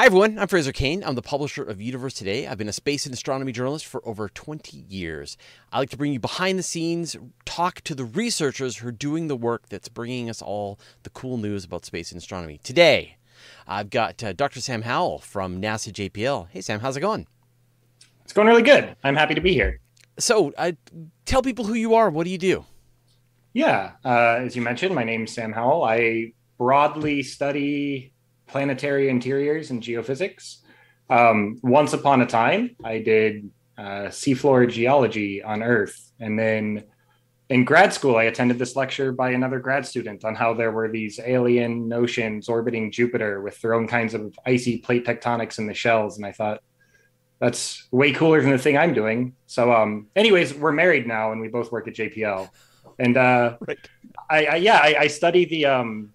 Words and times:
Hi, 0.00 0.06
everyone. 0.06 0.38
I'm 0.38 0.48
Fraser 0.48 0.72
Cain. 0.72 1.04
I'm 1.04 1.14
the 1.14 1.20
publisher 1.20 1.62
of 1.62 1.78
Universe 1.78 2.14
Today. 2.14 2.46
I've 2.46 2.56
been 2.56 2.70
a 2.70 2.72
space 2.72 3.04
and 3.04 3.12
astronomy 3.12 3.52
journalist 3.52 3.84
for 3.84 4.00
over 4.08 4.30
20 4.30 4.86
years. 4.88 5.36
I 5.70 5.78
like 5.78 5.90
to 5.90 5.98
bring 5.98 6.14
you 6.14 6.18
behind 6.18 6.58
the 6.58 6.62
scenes, 6.62 7.16
talk 7.44 7.82
to 7.82 7.94
the 7.94 8.06
researchers 8.06 8.78
who 8.78 8.88
are 8.88 8.92
doing 8.92 9.28
the 9.28 9.36
work 9.36 9.68
that's 9.68 9.90
bringing 9.90 10.30
us 10.30 10.40
all 10.40 10.80
the 11.02 11.10
cool 11.10 11.36
news 11.36 11.66
about 11.66 11.84
space 11.84 12.12
and 12.12 12.18
astronomy. 12.18 12.58
Today, 12.64 13.18
I've 13.68 13.90
got 13.90 14.24
uh, 14.24 14.32
Dr. 14.32 14.62
Sam 14.62 14.80
Howell 14.80 15.18
from 15.18 15.60
NASA 15.60 15.92
JPL. 15.92 16.48
Hey, 16.48 16.62
Sam, 16.62 16.80
how's 16.80 16.96
it 16.96 17.00
going? 17.00 17.26
It's 18.24 18.32
going 18.32 18.48
really 18.48 18.62
good. 18.62 18.96
I'm 19.04 19.16
happy 19.16 19.34
to 19.34 19.42
be 19.42 19.52
here. 19.52 19.80
So, 20.18 20.54
uh, 20.56 20.72
tell 21.26 21.42
people 21.42 21.66
who 21.66 21.74
you 21.74 21.94
are. 21.94 22.08
What 22.08 22.24
do 22.24 22.30
you 22.30 22.38
do? 22.38 22.64
Yeah, 23.52 23.92
uh, 24.02 24.38
as 24.40 24.56
you 24.56 24.62
mentioned, 24.62 24.94
my 24.94 25.04
name's 25.04 25.34
Sam 25.34 25.52
Howell. 25.52 25.84
I 25.84 26.32
broadly 26.56 27.22
study 27.22 28.09
planetary 28.50 29.08
interiors 29.08 29.70
and 29.70 29.82
geophysics. 29.82 30.58
Um, 31.08 31.58
once 31.62 31.92
upon 31.92 32.20
a 32.20 32.26
time, 32.26 32.76
I 32.84 32.98
did 32.98 33.50
uh, 33.78 34.08
seafloor 34.08 34.70
geology 34.70 35.42
on 35.42 35.62
Earth. 35.62 36.12
And 36.20 36.38
then 36.38 36.84
in 37.48 37.64
grad 37.64 37.92
school, 37.92 38.16
I 38.16 38.24
attended 38.24 38.58
this 38.58 38.76
lecture 38.76 39.10
by 39.10 39.30
another 39.30 39.58
grad 39.58 39.86
student 39.86 40.24
on 40.24 40.34
how 40.34 40.54
there 40.54 40.70
were 40.70 40.88
these 40.88 41.18
alien 41.18 41.88
notions 41.88 42.48
orbiting 42.48 42.92
Jupiter 42.92 43.40
with 43.40 43.60
their 43.60 43.74
own 43.74 43.88
kinds 43.88 44.14
of 44.14 44.38
icy 44.46 44.78
plate 44.78 45.04
tectonics 45.04 45.58
in 45.58 45.66
the 45.66 45.74
shells. 45.74 46.16
And 46.16 46.26
I 46.26 46.32
thought, 46.32 46.60
that's 47.40 47.88
way 47.90 48.12
cooler 48.12 48.42
than 48.42 48.50
the 48.50 48.58
thing 48.58 48.76
I'm 48.76 48.92
doing. 48.92 49.34
So, 49.46 49.72
um, 49.72 50.08
anyways, 50.14 50.54
we're 50.54 50.72
married 50.72 51.06
now 51.06 51.32
and 51.32 51.40
we 51.40 51.48
both 51.48 51.72
work 51.72 51.88
at 51.88 51.94
JPL. 51.94 52.50
And 52.98 53.16
uh, 53.16 53.56
right. 53.66 53.78
I, 54.28 54.44
I, 54.44 54.56
yeah, 54.56 54.76
I, 54.76 54.96
I 55.00 55.06
study 55.06 55.46
the 55.46 55.64
um, 55.64 56.12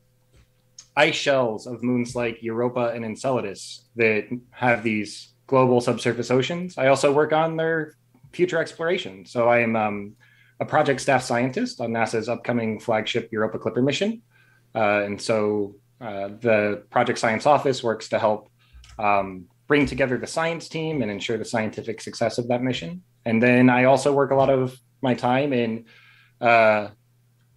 ice 0.96 1.16
shells 1.16 1.68
of 1.68 1.84
moons 1.84 2.16
like 2.16 2.42
Europa 2.42 2.92
and 2.96 3.04
Enceladus 3.04 3.86
that 3.96 4.28
have 4.52 4.84
these 4.84 5.34
global 5.48 5.82
subsurface 5.82 6.32
oceans. 6.32 6.78
I 6.78 6.88
also 6.88 7.12
work 7.12 7.34
on 7.34 7.58
their 7.58 7.96
future 8.32 8.58
exploration. 8.58 9.26
So 9.26 9.50
I 9.50 9.60
am 9.60 9.76
um, 9.76 10.16
a 10.60 10.66
project 10.66 11.02
staff 11.02 11.24
scientist 11.24 11.82
on 11.82 11.92
NASA's 11.92 12.30
upcoming 12.30 12.80
flagship 12.80 13.30
Europa 13.32 13.60
Clipper 13.60 13.82
mission. 13.82 14.22
Uh, 14.74 15.04
and 15.04 15.22
so 15.22 15.76
uh, 16.02 16.30
the 16.40 16.84
project 16.90 17.20
science 17.20 17.46
office 17.46 17.84
works 17.84 18.10
to 18.10 18.20
help 18.20 18.50
um, 18.98 19.46
bring 19.68 19.86
together 19.86 20.18
the 20.18 20.28
science 20.28 20.70
team 20.70 21.02
and 21.02 21.12
ensure 21.12 21.38
the 21.38 21.46
scientific 21.46 22.02
success 22.02 22.38
of 22.38 22.48
that 22.48 22.62
mission. 22.62 23.04
And 23.26 23.42
then 23.42 23.70
I 23.70 23.86
also 23.86 24.14
work 24.14 24.32
a 24.32 24.36
lot 24.36 24.50
of 24.50 24.78
my 25.02 25.14
time 25.14 25.54
in 25.54 25.86
uh, 26.40 26.90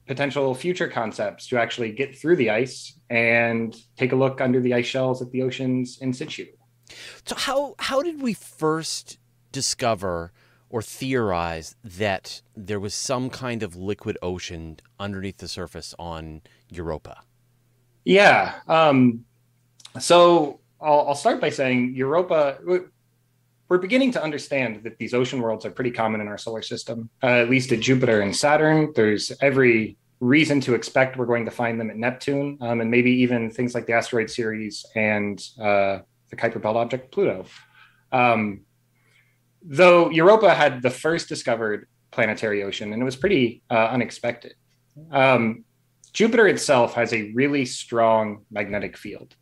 potential 0.07 0.55
future 0.55 0.89
concepts 0.89 1.49
to 1.49 1.59
actually 1.59 1.93
get 1.93 2.19
through 2.19 2.37
the 2.37 2.51
ice 2.51 2.98
and 3.11 3.75
take 3.97 4.13
a 4.13 4.17
look 4.17 4.41
under 4.41 4.61
the 4.61 4.75
ice 4.75 4.87
shells 4.87 5.23
at 5.23 5.31
the 5.31 5.43
oceans 5.43 5.99
in 6.01 6.13
situ. 6.13 6.47
So 7.25 7.37
how 7.37 7.75
how 7.79 8.03
did 8.03 8.23
we 8.23 8.35
first 8.35 9.19
discover 9.53 10.33
or 10.71 10.83
theorize 10.83 11.75
that 11.83 12.43
there 12.55 12.81
was 12.81 12.95
some 12.95 13.31
kind 13.31 13.63
of 13.63 13.75
liquid 13.77 14.19
ocean 14.23 14.79
underneath 14.99 15.39
the 15.39 15.49
surface 15.49 15.95
on 15.99 16.43
Europa? 16.69 17.23
Yeah. 18.05 18.55
Um, 18.69 19.25
so 19.99 20.61
I'll, 20.81 21.09
I'll 21.09 21.15
start 21.15 21.41
by 21.41 21.51
saying 21.51 21.95
Europa. 21.95 22.59
We're 23.69 23.79
beginning 23.79 24.13
to 24.13 24.23
understand 24.23 24.83
that 24.85 24.99
these 24.99 25.13
ocean 25.13 25.41
worlds 25.41 25.67
are 25.67 25.71
pretty 25.71 25.91
common 25.91 26.21
in 26.21 26.29
our 26.29 26.39
solar 26.39 26.63
system. 26.63 27.11
Uh, 27.23 27.27
at 27.27 27.51
least 27.51 27.73
at 27.73 27.81
Jupiter 27.81 28.21
and 28.21 28.35
Saturn, 28.35 28.93
there's 28.95 29.33
every 29.43 29.99
reason 30.21 30.61
to 30.63 30.75
expect 30.75 31.17
we're 31.17 31.27
going 31.27 31.45
to 31.45 31.51
find 31.51 31.81
them 31.81 31.91
at 31.91 31.97
Neptune, 31.97 32.59
um, 32.61 32.81
and 32.81 32.91
maybe 32.91 33.11
even 33.11 33.51
things 33.51 33.75
like 33.75 33.87
the 33.87 33.93
asteroid 33.93 34.31
Ceres 34.31 34.85
and 34.95 35.41
uh, 35.61 36.01
the 36.31 36.37
Kuiper 36.37 36.61
Belt 36.61 36.77
object 36.77 37.13
Pluto. 37.13 37.47
Um, 38.13 38.63
though 39.63 40.11
Europa 40.11 40.55
had 40.55 40.83
the 40.83 40.91
first 40.91 41.29
discovered 41.29 41.89
planetary 42.11 42.63
ocean, 42.63 42.93
and 42.93 43.01
it 43.01 43.05
was 43.05 43.17
pretty 43.17 43.63
uh, 43.71 43.89
unexpected. 43.89 44.55
Um, 45.11 45.65
Jupiter 46.13 46.49
itself 46.49 46.95
has 46.95 47.13
a 47.13 47.33
really 47.33 47.65
strong 47.65 48.45
magnetic 48.51 48.97
field. 48.97 49.35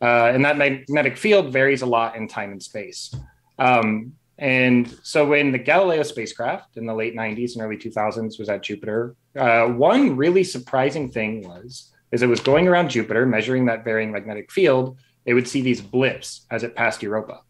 Uh, 0.00 0.32
and 0.34 0.44
that 0.44 0.58
magnetic 0.58 1.16
field 1.16 1.52
varies 1.52 1.82
a 1.82 1.86
lot 1.86 2.16
in 2.16 2.26
time 2.26 2.50
and 2.50 2.62
space. 2.62 3.14
Um, 3.58 4.14
and 4.42 4.98
so 5.04 5.24
when 5.24 5.52
the 5.52 5.58
Galileo 5.58 6.02
spacecraft 6.02 6.76
in 6.76 6.84
the 6.84 6.92
late 6.92 7.14
90s 7.14 7.54
and 7.54 7.62
early 7.62 7.76
2000s 7.76 8.40
was 8.40 8.48
at 8.48 8.60
Jupiter, 8.60 9.14
uh, 9.38 9.66
one 9.66 10.16
really 10.16 10.42
surprising 10.42 11.12
thing 11.12 11.46
was 11.46 11.92
as 12.12 12.22
it 12.22 12.26
was 12.26 12.40
going 12.40 12.66
around 12.66 12.90
Jupiter, 12.90 13.24
measuring 13.24 13.66
that 13.66 13.84
varying 13.84 14.10
magnetic 14.10 14.50
field, 14.50 14.98
it 15.26 15.34
would 15.34 15.46
see 15.46 15.62
these 15.62 15.80
blips 15.80 16.44
as 16.50 16.64
it 16.64 16.74
passed 16.74 17.04
Europa. 17.04 17.42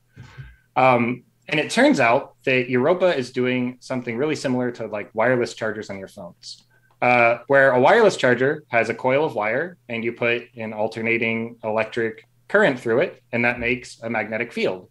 Um, 0.77 1.25
and 1.49 1.59
it 1.59 1.71
turns 1.71 1.99
out 1.99 2.35
that 2.45 2.69
Europa 2.69 3.17
is 3.17 3.33
doing 3.33 3.79
something 3.81 4.19
really 4.19 4.37
similar 4.37 4.71
to 4.73 4.87
like 4.87 5.09
wireless 5.15 5.55
chargers 5.55 5.89
on 5.89 5.99
your 5.99 6.09
phones, 6.09 6.63
uh, 7.01 7.39
where 7.47 7.71
a 7.73 7.81
wireless 7.81 8.19
charger 8.19 8.65
has 8.69 8.91
a 8.91 8.95
coil 8.95 9.25
of 9.25 9.35
wire 9.35 9.79
and 9.89 10.05
you 10.05 10.13
put 10.13 10.43
an 10.59 10.75
alternating 10.75 11.57
electric 11.65 12.29
current 12.49 12.79
through 12.79 13.01
it, 13.01 13.23
and 13.33 13.47
that 13.47 13.59
makes 13.59 13.99
a 14.03 14.11
magnetic 14.11 14.53
field. 14.53 14.91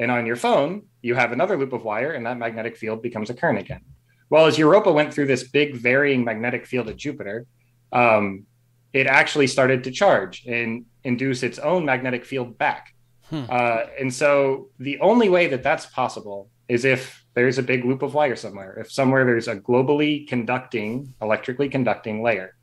And 0.00 0.10
on 0.10 0.24
your 0.24 0.36
phone, 0.36 0.84
you 1.02 1.14
have 1.14 1.30
another 1.30 1.58
loop 1.58 1.74
of 1.74 1.84
wire, 1.84 2.12
and 2.12 2.24
that 2.24 2.38
magnetic 2.38 2.78
field 2.78 3.02
becomes 3.02 3.28
a 3.28 3.34
current 3.34 3.58
again. 3.58 3.82
Well, 4.30 4.46
as 4.46 4.56
Europa 4.56 4.90
went 4.90 5.12
through 5.12 5.26
this 5.26 5.48
big 5.48 5.76
varying 5.76 6.24
magnetic 6.24 6.64
field 6.66 6.88
at 6.88 6.96
Jupiter, 6.96 7.46
um, 7.92 8.46
it 8.94 9.06
actually 9.06 9.46
started 9.46 9.84
to 9.84 9.90
charge 9.90 10.46
and 10.46 10.86
induce 11.04 11.42
its 11.42 11.58
own 11.58 11.84
magnetic 11.84 12.24
field 12.24 12.56
back. 12.56 12.94
Hmm. 13.24 13.44
Uh, 13.48 13.82
and 14.00 14.12
so 14.12 14.70
the 14.78 14.98
only 15.00 15.28
way 15.28 15.48
that 15.48 15.62
that's 15.62 15.84
possible 15.84 16.48
is 16.66 16.86
if 16.86 17.22
there's 17.34 17.58
a 17.58 17.62
big 17.62 17.84
loop 17.84 18.00
of 18.00 18.14
wire 18.14 18.36
somewhere, 18.36 18.78
if 18.80 18.90
somewhere 18.90 19.26
there's 19.26 19.48
a 19.48 19.56
globally 19.56 20.26
conducting, 20.26 21.12
electrically 21.20 21.68
conducting 21.68 22.22
layer. 22.22 22.56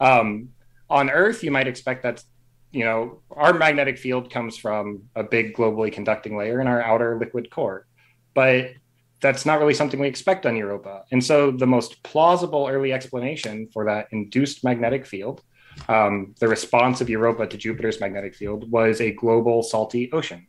Um, 0.00 0.50
on 0.90 1.08
Earth, 1.08 1.42
you 1.42 1.50
might 1.50 1.66
expect 1.66 2.02
that's 2.02 2.24
you 2.74 2.84
know, 2.84 3.20
our 3.30 3.54
magnetic 3.54 3.98
field 3.98 4.30
comes 4.30 4.56
from 4.56 5.04
a 5.14 5.22
big 5.22 5.54
globally 5.54 5.92
conducting 5.92 6.36
layer 6.36 6.60
in 6.60 6.66
our 6.66 6.82
outer 6.82 7.16
liquid 7.18 7.48
core, 7.50 7.86
but 8.34 8.72
that's 9.20 9.46
not 9.46 9.60
really 9.60 9.74
something 9.74 10.00
we 10.00 10.08
expect 10.08 10.44
on 10.44 10.56
Europa. 10.56 11.04
And 11.12 11.22
so 11.24 11.50
the 11.50 11.66
most 11.66 12.02
plausible 12.02 12.66
early 12.68 12.92
explanation 12.92 13.68
for 13.72 13.84
that 13.86 14.08
induced 14.10 14.64
magnetic 14.64 15.06
field, 15.06 15.42
um, 15.88 16.34
the 16.40 16.48
response 16.48 17.00
of 17.00 17.08
Europa 17.08 17.46
to 17.46 17.56
Jupiter's 17.56 18.00
magnetic 18.00 18.34
field, 18.34 18.70
was 18.70 19.00
a 19.00 19.12
global 19.12 19.62
salty 19.62 20.10
ocean. 20.12 20.44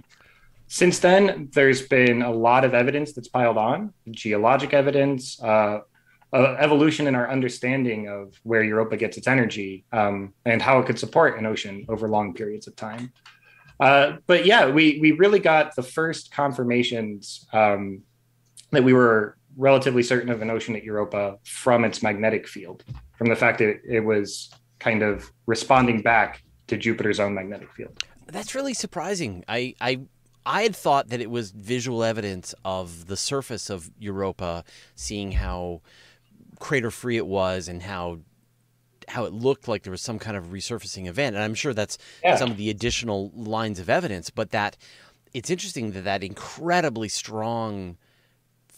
Since 0.68 0.98
then, 1.00 1.50
there's 1.54 1.88
been 1.88 2.24
a 2.24 2.32
lot 2.32 2.66
of 2.66 2.74
evidence 2.74 3.14
that's 3.14 3.28
piled 3.28 3.58
on 3.58 3.94
geologic 4.10 4.74
evidence, 4.74 5.40
uh, 5.42 5.82
uh, 6.36 6.56
evolution 6.60 7.08
in 7.08 7.16
our 7.16 7.30
understanding 7.30 8.10
of 8.10 8.38
where 8.44 8.62
Europa 8.62 8.98
gets 8.98 9.18
its 9.18 9.28
energy 9.28 9.86
um, 9.94 10.34
and 10.46 10.62
how 10.62 10.80
it 10.80 10.86
could 10.86 11.00
support 11.00 11.40
an 11.40 11.46
ocean 11.46 11.86
over 11.88 12.10
long 12.10 12.34
periods 12.34 12.68
of 12.68 12.76
time. 12.76 13.14
Uh, 13.80 14.18
but 14.28 14.46
yeah, 14.46 14.70
we 14.70 15.00
we 15.02 15.12
really 15.14 15.40
got 15.40 15.76
the 15.76 15.84
first 15.84 16.32
confirmations 16.32 17.48
um, 17.54 18.02
that 18.72 18.84
we 18.84 18.94
were 18.94 19.38
relatively 19.58 20.04
certain 20.04 20.30
of 20.30 20.42
an 20.42 20.50
ocean 20.50 20.76
at 20.76 20.84
Europa 20.84 21.38
from 21.46 21.86
its 21.86 22.04
magnetic 22.04 22.48
field, 22.48 22.84
from 23.18 23.28
the 23.28 23.36
fact 23.36 23.60
that 23.60 23.80
it 23.88 24.02
was 24.02 24.50
kind 24.80 25.02
of 25.02 25.32
responding 25.46 26.02
back 26.02 26.44
to 26.68 26.78
Jupiter's 26.78 27.20
own 27.20 27.34
magnetic 27.34 27.72
field. 27.74 28.04
That's 28.28 28.56
really 28.56 28.74
surprising. 28.74 29.46
I 29.48 29.76
I 29.80 30.02
I 30.46 30.64
had 30.64 30.76
thought 30.76 31.10
that 31.10 31.22
it 31.22 31.30
was 31.30 31.52
visual 31.52 32.04
evidence 32.04 32.54
of 32.64 33.08
the 33.08 33.18
surface 33.18 33.70
of 33.70 33.90
Europa, 33.98 34.64
seeing 34.96 35.32
how 35.34 35.82
crater 36.60 36.92
free 36.92 37.18
it 37.18 37.28
was 37.28 37.68
and 37.68 37.84
how 37.84 38.20
how 39.08 39.26
it 39.26 39.34
looked 39.34 39.68
like 39.68 39.84
there 39.84 39.92
was 39.92 40.02
some 40.02 40.20
kind 40.20 40.36
of 40.36 40.46
resurfacing 40.46 41.06
event. 41.08 41.36
And 41.36 41.44
I'm 41.44 41.54
sure 41.54 41.74
that's 41.74 41.98
yeah. 42.24 42.36
some 42.38 42.52
of 42.52 42.58
the 42.58 42.70
additional 42.70 43.32
lines 43.36 43.80
of 43.80 43.90
evidence, 43.90 44.30
but 44.30 44.52
that 44.52 44.78
it's 45.34 45.50
interesting 45.50 45.92
that 45.92 46.06
that 46.06 46.24
incredibly 46.24 47.10
strong 47.10 47.98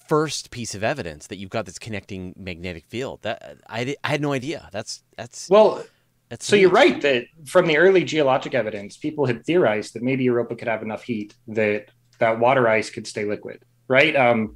first 0.08 0.52
piece 0.52 0.74
of 0.74 0.84
evidence 0.84 1.28
that 1.28 1.38
you've 1.38 1.50
got 1.50 1.66
this 1.66 1.78
connecting 1.78 2.34
magnetic 2.38 2.86
field 2.86 3.22
that 3.24 3.58
I, 3.70 3.96
I 4.04 4.10
had 4.10 4.22
no 4.22 4.34
idea. 4.34 4.70
That's 4.72 5.04
that's 5.18 5.50
well. 5.50 5.84
That's 6.30 6.46
so 6.46 6.58
you're 6.58 6.70
right 6.70 7.02
that 7.04 7.28
from 7.46 7.68
the 7.68 7.78
early 7.78 8.04
geologic 8.04 8.54
evidence, 8.54 8.98
people 8.98 9.26
had 9.26 9.46
theorized 9.46 9.94
that 9.94 10.04
maybe 10.04 10.26
Europa 10.26 10.56
could 10.56 10.68
have 10.68 10.82
enough 10.82 11.04
heat 11.04 11.34
that 11.48 11.92
that 12.20 12.40
water 12.40 12.68
ice 12.68 12.90
could 12.90 13.08
stay 13.08 13.24
liquid, 13.24 13.64
right? 13.88 14.14
Um, 14.16 14.56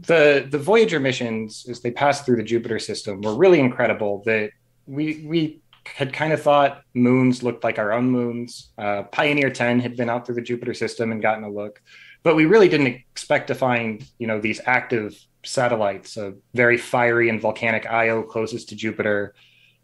the 0.00 0.46
the 0.48 0.58
Voyager 0.58 1.00
missions 1.00 1.66
as 1.68 1.80
they 1.80 1.90
passed 1.90 2.24
through 2.24 2.36
the 2.36 2.42
Jupiter 2.42 2.78
system 2.78 3.20
were 3.22 3.34
really 3.34 3.60
incredible. 3.60 4.22
That 4.26 4.50
we 4.86 5.24
we 5.26 5.60
had 5.84 6.12
kind 6.12 6.32
of 6.32 6.42
thought 6.42 6.82
moons 6.94 7.42
looked 7.42 7.64
like 7.64 7.78
our 7.78 7.92
own 7.92 8.10
moons. 8.10 8.70
Uh, 8.76 9.04
Pioneer 9.04 9.50
10 9.50 9.78
had 9.78 9.96
been 9.96 10.10
out 10.10 10.26
through 10.26 10.34
the 10.34 10.42
Jupiter 10.42 10.74
system 10.74 11.12
and 11.12 11.22
gotten 11.22 11.44
a 11.44 11.50
look, 11.50 11.80
but 12.24 12.34
we 12.34 12.44
really 12.44 12.68
didn't 12.68 12.88
expect 12.88 13.46
to 13.48 13.54
find 13.54 14.04
you 14.18 14.26
know 14.26 14.40
these 14.40 14.60
active 14.66 15.18
satellites, 15.44 16.16
a 16.16 16.34
very 16.54 16.76
fiery 16.76 17.28
and 17.28 17.40
volcanic 17.40 17.86
Io 17.86 18.22
closest 18.22 18.68
to 18.70 18.76
Jupiter, 18.76 19.34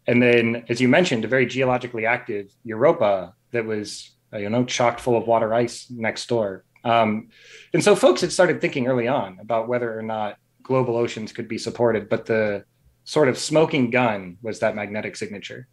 and 0.07 0.21
then 0.21 0.65
as 0.69 0.81
you 0.81 0.87
mentioned, 0.87 1.25
a 1.25 1.27
very 1.27 1.45
geologically 1.45 2.05
active 2.05 2.53
Europa 2.63 3.33
that 3.51 3.65
was 3.65 4.13
you 4.39 4.49
know, 4.49 4.65
chocked 4.65 4.99
full 4.99 5.17
of 5.17 5.27
water 5.27 5.53
ice 5.53 5.87
next 5.89 6.27
door. 6.27 6.63
Um, 6.83 7.29
and 7.73 7.83
so 7.83 7.95
folks 7.95 8.21
had 8.21 8.31
started 8.31 8.61
thinking 8.61 8.87
early 8.87 9.07
on 9.07 9.39
about 9.39 9.67
whether 9.67 9.97
or 9.97 10.01
not 10.01 10.37
global 10.61 10.97
oceans 10.97 11.31
could 11.31 11.47
be 11.47 11.57
supported, 11.57 12.09
but 12.09 12.25
the 12.25 12.65
sort 13.05 13.29
of 13.29 13.37
smoking 13.37 13.89
gun 13.89 14.37
was 14.41 14.59
that 14.59 14.75
magnetic 14.75 15.15
signature. 15.15 15.67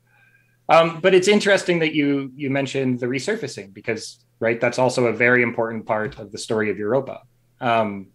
Um, 0.68 1.00
but 1.00 1.14
it's 1.14 1.28
interesting 1.28 1.80
that 1.80 1.94
you 1.94 2.30
you 2.36 2.48
mentioned 2.48 3.00
the 3.00 3.06
resurfacing 3.06 3.74
because 3.74 4.24
right 4.38 4.60
that's 4.60 4.78
also 4.78 5.06
a 5.06 5.12
very 5.12 5.42
important 5.42 5.84
part 5.84 6.18
of 6.18 6.30
the 6.30 6.38
story 6.38 6.70
of 6.70 6.78
Europa. 6.78 7.22
Um, 7.60 8.08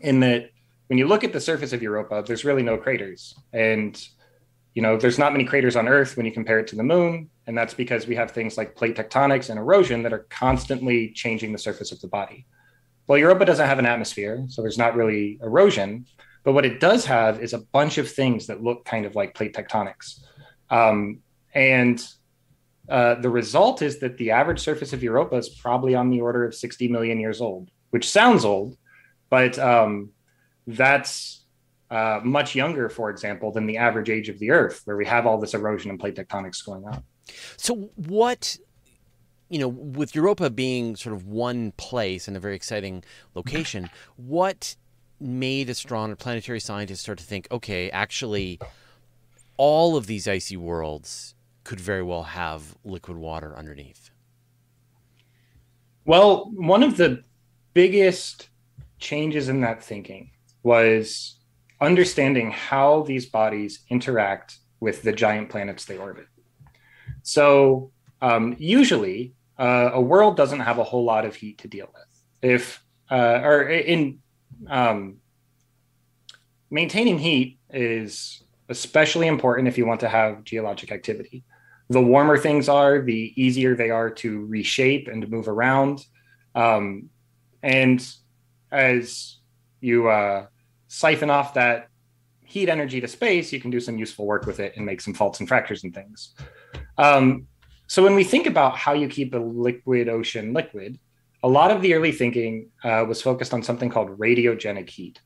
in 0.00 0.20
that 0.20 0.50
when 0.86 0.98
you 0.98 1.06
look 1.06 1.24
at 1.24 1.32
the 1.32 1.40
surface 1.40 1.72
of 1.72 1.82
Europa, 1.82 2.24
there's 2.26 2.44
really 2.44 2.62
no 2.62 2.78
craters, 2.78 3.34
and 3.52 4.00
you 4.74 4.80
know 4.80 4.96
there's 4.96 5.18
not 5.18 5.32
many 5.32 5.44
craters 5.44 5.76
on 5.76 5.86
Earth 5.86 6.16
when 6.16 6.24
you 6.24 6.32
compare 6.32 6.58
it 6.58 6.68
to 6.68 6.76
the 6.76 6.82
Moon, 6.82 7.28
and 7.46 7.56
that's 7.56 7.74
because 7.74 8.06
we 8.06 8.16
have 8.16 8.30
things 8.30 8.56
like 8.56 8.74
plate 8.74 8.96
tectonics 8.96 9.50
and 9.50 9.58
erosion 9.58 10.02
that 10.02 10.12
are 10.12 10.26
constantly 10.30 11.10
changing 11.10 11.52
the 11.52 11.58
surface 11.58 11.92
of 11.92 12.00
the 12.00 12.08
body. 12.08 12.46
Well, 13.06 13.18
Europa 13.18 13.44
doesn't 13.44 13.66
have 13.66 13.78
an 13.78 13.86
atmosphere, 13.86 14.44
so 14.48 14.62
there's 14.62 14.78
not 14.78 14.96
really 14.96 15.38
erosion. 15.42 16.06
But 16.42 16.52
what 16.52 16.66
it 16.66 16.80
does 16.80 17.04
have 17.06 17.42
is 17.42 17.52
a 17.52 17.58
bunch 17.58 17.98
of 17.98 18.10
things 18.10 18.46
that 18.46 18.62
look 18.62 18.84
kind 18.84 19.06
of 19.06 19.14
like 19.14 19.34
plate 19.34 19.54
tectonics. 19.54 20.20
Um, 20.70 21.20
and 21.54 22.02
uh, 22.88 23.16
the 23.16 23.30
result 23.30 23.80
is 23.82 23.98
that 24.00 24.18
the 24.18 24.30
average 24.30 24.60
surface 24.60 24.92
of 24.92 25.02
Europa 25.02 25.36
is 25.36 25.48
probably 25.48 25.94
on 25.94 26.10
the 26.10 26.20
order 26.20 26.44
of 26.44 26.54
60 26.54 26.88
million 26.88 27.18
years 27.18 27.40
old, 27.40 27.70
which 27.90 28.10
sounds 28.10 28.44
old, 28.44 28.76
but 29.30 29.58
um, 29.58 30.10
that's 30.66 31.44
uh, 31.90 32.20
much 32.22 32.54
younger, 32.54 32.88
for 32.88 33.08
example, 33.08 33.52
than 33.52 33.66
the 33.66 33.78
average 33.78 34.10
age 34.10 34.28
of 34.28 34.38
the 34.38 34.50
Earth, 34.50 34.82
where 34.84 34.96
we 34.96 35.06
have 35.06 35.26
all 35.26 35.38
this 35.38 35.54
erosion 35.54 35.90
and 35.90 36.00
plate 36.00 36.16
tectonics 36.16 36.64
going 36.64 36.84
on. 36.84 37.02
So, 37.56 37.90
what 37.96 38.58
you 39.48 39.58
know, 39.58 39.68
with 39.68 40.14
Europa 40.14 40.50
being 40.50 40.96
sort 40.96 41.14
of 41.14 41.26
one 41.26 41.72
place 41.72 42.26
and 42.26 42.36
a 42.36 42.40
very 42.40 42.56
exciting 42.56 43.04
location, 43.34 43.90
what 44.16 44.74
made 45.20 45.68
astronomers, 45.68 46.18
planetary 46.18 46.60
scientists 46.60 47.00
start 47.00 47.18
to 47.18 47.24
think, 47.24 47.46
okay, 47.52 47.90
actually, 47.90 48.58
all 49.56 49.96
of 49.96 50.06
these 50.06 50.26
icy 50.26 50.56
worlds 50.56 51.34
could 51.62 51.80
very 51.80 52.02
well 52.02 52.24
have 52.24 52.76
liquid 52.84 53.16
water 53.16 53.56
underneath? 53.56 54.10
Well, 56.04 56.50
one 56.54 56.82
of 56.82 56.96
the 56.96 57.22
biggest 57.72 58.48
changes 58.98 59.48
in 59.48 59.60
that 59.60 59.82
thinking 59.82 60.30
was 60.62 61.36
understanding 61.80 62.50
how 62.50 63.02
these 63.02 63.26
bodies 63.26 63.80
interact 63.88 64.58
with 64.80 65.02
the 65.02 65.12
giant 65.12 65.48
planets 65.48 65.84
they 65.84 65.96
orbit. 65.96 66.26
So, 67.24 67.90
um, 68.22 68.54
usually, 68.58 69.32
uh, 69.58 69.90
a 69.92 70.00
world 70.00 70.36
doesn't 70.36 70.60
have 70.60 70.78
a 70.78 70.84
whole 70.84 71.04
lot 71.04 71.24
of 71.24 71.34
heat 71.34 71.58
to 71.58 71.68
deal 71.68 71.88
with. 71.92 72.50
If 72.52 72.84
uh, 73.10 73.40
or 73.42 73.62
in 73.62 74.20
um, 74.68 75.16
maintaining 76.70 77.18
heat 77.18 77.58
is 77.70 78.42
especially 78.68 79.26
important 79.26 79.68
if 79.68 79.76
you 79.76 79.86
want 79.86 80.00
to 80.00 80.08
have 80.08 80.44
geologic 80.44 80.90
activity. 80.90 81.44
The 81.90 82.00
warmer 82.00 82.38
things 82.38 82.68
are, 82.68 83.02
the 83.02 83.32
easier 83.36 83.74
they 83.74 83.90
are 83.90 84.10
to 84.10 84.46
reshape 84.46 85.08
and 85.08 85.28
move 85.28 85.48
around. 85.48 86.04
Um, 86.54 87.10
and 87.62 88.06
as 88.72 89.38
you 89.80 90.08
uh, 90.08 90.46
siphon 90.88 91.30
off 91.30 91.54
that 91.54 91.88
heat 92.42 92.68
energy 92.68 93.00
to 93.00 93.08
space, 93.08 93.52
you 93.52 93.60
can 93.60 93.70
do 93.70 93.80
some 93.80 93.98
useful 93.98 94.26
work 94.26 94.46
with 94.46 94.60
it 94.60 94.74
and 94.76 94.86
make 94.86 95.00
some 95.00 95.12
faults 95.12 95.40
and 95.40 95.48
fractures 95.48 95.84
and 95.84 95.94
things. 95.94 96.34
Um, 96.98 97.46
so 97.86 98.02
when 98.02 98.14
we 98.14 98.24
think 98.24 98.46
about 98.46 98.76
how 98.76 98.92
you 98.92 99.08
keep 99.08 99.34
a 99.34 99.38
liquid 99.38 100.08
ocean 100.08 100.52
liquid, 100.52 100.98
a 101.42 101.48
lot 101.48 101.70
of 101.70 101.82
the 101.82 101.94
early 101.94 102.12
thinking 102.12 102.70
uh, 102.82 103.04
was 103.06 103.20
focused 103.20 103.52
on 103.52 103.62
something 103.62 103.90
called 103.90 104.18
radiogenic 104.18 104.88
heat. 104.88 105.20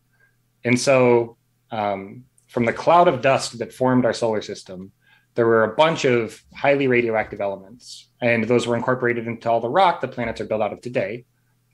And 0.65 0.79
so 0.79 1.37
um, 1.71 2.25
from 2.49 2.65
the 2.65 2.73
cloud 2.73 3.07
of 3.09 3.23
dust 3.23 3.59
that 3.59 3.73
formed 3.73 4.05
our 4.05 4.13
solar 4.13 4.43
system, 4.43 4.91
there 5.35 5.47
were 5.47 5.63
a 5.65 5.77
bunch 5.77 6.05
of 6.05 6.43
highly 6.53 6.89
radioactive 6.89 7.41
elements, 7.41 8.09
and 8.21 8.43
those 8.45 8.67
were 8.67 8.75
incorporated 8.75 9.29
into 9.29 9.49
all 9.49 9.61
the 9.61 9.69
rock 9.69 10.01
the 10.01 10.09
planets 10.09 10.41
are 10.41 10.47
built 10.47 10.63
out 10.63 10.73
of 10.73 10.81
today, 10.81 11.25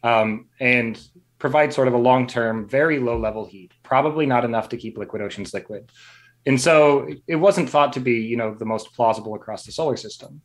um, 0.02 0.46
and 0.60 1.00
provide 1.38 1.72
sort 1.72 1.88
of 1.88 1.94
a 1.94 1.98
long-term, 1.98 2.68
very 2.68 2.98
low-level 2.98 3.46
heat, 3.46 3.72
probably 3.82 4.26
not 4.26 4.44
enough 4.44 4.68
to 4.68 4.76
keep 4.76 4.98
liquid 4.98 5.22
oceans 5.22 5.54
liquid. 5.54 5.90
And 6.46 6.60
so 6.60 7.08
it 7.26 7.36
wasn't 7.36 7.70
thought 7.70 7.92
to 7.94 8.00
be, 8.00 8.20
you 8.20 8.36
know, 8.36 8.54
the 8.54 8.66
most 8.66 8.92
plausible 8.92 9.34
across 9.34 9.64
the 9.64 9.72
solar 9.72 9.96
system. 9.96 10.42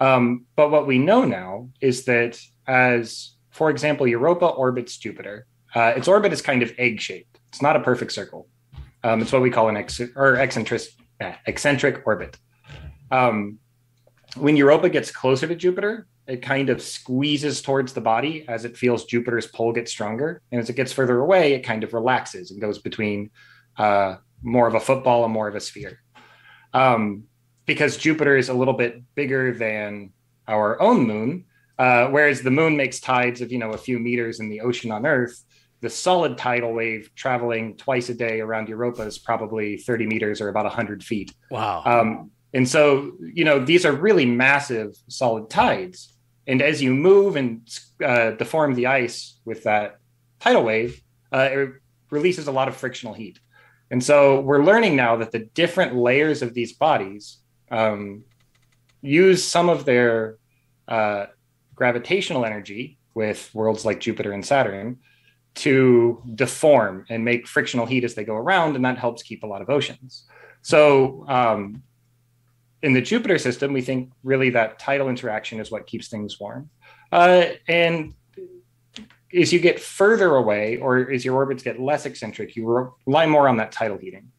Um, 0.00 0.46
but 0.56 0.70
what 0.70 0.86
we 0.86 0.98
know 0.98 1.24
now 1.24 1.68
is 1.80 2.04
that 2.04 2.40
as, 2.66 3.34
for 3.50 3.68
example, 3.70 4.06
Europa 4.06 4.46
orbits 4.46 4.96
Jupiter, 4.96 5.46
uh, 5.74 5.92
its 5.94 6.08
orbit 6.08 6.32
is 6.32 6.40
kind 6.40 6.62
of 6.62 6.72
egg-shaped. 6.78 7.38
It's 7.48 7.60
not 7.60 7.76
a 7.76 7.80
perfect 7.80 8.12
circle. 8.12 8.48
Um, 9.04 9.20
it's 9.20 9.32
what 9.32 9.42
we 9.42 9.50
call 9.50 9.68
an 9.68 9.76
ex- 9.76 10.00
or 10.16 10.36
eccentric, 10.36 10.82
eccentric 11.46 12.06
orbit. 12.06 12.38
Um, 13.10 13.58
when 14.36 14.56
Europa 14.56 14.88
gets 14.88 15.10
closer 15.10 15.46
to 15.46 15.54
Jupiter, 15.54 16.06
it 16.26 16.42
kind 16.42 16.70
of 16.70 16.80
squeezes 16.80 17.60
towards 17.60 17.92
the 17.92 18.00
body 18.00 18.44
as 18.48 18.64
it 18.64 18.76
feels 18.76 19.04
Jupiter's 19.04 19.48
pull 19.48 19.72
get 19.72 19.88
stronger. 19.88 20.40
And 20.52 20.60
as 20.60 20.70
it 20.70 20.76
gets 20.76 20.92
further 20.92 21.18
away, 21.18 21.54
it 21.54 21.60
kind 21.60 21.82
of 21.82 21.92
relaxes 21.92 22.52
and 22.52 22.60
goes 22.60 22.78
between 22.78 23.30
uh, 23.76 24.16
more 24.42 24.66
of 24.66 24.74
a 24.74 24.80
football 24.80 25.24
and 25.24 25.32
more 25.32 25.48
of 25.48 25.54
a 25.54 25.60
sphere. 25.60 26.00
Um, 26.72 27.24
because 27.66 27.96
Jupiter 27.96 28.36
is 28.36 28.48
a 28.48 28.54
little 28.54 28.74
bit 28.74 29.02
bigger 29.14 29.52
than 29.52 30.10
our 30.48 30.80
own 30.80 31.06
moon, 31.06 31.44
uh, 31.78 32.08
whereas 32.08 32.42
the 32.42 32.50
moon 32.50 32.76
makes 32.76 33.00
tides 33.00 33.40
of 33.40 33.52
you 33.52 33.58
know 33.58 33.72
a 33.72 33.78
few 33.78 33.98
meters 33.98 34.40
in 34.40 34.48
the 34.48 34.60
ocean 34.60 34.90
on 34.90 35.06
Earth. 35.06 35.44
The 35.80 35.88
solid 35.88 36.36
tidal 36.36 36.74
wave 36.74 37.10
traveling 37.14 37.76
twice 37.76 38.10
a 38.10 38.14
day 38.14 38.40
around 38.40 38.68
Europa 38.68 39.02
is 39.02 39.18
probably 39.18 39.78
30 39.78 40.06
meters 40.06 40.40
or 40.40 40.48
about 40.48 40.64
100 40.64 41.02
feet. 41.02 41.32
Wow. 41.50 41.82
Um, 41.86 42.30
and 42.52 42.68
so, 42.68 43.12
you 43.32 43.44
know, 43.44 43.64
these 43.64 43.86
are 43.86 43.92
really 43.92 44.26
massive 44.26 44.94
solid 45.08 45.48
tides. 45.48 46.14
And 46.46 46.60
as 46.60 46.82
you 46.82 46.94
move 46.94 47.36
and 47.36 47.66
uh, 48.04 48.32
deform 48.32 48.74
the 48.74 48.88
ice 48.88 49.38
with 49.44 49.62
that 49.64 49.98
tidal 50.40 50.64
wave, 50.64 51.00
uh, 51.32 51.48
it 51.50 51.70
releases 52.10 52.48
a 52.48 52.52
lot 52.52 52.68
of 52.68 52.76
frictional 52.76 53.14
heat. 53.14 53.38
And 53.90 54.02
so 54.02 54.40
we're 54.40 54.62
learning 54.62 54.96
now 54.96 55.16
that 55.16 55.32
the 55.32 55.40
different 55.40 55.96
layers 55.96 56.42
of 56.42 56.54
these 56.54 56.72
bodies 56.72 57.38
um, 57.70 58.24
use 59.02 59.42
some 59.44 59.68
of 59.68 59.84
their 59.84 60.36
uh, 60.86 61.26
gravitational 61.74 62.44
energy 62.44 62.98
with 63.14 63.50
worlds 63.54 63.84
like 63.84 64.00
Jupiter 64.00 64.32
and 64.32 64.44
Saturn 64.44 64.98
to 65.56 66.22
deform 66.34 67.04
and 67.08 67.24
make 67.24 67.46
frictional 67.46 67.86
heat 67.86 68.04
as 68.04 68.14
they 68.14 68.24
go 68.24 68.34
around, 68.34 68.76
and 68.76 68.84
that 68.84 68.98
helps 68.98 69.22
keep 69.22 69.42
a 69.42 69.46
lot 69.46 69.62
of 69.62 69.70
oceans. 69.70 70.26
So, 70.62 71.24
um, 71.28 71.82
in 72.82 72.92
the 72.94 73.02
Jupiter 73.02 73.36
system, 73.36 73.72
we 73.72 73.82
think 73.82 74.10
really 74.22 74.50
that 74.50 74.78
tidal 74.78 75.08
interaction 75.08 75.60
is 75.60 75.70
what 75.70 75.86
keeps 75.86 76.08
things 76.08 76.40
warm. 76.40 76.70
Uh, 77.12 77.46
and 77.68 78.14
as 79.34 79.52
you 79.52 79.60
get 79.60 79.80
further 79.80 80.36
away, 80.36 80.78
or 80.78 81.10
as 81.10 81.24
your 81.24 81.36
orbits 81.36 81.62
get 81.62 81.80
less 81.80 82.06
eccentric, 82.06 82.56
you 82.56 82.92
rely 83.06 83.26
more 83.26 83.48
on 83.48 83.56
that 83.58 83.72
tidal 83.72 83.98
heating. 83.98 84.32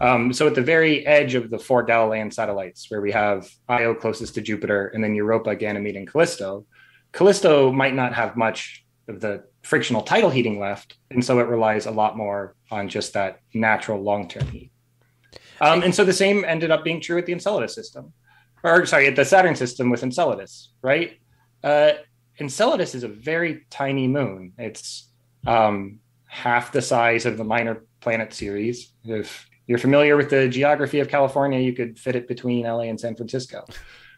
Um, 0.00 0.32
so 0.32 0.46
at 0.46 0.54
the 0.54 0.62
very 0.62 1.06
edge 1.06 1.34
of 1.34 1.50
the 1.50 1.58
four 1.58 1.82
Galilean 1.82 2.30
satellites, 2.30 2.90
where 2.90 3.00
we 3.00 3.10
have 3.12 3.48
Io 3.68 3.94
closest 3.94 4.34
to 4.34 4.40
Jupiter, 4.40 4.88
and 4.88 5.02
then 5.02 5.14
Europa, 5.14 5.56
Ganymede, 5.56 5.96
and 5.96 6.06
Callisto, 6.06 6.66
Callisto 7.12 7.72
might 7.72 7.94
not 7.94 8.14
have 8.14 8.36
much 8.36 8.84
of 9.08 9.20
the 9.20 9.44
frictional 9.62 10.02
tidal 10.02 10.30
heating 10.30 10.60
left, 10.60 10.96
and 11.10 11.24
so 11.24 11.40
it 11.40 11.48
relies 11.48 11.86
a 11.86 11.90
lot 11.90 12.16
more 12.16 12.54
on 12.70 12.88
just 12.88 13.14
that 13.14 13.40
natural 13.54 14.00
long-term 14.00 14.46
heat. 14.48 14.70
Um, 15.60 15.82
and 15.82 15.94
so 15.94 16.04
the 16.04 16.12
same 16.12 16.44
ended 16.44 16.70
up 16.70 16.84
being 16.84 17.00
true 17.00 17.18
at 17.18 17.26
the 17.26 17.32
Enceladus 17.32 17.74
system, 17.74 18.12
or 18.62 18.86
sorry, 18.86 19.06
at 19.06 19.16
the 19.16 19.24
Saturn 19.24 19.56
system 19.56 19.90
with 19.90 20.02
Enceladus, 20.02 20.70
right? 20.82 21.18
Uh, 21.64 21.92
Enceladus 22.40 22.94
is 22.94 23.02
a 23.02 23.08
very 23.08 23.66
tiny 23.70 24.06
moon. 24.06 24.52
It's 24.58 25.08
um, 25.46 26.00
half 26.26 26.72
the 26.72 26.82
size 26.82 27.26
of 27.26 27.36
the 27.36 27.44
minor 27.44 27.84
planet 28.00 28.32
Ceres. 28.32 28.92
If 29.04 29.48
you're 29.66 29.78
familiar 29.78 30.16
with 30.16 30.30
the 30.30 30.48
geography 30.48 31.00
of 31.00 31.08
California, 31.08 31.58
you 31.58 31.72
could 31.72 31.98
fit 31.98 32.16
it 32.16 32.28
between 32.28 32.64
LA 32.64 32.82
and 32.82 33.00
San 33.00 33.16
Francisco. 33.16 33.64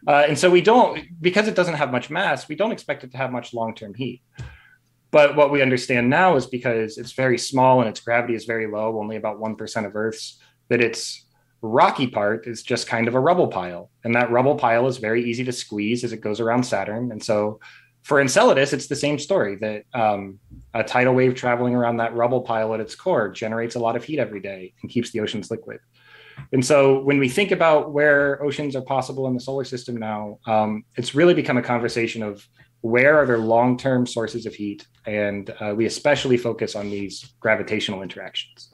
Uh, 0.06 0.24
and 0.28 0.38
so 0.38 0.50
we 0.50 0.60
don't, 0.60 1.00
because 1.20 1.48
it 1.48 1.54
doesn't 1.54 1.74
have 1.74 1.90
much 1.90 2.10
mass, 2.10 2.48
we 2.48 2.54
don't 2.54 2.72
expect 2.72 3.04
it 3.04 3.10
to 3.12 3.16
have 3.16 3.30
much 3.30 3.52
long 3.52 3.74
term 3.74 3.94
heat. 3.94 4.22
But 5.10 5.34
what 5.34 5.50
we 5.50 5.60
understand 5.60 6.08
now 6.08 6.36
is 6.36 6.46
because 6.46 6.96
it's 6.96 7.12
very 7.12 7.36
small 7.36 7.80
and 7.80 7.88
its 7.88 8.00
gravity 8.00 8.34
is 8.34 8.44
very 8.44 8.66
low, 8.70 8.98
only 8.98 9.16
about 9.16 9.40
1% 9.40 9.86
of 9.86 9.96
Earth's, 9.96 10.38
that 10.68 10.80
its 10.80 11.26
rocky 11.62 12.06
part 12.06 12.46
is 12.46 12.62
just 12.62 12.86
kind 12.86 13.08
of 13.08 13.14
a 13.14 13.20
rubble 13.20 13.48
pile. 13.48 13.90
And 14.04 14.14
that 14.14 14.30
rubble 14.30 14.54
pile 14.54 14.86
is 14.86 14.98
very 14.98 15.28
easy 15.28 15.44
to 15.44 15.52
squeeze 15.52 16.04
as 16.04 16.12
it 16.12 16.20
goes 16.20 16.40
around 16.40 16.62
Saturn. 16.62 17.10
And 17.10 17.22
so 17.22 17.60
for 18.02 18.20
Enceladus, 18.20 18.72
it's 18.72 18.86
the 18.86 18.96
same 18.96 19.18
story 19.18 19.56
that 19.56 19.84
um, 19.94 20.38
a 20.74 20.82
tidal 20.82 21.14
wave 21.14 21.34
traveling 21.34 21.74
around 21.74 21.98
that 21.98 22.14
rubble 22.14 22.40
pile 22.40 22.72
at 22.74 22.80
its 22.80 22.94
core 22.94 23.28
generates 23.28 23.74
a 23.74 23.78
lot 23.78 23.96
of 23.96 24.04
heat 24.04 24.18
every 24.18 24.40
day 24.40 24.72
and 24.82 24.90
keeps 24.90 25.10
the 25.10 25.20
oceans 25.20 25.50
liquid. 25.50 25.80
And 26.52 26.64
so 26.64 27.02
when 27.02 27.18
we 27.18 27.28
think 27.28 27.50
about 27.50 27.92
where 27.92 28.42
oceans 28.42 28.74
are 28.74 28.82
possible 28.82 29.26
in 29.26 29.34
the 29.34 29.40
solar 29.40 29.64
system 29.64 29.96
now, 29.96 30.38
um, 30.46 30.84
it's 30.96 31.14
really 31.14 31.34
become 31.34 31.58
a 31.58 31.62
conversation 31.62 32.22
of 32.22 32.46
where 32.80 33.18
are 33.18 33.26
there 33.26 33.38
long-term 33.38 34.06
sources 34.06 34.46
of 34.46 34.54
heat, 34.54 34.86
and 35.04 35.54
uh, 35.60 35.74
we 35.76 35.84
especially 35.84 36.38
focus 36.38 36.74
on 36.74 36.88
these 36.88 37.34
gravitational 37.38 38.00
interactions. 38.02 38.70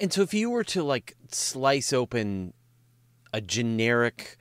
And 0.00 0.12
so, 0.12 0.22
if 0.22 0.34
you 0.34 0.50
were 0.50 0.64
to 0.64 0.82
like 0.82 1.16
slice 1.30 1.92
open 1.92 2.52
a 3.32 3.40
generic 3.40 4.36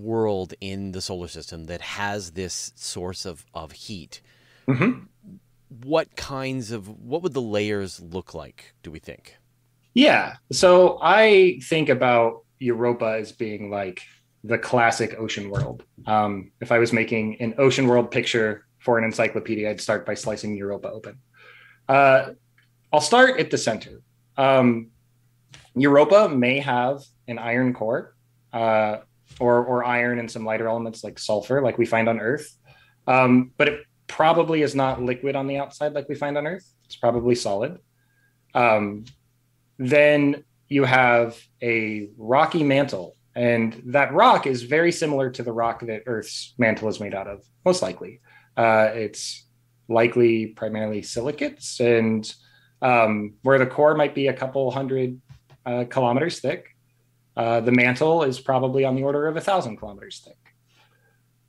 world 0.00 0.54
in 0.60 0.92
the 0.92 1.00
solar 1.00 1.28
system 1.28 1.64
that 1.66 1.80
has 1.80 2.32
this 2.32 2.72
source 2.74 3.24
of 3.24 3.46
of 3.54 3.72
heat, 3.72 4.20
mm-hmm. 4.66 5.04
what 5.82 6.16
kinds 6.16 6.70
of 6.70 6.88
what 6.88 7.22
would 7.22 7.34
the 7.34 7.42
layers 7.42 8.00
look 8.00 8.34
like? 8.34 8.74
Do 8.82 8.90
we 8.90 8.98
think? 8.98 9.36
Yeah. 9.94 10.36
So 10.52 10.98
I 11.00 11.60
think 11.64 11.88
about 11.88 12.44
Europa 12.58 13.16
as 13.18 13.32
being 13.32 13.70
like 13.70 14.02
the 14.44 14.58
classic 14.58 15.16
ocean 15.18 15.50
world. 15.50 15.84
Um, 16.06 16.52
if 16.60 16.70
I 16.70 16.78
was 16.78 16.92
making 16.92 17.40
an 17.40 17.54
ocean 17.58 17.86
world 17.86 18.10
picture 18.10 18.66
for 18.78 18.98
an 18.98 19.04
encyclopedia, 19.04 19.70
I'd 19.70 19.80
start 19.80 20.06
by 20.06 20.14
slicing 20.14 20.54
Europa 20.54 20.90
open. 20.90 21.18
Uh, 21.88 22.30
I'll 22.92 23.00
start 23.00 23.40
at 23.40 23.50
the 23.50 23.58
center. 23.58 24.02
Um, 24.36 24.88
Europa 25.74 26.28
may 26.28 26.58
have 26.60 27.02
an 27.28 27.38
iron 27.38 27.74
core, 27.74 28.14
uh, 28.52 28.98
or 29.40 29.64
or 29.64 29.84
iron 29.84 30.18
and 30.18 30.30
some 30.30 30.44
lighter 30.44 30.68
elements 30.68 31.04
like 31.04 31.18
sulfur, 31.18 31.60
like 31.62 31.78
we 31.78 31.86
find 31.86 32.08
on 32.08 32.20
Earth. 32.20 32.56
Um, 33.06 33.52
but 33.56 33.68
it 33.68 33.80
probably 34.06 34.62
is 34.62 34.74
not 34.74 35.02
liquid 35.02 35.36
on 35.36 35.46
the 35.46 35.58
outside 35.58 35.92
like 35.92 36.08
we 36.08 36.14
find 36.14 36.36
on 36.36 36.46
Earth. 36.46 36.66
It's 36.84 36.96
probably 36.96 37.34
solid. 37.34 37.78
Um, 38.54 39.04
then 39.78 40.44
you 40.68 40.84
have 40.84 41.38
a 41.62 42.08
rocky 42.16 42.62
mantle. 42.64 43.16
And 43.34 43.82
that 43.86 44.14
rock 44.14 44.46
is 44.46 44.62
very 44.62 44.90
similar 44.90 45.30
to 45.30 45.42
the 45.42 45.52
rock 45.52 45.80
that 45.80 46.04
Earth's 46.06 46.54
mantle 46.56 46.88
is 46.88 47.00
made 47.00 47.14
out 47.14 47.26
of, 47.26 47.44
most 47.66 47.82
likely. 47.82 48.20
Uh, 48.56 48.88
it's 48.94 49.44
likely 49.88 50.46
primarily 50.46 51.02
silicates, 51.02 51.78
and 51.78 52.34
um, 52.80 53.34
where 53.42 53.58
the 53.58 53.66
core 53.66 53.94
might 53.94 54.14
be 54.14 54.28
a 54.28 54.32
couple 54.32 54.70
hundred 54.70 55.20
uh, 55.66 55.84
kilometers 55.84 56.40
thick, 56.40 56.75
uh, 57.36 57.60
the 57.60 57.72
mantle 57.72 58.22
is 58.22 58.40
probably 58.40 58.84
on 58.84 58.94
the 58.96 59.02
order 59.02 59.26
of 59.26 59.36
a 59.36 59.40
thousand 59.40 59.76
kilometers 59.76 60.22
thick. 60.24 60.38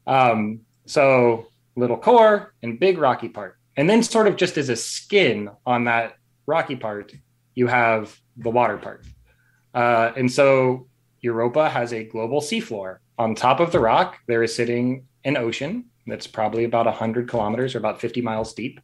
Um, 0.06 0.62
so 0.86 1.48
little 1.75 1.98
core 1.98 2.53
and 2.62 2.79
big 2.79 2.98
rocky 2.98 3.29
part. 3.29 3.58
And 3.77 3.89
then, 3.89 4.01
sort 4.01 4.27
of 4.27 4.36
just 4.36 4.58
as 4.58 4.70
a 4.70 4.75
skin 4.75 5.50
on 5.65 5.84
that 5.84 6.15
rocky 6.48 6.75
part, 6.75 7.13
you 7.53 7.67
have 7.67 8.20
the 8.36 8.50
water 8.50 8.77
part. 8.77 9.06
Uh, 9.74 10.12
and 10.17 10.32
so 10.32 10.88
Europa 11.22 11.70
has 11.70 11.94
a 11.94 12.03
global 12.03 12.41
seafloor. 12.41 12.98
On 13.20 13.36
top 13.36 13.60
of 13.60 13.72
the 13.72 13.79
rock, 13.79 14.17
there 14.27 14.44
is 14.44 14.56
sitting 14.56 15.06
an 15.24 15.38
ocean 15.38 15.86
that's 16.08 16.25
probably 16.25 16.63
about 16.63 16.86
100 16.86 17.29
kilometers 17.29 17.75
or 17.75 17.77
about 17.77 18.01
50 18.01 18.22
miles 18.22 18.53
deep. 18.53 18.79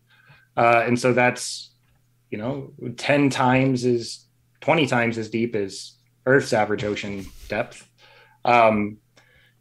Uh, 0.55 0.83
and 0.85 0.99
so 0.99 1.13
that's, 1.13 1.71
you 2.29 2.37
know, 2.37 2.71
10 2.97 3.29
times 3.29 3.85
as 3.85 4.25
20 4.61 4.85
times 4.87 5.17
as 5.17 5.29
deep 5.29 5.55
as 5.55 5.93
Earth's 6.25 6.53
average 6.53 6.83
ocean 6.83 7.25
depth. 7.49 7.87
Um, 8.45 8.97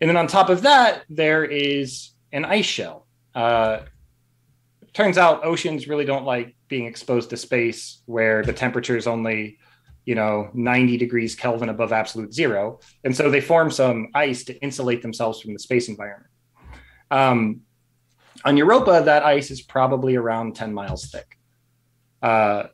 and 0.00 0.09
then 0.09 0.16
on 0.16 0.26
top 0.26 0.49
of 0.49 0.62
that, 0.62 1.04
there 1.09 1.45
is 1.45 2.11
an 2.33 2.45
ice 2.45 2.66
shell. 2.66 3.07
Uh, 3.35 3.81
turns 4.92 5.19
out 5.19 5.45
oceans 5.45 5.88
really 5.88 6.04
don't 6.04 6.25
like 6.25 6.54
being 6.69 6.87
exposed 6.87 7.31
to 7.31 7.37
space 7.37 8.02
where 8.07 8.42
the 8.42 8.52
temperature 8.52 8.97
is 8.97 9.07
only 9.07 9.59
you 10.04 10.14
know 10.14 10.50
90 10.52 10.97
degrees 10.97 11.35
kelvin 11.35 11.69
above 11.69 11.92
absolute 11.92 12.33
zero 12.35 12.81
and 13.04 13.14
so 13.16 13.31
they 13.31 13.40
form 13.40 13.71
some 13.71 14.09
ice 14.14 14.45
to 14.45 14.59
insulate 14.61 15.02
themselves 15.02 15.40
from 15.40 15.52
the 15.52 15.59
space 15.59 15.88
environment 15.88 16.31
um, 17.11 17.61
on 18.45 18.57
europa 18.57 19.02
that 19.04 19.23
ice 19.23 19.50
is 19.50 19.62
probably 19.62 20.16
around 20.16 20.57
10 20.57 20.75
miles 20.75 21.11
thick 21.11 21.38
uh, 22.23 22.64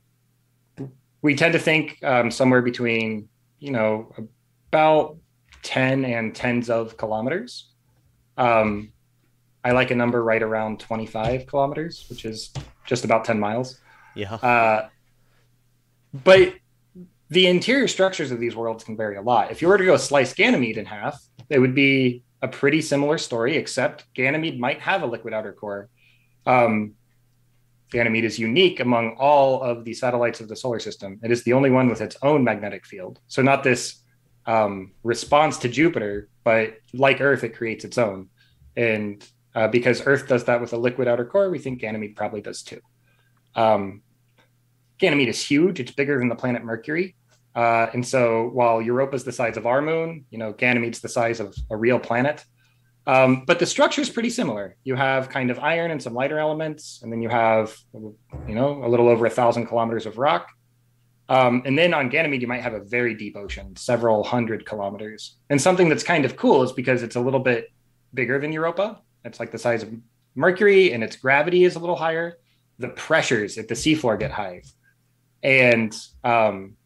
we 1.22 1.34
tend 1.34 1.52
to 1.52 1.58
think 1.58 2.02
um, 2.02 2.30
somewhere 2.30 2.62
between 2.62 3.28
you 3.58 3.70
know 3.70 4.12
about 4.68 5.16
10 5.62 6.04
and 6.04 6.34
tens 6.34 6.70
of 6.70 6.96
kilometers 6.96 7.72
um, 8.36 8.92
i 9.64 9.72
like 9.72 9.90
a 9.90 9.94
number 9.94 10.22
right 10.22 10.42
around 10.42 10.80
25 10.80 11.46
kilometers 11.46 12.06
which 12.08 12.24
is 12.24 12.52
just 12.86 13.04
about 13.04 13.24
10 13.24 13.38
miles 13.38 13.80
yeah. 14.18 14.34
Uh, 14.34 14.88
but 16.12 16.54
the 17.30 17.46
interior 17.46 17.86
structures 17.86 18.30
of 18.30 18.40
these 18.40 18.56
worlds 18.56 18.82
can 18.82 18.96
vary 18.96 19.16
a 19.16 19.22
lot. 19.22 19.50
If 19.50 19.62
you 19.62 19.68
were 19.68 19.78
to 19.78 19.84
go 19.84 19.96
slice 19.96 20.34
Ganymede 20.34 20.76
in 20.76 20.86
half, 20.86 21.22
it 21.48 21.58
would 21.58 21.74
be 21.74 22.24
a 22.42 22.48
pretty 22.48 22.80
similar 22.80 23.16
story, 23.18 23.56
except 23.56 24.12
Ganymede 24.14 24.58
might 24.58 24.80
have 24.80 25.02
a 25.02 25.06
liquid 25.06 25.34
outer 25.34 25.52
core. 25.52 25.88
Um, 26.46 26.94
Ganymede 27.90 28.24
is 28.24 28.38
unique 28.38 28.80
among 28.80 29.16
all 29.18 29.62
of 29.62 29.84
the 29.84 29.94
satellites 29.94 30.40
of 30.40 30.48
the 30.48 30.56
solar 30.56 30.78
system. 30.78 31.18
It 31.22 31.30
is 31.30 31.44
the 31.44 31.54
only 31.54 31.70
one 31.70 31.88
with 31.88 32.00
its 32.00 32.16
own 32.22 32.44
magnetic 32.44 32.84
field. 32.84 33.20
So, 33.28 33.42
not 33.42 33.62
this 33.62 34.02
um, 34.46 34.92
response 35.02 35.58
to 35.58 35.68
Jupiter, 35.68 36.28
but 36.44 36.78
like 36.92 37.20
Earth, 37.20 37.44
it 37.44 37.56
creates 37.56 37.84
its 37.84 37.98
own. 37.98 38.28
And 38.76 39.24
uh, 39.54 39.68
because 39.68 40.06
Earth 40.06 40.28
does 40.28 40.44
that 40.44 40.60
with 40.60 40.72
a 40.72 40.78
liquid 40.78 41.08
outer 41.08 41.24
core, 41.24 41.50
we 41.50 41.58
think 41.58 41.80
Ganymede 41.80 42.16
probably 42.16 42.40
does 42.40 42.62
too. 42.62 42.80
Um, 43.54 44.02
Ganymede 44.98 45.28
is 45.28 45.44
huge. 45.44 45.80
It's 45.80 45.92
bigger 45.92 46.18
than 46.18 46.28
the 46.28 46.36
planet 46.36 46.64
Mercury. 46.64 47.14
Uh, 47.54 47.88
and 47.92 48.06
so 48.06 48.50
while 48.52 48.80
Europa 48.80 49.16
is 49.16 49.24
the 49.24 49.32
size 49.32 49.56
of 49.56 49.66
our 49.66 49.82
moon, 49.82 50.24
you 50.30 50.38
know, 50.38 50.52
Ganymede's 50.52 51.00
the 51.00 51.08
size 51.08 51.40
of 51.40 51.54
a 51.70 51.76
real 51.76 51.98
planet. 51.98 52.44
Um, 53.08 53.44
but 53.46 53.58
the 53.58 53.64
structure 53.64 54.02
is 54.02 54.10
pretty 54.10 54.28
similar. 54.28 54.76
You 54.84 54.94
have 54.94 55.30
kind 55.30 55.50
of 55.50 55.58
iron 55.58 55.90
and 55.90 56.00
some 56.00 56.12
lighter 56.12 56.38
elements, 56.38 57.00
and 57.02 57.10
then 57.10 57.22
you 57.22 57.30
have, 57.30 57.74
you 57.94 58.54
know, 58.54 58.84
a 58.84 58.88
little 58.88 59.08
over 59.08 59.24
a 59.24 59.30
thousand 59.30 59.66
kilometers 59.66 60.04
of 60.04 60.18
rock. 60.18 60.50
Um, 61.30 61.62
and 61.64 61.76
then 61.76 61.94
on 61.94 62.10
Ganymede, 62.10 62.42
you 62.42 62.48
might 62.48 62.60
have 62.60 62.74
a 62.74 62.80
very 62.80 63.14
deep 63.14 63.34
ocean, 63.34 63.74
several 63.76 64.22
hundred 64.24 64.66
kilometers. 64.66 65.38
And 65.48 65.60
something 65.60 65.88
that's 65.88 66.02
kind 66.02 66.26
of 66.26 66.36
cool 66.36 66.62
is 66.62 66.72
because 66.72 67.02
it's 67.02 67.16
a 67.16 67.20
little 67.20 67.40
bit 67.40 67.72
bigger 68.12 68.38
than 68.38 68.52
Europa. 68.52 69.00
It's 69.24 69.40
like 69.40 69.52
the 69.52 69.58
size 69.58 69.82
of 69.82 69.90
Mercury, 70.34 70.92
and 70.92 71.02
its 71.02 71.16
gravity 71.16 71.64
is 71.64 71.76
a 71.76 71.78
little 71.78 71.96
higher. 71.96 72.36
The 72.78 72.88
pressures 72.88 73.56
at 73.56 73.68
the 73.68 73.74
seafloor 73.74 74.18
get 74.18 74.32
high. 74.32 74.62
And 75.42 75.96
um, 76.24 76.76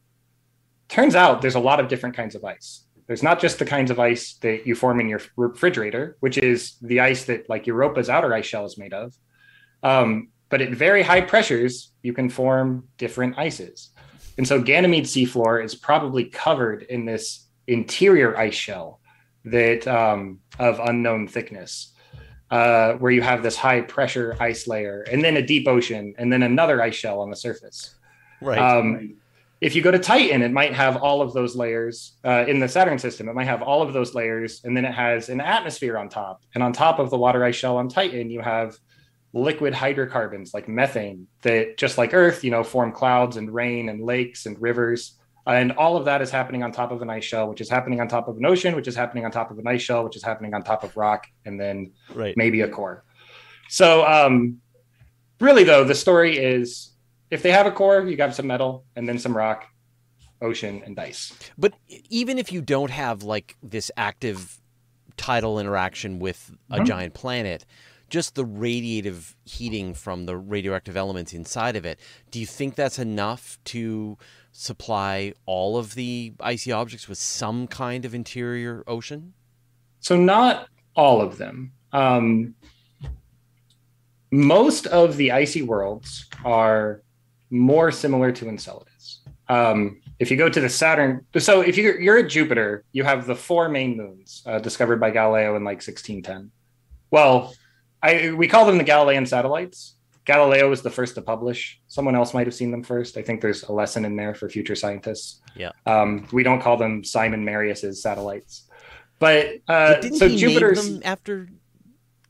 turns 0.89 1.17
out 1.17 1.43
there's 1.43 1.57
a 1.57 1.61
lot 1.61 1.81
of 1.81 1.89
different 1.89 2.15
kinds 2.15 2.37
of 2.37 2.45
ice. 2.45 2.85
There's 3.13 3.23
not 3.23 3.41
just 3.41 3.59
the 3.59 3.67
kinds 3.67 3.91
of 3.91 4.01
ice 4.01 4.39
that 4.41 4.67
you 4.67 4.75
form 4.75 4.99
in 4.99 5.07
your 5.07 5.21
refrigerator, 5.37 6.17
which 6.21 6.39
is 6.39 6.79
the 6.81 7.01
ice 7.01 7.27
that 7.27 7.47
like 7.47 7.67
Europa's 7.67 8.09
outer 8.09 8.33
ice 8.33 8.47
shell 8.47 8.65
is 8.65 8.79
made 8.79 8.95
of. 8.95 9.13
Um, 9.83 10.31
but 10.49 10.63
at 10.63 10.71
very 10.71 11.03
high 11.03 11.21
pressures, 11.21 11.93
you 12.01 12.15
can 12.15 12.31
form 12.31 12.89
different 12.97 13.39
ices. 13.39 13.91
And 14.39 14.49
so 14.49 14.63
Ganymede 14.63 15.05
seafloor 15.05 15.63
is 15.63 15.75
probably 15.75 16.25
covered 16.25 16.85
in 16.85 17.05
this 17.05 17.49
interior 17.67 18.35
ice 18.39 18.55
shell 18.55 18.99
that 19.45 19.87
um, 19.87 20.39
of 20.59 20.81
unknown 20.83 21.29
thickness, 21.29 21.93
uh, 22.51 22.95
where 22.95 23.13
you 23.13 23.21
have 23.21 23.43
this 23.43 23.57
high 23.57 23.83
pressure 23.83 24.39
ice 24.41 24.67
layer, 24.67 25.03
and 25.03 25.23
then 25.23 25.37
a 25.37 25.47
deep 25.47 25.69
ocean, 25.69 26.15
and 26.17 26.33
then 26.33 26.45
another 26.45 26.81
ice 26.81 26.95
shell 26.95 27.21
on 27.21 27.29
the 27.29 27.37
surface. 27.37 27.95
Right. 28.41 28.59
Um, 28.59 29.19
if 29.63 29.77
you 29.77 29.81
go 29.81 29.93
to 29.93 29.99
Titan, 29.99 30.43
it 30.43 30.51
might 30.51 30.75
have 30.75 30.97
all 30.97 31.23
of 31.23 31.33
those 31.33 31.55
layers 31.55 32.19
uh, 32.25 32.45
in 32.49 32.59
the 32.59 32.67
Saturn 32.67 32.99
system. 32.99 33.29
It 33.29 33.35
might 33.35 33.47
have 33.47 33.63
all 33.63 33.81
of 33.81 33.93
those 33.93 34.13
layers, 34.13 34.61
and 34.65 34.77
then 34.77 34.85
it 34.85 34.93
has 34.93 35.29
an 35.29 35.41
atmosphere 35.41 35.97
on 35.97 36.09
top. 36.09 36.43
And 36.55 36.65
on 36.65 36.73
top 36.73 36.99
of 36.99 37.11
the 37.11 37.17
water 37.17 37.45
ice 37.45 37.55
shell 37.55 37.77
on 37.77 37.89
Titan, 37.89 38.29
you 38.29 38.41
have 38.41 38.77
liquid 39.33 39.73
hydrocarbons 39.73 40.53
like 40.53 40.69
methane 40.69 41.29
that, 41.43 41.79
just 41.79 41.97
like 41.97 42.13
Earth, 42.13 42.43
you 42.43 42.51
know, 42.51 42.65
form 42.65 42.91
clouds 42.91 43.37
and 43.37 43.55
rain 43.55 43.89
and 43.89 44.03
lakes 44.03 44.47
and 44.47 44.61
rivers. 44.61 45.17
And 45.47 45.71
all 45.71 45.97
of 45.97 46.07
that 46.07 46.23
is 46.23 46.31
happening 46.33 46.65
on 46.65 46.73
top 46.73 46.91
of 46.91 47.01
an 47.01 47.09
ice 47.09 47.25
shell, 47.25 47.49
which 47.49 47.61
is 47.61 47.71
happening 47.71 48.01
on 48.01 48.09
top 48.09 48.27
of 48.27 48.37
an 48.39 48.45
ocean, 48.45 48.75
which 48.75 48.89
is 48.89 48.97
happening 48.97 49.25
on 49.25 49.31
top 49.31 49.53
of 49.53 49.59
an 49.61 49.67
ice 49.69 49.83
shell, 49.83 50.03
which 50.03 50.17
is 50.17 50.25
happening 50.25 50.55
on 50.55 50.65
top 50.65 50.83
of 50.83 50.97
rock, 50.97 51.29
and 51.45 51.61
then 51.61 51.93
right. 52.17 52.37
maybe 52.37 52.63
a 52.63 52.69
core. 52.69 53.05
So, 53.69 54.05
um, 54.05 54.59
really, 55.41 55.63
though, 55.63 55.85
the 55.85 55.95
story 55.95 56.37
is 56.37 56.92
if 57.33 57.43
they 57.43 57.51
have 57.51 57.67
a 57.67 57.73
core, 57.73 58.03
you 58.03 58.15
got 58.15 58.35
some 58.35 58.47
metal 58.47 58.85
and 58.95 59.09
then 59.09 59.19
some 59.19 59.35
rock, 59.35 59.65
ocean, 60.43 60.83
and 60.85 60.99
ice. 60.99 61.33
But 61.57 61.73
even 61.89 62.39
if 62.39 62.53
you 62.53 62.61
don't 62.61 62.91
have 62.91 63.23
like 63.23 63.57
this 63.63 63.91
active 63.97 64.61
tidal 65.17 65.59
interaction 65.59 66.19
with 66.19 66.53
a 66.71 66.77
mm-hmm. 66.77 66.85
giant 66.85 67.15
planet, 67.15 67.65
just 68.11 68.35
the 68.35 68.45
radiative 68.45 69.35
heating 69.47 69.95
from 69.95 70.27
the 70.27 70.37
radioactive 70.37 70.95
elements 70.95 71.33
inside 71.33 71.75
of 71.75 71.87
it, 71.87 71.99
do 72.31 72.39
you 72.39 72.45
think 72.45 72.75
that's 72.75 72.99
enough 72.99 73.59
to 73.65 74.19
supply 74.53 75.33
all 75.47 75.79
of 75.79 75.95
the 75.95 76.35
icy 76.39 76.71
objects 76.71 77.09
with 77.09 77.17
some 77.17 77.67
kind 77.67 78.05
of 78.05 78.15
interior 78.15 78.85
ocean? 78.87 79.33
So, 80.01 80.19
not 80.19 80.69
all 80.95 81.23
of 81.23 81.39
them. 81.39 81.73
Um, 81.95 82.55
most 84.31 84.87
of 84.89 85.17
the 85.17 85.33
icy 85.33 85.63
worlds 85.63 86.27
are 86.45 87.01
more 87.53 87.93
similar 87.93 88.33
to 88.33 88.49
Enceladus. 88.49 89.21
um, 89.49 90.01
if 90.19 90.31
you 90.31 90.37
go 90.37 90.49
to 90.49 90.61
the 90.61 90.69
Saturn, 90.69 91.27
so 91.39 91.61
if 91.61 91.77
you're, 91.77 92.01
you're 92.01 92.19
at 92.19 92.29
Jupiter, 92.31 92.85
you 92.93 93.03
have 93.05 93.27
the 93.27 93.35
four 93.35 93.69
main 93.69 93.97
moons 93.97 94.43
uh, 94.47 94.59
discovered 94.59 95.01
by 95.01 95.11
Galileo 95.11 95.57
in 95.57 95.65
like 95.65 95.79
1610. 95.79 96.51
Well, 97.11 97.53
I, 98.03 98.31
we 98.33 98.47
call 98.49 98.65
them 98.65 98.79
the 98.79 98.85
Galilean 98.85 99.27
satellites. 99.27 99.97
Galileo 100.25 100.71
was 100.71 100.83
the 100.83 100.91
first 100.91 101.17
to 101.17 101.23
publish. 101.23 101.81
Someone 101.89 102.15
else 102.15 102.33
might 102.35 102.47
have 102.47 102.55
seen 102.55 102.71
them 102.71 102.85
first. 102.85 103.17
I 103.17 103.23
think 103.23 103.41
there's 103.41 103.65
a 103.65 103.73
lesson 103.73 104.05
in 104.05 104.15
there 104.17 104.35
for 104.35 104.49
future 104.49 104.77
scientists. 104.77 105.41
Yeah. 105.57 105.73
Um, 105.87 106.27
we 106.33 106.45
don't 106.45 106.61
call 106.63 106.77
them 106.77 107.03
Simon 107.03 107.45
Marius's 107.45 108.01
satellites, 108.01 108.69
but 109.19 109.57
uh, 109.69 109.95
Didn't 110.01 110.19
so 110.19 110.29
he 110.29 110.37
Jupiter's. 110.37 110.85
name 110.85 111.01
them 111.01 111.03
after 111.05 111.49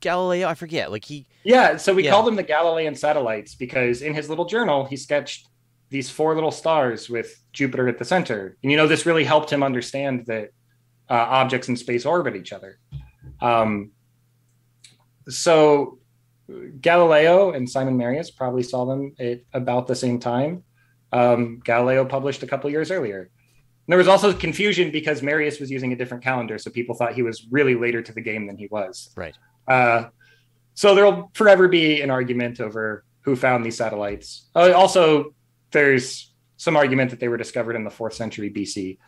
Galileo? 0.02 0.46
I 0.46 0.54
forget. 0.54 0.90
Like 0.92 1.04
he. 1.06 1.26
Yeah, 1.44 1.76
so 1.78 1.94
we 1.94 2.04
Yeah. 2.04 2.10
call 2.10 2.22
them 2.24 2.36
the 2.36 2.42
Galilean 2.42 2.94
satellites 2.94 3.54
because 3.54 4.02
in 4.02 4.12
his 4.14 4.28
little 4.28 4.44
journal 4.44 4.84
he 4.84 4.96
sketched 4.96 5.48
these 5.88 6.10
four 6.10 6.34
little 6.34 6.50
stars 6.50 7.08
with 7.08 7.42
Jupiter 7.52 7.88
at 7.88 7.98
the 7.98 8.04
center, 8.04 8.56
and 8.62 8.70
you 8.70 8.76
know 8.76 8.86
this 8.86 9.06
really 9.06 9.24
helped 9.24 9.50
him 9.50 9.62
understand 9.62 10.26
that 10.26 10.50
uh, 11.10 11.14
objects 11.14 11.68
in 11.68 11.76
space 11.76 12.04
orbit 12.06 12.36
each 12.36 12.52
other. 12.52 12.78
Um, 13.40 13.90
so 15.28 15.98
Galileo 16.80 17.52
and 17.52 17.68
Simon 17.68 17.96
Marius 17.96 18.30
probably 18.30 18.62
saw 18.62 18.84
them 18.84 19.14
at 19.18 19.40
about 19.52 19.86
the 19.86 19.94
same 19.94 20.18
time. 20.18 20.64
Um, 21.12 21.60
Galileo 21.64 22.04
published 22.04 22.42
a 22.42 22.46
couple 22.46 22.70
years 22.70 22.90
earlier. 22.90 23.20
And 23.20 23.88
there 23.92 23.98
was 23.98 24.08
also 24.08 24.32
confusion 24.32 24.90
because 24.90 25.22
Marius 25.22 25.60
was 25.60 25.70
using 25.70 25.92
a 25.92 25.96
different 25.96 26.22
calendar, 26.22 26.56
so 26.58 26.70
people 26.70 26.94
thought 26.94 27.14
he 27.14 27.22
was 27.22 27.46
really 27.50 27.74
later 27.74 28.00
to 28.00 28.12
the 28.12 28.20
game 28.20 28.46
than 28.46 28.56
he 28.56 28.68
was. 28.70 29.10
Right. 29.16 29.36
Uh, 29.68 30.04
so 30.74 30.94
there'll 30.94 31.30
forever 31.34 31.68
be 31.68 32.00
an 32.00 32.10
argument 32.10 32.60
over 32.60 33.04
who 33.22 33.36
found 33.36 33.64
these 33.64 33.76
satellites. 33.76 34.48
Uh, 34.54 34.72
also, 34.74 35.34
there's 35.70 36.32
some 36.56 36.76
argument 36.76 37.10
that 37.10 37.20
they 37.20 37.28
were 37.28 37.36
discovered 37.36 37.76
in 37.76 37.84
the 37.84 37.90
fourth 37.90 38.14
century 38.14 38.50
BC 38.50 38.98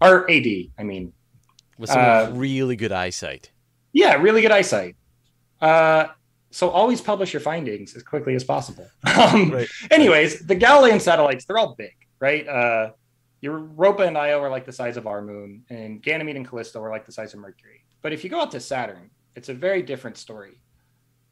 or 0.00 0.28
AD. 0.30 0.46
I 0.78 0.82
mean, 0.82 1.12
With 1.78 1.90
some 1.90 2.00
Uh, 2.00 2.30
really 2.34 2.76
good 2.76 2.92
eyesight. 2.92 3.50
yeah, 3.92 4.14
really 4.14 4.42
good 4.42 4.50
eyesight. 4.52 4.96
Uh, 5.60 6.06
so 6.50 6.68
always 6.70 7.00
publish 7.00 7.32
your 7.32 7.40
findings 7.40 7.94
as 7.96 8.02
quickly 8.02 8.34
as 8.34 8.44
possible. 8.44 8.86
Um, 9.16 9.50
Right. 9.50 9.68
Anyways, 9.90 10.40
the 10.46 10.54
Galilean 10.54 11.00
satellites, 11.00 11.44
they're 11.44 11.58
all 11.58 11.74
big, 11.76 11.94
right? 12.20 12.46
Uh, 12.48 12.90
Europa 13.40 14.02
and 14.02 14.16
Io 14.18 14.40
are 14.40 14.50
like 14.50 14.64
the 14.66 14.72
size 14.72 14.96
of 14.96 15.06
our 15.06 15.22
moon, 15.22 15.64
and 15.70 16.00
Ganymede 16.02 16.36
and 16.36 16.46
Callisto 16.48 16.80
are 16.82 16.90
like 16.90 17.06
the 17.06 17.12
size 17.12 17.34
of 17.34 17.40
Mercury. 17.40 17.84
But 18.02 18.12
if 18.12 18.22
you 18.24 18.30
go 18.30 18.40
out 18.40 18.50
to 18.52 18.60
Saturn, 18.60 19.10
it's 19.34 19.48
a 19.48 19.54
very 19.54 19.82
different 19.82 20.16
story. 20.16 20.60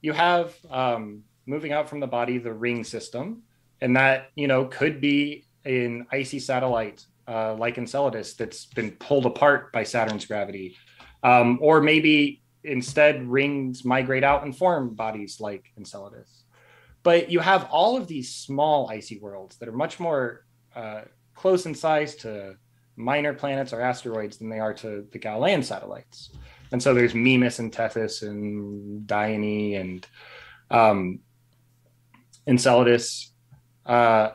You 0.00 0.12
have 0.12 0.54
um, 0.70 1.22
moving 1.46 1.72
out 1.72 1.88
from 1.88 2.00
the 2.00 2.06
body 2.06 2.38
the 2.38 2.52
ring 2.52 2.84
system, 2.84 3.42
and 3.80 3.96
that 3.96 4.30
you 4.34 4.48
know 4.48 4.66
could 4.66 5.00
be 5.00 5.44
an 5.64 6.06
icy 6.10 6.38
satellite 6.38 7.04
uh, 7.28 7.54
like 7.54 7.78
Enceladus 7.78 8.34
that's 8.34 8.66
been 8.66 8.92
pulled 8.92 9.26
apart 9.26 9.72
by 9.72 9.84
Saturn's 9.84 10.24
gravity, 10.24 10.76
um, 11.22 11.58
or 11.60 11.80
maybe 11.80 12.42
instead 12.64 13.26
rings 13.28 13.84
migrate 13.84 14.24
out 14.24 14.44
and 14.44 14.56
form 14.56 14.94
bodies 14.94 15.40
like 15.40 15.70
Enceladus. 15.76 16.44
But 17.02 17.30
you 17.30 17.40
have 17.40 17.64
all 17.70 17.96
of 17.96 18.06
these 18.06 18.34
small 18.34 18.90
icy 18.90 19.18
worlds 19.18 19.56
that 19.56 19.68
are 19.68 19.72
much 19.72 19.98
more 19.98 20.44
uh, 20.74 21.02
close 21.34 21.64
in 21.66 21.74
size 21.74 22.14
to 22.16 22.56
minor 22.96 23.32
planets 23.32 23.72
or 23.72 23.80
asteroids 23.80 24.36
than 24.36 24.50
they 24.50 24.58
are 24.58 24.74
to 24.74 25.06
the 25.10 25.18
Galilean 25.18 25.62
satellites. 25.62 26.30
And 26.72 26.82
so 26.82 26.94
there's 26.94 27.14
Mimas 27.14 27.58
and 27.58 27.72
Tethys 27.72 28.22
and 28.22 29.06
Dione 29.06 29.74
and 29.74 30.06
um, 30.70 31.20
Enceladus. 32.46 33.32
Uh, 33.84 34.30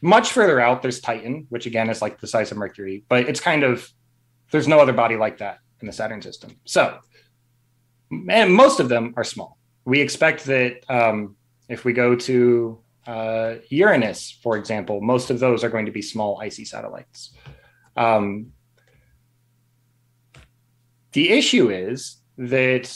much 0.00 0.32
further 0.32 0.60
out, 0.60 0.82
there's 0.82 1.00
Titan, 1.00 1.46
which 1.50 1.66
again 1.66 1.90
is 1.90 2.00
like 2.00 2.20
the 2.20 2.26
size 2.26 2.50
of 2.50 2.56
Mercury, 2.56 3.04
but 3.08 3.28
it's 3.28 3.40
kind 3.40 3.62
of 3.64 3.88
there's 4.50 4.68
no 4.68 4.80
other 4.80 4.92
body 4.92 5.16
like 5.16 5.38
that 5.38 5.58
in 5.80 5.86
the 5.86 5.92
Saturn 5.92 6.22
system. 6.22 6.56
So, 6.64 6.98
and 8.28 8.52
most 8.52 8.80
of 8.80 8.88
them 8.88 9.14
are 9.16 9.24
small. 9.24 9.58
We 9.84 10.00
expect 10.00 10.44
that 10.44 10.84
um, 10.88 11.36
if 11.68 11.84
we 11.84 11.92
go 11.92 12.16
to 12.16 12.80
uh, 13.06 13.54
Uranus, 13.68 14.38
for 14.42 14.56
example, 14.56 15.00
most 15.00 15.30
of 15.30 15.38
those 15.38 15.64
are 15.64 15.70
going 15.70 15.86
to 15.86 15.92
be 15.92 16.02
small 16.02 16.40
icy 16.40 16.64
satellites. 16.64 17.34
Um, 17.96 18.52
the 21.12 21.30
issue 21.30 21.70
is 21.70 22.18
that 22.38 22.94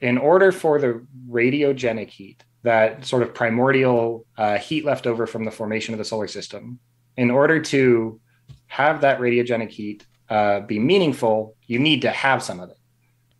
in 0.00 0.18
order 0.18 0.52
for 0.52 0.78
the 0.78 1.06
radiogenic 1.28 2.10
heat, 2.10 2.44
that 2.62 3.04
sort 3.04 3.22
of 3.22 3.32
primordial 3.32 4.26
uh, 4.36 4.58
heat 4.58 4.84
left 4.84 5.06
over 5.06 5.26
from 5.26 5.44
the 5.44 5.50
formation 5.50 5.94
of 5.94 5.98
the 5.98 6.04
solar 6.04 6.26
system, 6.26 6.78
in 7.16 7.30
order 7.30 7.60
to 7.60 8.20
have 8.66 9.00
that 9.00 9.20
radiogenic 9.20 9.70
heat 9.70 10.06
uh, 10.28 10.60
be 10.60 10.78
meaningful, 10.78 11.54
you 11.66 11.78
need 11.78 12.02
to 12.02 12.10
have 12.10 12.42
some 12.42 12.60
of 12.60 12.70
it. 12.70 12.76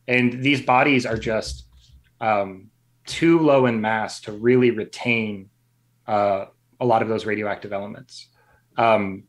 And 0.09 0.43
these 0.43 0.63
bodies 0.63 1.05
are 1.05 1.19
just 1.19 1.67
um, 2.21 2.69
too 3.07 3.41
low 3.41 3.67
in 3.67 3.81
mass 3.81 4.21
to 4.23 4.33
really 4.33 4.71
retain 4.71 5.51
uh, 6.07 6.47
a 6.81 6.87
lot 6.87 7.03
of 7.03 7.09
those 7.09 7.27
radioactive 7.27 7.73
elements. 7.73 8.29
Um, 8.77 9.25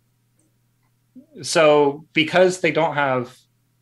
so, 1.41 2.05
because 2.13 2.61
they 2.61 2.71
don't 2.71 2.93
have 2.93 3.35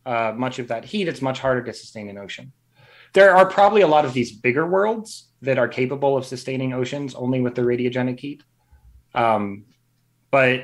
uh, 0.06 0.32
much 0.36 0.58
of 0.58 0.68
that 0.68 0.84
heat, 0.84 1.08
it's 1.08 1.20
much 1.20 1.40
harder 1.40 1.62
to 1.62 1.72
sustain 1.72 2.08
an 2.08 2.16
ocean. 2.16 2.52
There 3.12 3.34
are 3.34 3.46
probably 3.46 3.82
a 3.82 3.86
lot 3.86 4.04
of 4.04 4.12
these 4.12 4.32
bigger 4.32 4.66
worlds 4.66 5.28
that 5.42 5.58
are 5.58 5.68
capable 5.68 6.16
of 6.16 6.24
sustaining 6.24 6.72
oceans 6.72 7.14
only 7.14 7.40
with 7.40 7.54
the 7.54 7.62
radiogenic 7.62 8.20
heat. 8.20 8.42
Um, 9.14 9.64
but 10.30 10.60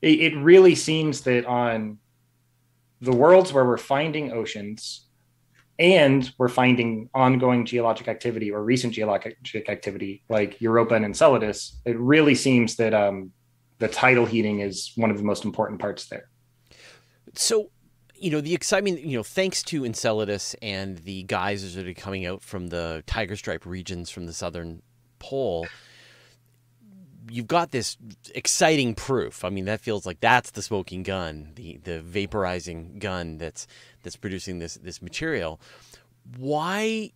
it, 0.00 0.20
it 0.20 0.36
really 0.36 0.74
seems 0.74 1.22
that 1.22 1.44
on 1.46 1.98
the 3.00 3.12
worlds 3.12 3.52
where 3.52 3.64
we're 3.64 3.78
finding 3.78 4.32
oceans 4.32 5.06
and 5.78 6.32
we're 6.38 6.48
finding 6.48 7.10
ongoing 7.14 7.66
geologic 7.66 8.06
activity 8.06 8.50
or 8.52 8.62
recent 8.62 8.94
geologic 8.94 9.36
activity 9.68 10.22
like 10.28 10.60
Europa 10.60 10.94
and 10.94 11.04
Enceladus, 11.04 11.80
it 11.84 11.98
really 11.98 12.34
seems 12.34 12.76
that 12.76 12.94
um, 12.94 13.32
the 13.78 13.88
tidal 13.88 14.24
heating 14.24 14.60
is 14.60 14.92
one 14.94 15.10
of 15.10 15.18
the 15.18 15.24
most 15.24 15.44
important 15.44 15.80
parts 15.80 16.06
there. 16.06 16.28
So, 17.34 17.70
you 18.22 18.30
know, 18.30 18.40
the 18.40 18.54
excitement, 18.54 19.00
you 19.00 19.16
know, 19.16 19.24
thanks 19.24 19.64
to 19.64 19.84
Enceladus 19.84 20.54
and 20.62 20.98
the 20.98 21.24
geysers 21.24 21.74
that 21.74 21.88
are 21.88 21.94
coming 21.94 22.24
out 22.24 22.40
from 22.40 22.68
the 22.68 23.02
Tiger 23.06 23.34
Stripe 23.34 23.66
regions 23.66 24.10
from 24.10 24.26
the 24.26 24.32
southern 24.32 24.80
pole, 25.18 25.66
you've 27.28 27.48
got 27.48 27.72
this 27.72 27.96
exciting 28.32 28.94
proof. 28.94 29.44
I 29.44 29.50
mean, 29.50 29.64
that 29.64 29.80
feels 29.80 30.06
like 30.06 30.20
that's 30.20 30.52
the 30.52 30.62
smoking 30.62 31.02
gun, 31.02 31.50
the 31.56 31.78
the 31.82 32.00
vaporizing 32.00 33.00
gun 33.00 33.38
that's 33.38 33.66
that's 34.04 34.16
producing 34.16 34.60
this 34.60 34.74
this 34.74 35.02
material. 35.02 35.60
Why 36.38 37.10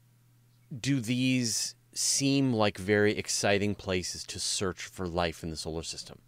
do 0.81 0.99
these 1.01 1.77
seem 1.95 2.53
like 2.53 2.79
very 2.79 3.17
exciting 3.17 3.77
places 3.77 4.25
to 4.25 4.41
search 4.41 4.83
for 4.83 5.07
life 5.07 5.45
in 5.45 5.51
the 5.51 5.57
solar 5.57 5.85
system? 5.85 6.19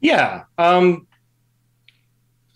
Yeah, 0.00 0.44
um, 0.58 1.06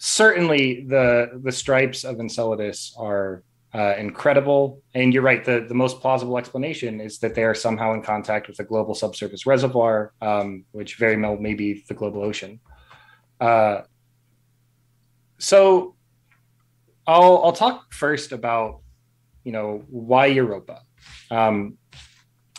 certainly 0.05 0.85
the 0.85 1.41
the 1.43 1.51
stripes 1.51 2.05
of 2.05 2.21
Enceladus 2.21 2.95
are 2.99 3.43
uh, 3.75 3.95
incredible, 3.97 4.83
and 4.95 5.15
you're 5.15 5.23
right. 5.23 5.43
the 5.43 5.65
The 5.67 5.75
most 5.75 6.01
plausible 6.01 6.37
explanation 6.37 7.01
is 7.01 7.19
that 7.21 7.35
they 7.35 7.43
are 7.43 7.55
somehow 7.55 7.95
in 7.95 8.03
contact 8.03 8.47
with 8.47 8.61
a 8.61 8.65
global 8.65 8.95
subsurface 8.95 9.47
reservoir, 9.47 10.13
um, 10.21 10.65
which 10.73 10.97
very 10.97 11.21
well 11.21 11.39
may 11.39 11.55
be 11.55 11.83
the 11.89 11.95
global 11.95 12.23
ocean. 12.23 12.61
Uh, 13.41 13.81
so, 15.39 15.97
I'll 17.07 17.41
I'll 17.43 17.59
talk 17.65 17.93
first 17.95 18.33
about 18.33 18.81
you 19.43 19.53
know 19.53 19.85
why 19.89 20.27
Europa. 20.27 20.83
Um, 21.31 21.79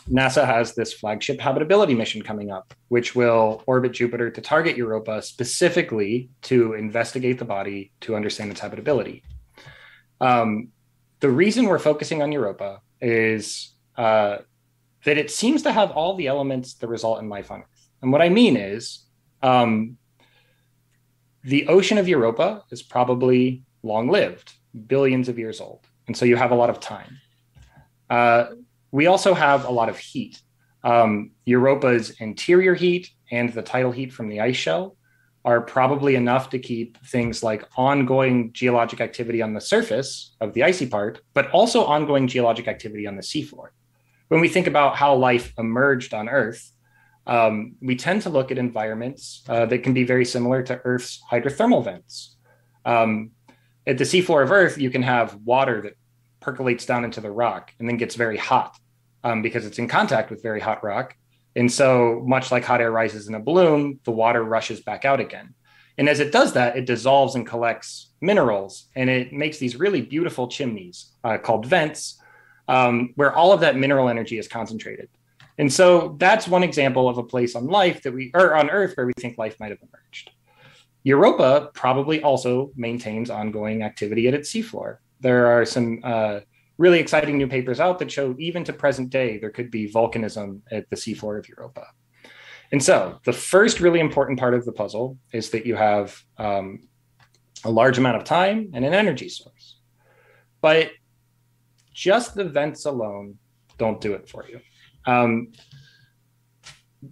NASA 0.08 0.46
has 0.46 0.74
this 0.74 0.92
flagship 0.92 1.40
habitability 1.40 1.94
mission 1.94 2.22
coming 2.22 2.50
up, 2.50 2.74
which 2.88 3.14
will 3.14 3.62
orbit 3.66 3.92
Jupiter 3.92 4.30
to 4.30 4.40
target 4.40 4.76
Europa 4.76 5.20
specifically 5.22 6.30
to 6.42 6.74
investigate 6.74 7.38
the 7.38 7.44
body 7.44 7.92
to 8.00 8.14
understand 8.14 8.50
its 8.50 8.60
habitability. 8.60 9.22
Um, 10.20 10.68
the 11.20 11.30
reason 11.30 11.66
we're 11.66 11.78
focusing 11.78 12.22
on 12.22 12.30
Europa 12.30 12.80
is 13.00 13.74
uh, 13.96 14.38
that 15.04 15.18
it 15.18 15.30
seems 15.30 15.62
to 15.62 15.72
have 15.72 15.90
all 15.90 16.16
the 16.16 16.26
elements 16.26 16.74
that 16.74 16.88
result 16.88 17.20
in 17.20 17.28
life 17.28 17.50
on 17.50 17.60
Earth. 17.60 17.88
And 18.02 18.12
what 18.12 18.22
I 18.22 18.28
mean 18.28 18.56
is, 18.56 19.04
um, 19.42 19.96
the 21.42 21.68
ocean 21.68 21.98
of 21.98 22.08
Europa 22.08 22.64
is 22.70 22.82
probably 22.82 23.62
long 23.82 24.08
lived, 24.08 24.52
billions 24.86 25.28
of 25.28 25.38
years 25.38 25.60
old. 25.60 25.80
And 26.06 26.16
so 26.16 26.24
you 26.24 26.36
have 26.36 26.50
a 26.50 26.54
lot 26.54 26.70
of 26.70 26.80
time. 26.80 27.20
Uh, 28.10 28.46
we 28.96 29.08
also 29.08 29.34
have 29.34 29.66
a 29.66 29.70
lot 29.70 29.90
of 29.90 29.98
heat. 29.98 30.40
Um, 30.82 31.32
Europa's 31.44 32.18
interior 32.18 32.74
heat 32.74 33.10
and 33.30 33.52
the 33.52 33.60
tidal 33.60 33.92
heat 33.92 34.10
from 34.10 34.30
the 34.30 34.40
ice 34.40 34.56
shell 34.56 34.96
are 35.44 35.60
probably 35.60 36.14
enough 36.14 36.48
to 36.48 36.58
keep 36.58 36.96
things 37.04 37.42
like 37.42 37.62
ongoing 37.76 38.54
geologic 38.54 39.02
activity 39.02 39.42
on 39.42 39.52
the 39.52 39.60
surface 39.60 40.34
of 40.40 40.54
the 40.54 40.62
icy 40.62 40.86
part, 40.86 41.20
but 41.34 41.50
also 41.50 41.84
ongoing 41.84 42.26
geologic 42.26 42.68
activity 42.68 43.06
on 43.06 43.16
the 43.16 43.22
seafloor. 43.22 43.68
When 44.28 44.40
we 44.40 44.48
think 44.48 44.66
about 44.66 44.96
how 44.96 45.14
life 45.14 45.52
emerged 45.58 46.14
on 46.14 46.30
Earth, 46.30 46.72
um, 47.26 47.74
we 47.82 47.96
tend 47.96 48.22
to 48.22 48.30
look 48.30 48.50
at 48.50 48.56
environments 48.56 49.44
uh, 49.46 49.66
that 49.66 49.82
can 49.82 49.92
be 49.92 50.04
very 50.04 50.24
similar 50.24 50.62
to 50.62 50.80
Earth's 50.84 51.20
hydrothermal 51.30 51.84
vents. 51.84 52.38
Um, 52.86 53.32
at 53.86 53.98
the 53.98 54.04
seafloor 54.04 54.42
of 54.42 54.50
Earth, 54.50 54.78
you 54.78 54.88
can 54.88 55.02
have 55.02 55.34
water 55.44 55.82
that 55.82 55.98
percolates 56.40 56.86
down 56.86 57.04
into 57.04 57.20
the 57.20 57.30
rock 57.30 57.74
and 57.78 57.86
then 57.86 57.98
gets 57.98 58.14
very 58.14 58.38
hot 58.38 58.78
um, 59.26 59.42
because 59.42 59.66
it's 59.66 59.78
in 59.78 59.88
contact 59.88 60.30
with 60.30 60.40
very 60.40 60.60
hot 60.60 60.84
rock. 60.84 61.16
And 61.56 61.72
so, 61.72 62.22
much 62.24 62.52
like 62.52 62.64
hot 62.64 62.80
air 62.80 62.92
rises 62.92 63.28
in 63.28 63.34
a 63.34 63.40
balloon, 63.40 63.98
the 64.04 64.12
water 64.12 64.44
rushes 64.44 64.80
back 64.80 65.04
out 65.04 65.20
again. 65.20 65.54
And 65.98 66.08
as 66.08 66.20
it 66.20 66.30
does 66.30 66.52
that, 66.52 66.76
it 66.76 66.86
dissolves 66.86 67.34
and 67.34 67.46
collects 67.46 68.12
minerals 68.20 68.88
and 68.94 69.10
it 69.10 69.32
makes 69.32 69.58
these 69.58 69.76
really 69.76 70.02
beautiful 70.02 70.46
chimneys 70.48 71.12
uh, 71.24 71.38
called 71.38 71.66
vents 71.66 72.20
um, 72.68 73.12
where 73.16 73.32
all 73.32 73.52
of 73.52 73.60
that 73.60 73.76
mineral 73.76 74.08
energy 74.08 74.38
is 74.38 74.48
concentrated. 74.48 75.08
And 75.58 75.72
so 75.72 76.16
that's 76.18 76.46
one 76.46 76.62
example 76.62 77.08
of 77.08 77.18
a 77.18 77.22
place 77.22 77.56
on 77.56 77.66
life 77.66 78.02
that 78.02 78.12
we 78.12 78.30
or 78.34 78.54
on 78.54 78.68
Earth 78.70 78.92
where 78.96 79.06
we 79.06 79.14
think 79.18 79.38
life 79.38 79.58
might 79.58 79.70
have 79.70 79.78
emerged. 79.80 80.30
Europa 81.02 81.70
probably 81.72 82.22
also 82.22 82.70
maintains 82.76 83.30
ongoing 83.30 83.82
activity 83.82 84.28
at 84.28 84.34
its 84.34 84.52
seafloor. 84.52 84.98
There 85.20 85.46
are 85.46 85.64
some 85.64 86.00
uh, 86.02 86.40
really 86.78 86.98
exciting 86.98 87.38
new 87.38 87.46
papers 87.46 87.80
out 87.80 87.98
that 87.98 88.10
show 88.10 88.34
even 88.38 88.64
to 88.64 88.72
present 88.72 89.10
day 89.10 89.38
there 89.38 89.50
could 89.50 89.70
be 89.70 89.90
volcanism 89.90 90.60
at 90.70 90.88
the 90.90 90.96
seafloor 90.96 91.38
of 91.38 91.48
Europa. 91.48 91.86
And 92.72 92.82
so 92.82 93.20
the 93.24 93.32
first 93.32 93.80
really 93.80 94.00
important 94.00 94.38
part 94.38 94.54
of 94.54 94.64
the 94.64 94.72
puzzle 94.72 95.18
is 95.32 95.50
that 95.50 95.66
you 95.66 95.76
have 95.76 96.20
um, 96.36 96.88
a 97.64 97.70
large 97.70 97.98
amount 97.98 98.16
of 98.16 98.24
time 98.24 98.70
and 98.74 98.84
an 98.84 98.92
energy 98.92 99.28
source. 99.28 99.78
But 100.60 100.90
just 101.92 102.34
the 102.34 102.44
vents 102.44 102.84
alone 102.84 103.38
don't 103.78 104.00
do 104.00 104.14
it 104.14 104.28
for 104.28 104.44
you. 104.48 104.60
Um, 105.06 105.52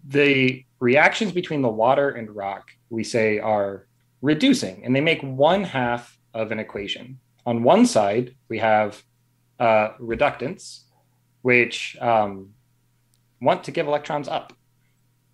the 0.07 0.64
reactions 0.81 1.33
between 1.33 1.62
the 1.62 1.68
water 1.68 2.11
and 2.11 2.35
rock, 2.35 2.70
we 2.90 3.05
say, 3.05 3.38
are 3.38 3.87
reducing, 4.20 4.85
and 4.85 4.94
they 4.94 5.00
make 5.00 5.22
one 5.22 5.64
half 5.64 6.18
of 6.33 6.50
an 6.50 6.59
equation. 6.59 7.20
On 7.46 7.62
one 7.62 7.87
side, 7.87 8.35
we 8.48 8.59
have 8.59 9.03
uh, 9.58 9.90
reductants, 10.00 10.80
which 11.42 11.96
um, 12.00 12.50
want 13.40 13.64
to 13.64 13.70
give 13.70 13.86
electrons 13.86 14.28
up. 14.28 14.52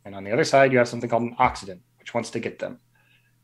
And 0.04 0.14
on 0.14 0.24
the 0.24 0.33
other 0.33 0.44
side, 0.44 0.72
you 0.72 0.78
have 0.78 0.88
something 0.88 1.09
called 1.09 1.22
an 1.22 1.37
oxidant, 1.38 1.80
which 1.98 2.14
wants 2.14 2.30
to 2.30 2.40
get 2.40 2.59
them. 2.59 2.78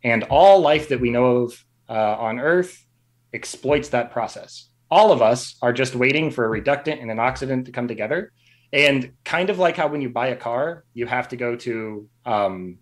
And 0.03 0.25
all 0.25 0.61
life 0.61 0.89
that 0.89 1.01
we 1.01 1.11
know 1.11 1.37
of 1.37 1.65
uh, 1.89 2.17
on 2.19 2.39
Earth 2.39 2.85
exploits 3.33 3.91
that 3.91 4.11
process. 4.11 4.69
All 4.91 5.13
of 5.13 5.21
us 5.21 5.57
are 5.63 5.73
just 5.73 5.95
waiting 5.95 6.31
for 6.31 6.45
a 6.45 6.49
reductant 6.49 7.01
and 7.01 7.11
an 7.11 7.19
oxidant 7.19 7.67
to 7.67 7.73
come 7.73 7.89
together. 7.89 8.33
And 8.73 9.13
kind 9.25 9.51
of 9.51 9.59
like 9.59 9.77
how 9.77 9.89
when 9.89 10.01
you 10.01 10.11
buy 10.11 10.29
a 10.29 10.37
car, 10.37 10.85
you 10.95 11.07
have 11.07 11.29
to 11.29 11.37
go 11.37 11.57
to 11.57 12.09
um, 12.25 12.79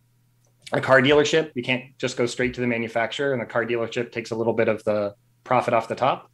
a 0.73 0.81
car 0.81 1.01
dealership. 1.01 1.53
You 1.55 1.63
can't 1.63 1.97
just 1.99 2.17
go 2.17 2.27
straight 2.27 2.55
to 2.55 2.61
the 2.61 2.67
manufacturer, 2.67 3.33
and 3.33 3.41
the 3.41 3.47
car 3.47 3.65
dealership 3.65 4.13
takes 4.13 4.31
a 4.31 4.35
little 4.35 4.53
bit 4.53 4.69
of 4.69 4.83
the 4.85 5.15
profit 5.45 5.75
off 5.75 5.89
the 5.89 5.95
top. 5.95 6.31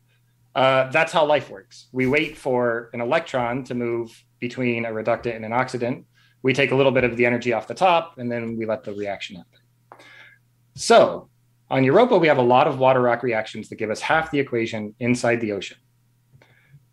Uh, 0.54 0.90
that's 0.90 1.12
how 1.12 1.24
life 1.24 1.48
works. 1.48 1.88
We 1.92 2.06
wait 2.06 2.36
for 2.36 2.90
an 2.92 3.00
electron 3.00 3.64
to 3.64 3.74
move 3.74 4.24
between 4.40 4.86
a 4.86 4.92
reductant 4.92 5.36
and 5.36 5.44
an 5.44 5.52
oxidant, 5.52 6.04
we 6.42 6.54
take 6.54 6.72
a 6.72 6.74
little 6.74 6.92
bit 6.92 7.04
of 7.04 7.16
the 7.16 7.26
energy 7.26 7.52
off 7.52 7.68
the 7.68 7.74
top 7.74 8.18
and 8.18 8.32
then 8.32 8.56
we 8.56 8.66
let 8.66 8.82
the 8.82 8.94
reaction 8.94 9.36
happen. 9.36 10.04
So 10.74 11.28
on 11.70 11.84
Europa, 11.84 12.16
we 12.18 12.26
have 12.28 12.38
a 12.38 12.42
lot 12.42 12.66
of 12.66 12.78
water 12.78 13.00
rock 13.00 13.22
reactions 13.22 13.68
that 13.68 13.76
give 13.76 13.90
us 13.90 14.00
half 14.00 14.30
the 14.30 14.40
equation 14.40 14.94
inside 14.98 15.40
the 15.40 15.52
ocean. 15.52 15.76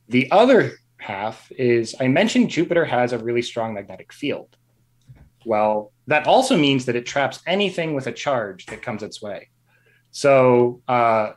The 0.09 0.29
other 0.31 0.73
half 0.97 1.51
is 1.57 1.95
I 1.99 2.07
mentioned 2.07 2.49
Jupiter 2.49 2.85
has 2.85 3.13
a 3.13 3.17
really 3.17 3.41
strong 3.41 3.73
magnetic 3.73 4.11
field. 4.11 4.55
Well, 5.45 5.93
that 6.07 6.27
also 6.27 6.57
means 6.57 6.85
that 6.85 6.95
it 6.95 7.05
traps 7.05 7.39
anything 7.47 7.93
with 7.93 8.07
a 8.07 8.11
charge 8.11 8.65
that 8.65 8.81
comes 8.81 9.03
its 9.03 9.21
way. 9.21 9.49
So, 10.11 10.81
uh, 10.87 11.33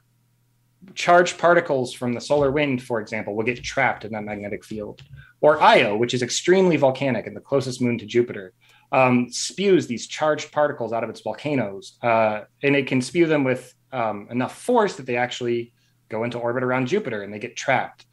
charged 0.94 1.38
particles 1.38 1.92
from 1.92 2.12
the 2.12 2.20
solar 2.20 2.50
wind, 2.50 2.82
for 2.82 3.00
example, 3.00 3.34
will 3.34 3.44
get 3.44 3.62
trapped 3.62 4.04
in 4.04 4.12
that 4.12 4.24
magnetic 4.24 4.64
field 4.64 5.02
or 5.40 5.60
Io, 5.62 5.96
which 5.96 6.14
is 6.14 6.22
extremely 6.22 6.76
volcanic 6.76 7.26
and 7.26 7.36
the 7.36 7.40
closest 7.40 7.80
moon 7.80 7.98
to 7.98 8.06
Jupiter, 8.06 8.52
um, 8.92 9.30
spews 9.30 9.86
these 9.86 10.06
charged 10.06 10.52
particles 10.52 10.92
out 10.92 11.04
of 11.04 11.10
its 11.10 11.20
volcanoes, 11.20 11.98
uh, 12.02 12.42
and 12.62 12.74
it 12.76 12.86
can 12.86 13.00
spew 13.00 13.26
them 13.26 13.44
with 13.44 13.74
um, 13.92 14.28
enough 14.30 14.56
force 14.56 14.96
that 14.96 15.06
they 15.06 15.16
actually 15.16 15.72
go 16.08 16.24
into 16.24 16.38
orbit 16.38 16.62
around 16.62 16.88
Jupiter 16.88 17.22
and 17.22 17.32
they 17.32 17.38
get 17.38 17.56
trapped. 17.56 18.06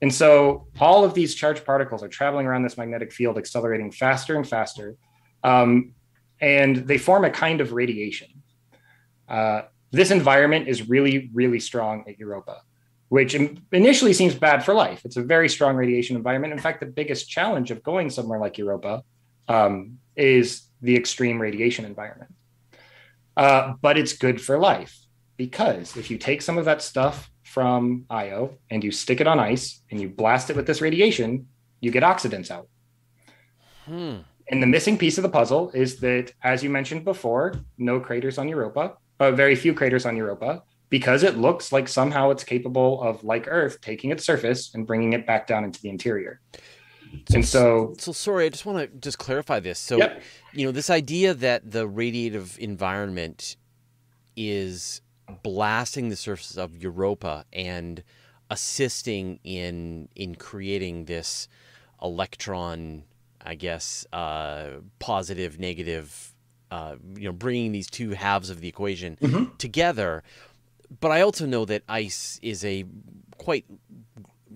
And 0.00 0.12
so 0.12 0.66
all 0.80 1.04
of 1.04 1.14
these 1.14 1.34
charged 1.34 1.64
particles 1.64 2.02
are 2.02 2.08
traveling 2.08 2.46
around 2.46 2.64
this 2.64 2.76
magnetic 2.76 3.12
field, 3.12 3.38
accelerating 3.38 3.92
faster 3.92 4.36
and 4.36 4.48
faster, 4.48 4.96
um, 5.44 5.94
and 6.40 6.76
they 6.76 6.98
form 6.98 7.24
a 7.24 7.30
kind 7.30 7.60
of 7.60 7.72
radiation. 7.72 8.28
Uh, 9.28 9.62
this 9.92 10.10
environment 10.10 10.68
is 10.68 10.88
really, 10.88 11.30
really 11.32 11.60
strong 11.60 12.04
at 12.08 12.18
Europa 12.18 12.62
which 13.12 13.34
initially 13.72 14.14
seems 14.14 14.34
bad 14.34 14.64
for 14.64 14.72
life. 14.72 15.02
It's 15.04 15.18
a 15.18 15.22
very 15.22 15.46
strong 15.46 15.76
radiation 15.76 16.16
environment. 16.16 16.54
In 16.54 16.58
fact, 16.58 16.80
the 16.80 16.86
biggest 16.86 17.28
challenge 17.28 17.70
of 17.70 17.82
going 17.82 18.08
somewhere 18.08 18.38
like 18.38 18.56
Europa 18.56 19.04
um, 19.48 19.98
is 20.16 20.62
the 20.80 20.96
extreme 20.96 21.38
radiation 21.38 21.84
environment. 21.84 22.32
Uh, 23.36 23.74
but 23.82 23.98
it's 23.98 24.14
good 24.14 24.40
for 24.40 24.58
life 24.58 24.98
because 25.36 25.94
if 25.94 26.10
you 26.10 26.16
take 26.16 26.40
some 26.40 26.56
of 26.56 26.64
that 26.64 26.80
stuff 26.80 27.30
from 27.42 28.06
Io 28.08 28.56
and 28.70 28.82
you 28.82 28.90
stick 28.90 29.20
it 29.20 29.26
on 29.26 29.38
ice 29.38 29.82
and 29.90 30.00
you 30.00 30.08
blast 30.08 30.48
it 30.48 30.56
with 30.56 30.66
this 30.66 30.80
radiation, 30.80 31.48
you 31.82 31.90
get 31.90 32.02
oxidants 32.02 32.50
out. 32.50 32.66
Hmm. 33.84 34.20
And 34.48 34.62
the 34.62 34.66
missing 34.66 34.96
piece 34.96 35.18
of 35.18 35.22
the 35.22 35.28
puzzle 35.28 35.70
is 35.74 35.98
that, 36.00 36.32
as 36.42 36.64
you 36.64 36.70
mentioned 36.70 37.04
before, 37.04 37.56
no 37.76 38.00
craters 38.00 38.38
on 38.38 38.48
Europa, 38.48 38.96
uh, 39.22 39.30
very 39.30 39.54
few 39.54 39.74
craters 39.74 40.04
on 40.04 40.16
Europa 40.16 40.62
because 40.90 41.22
it 41.22 41.38
looks 41.38 41.72
like 41.72 41.88
somehow 41.88 42.30
it's 42.30 42.44
capable 42.44 43.00
of, 43.02 43.24
like 43.24 43.46
Earth, 43.48 43.80
taking 43.80 44.10
its 44.10 44.24
surface 44.24 44.74
and 44.74 44.86
bringing 44.86 45.14
it 45.14 45.26
back 45.26 45.46
down 45.46 45.64
into 45.64 45.80
the 45.80 45.88
interior. 45.88 46.40
So, 47.28 47.34
and 47.34 47.44
so, 47.44 47.94
so 47.98 48.12
sorry, 48.12 48.46
I 48.46 48.48
just 48.48 48.66
want 48.66 48.78
to 48.78 48.98
just 48.98 49.18
clarify 49.18 49.60
this. 49.60 49.78
So, 49.78 49.98
yep. 49.98 50.22
you 50.52 50.66
know, 50.66 50.72
this 50.72 50.90
idea 50.90 51.34
that 51.34 51.70
the 51.70 51.88
radiative 51.88 52.58
environment 52.58 53.56
is 54.36 55.02
blasting 55.42 56.08
the 56.08 56.16
surface 56.16 56.56
of 56.56 56.76
Europa 56.76 57.44
and 57.52 58.02
assisting 58.50 59.38
in 59.44 60.08
in 60.14 60.34
creating 60.34 61.06
this 61.06 61.48
electron, 62.02 63.04
I 63.40 63.54
guess, 63.54 64.06
uh, 64.12 64.80
positive, 64.98 65.58
negative, 65.58 66.31
uh, 66.72 66.96
you 67.14 67.24
know, 67.24 67.32
bringing 67.32 67.72
these 67.72 67.90
two 67.90 68.10
halves 68.10 68.48
of 68.48 68.60
the 68.60 68.68
equation 68.68 69.16
mm-hmm. 69.20 69.54
together 69.58 70.22
but 71.00 71.10
I 71.10 71.22
also 71.22 71.46
know 71.46 71.64
that 71.66 71.82
ice 71.88 72.38
is 72.42 72.64
a 72.64 72.84
quite 73.38 73.64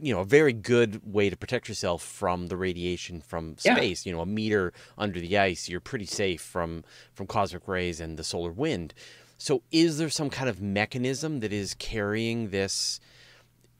you 0.00 0.12
know 0.12 0.20
a 0.20 0.24
very 0.24 0.52
good 0.52 1.00
way 1.10 1.30
to 1.30 1.36
protect 1.36 1.68
yourself 1.68 2.02
from 2.02 2.48
the 2.48 2.56
radiation 2.56 3.20
from 3.20 3.56
space 3.58 4.04
yeah. 4.04 4.10
you 4.10 4.16
know 4.16 4.22
a 4.22 4.26
meter 4.26 4.72
under 4.98 5.20
the 5.20 5.38
ice 5.38 5.68
you're 5.68 5.80
pretty 5.80 6.06
safe 6.06 6.40
from 6.40 6.84
from 7.14 7.26
cosmic 7.26 7.66
rays 7.66 8.00
and 8.00 8.18
the 8.18 8.24
solar 8.24 8.52
wind 8.52 8.92
so 9.38 9.62
is 9.70 9.98
there 9.98 10.10
some 10.10 10.30
kind 10.30 10.48
of 10.48 10.60
mechanism 10.60 11.40
that 11.40 11.52
is 11.52 11.74
carrying 11.74 12.50
this 12.50 13.00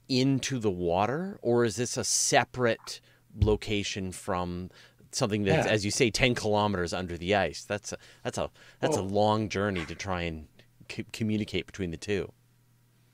into 0.09 0.57
the 0.57 0.71
water 0.71 1.37
or 1.41 1.65
is 1.65 1.75
this 1.75 1.97
a 1.97 2.03
separate 2.03 2.99
location 3.39 4.11
from 4.11 4.69
something 5.11 5.43
that's 5.43 5.65
yeah. 5.65 5.71
as 5.71 5.83
you 5.85 5.91
say 5.91 6.09
10 6.09 6.35
kilometers 6.35 6.93
under 6.93 7.17
the 7.17 7.35
ice 7.35 7.63
that's 7.63 7.93
a 7.93 7.97
that's 8.23 8.37
a 8.37 8.49
that's 8.79 8.97
well, 8.97 9.05
a 9.05 9.07
long 9.07 9.49
journey 9.49 9.85
to 9.85 9.95
try 9.95 10.21
and 10.21 10.47
c- 10.89 11.05
communicate 11.11 11.65
between 11.65 11.91
the 11.91 11.97
two 11.97 12.31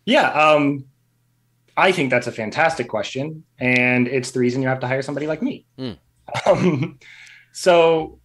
yeah, 0.06 0.30
um, 0.32 0.86
I 1.78 1.92
think 1.92 2.10
that's 2.10 2.28
a 2.28 2.32
fantastic 2.32 2.88
question, 2.88 3.44
and 3.60 4.08
it's 4.08 4.32
the 4.32 4.40
reason 4.40 4.62
you 4.62 4.68
have 4.68 4.80
to 4.82 4.88
hire 4.88 5.02
somebody 5.02 5.28
like 5.28 5.42
me. 5.42 5.66
Mm. 5.78 5.98
Um, 6.48 7.00
so, 7.52 8.20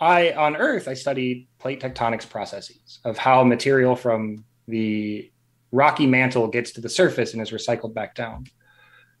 I 0.00 0.32
on 0.32 0.56
Earth 0.56 0.88
I 0.88 0.94
studied 0.94 1.48
plate 1.58 1.80
tectonics 1.80 2.28
processes 2.28 3.00
of 3.04 3.18
how 3.18 3.42
material 3.44 3.96
from 3.96 4.44
the 4.66 5.30
rocky 5.72 6.06
mantle 6.06 6.48
gets 6.48 6.72
to 6.72 6.80
the 6.80 6.88
surface 6.88 7.32
and 7.32 7.42
is 7.42 7.50
recycled 7.50 7.94
back 7.94 8.14
down. 8.14 8.44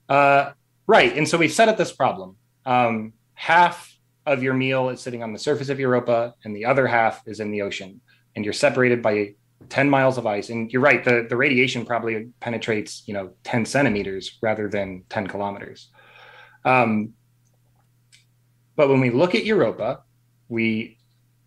Uh, 0.08 0.52
right, 0.86 1.16
and 1.16 1.26
so 1.26 1.38
we've 1.38 1.52
set 1.52 1.68
up 1.68 1.76
this 1.76 1.92
problem. 1.92 2.36
Um, 2.66 3.12
half 3.38 3.96
of 4.26 4.42
your 4.42 4.52
meal 4.52 4.88
is 4.88 5.00
sitting 5.00 5.22
on 5.22 5.32
the 5.32 5.38
surface 5.38 5.68
of 5.68 5.78
Europa, 5.78 6.34
and 6.44 6.54
the 6.54 6.64
other 6.64 6.88
half 6.88 7.22
is 7.24 7.38
in 7.38 7.52
the 7.52 7.62
ocean, 7.62 8.00
and 8.34 8.44
you're 8.44 8.52
separated 8.52 9.00
by 9.00 9.34
10 9.68 9.88
miles 9.88 10.18
of 10.18 10.26
ice. 10.26 10.50
And 10.50 10.72
you're 10.72 10.82
right 10.82 11.04
the, 11.04 11.24
the 11.28 11.36
radiation 11.36 11.86
probably 11.86 12.30
penetrates 12.40 13.04
you 13.06 13.14
know 13.14 13.30
10 13.44 13.64
centimeters 13.64 14.38
rather 14.42 14.68
than 14.68 15.04
10 15.08 15.28
kilometers. 15.28 15.88
Um, 16.64 17.14
but 18.74 18.88
when 18.88 19.00
we 19.00 19.10
look 19.10 19.34
at 19.34 19.44
europa 19.44 20.02
we 20.48 20.98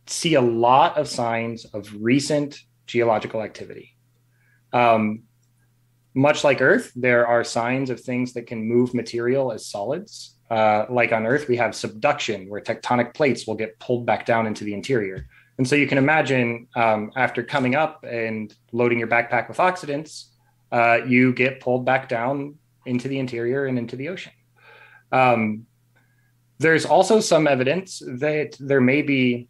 see 0.07 0.35
a 0.35 0.41
lot 0.41 0.97
of 0.97 1.07
signs 1.07 1.65
of 1.65 1.89
recent 1.99 2.59
geological 2.87 3.41
activity. 3.41 3.95
Um, 4.73 5.23
much 6.13 6.43
like 6.43 6.61
earth 6.61 6.91
there 6.95 7.27
are 7.27 7.43
signs 7.43 7.89
of 7.89 7.99
things 7.99 8.33
that 8.33 8.47
can 8.47 8.63
move 8.63 8.93
material 8.93 9.51
as 9.51 9.65
solids 9.65 10.37
uh, 10.51 10.85
like 10.89 11.13
on 11.13 11.25
Earth, 11.25 11.47
we 11.47 11.55
have 11.55 11.73
subduction, 11.73 12.49
where 12.49 12.59
tectonic 12.59 13.13
plates 13.13 13.47
will 13.47 13.55
get 13.55 13.79
pulled 13.79 14.05
back 14.05 14.25
down 14.25 14.45
into 14.45 14.65
the 14.65 14.73
interior. 14.73 15.25
And 15.57 15.65
so 15.65 15.77
you 15.77 15.87
can 15.87 15.97
imagine 15.97 16.67
um, 16.75 17.11
after 17.15 17.41
coming 17.41 17.73
up 17.73 18.03
and 18.03 18.53
loading 18.73 18.99
your 18.99 19.07
backpack 19.07 19.47
with 19.47 19.57
oxidants, 19.57 20.25
uh, 20.73 20.99
you 21.07 21.33
get 21.33 21.61
pulled 21.61 21.85
back 21.85 22.09
down 22.09 22.55
into 22.85 23.07
the 23.07 23.17
interior 23.17 23.65
and 23.65 23.77
into 23.77 23.95
the 23.95 24.09
ocean. 24.09 24.33
Um, 25.13 25.67
there's 26.59 26.85
also 26.85 27.21
some 27.21 27.47
evidence 27.47 27.99
that 28.05 28.57
there 28.59 28.81
may 28.81 29.01
be 29.03 29.47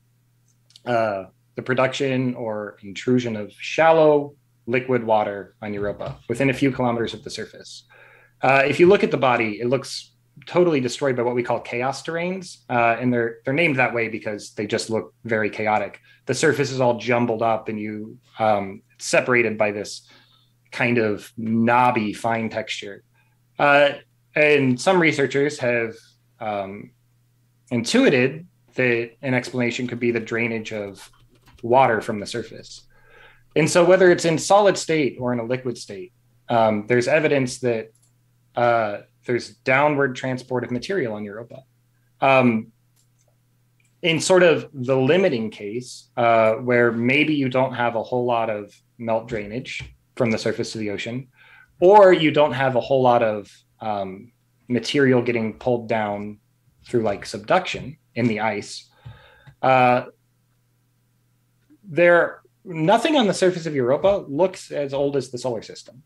uh, 0.85 1.25
the 1.55 1.63
production 1.63 2.35
or 2.35 2.77
intrusion 2.83 3.35
of 3.35 3.51
shallow 3.53 4.35
liquid 4.67 5.03
water 5.03 5.55
on 5.63 5.73
Europa 5.73 6.19
within 6.29 6.51
a 6.51 6.53
few 6.53 6.71
kilometers 6.71 7.15
of 7.15 7.23
the 7.23 7.31
surface. 7.31 7.85
Uh, 8.41 8.63
if 8.67 8.79
you 8.79 8.87
look 8.87 9.03
at 9.03 9.09
the 9.09 9.17
body, 9.17 9.59
it 9.59 9.67
looks 9.67 10.10
totally 10.45 10.79
destroyed 10.79 11.15
by 11.15 11.23
what 11.23 11.35
we 11.35 11.43
call 11.43 11.59
chaos 11.59 12.03
terrains, 12.03 12.57
uh, 12.69 12.97
and 12.99 13.13
they're 13.13 13.37
they're 13.45 13.53
named 13.53 13.77
that 13.77 13.93
way 13.93 14.07
because 14.07 14.51
they 14.53 14.65
just 14.65 14.89
look 14.89 15.13
very 15.23 15.49
chaotic. 15.49 15.99
The 16.25 16.33
surface 16.33 16.71
is 16.71 16.81
all 16.81 16.97
jumbled 16.97 17.41
up, 17.41 17.69
and 17.69 17.79
you 17.79 18.17
um, 18.39 18.81
separated 18.97 19.57
by 19.57 19.71
this 19.71 20.07
kind 20.71 20.97
of 20.97 21.31
knobby 21.37 22.13
fine 22.13 22.49
texture. 22.49 23.03
Uh, 23.59 23.89
and 24.35 24.79
some 24.79 24.99
researchers 24.99 25.59
have 25.59 25.93
um, 26.39 26.91
intuited 27.69 28.47
that 28.75 29.11
an 29.21 29.33
explanation 29.33 29.87
could 29.87 29.99
be 29.99 30.11
the 30.11 30.19
drainage 30.19 30.71
of 30.71 31.11
water 31.61 32.01
from 32.01 32.19
the 32.19 32.25
surface. 32.25 32.87
And 33.55 33.69
so, 33.69 33.83
whether 33.83 34.09
it's 34.11 34.25
in 34.25 34.37
solid 34.37 34.77
state 34.77 35.17
or 35.19 35.33
in 35.33 35.39
a 35.39 35.43
liquid 35.43 35.77
state, 35.77 36.13
um, 36.47 36.85
there's 36.87 37.07
evidence 37.07 37.59
that 37.59 37.91
uh, 38.55 38.99
there's 39.31 39.49
downward 39.63 40.13
transport 40.13 40.65
of 40.65 40.71
material 40.71 41.13
on 41.13 41.23
Europa. 41.23 41.63
Um, 42.19 42.73
in 44.01 44.19
sort 44.19 44.43
of 44.43 44.69
the 44.73 44.97
limiting 44.97 45.49
case, 45.49 46.09
uh, 46.17 46.53
where 46.55 46.91
maybe 46.91 47.33
you 47.33 47.47
don't 47.47 47.73
have 47.73 47.95
a 47.95 48.03
whole 48.03 48.25
lot 48.25 48.49
of 48.49 48.75
melt 48.97 49.29
drainage 49.29 49.83
from 50.17 50.31
the 50.31 50.37
surface 50.37 50.73
to 50.73 50.79
the 50.79 50.89
ocean, 50.89 51.29
or 51.79 52.11
you 52.11 52.29
don't 52.31 52.51
have 52.51 52.75
a 52.75 52.81
whole 52.81 53.01
lot 53.01 53.23
of 53.23 53.49
um, 53.79 54.33
material 54.67 55.21
getting 55.21 55.57
pulled 55.57 55.87
down 55.87 56.39
through 56.85 57.03
like 57.03 57.25
subduction 57.25 57.97
in 58.15 58.27
the 58.27 58.41
ice. 58.41 58.89
Uh, 59.61 60.05
there, 61.85 62.41
nothing 62.65 63.15
on 63.15 63.27
the 63.27 63.33
surface 63.33 63.65
of 63.65 63.75
Europa 63.75 64.25
looks 64.27 64.71
as 64.71 64.93
old 64.93 65.15
as 65.15 65.29
the 65.29 65.37
solar 65.37 65.61
system, 65.61 66.03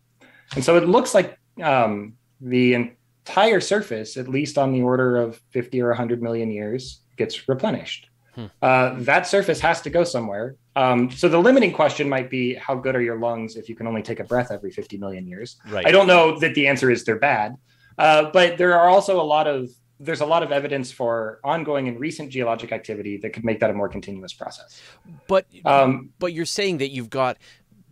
and 0.53 0.63
so 0.63 0.75
it 0.77 0.87
looks 0.87 1.15
like 1.15 1.39
um, 1.63 2.13
the 2.39 2.95
entire 3.27 3.59
surface, 3.59 4.17
at 4.17 4.27
least 4.27 4.57
on 4.57 4.71
the 4.71 4.81
order 4.81 5.17
of 5.17 5.41
50 5.51 5.81
or 5.81 5.89
100 5.89 6.21
million 6.21 6.51
years, 6.51 7.01
gets 7.17 7.47
replenished. 7.49 8.07
Hmm. 8.35 8.45
Uh, 8.61 8.95
that 8.99 9.25
surface 9.25 9.59
has 9.61 9.81
to 9.81 9.89
go 9.89 10.03
somewhere. 10.03 10.57
Um, 10.75 11.09
so 11.09 11.29
the 11.29 11.39
limiting 11.39 11.71
question 11.71 12.07
might 12.07 12.29
be 12.29 12.53
how 12.55 12.75
good 12.75 12.95
are 12.95 13.01
your 13.01 13.17
lungs 13.17 13.55
if 13.55 13.69
you 13.69 13.75
can 13.75 13.87
only 13.87 14.03
take 14.03 14.19
a 14.19 14.25
breath 14.25 14.51
every 14.51 14.71
50 14.71 14.97
million 14.97 15.25
years? 15.25 15.57
Right. 15.69 15.87
I 15.87 15.91
don't 15.91 16.05
know 16.05 16.37
that 16.39 16.53
the 16.53 16.67
answer 16.67 16.91
is 16.91 17.05
they're 17.05 17.17
bad, 17.17 17.55
uh, 17.97 18.29
but 18.31 18.57
there 18.57 18.77
are 18.77 18.89
also 18.89 19.19
a 19.19 19.23
lot 19.23 19.47
of 19.47 19.69
there's 19.97 20.19
a 20.19 20.25
lot 20.25 20.43
of 20.43 20.51
evidence 20.51 20.91
for 20.91 21.39
ongoing 21.45 21.87
and 21.87 21.97
recent 21.97 22.29
geologic 22.29 22.73
activity 22.73 23.15
that 23.15 23.31
could 23.31 23.45
make 23.45 23.61
that 23.61 23.69
a 23.69 23.73
more 23.73 23.87
continuous 23.87 24.33
process. 24.33 24.81
But 25.29 25.47
um, 25.63 26.09
but 26.19 26.33
you're 26.33 26.45
saying 26.45 26.79
that 26.79 26.89
you've 26.89 27.09
got 27.09 27.37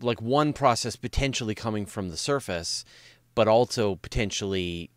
like 0.01 0.21
one 0.21 0.51
process 0.51 0.97
potentially 0.97 1.55
coming 1.55 1.85
from 1.85 2.09
the 2.09 2.17
surface, 2.17 2.83
but 3.33 3.47
also 3.47 3.95
potentially 3.95 4.89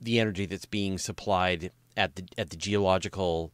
the 0.00 0.20
energy 0.20 0.46
that's 0.46 0.66
being 0.66 0.98
supplied 0.98 1.70
at 1.96 2.16
the 2.16 2.24
at 2.36 2.50
the 2.50 2.56
geological 2.56 3.52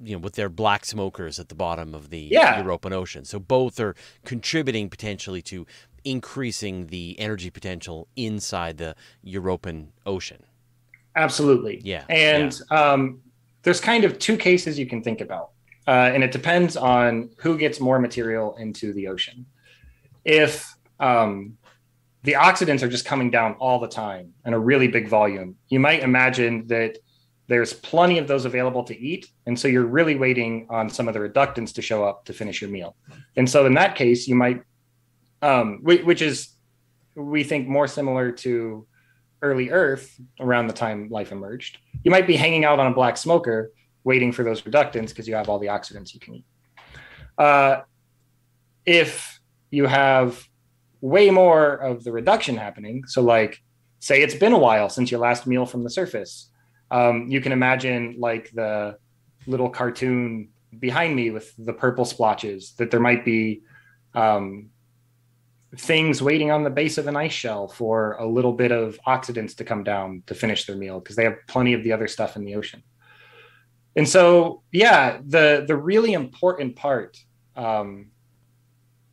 you 0.00 0.14
know 0.14 0.18
with 0.18 0.34
their 0.34 0.48
black 0.48 0.84
smokers 0.84 1.38
at 1.38 1.48
the 1.48 1.54
bottom 1.54 1.94
of 1.94 2.10
the 2.10 2.20
yeah. 2.20 2.58
European 2.58 2.92
Ocean. 2.92 3.24
So 3.24 3.38
both 3.38 3.78
are 3.78 3.94
contributing 4.24 4.90
potentially 4.90 5.42
to 5.42 5.66
increasing 6.04 6.88
the 6.88 7.18
energy 7.18 7.50
potential 7.50 8.08
inside 8.16 8.78
the 8.78 8.96
European 9.22 9.92
Ocean. 10.04 10.42
Absolutely. 11.14 11.80
Yeah. 11.84 12.04
And 12.08 12.58
yeah. 12.70 12.92
Um, 12.92 13.20
there's 13.62 13.80
kind 13.80 14.04
of 14.04 14.18
two 14.18 14.36
cases 14.36 14.78
you 14.78 14.86
can 14.86 15.02
think 15.02 15.20
about, 15.20 15.50
uh, 15.86 16.10
and 16.12 16.24
it 16.24 16.32
depends 16.32 16.76
on 16.76 17.30
who 17.36 17.56
gets 17.56 17.78
more 17.78 18.00
material 18.00 18.56
into 18.56 18.92
the 18.92 19.06
ocean. 19.06 19.46
If 20.24 20.76
um, 20.98 21.56
the 22.22 22.34
oxidants 22.34 22.82
are 22.82 22.88
just 22.88 23.04
coming 23.04 23.30
down 23.30 23.54
all 23.54 23.80
the 23.80 23.88
time 23.88 24.32
in 24.46 24.52
a 24.52 24.58
really 24.58 24.88
big 24.88 25.08
volume, 25.08 25.56
you 25.68 25.80
might 25.80 26.02
imagine 26.02 26.66
that 26.68 26.98
there's 27.48 27.72
plenty 27.72 28.18
of 28.18 28.28
those 28.28 28.44
available 28.44 28.84
to 28.84 28.98
eat. 28.98 29.26
And 29.46 29.58
so 29.58 29.68
you're 29.68 29.84
really 29.84 30.14
waiting 30.14 30.66
on 30.70 30.88
some 30.88 31.08
of 31.08 31.14
the 31.14 31.20
reductants 31.20 31.74
to 31.74 31.82
show 31.82 32.04
up 32.04 32.24
to 32.26 32.32
finish 32.32 32.60
your 32.60 32.70
meal. 32.70 32.96
And 33.36 33.50
so 33.50 33.66
in 33.66 33.74
that 33.74 33.96
case, 33.96 34.28
you 34.28 34.36
might, 34.36 34.62
um, 35.42 35.80
which 35.82 36.22
is, 36.22 36.54
we 37.14 37.42
think, 37.42 37.68
more 37.68 37.88
similar 37.88 38.30
to 38.30 38.86
early 39.42 39.70
Earth 39.70 40.18
around 40.38 40.68
the 40.68 40.72
time 40.72 41.08
life 41.10 41.32
emerged. 41.32 41.78
You 42.04 42.10
might 42.10 42.28
be 42.28 42.36
hanging 42.36 42.64
out 42.64 42.78
on 42.78 42.86
a 42.86 42.94
black 42.94 43.16
smoker 43.16 43.72
waiting 44.04 44.32
for 44.32 44.44
those 44.44 44.62
reductants 44.62 45.08
because 45.08 45.26
you 45.26 45.34
have 45.34 45.48
all 45.48 45.58
the 45.58 45.66
oxidants 45.66 46.14
you 46.14 46.20
can 46.20 46.36
eat. 46.36 46.44
Uh, 47.36 47.80
if 48.86 49.40
you 49.70 49.86
have 49.86 50.42
way 51.02 51.30
more 51.30 51.74
of 51.74 52.04
the 52.04 52.12
reduction 52.12 52.56
happening, 52.56 53.04
so 53.06 53.20
like 53.20 53.60
say 53.98 54.22
it's 54.22 54.34
been 54.34 54.52
a 54.52 54.58
while 54.58 54.88
since 54.88 55.10
your 55.10 55.20
last 55.20 55.46
meal 55.46 55.66
from 55.66 55.84
the 55.84 55.90
surface, 55.90 56.48
um, 56.90 57.26
you 57.28 57.40
can 57.42 57.52
imagine 57.52 58.16
like 58.18 58.50
the 58.52 58.96
little 59.46 59.68
cartoon 59.68 60.48
behind 60.78 61.14
me 61.14 61.30
with 61.30 61.52
the 61.58 61.72
purple 61.72 62.04
splotches 62.04 62.72
that 62.78 62.90
there 62.90 63.00
might 63.00 63.24
be 63.24 63.62
um, 64.14 64.70
things 65.76 66.22
waiting 66.22 66.50
on 66.50 66.64
the 66.64 66.70
base 66.70 66.98
of 66.98 67.06
an 67.06 67.16
ice 67.16 67.32
shell 67.32 67.66
for 67.66 68.12
a 68.12 68.26
little 68.26 68.52
bit 68.52 68.72
of 68.72 68.98
oxidants 69.06 69.56
to 69.56 69.64
come 69.64 69.82
down 69.82 70.22
to 70.26 70.34
finish 70.34 70.66
their 70.66 70.76
meal 70.76 71.00
because 71.00 71.16
they 71.16 71.24
have 71.24 71.36
plenty 71.48 71.72
of 71.72 71.82
the 71.82 71.92
other 71.92 72.08
stuff 72.08 72.36
in 72.36 72.44
the 72.44 72.54
ocean. 72.54 72.82
And 73.96 74.08
so, 74.08 74.62
yeah, 74.72 75.18
the 75.26 75.64
the 75.66 75.76
really 75.76 76.12
important 76.12 76.76
part 76.76 77.18
um, 77.56 78.10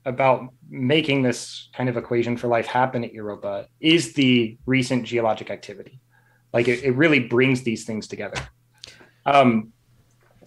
about 0.10 0.54
making 0.69 1.22
this 1.22 1.69
kind 1.74 1.88
of 1.88 1.95
equation 1.95 2.36
for 2.36 2.48
life 2.48 2.65
happen 2.65 3.04
at 3.04 3.13
Europa 3.13 3.67
is 3.80 4.13
the 4.13 4.58
recent 4.65 5.06
geologic 5.06 5.50
activity. 5.50 6.02
Like 6.52 6.67
it, 6.67 6.84
it 6.84 6.91
really 6.91 7.19
brings 7.19 7.63
these 7.63 7.86
things 7.86 8.08
together. 8.08 8.41
Um, 9.26 9.72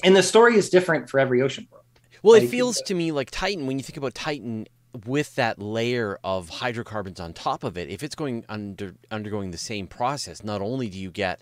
and 0.05 0.15
the 0.17 0.23
story 0.23 0.57
is 0.57 0.69
different 0.69 1.09
for 1.09 1.21
every 1.21 1.41
ocean 1.41 1.69
world. 1.71 1.85
Well, 2.23 2.35
like, 2.35 2.45
it 2.45 2.49
feels 2.49 2.83
to 2.83 2.95
me 2.95 3.13
like 3.13 3.31
Titan, 3.31 3.67
when 3.67 3.79
you 3.79 3.85
think 3.85 3.97
about 3.97 4.15
Titan 4.15 4.67
with 5.07 5.35
that 5.37 5.61
layer 5.61 6.19
of 6.23 6.49
hydrocarbons 6.49 7.21
on 7.21 7.33
top 7.33 7.65
of 7.65 7.79
it, 7.79 7.89
if 7.89 8.03
it's 8.03 8.15
going 8.15 8.45
under 8.49 8.95
undergoing 9.11 9.53
the 9.53 9.59
same 9.59 9.87
process, 9.87 10.43
not 10.45 10.61
only 10.61 10.89
do 10.89 10.99
you 10.99 11.11
get 11.11 11.41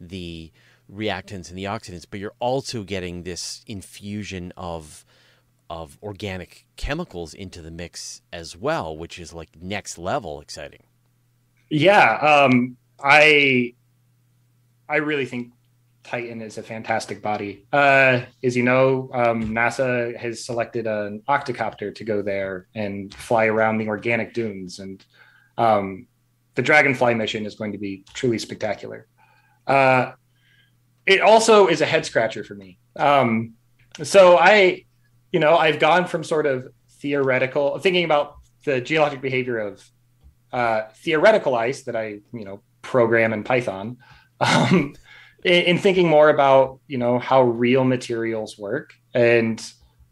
the 0.00 0.50
reactants 0.92 1.48
and 1.48 1.56
the 1.56 1.64
oxidants, 1.64 2.04
but 2.10 2.18
you're 2.18 2.34
also 2.40 2.82
getting 2.82 3.22
this 3.22 3.62
infusion 3.66 4.52
of 4.56 5.04
of 5.70 5.96
organic 6.02 6.66
chemicals 6.76 7.32
into 7.32 7.62
the 7.62 7.70
mix 7.70 8.20
as 8.32 8.56
well, 8.56 8.94
which 8.94 9.18
is 9.18 9.32
like 9.32 9.50
next 9.58 9.96
level 9.96 10.40
exciting. 10.40 10.82
Yeah, 11.70 12.16
um, 12.16 12.76
I 13.02 13.74
I 14.88 14.96
really 14.96 15.24
think 15.24 15.52
Titan 16.02 16.42
is 16.42 16.58
a 16.58 16.62
fantastic 16.62 17.22
body. 17.22 17.66
Uh, 17.72 18.22
as 18.42 18.56
you 18.56 18.64
know, 18.64 19.08
um, 19.14 19.50
NASA 19.50 20.16
has 20.16 20.44
selected 20.44 20.88
an 20.88 21.22
octocopter 21.28 21.94
to 21.94 22.04
go 22.04 22.20
there 22.20 22.66
and 22.74 23.14
fly 23.14 23.46
around 23.46 23.78
the 23.78 23.86
organic 23.86 24.34
dunes, 24.34 24.80
and 24.80 25.04
um, 25.56 26.08
the 26.56 26.62
Dragonfly 26.62 27.14
mission 27.14 27.46
is 27.46 27.54
going 27.54 27.72
to 27.72 27.78
be 27.78 28.04
truly 28.12 28.38
spectacular. 28.38 29.06
Uh, 29.68 30.12
it 31.06 31.20
also 31.20 31.68
is 31.68 31.80
a 31.80 31.86
head 31.86 32.04
scratcher 32.04 32.42
for 32.42 32.54
me. 32.54 32.78
Um, 32.96 33.54
so 34.02 34.36
I, 34.36 34.86
you 35.32 35.40
know, 35.40 35.56
I've 35.56 35.78
gone 35.78 36.06
from 36.06 36.24
sort 36.24 36.46
of 36.46 36.68
theoretical 37.00 37.78
thinking 37.78 38.04
about 38.04 38.36
the 38.64 38.80
geologic 38.80 39.20
behavior 39.20 39.58
of 39.58 39.82
uh, 40.52 40.82
theoretical 40.96 41.54
ice 41.54 41.84
that 41.84 41.96
I, 41.96 42.20
you 42.32 42.44
know, 42.44 42.60
program 42.82 43.32
in 43.32 43.44
Python. 43.44 43.98
Um, 44.42 44.94
in, 45.44 45.62
in 45.64 45.78
thinking 45.78 46.08
more 46.08 46.30
about 46.30 46.80
you 46.86 46.96
know 46.96 47.18
how 47.18 47.42
real 47.42 47.84
materials 47.84 48.56
work 48.56 48.94
and 49.12 49.62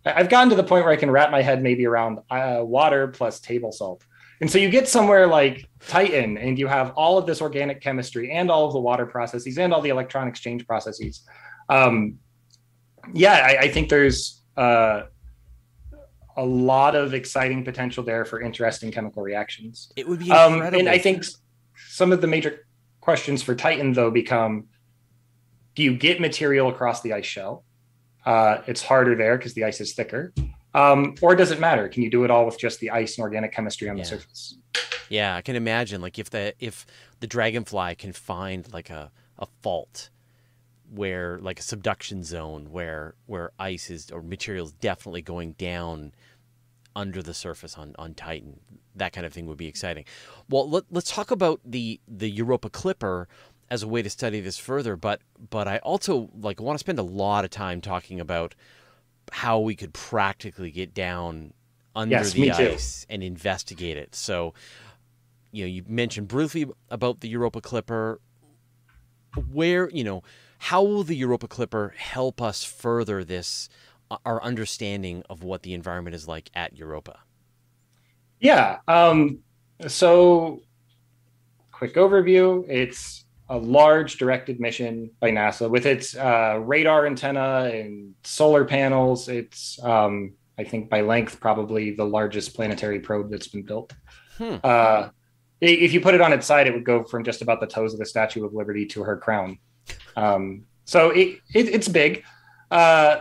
I've 0.04 0.28
gotten 0.28 0.50
to 0.50 0.56
the 0.56 0.64
point 0.64 0.84
where 0.84 0.92
I 0.92 0.96
can 0.96 1.10
wrap 1.10 1.30
my 1.30 1.42
head 1.42 1.62
maybe 1.62 1.86
around 1.86 2.20
uh, 2.30 2.60
water 2.62 3.08
plus 3.08 3.40
table 3.40 3.72
salt. 3.72 4.04
And 4.40 4.50
so 4.50 4.58
you 4.58 4.70
get 4.70 4.88
somewhere 4.88 5.26
like 5.26 5.68
Titan 5.86 6.38
and 6.38 6.58
you 6.58 6.68
have 6.68 6.90
all 6.90 7.18
of 7.18 7.26
this 7.26 7.42
organic 7.42 7.80
chemistry 7.80 8.30
and 8.30 8.50
all 8.50 8.66
of 8.66 8.72
the 8.72 8.80
water 8.80 9.04
processes 9.04 9.58
and 9.58 9.74
all 9.74 9.80
the 9.80 9.88
electron 9.88 10.28
exchange 10.28 10.66
processes. 10.66 11.22
Um, 11.68 12.18
yeah, 13.12 13.32
I, 13.44 13.64
I, 13.64 13.68
think 13.68 13.88
there's 13.88 14.37
uh, 14.58 15.06
a 16.36 16.44
lot 16.44 16.94
of 16.94 17.14
exciting 17.14 17.64
potential 17.64 18.02
there 18.04 18.24
for 18.24 18.40
interesting 18.40 18.90
chemical 18.92 19.22
reactions. 19.22 19.92
It 19.96 20.06
would 20.08 20.18
be 20.18 20.26
incredible. 20.26 20.66
Um, 20.66 20.74
and 20.74 20.88
I 20.88 20.98
think 20.98 21.24
some 21.88 22.12
of 22.12 22.20
the 22.20 22.26
major 22.26 22.66
questions 23.00 23.42
for 23.42 23.54
Titan, 23.54 23.92
though, 23.92 24.10
become 24.10 24.66
do 25.74 25.82
you 25.82 25.96
get 25.96 26.20
material 26.20 26.68
across 26.68 27.02
the 27.02 27.12
ice 27.12 27.26
shell? 27.26 27.64
Uh, 28.26 28.58
it's 28.66 28.82
harder 28.82 29.14
there 29.16 29.36
because 29.38 29.54
the 29.54 29.64
ice 29.64 29.80
is 29.80 29.94
thicker. 29.94 30.32
Um, 30.74 31.14
or 31.22 31.34
does 31.34 31.50
it 31.50 31.60
matter? 31.60 31.88
Can 31.88 32.02
you 32.02 32.10
do 32.10 32.24
it 32.24 32.30
all 32.30 32.44
with 32.46 32.58
just 32.58 32.78
the 32.80 32.90
ice 32.90 33.16
and 33.16 33.22
organic 33.22 33.52
chemistry 33.52 33.88
on 33.88 33.96
Yeah. 33.96 34.02
the 34.04 34.08
surface? 34.08 34.58
Yeah, 35.08 35.34
I 35.36 35.42
can 35.42 35.56
imagine 35.56 36.00
like 36.02 36.18
if 36.18 36.30
the 36.30 36.54
if 36.60 36.84
the 37.20 37.26
dragonfly 37.26 37.94
can 37.94 38.12
find 38.12 38.70
like 38.72 38.90
a, 38.90 39.10
a 39.38 39.46
fault 39.62 40.10
where 40.90 41.38
like 41.40 41.58
a 41.58 41.62
subduction 41.62 42.24
zone 42.24 42.70
where 42.70 43.14
where 43.26 43.50
ice 43.58 43.90
is 43.90 44.10
or 44.10 44.22
material 44.22 44.66
is 44.66 44.72
definitely 44.72 45.22
going 45.22 45.52
down 45.52 46.12
under 46.96 47.22
the 47.22 47.34
surface 47.34 47.76
on, 47.76 47.94
on 47.98 48.14
Titan. 48.14 48.58
That 48.96 49.12
kind 49.12 49.24
of 49.24 49.32
thing 49.32 49.46
would 49.46 49.58
be 49.58 49.68
exciting. 49.68 50.04
Well, 50.48 50.68
let, 50.68 50.84
let's 50.90 51.10
talk 51.10 51.30
about 51.30 51.60
the 51.64 52.00
the 52.08 52.28
Europa 52.30 52.70
Clipper 52.70 53.28
as 53.70 53.82
a 53.82 53.88
way 53.88 54.02
to 54.02 54.10
study 54.10 54.40
this 54.40 54.58
further. 54.58 54.96
But 54.96 55.20
but 55.50 55.68
I 55.68 55.78
also 55.78 56.30
like 56.40 56.60
want 56.60 56.76
to 56.78 56.80
spend 56.80 56.98
a 56.98 57.02
lot 57.02 57.44
of 57.44 57.50
time 57.50 57.80
talking 57.80 58.18
about 58.18 58.54
how 59.30 59.60
we 59.60 59.76
could 59.76 59.92
practically 59.92 60.70
get 60.70 60.94
down 60.94 61.52
under 61.94 62.16
Yes, 62.16 62.32
the 62.32 62.40
me 62.40 62.50
too. 62.50 62.70
ice 62.70 63.06
and 63.08 63.22
investigate 63.22 63.96
it. 63.96 64.14
So, 64.14 64.54
you 65.52 65.64
know, 65.64 65.68
you 65.68 65.84
mentioned 65.86 66.28
briefly 66.28 66.66
about 66.90 67.20
the 67.20 67.28
Europa 67.28 67.60
Clipper. 67.60 68.20
Where 69.52 69.90
you 69.90 70.02
know, 70.02 70.22
how 70.58 70.82
will 70.82 71.04
the 71.04 71.16
Europa 71.16 71.48
Clipper 71.48 71.94
help 71.96 72.42
us 72.42 72.64
further 72.64 73.24
this 73.24 73.68
uh, 74.10 74.18
our 74.24 74.42
understanding 74.42 75.22
of 75.28 75.42
what 75.42 75.62
the 75.62 75.74
environment 75.74 76.14
is 76.14 76.26
like 76.26 76.50
at 76.54 76.76
Europa? 76.76 77.20
Yeah. 78.40 78.78
Um, 78.86 79.40
so, 79.86 80.62
quick 81.72 81.94
overview 81.94 82.68
it's 82.68 83.24
a 83.50 83.56
large 83.56 84.18
directed 84.18 84.60
mission 84.60 85.10
by 85.20 85.30
NASA 85.30 85.70
with 85.70 85.86
its 85.86 86.14
uh, 86.16 86.60
radar 86.62 87.06
antenna 87.06 87.70
and 87.72 88.14
solar 88.22 88.64
panels. 88.64 89.28
It's, 89.28 89.82
um, 89.82 90.34
I 90.58 90.64
think, 90.64 90.90
by 90.90 91.00
length, 91.00 91.40
probably 91.40 91.92
the 91.92 92.04
largest 92.04 92.54
planetary 92.54 93.00
probe 93.00 93.30
that's 93.30 93.48
been 93.48 93.62
built. 93.62 93.94
Hmm. 94.36 94.56
Uh, 94.62 95.08
if 95.60 95.92
you 95.92 96.00
put 96.00 96.14
it 96.14 96.20
on 96.20 96.32
its 96.32 96.46
side, 96.46 96.66
it 96.66 96.74
would 96.74 96.84
go 96.84 97.02
from 97.02 97.24
just 97.24 97.42
about 97.42 97.60
the 97.60 97.66
toes 97.66 97.92
of 97.92 97.98
the 97.98 98.06
Statue 98.06 98.44
of 98.44 98.52
Liberty 98.52 98.86
to 98.86 99.02
her 99.02 99.16
crown. 99.16 99.58
Um, 100.22 100.64
so 100.84 101.10
it, 101.10 101.40
it, 101.54 101.68
it's 101.68 101.88
big. 101.88 102.24
Uh, 102.70 103.20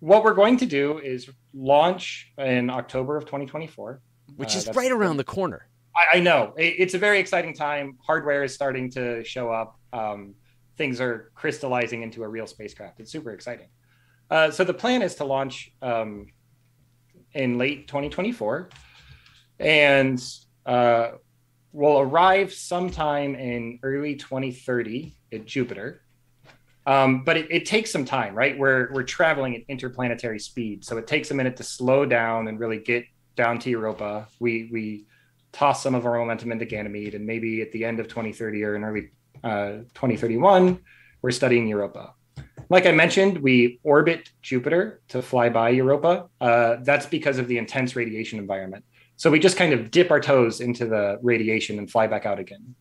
what 0.00 0.22
we're 0.24 0.34
going 0.34 0.56
to 0.58 0.66
do 0.66 0.98
is 0.98 1.28
launch 1.54 2.32
in 2.38 2.68
October 2.70 3.16
of 3.16 3.24
2024. 3.24 4.00
Which 4.36 4.54
Uh, 4.54 4.58
is 4.58 4.68
right 4.74 4.92
around 4.92 5.16
the 5.16 5.24
corner. 5.24 5.68
I, 5.96 6.18
I 6.18 6.20
know 6.20 6.52
It- 6.58 6.76
it's 6.78 6.94
a 6.94 6.98
very 6.98 7.18
exciting 7.18 7.54
time. 7.54 7.96
Hardware 8.06 8.42
is 8.44 8.52
starting 8.54 8.90
to 8.92 9.24
show 9.24 9.50
up. 9.50 9.78
Um, 9.92 10.34
things 10.76 11.00
are 11.00 11.30
crystallizing 11.34 12.02
into 12.02 12.24
a 12.24 12.28
real 12.28 12.46
spacecraft. 12.46 13.00
It's 13.00 13.10
super 13.12 13.30
exciting. 13.30 13.68
Uh, 14.30 14.50
so 14.50 14.64
the 14.64 14.74
plan 14.74 15.02
is 15.02 15.14
to 15.16 15.24
launch 15.24 15.70
um, 15.82 16.26
in 17.32 17.58
late 17.58 17.86
2024, 17.88 18.70
and 19.60 20.20
uh, 20.66 21.12
we'll 21.72 22.00
arrive 22.00 22.52
sometime 22.52 23.34
in 23.36 23.78
early 23.82 24.16
2030 24.16 25.16
at 25.32 25.44
Jupiter. 25.46 26.00
Um, 26.86 27.24
but 27.24 27.36
it, 27.36 27.46
it 27.50 27.66
takes 27.66 27.90
some 27.90 28.04
time, 28.04 28.34
right? 28.34 28.58
We're 28.58 28.92
we're 28.92 29.04
traveling 29.04 29.56
at 29.56 29.62
interplanetary 29.68 30.38
speed, 30.38 30.84
so 30.84 30.98
it 30.98 31.06
takes 31.06 31.30
a 31.30 31.34
minute 31.34 31.56
to 31.56 31.62
slow 31.62 32.04
down 32.04 32.48
and 32.48 32.60
really 32.60 32.78
get 32.78 33.06
down 33.36 33.58
to 33.60 33.70
Europa. 33.70 34.28
We 34.38 34.68
we 34.70 35.06
toss 35.52 35.82
some 35.82 35.94
of 35.94 36.04
our 36.04 36.18
momentum 36.18 36.52
into 36.52 36.66
Ganymede, 36.66 37.14
and 37.14 37.26
maybe 37.26 37.62
at 37.62 37.72
the 37.72 37.84
end 37.84 38.00
of 38.00 38.08
2030 38.08 38.64
or 38.64 38.76
in 38.76 38.84
early 38.84 39.10
uh, 39.42 39.84
2031, 39.94 40.78
we're 41.22 41.30
studying 41.30 41.68
Europa. 41.68 42.12
Like 42.68 42.86
I 42.86 42.92
mentioned, 42.92 43.38
we 43.38 43.78
orbit 43.82 44.30
Jupiter 44.42 45.00
to 45.08 45.22
fly 45.22 45.48
by 45.48 45.70
Europa. 45.70 46.28
Uh, 46.40 46.76
that's 46.82 47.06
because 47.06 47.38
of 47.38 47.46
the 47.48 47.58
intense 47.58 47.94
radiation 47.94 48.38
environment. 48.38 48.84
So 49.16 49.30
we 49.30 49.38
just 49.38 49.56
kind 49.56 49.72
of 49.72 49.90
dip 49.90 50.10
our 50.10 50.20
toes 50.20 50.60
into 50.60 50.86
the 50.86 51.18
radiation 51.22 51.78
and 51.78 51.90
fly 51.90 52.06
back 52.06 52.26
out 52.26 52.38
again. 52.38 52.74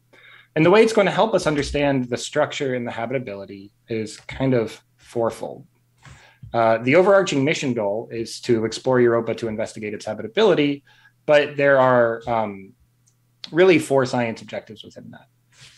And 0.56 0.66
the 0.66 0.70
way 0.70 0.84
it's 0.84 0.94
going 0.94 1.08
to 1.08 1.12
help 1.12 1.34
us 1.34 1.48
understand 1.48 2.10
the 2.10 2.18
structure 2.18 2.76
and 2.76 2.86
the 2.86 2.92
habitability 2.92 3.72
is 3.88 4.18
kind 4.20 4.54
of 4.54 4.80
fourfold. 4.98 5.66
Uh, 6.54 6.78
the 6.78 6.96
overarching 6.96 7.44
mission 7.44 7.74
goal 7.74 8.08
is 8.12 8.40
to 8.42 8.64
explore 8.66 9.02
Europa 9.02 9.34
to 9.34 9.48
investigate 9.48 9.94
its 9.94 10.06
habitability, 10.06 10.84
but 11.26 11.58
there 11.58 11.80
are 11.80 12.22
um, 12.28 12.74
really 13.52 13.80
four 13.80 14.06
science 14.06 14.42
objectives 14.42 14.84
within 14.84 15.10
that. 15.12 15.26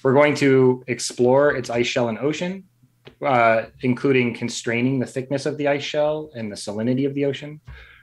We're 0.03 0.13
going 0.13 0.35
to 0.35 0.83
explore 0.87 1.55
its 1.55 1.69
ice 1.69 1.87
shell 1.87 2.09
and 2.09 2.17
ocean, 2.17 2.65
uh, 3.21 3.65
including 3.81 4.33
constraining 4.33 4.99
the 4.99 5.05
thickness 5.05 5.45
of 5.45 5.57
the 5.57 5.69
ice 5.69 5.83
shell 5.83 6.31
and 6.35 6.51
the 6.51 6.55
salinity 6.55 7.05
of 7.05 7.13
the 7.13 7.23
ocean. 7.25 7.61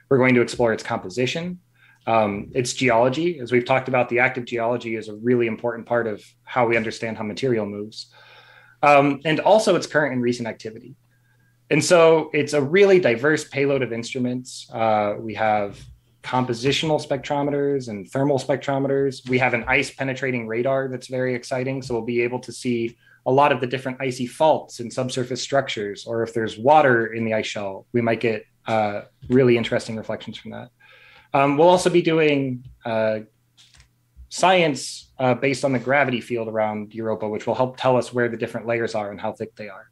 We're 0.09 0.17
going 0.17 0.33
to 0.33 0.41
explore 0.41 0.73
its 0.73 0.83
composition, 0.83 1.59
um, 2.07 2.51
its 2.53 2.73
geology. 2.73 3.39
As 3.39 3.51
we've 3.51 3.65
talked 3.65 3.87
about, 3.87 4.09
the 4.09 4.19
active 4.19 4.45
geology 4.45 4.95
is 4.95 5.07
a 5.09 5.15
really 5.15 5.47
important 5.47 5.87
part 5.87 6.07
of 6.07 6.23
how 6.43 6.67
we 6.67 6.77
understand 6.77 7.17
how 7.17 7.23
material 7.23 7.65
moves, 7.65 8.07
um, 8.81 9.19
and 9.25 9.39
also 9.39 9.75
its 9.75 9.87
current 9.87 10.13
and 10.13 10.21
recent 10.21 10.47
activity. 10.47 10.95
And 11.69 11.83
so 11.83 12.29
it's 12.33 12.53
a 12.53 12.61
really 12.61 12.99
diverse 12.99 13.47
payload 13.47 13.81
of 13.81 13.93
instruments. 13.93 14.69
Uh, 14.71 15.15
we 15.19 15.33
have 15.35 15.79
compositional 16.23 17.05
spectrometers 17.05 17.89
and 17.89 18.09
thermal 18.09 18.39
spectrometers. 18.39 19.27
We 19.27 19.39
have 19.39 19.53
an 19.53 19.63
ice 19.67 19.91
penetrating 19.91 20.47
radar 20.47 20.87
that's 20.87 21.07
very 21.07 21.35
exciting. 21.35 21.81
So 21.81 21.93
we'll 21.93 22.05
be 22.05 22.21
able 22.21 22.39
to 22.41 22.51
see 22.51 22.97
a 23.25 23.31
lot 23.31 23.51
of 23.51 23.61
the 23.61 23.67
different 23.67 23.97
icy 24.01 24.27
faults 24.27 24.79
and 24.79 24.91
subsurface 24.91 25.41
structures, 25.41 26.05
or 26.05 26.23
if 26.23 26.33
there's 26.33 26.57
water 26.57 27.13
in 27.13 27.23
the 27.25 27.33
ice 27.33 27.45
shell, 27.45 27.87
we 27.93 28.01
might 28.01 28.19
get 28.19 28.45
uh, 28.67 29.01
really 29.29 29.57
interesting 29.57 29.95
reflections 29.95 30.37
from 30.37 30.51
that. 30.51 30.69
Um, 31.33 31.57
we'll 31.57 31.69
also 31.69 31.89
be 31.89 32.01
doing 32.01 32.63
uh, 32.85 33.19
science 34.29 35.11
uh, 35.19 35.33
based 35.33 35.63
on 35.63 35.73
the 35.73 35.79
gravity 35.79 36.21
field 36.21 36.47
around 36.47 36.93
Europa, 36.93 37.27
which 37.27 37.47
will 37.47 37.55
help 37.55 37.77
tell 37.77 37.97
us 37.97 38.13
where 38.13 38.29
the 38.29 38.37
different 38.37 38.67
layers 38.67 38.95
are 38.95 39.11
and 39.11 39.19
how 39.19 39.31
thick 39.31 39.55
they 39.55 39.69
are. 39.69 39.89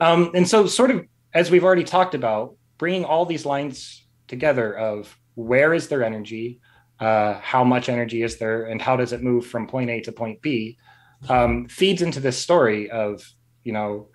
Um, 0.00 0.30
and 0.34 0.48
so, 0.48 0.66
sort 0.66 0.90
of 0.90 1.04
as 1.34 1.50
we've 1.50 1.64
already 1.64 1.84
talked 1.84 2.14
about, 2.14 2.56
bringing 2.78 3.04
all 3.04 3.26
these 3.26 3.44
lines 3.44 4.06
together 4.26 4.76
of 4.76 5.16
where 5.34 5.74
is 5.74 5.88
their 5.88 6.02
energy, 6.02 6.60
uh, 7.00 7.34
how 7.34 7.64
much 7.64 7.88
energy 7.88 8.22
is 8.22 8.38
there, 8.38 8.64
and 8.64 8.80
how 8.80 8.96
does 8.96 9.12
it 9.12 9.22
move 9.22 9.46
from 9.46 9.66
point 9.66 9.90
A 9.90 10.00
to 10.02 10.12
point 10.12 10.40
B, 10.40 10.78
um, 11.28 11.66
feeds 11.68 12.02
into 12.02 12.20
this 12.20 12.38
story 12.38 12.90
of 12.90 13.22
you 13.64 13.72
know 13.72 14.08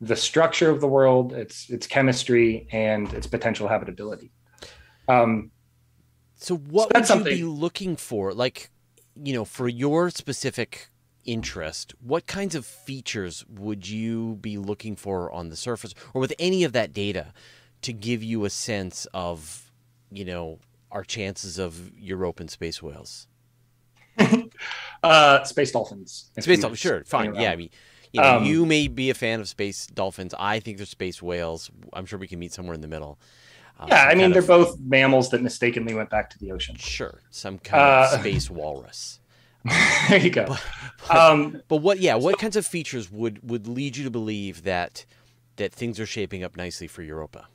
the 0.00 0.16
structure 0.16 0.70
of 0.70 0.80
the 0.80 0.88
world, 0.88 1.32
its 1.32 1.70
its 1.70 1.86
chemistry, 1.86 2.68
and 2.70 3.12
its 3.14 3.26
potential 3.26 3.68
habitability. 3.68 4.30
Um, 5.08 5.50
So 6.44 6.56
what 6.56 6.92
would 6.92 7.08
you 7.08 7.24
be 7.24 7.42
looking 7.44 7.96
for? 7.96 8.34
Like, 8.34 8.70
you 9.16 9.32
know, 9.32 9.44
for 9.46 9.66
your 9.66 10.10
specific 10.10 10.88
interest, 11.24 11.94
what 12.00 12.26
kinds 12.26 12.54
of 12.54 12.66
features 12.66 13.46
would 13.48 13.88
you 13.88 14.34
be 14.42 14.58
looking 14.58 14.94
for 14.94 15.32
on 15.32 15.48
the 15.48 15.56
surface 15.56 15.94
or 16.12 16.20
with 16.20 16.34
any 16.38 16.62
of 16.62 16.72
that 16.72 16.92
data 16.92 17.32
to 17.80 17.92
give 17.94 18.22
you 18.22 18.44
a 18.44 18.50
sense 18.50 19.06
of, 19.14 19.72
you 20.10 20.24
know, 20.24 20.58
our 20.90 21.02
chances 21.02 21.58
of 21.58 21.90
European 21.98 22.48
space 22.48 22.82
whales? 22.82 23.26
uh, 25.02 25.42
space 25.44 25.72
dolphins. 25.72 26.30
Space 26.38 26.60
dolphins, 26.60 26.78
sure, 26.78 27.04
fine. 27.04 27.34
Yeah, 27.34 27.52
I 27.52 27.56
mean, 27.56 27.70
you 28.12 28.20
know, 28.20 28.36
Um, 28.36 28.44
you 28.44 28.66
may 28.66 28.86
be 28.86 29.08
a 29.08 29.14
fan 29.14 29.40
of 29.40 29.48
space 29.48 29.86
dolphins. 29.86 30.34
I 30.38 30.60
think 30.60 30.76
they're 30.76 30.86
space 30.86 31.22
whales. 31.22 31.70
I'm 31.94 32.04
sure 32.06 32.18
we 32.18 32.28
can 32.28 32.38
meet 32.38 32.52
somewhere 32.52 32.74
in 32.74 32.80
the 32.82 32.88
middle. 32.88 33.18
Uh, 33.78 33.86
Yeah, 33.88 34.04
I 34.04 34.14
mean 34.14 34.30
they're 34.32 34.40
of- 34.42 34.46
both 34.48 34.78
mammals 34.80 35.30
that 35.30 35.42
mistakenly 35.42 35.94
went 35.94 36.10
back 36.10 36.30
to 36.30 36.38
the 36.38 36.52
ocean. 36.52 36.76
Sure, 36.76 37.20
some 37.30 37.58
kind 37.58 37.82
of 37.82 38.12
Uh, 38.14 38.20
space 38.20 38.48
walrus. 38.50 39.20
there 40.08 40.18
you 40.18 40.30
go. 40.30 40.46
But- 40.46 40.64
Um, 41.10 41.60
But 41.68 41.78
what? 41.78 41.98
Yeah, 41.98 42.14
what 42.14 42.38
kinds 42.38 42.56
of 42.56 42.66
features 42.66 43.10
would 43.10 43.48
would 43.48 43.66
lead 43.66 43.96
you 43.96 44.04
to 44.04 44.10
believe 44.10 44.62
that 44.64 45.04
that 45.56 45.72
things 45.72 46.00
are 46.00 46.06
shaping 46.06 46.42
up 46.42 46.56
nicely 46.56 46.86
for 46.86 47.02
Europa? 47.02 47.46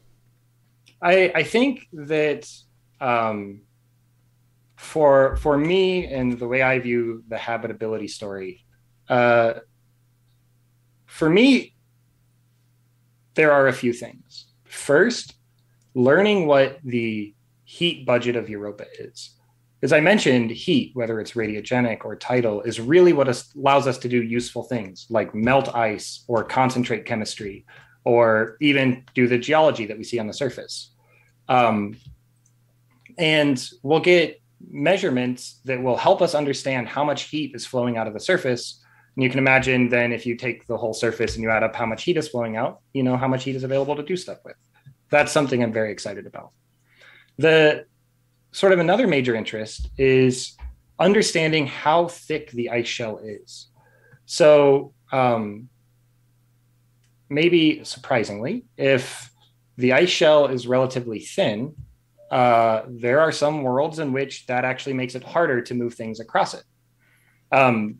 I 1.02 1.32
I 1.34 1.44
think 1.44 1.88
that 1.94 2.48
um, 3.02 3.62
for 4.76 5.36
for 5.38 5.58
me 5.58 6.06
and 6.06 6.38
the 6.38 6.48
way 6.48 6.62
I 6.62 6.78
view 6.80 7.24
the 7.28 7.38
habitability 7.38 8.08
story, 8.08 8.66
uh, 9.08 9.54
for 11.06 11.30
me, 11.30 11.74
there 13.34 13.52
are 13.52 13.68
a 13.68 13.74
few 13.74 13.94
things. 13.94 14.46
First, 14.66 15.36
learning 16.00 16.48
what 16.48 16.80
the 16.84 17.34
heat 17.66 18.06
budget 18.06 18.36
of 18.36 18.50
Europa 18.50 18.86
is. 19.00 19.36
As 19.84 19.92
I 19.94 20.00
mentioned, 20.00 20.50
heat, 20.52 20.92
whether 20.94 21.20
it's 21.20 21.34
radiogenic 21.34 22.06
or 22.06 22.16
tidal, 22.16 22.62
is 22.62 22.80
really 22.80 23.14
what 23.14 23.28
allows 23.56 23.86
us 23.86 23.98
to 24.00 24.10
do 24.10 24.24
useful 24.24 24.64
things 24.64 25.08
like 25.10 25.36
melt 25.36 25.74
ice 25.76 26.24
or 26.28 26.44
concentrate 26.44 27.06
chemistry, 27.06 27.66
or 28.06 28.58
even 28.62 29.04
do 29.14 29.28
the 29.28 29.38
geology 29.38 29.86
that 29.86 29.98
we 29.98 30.04
see 30.04 30.20
on 30.20 30.28
the 30.28 30.34
surface. 30.34 30.92
Um, 31.48 31.98
and 33.18 33.58
we'll 33.84 34.00
get 34.00 34.42
measurements 34.70 35.60
that 35.66 35.82
will 35.82 35.98
help 35.98 36.22
us 36.22 36.34
understand 36.36 36.88
how 36.88 37.04
much 37.04 37.24
heat 37.24 37.56
is 37.56 37.66
flowing 37.66 37.98
out 37.98 38.08
of 38.08 38.14
the 38.14 38.20
surface, 38.20 38.82
And 39.20 39.24
you 39.26 39.30
can 39.30 39.40
imagine 39.40 39.90
then 39.90 40.14
if 40.14 40.26
you 40.26 40.38
take 40.38 40.66
the 40.66 40.78
whole 40.78 40.94
surface 40.94 41.36
and 41.36 41.44
you 41.44 41.50
add 41.50 41.62
up 41.62 41.76
how 41.76 41.86
much 41.86 42.04
heat 42.04 42.16
is 42.16 42.30
flowing 42.30 42.56
out, 42.56 42.80
you 42.94 43.04
know 43.04 43.18
how 43.18 43.28
much 43.28 43.44
heat 43.44 43.58
is 43.58 43.66
available 43.66 43.98
to 43.98 44.04
do 44.04 44.16
stuff 44.16 44.38
with. 44.46 44.56
That's 45.10 45.32
something 45.32 45.64
I'm 45.64 45.74
very 45.74 45.92
excited 45.92 46.28
about. 46.28 46.52
The 47.38 47.86
sort 48.52 48.74
of 48.74 48.80
another 48.80 49.08
major 49.08 49.36
interest 49.36 49.90
is 49.98 50.58
understanding 51.00 51.68
how 51.68 52.08
thick 52.08 52.52
the 52.52 52.70
ice 52.70 52.88
shell 52.88 53.20
is. 53.20 53.68
So, 54.26 54.94
um, 55.12 55.70
maybe 57.30 57.84
surprisingly, 57.84 58.66
if 58.78 59.32
the 59.78 59.94
ice 59.94 60.10
shell 60.10 60.48
is 60.48 60.68
relatively 60.68 61.20
thin, 61.20 61.76
uh, 62.30 62.84
there 62.88 63.22
are 63.22 63.32
some 63.32 63.64
worlds 63.64 64.00
in 64.00 64.14
which 64.14 64.46
that 64.48 64.66
actually 64.66 64.94
makes 64.94 65.16
it 65.16 65.24
harder 65.24 65.62
to 65.62 65.74
move 65.74 65.94
things 65.94 66.20
across 66.20 66.54
it. 66.54 66.64
Um, 67.52 68.00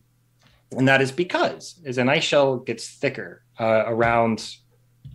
and 0.72 0.88
that 0.88 1.02
is 1.02 1.12
because 1.12 1.82
as 1.86 1.98
an 1.98 2.10
ice 2.10 2.24
shell 2.24 2.58
gets 2.58 2.88
thicker, 2.88 3.44
uh, 3.60 3.84
around 3.88 4.56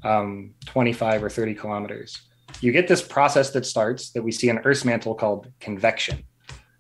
um, 0.03 0.55
25 0.67 1.25
or 1.25 1.31
30 1.31 1.55
kilometers, 1.55 2.21
you 2.61 2.73
get 2.73 2.89
this 2.89 3.03
process 3.03 3.51
that 3.51 3.67
starts 3.67 4.11
that 4.11 4.23
we 4.23 4.33
see 4.33 4.49
in 4.49 4.59
Earth's 4.59 4.85
mantle 4.85 5.15
called 5.15 5.51
convection. 5.61 6.25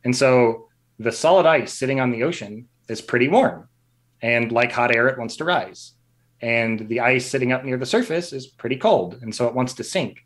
And 0.04 0.14
so 0.14 0.68
the 0.98 1.12
solid 1.12 1.46
ice 1.46 1.72
sitting 1.72 2.00
on 2.00 2.10
the 2.10 2.22
ocean 2.22 2.68
is 2.88 3.00
pretty 3.00 3.28
warm. 3.28 3.68
And 4.22 4.52
like 4.52 4.72
hot 4.72 4.94
air, 4.94 5.08
it 5.08 5.18
wants 5.18 5.36
to 5.36 5.44
rise. 5.44 5.92
And 6.40 6.88
the 6.88 7.00
ice 7.00 7.26
sitting 7.26 7.52
up 7.52 7.64
near 7.64 7.76
the 7.76 7.86
surface 7.86 8.32
is 8.32 8.46
pretty 8.46 8.76
cold. 8.76 9.18
And 9.22 9.34
so 9.34 9.46
it 9.46 9.54
wants 9.54 9.74
to 9.74 9.84
sink. 9.84 10.18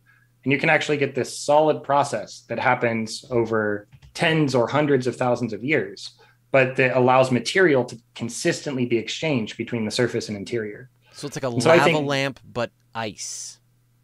And 0.44 0.52
you 0.52 0.58
can 0.58 0.70
actually 0.70 0.96
get 0.96 1.14
this 1.14 1.38
solid 1.38 1.82
process 1.82 2.44
that 2.48 2.58
happens 2.58 3.24
over 3.30 3.88
tens 4.14 4.54
or 4.54 4.66
hundreds 4.66 5.06
of 5.06 5.16
thousands 5.16 5.52
of 5.52 5.62
years, 5.62 6.10
but 6.50 6.76
that 6.76 6.96
allows 6.96 7.30
material 7.30 7.84
to 7.84 7.98
consistently 8.14 8.86
be 8.86 8.98
exchanged 8.98 9.56
between 9.56 9.84
the 9.84 9.90
surface 9.90 10.28
and 10.28 10.36
interior. 10.36 10.90
So 11.18 11.26
it's 11.26 11.34
like 11.34 11.42
a 11.42 11.60
so 11.60 11.68
lava 11.68 11.82
think, 11.82 12.06
lamp, 12.06 12.38
but 12.44 12.70
ice. 12.94 13.58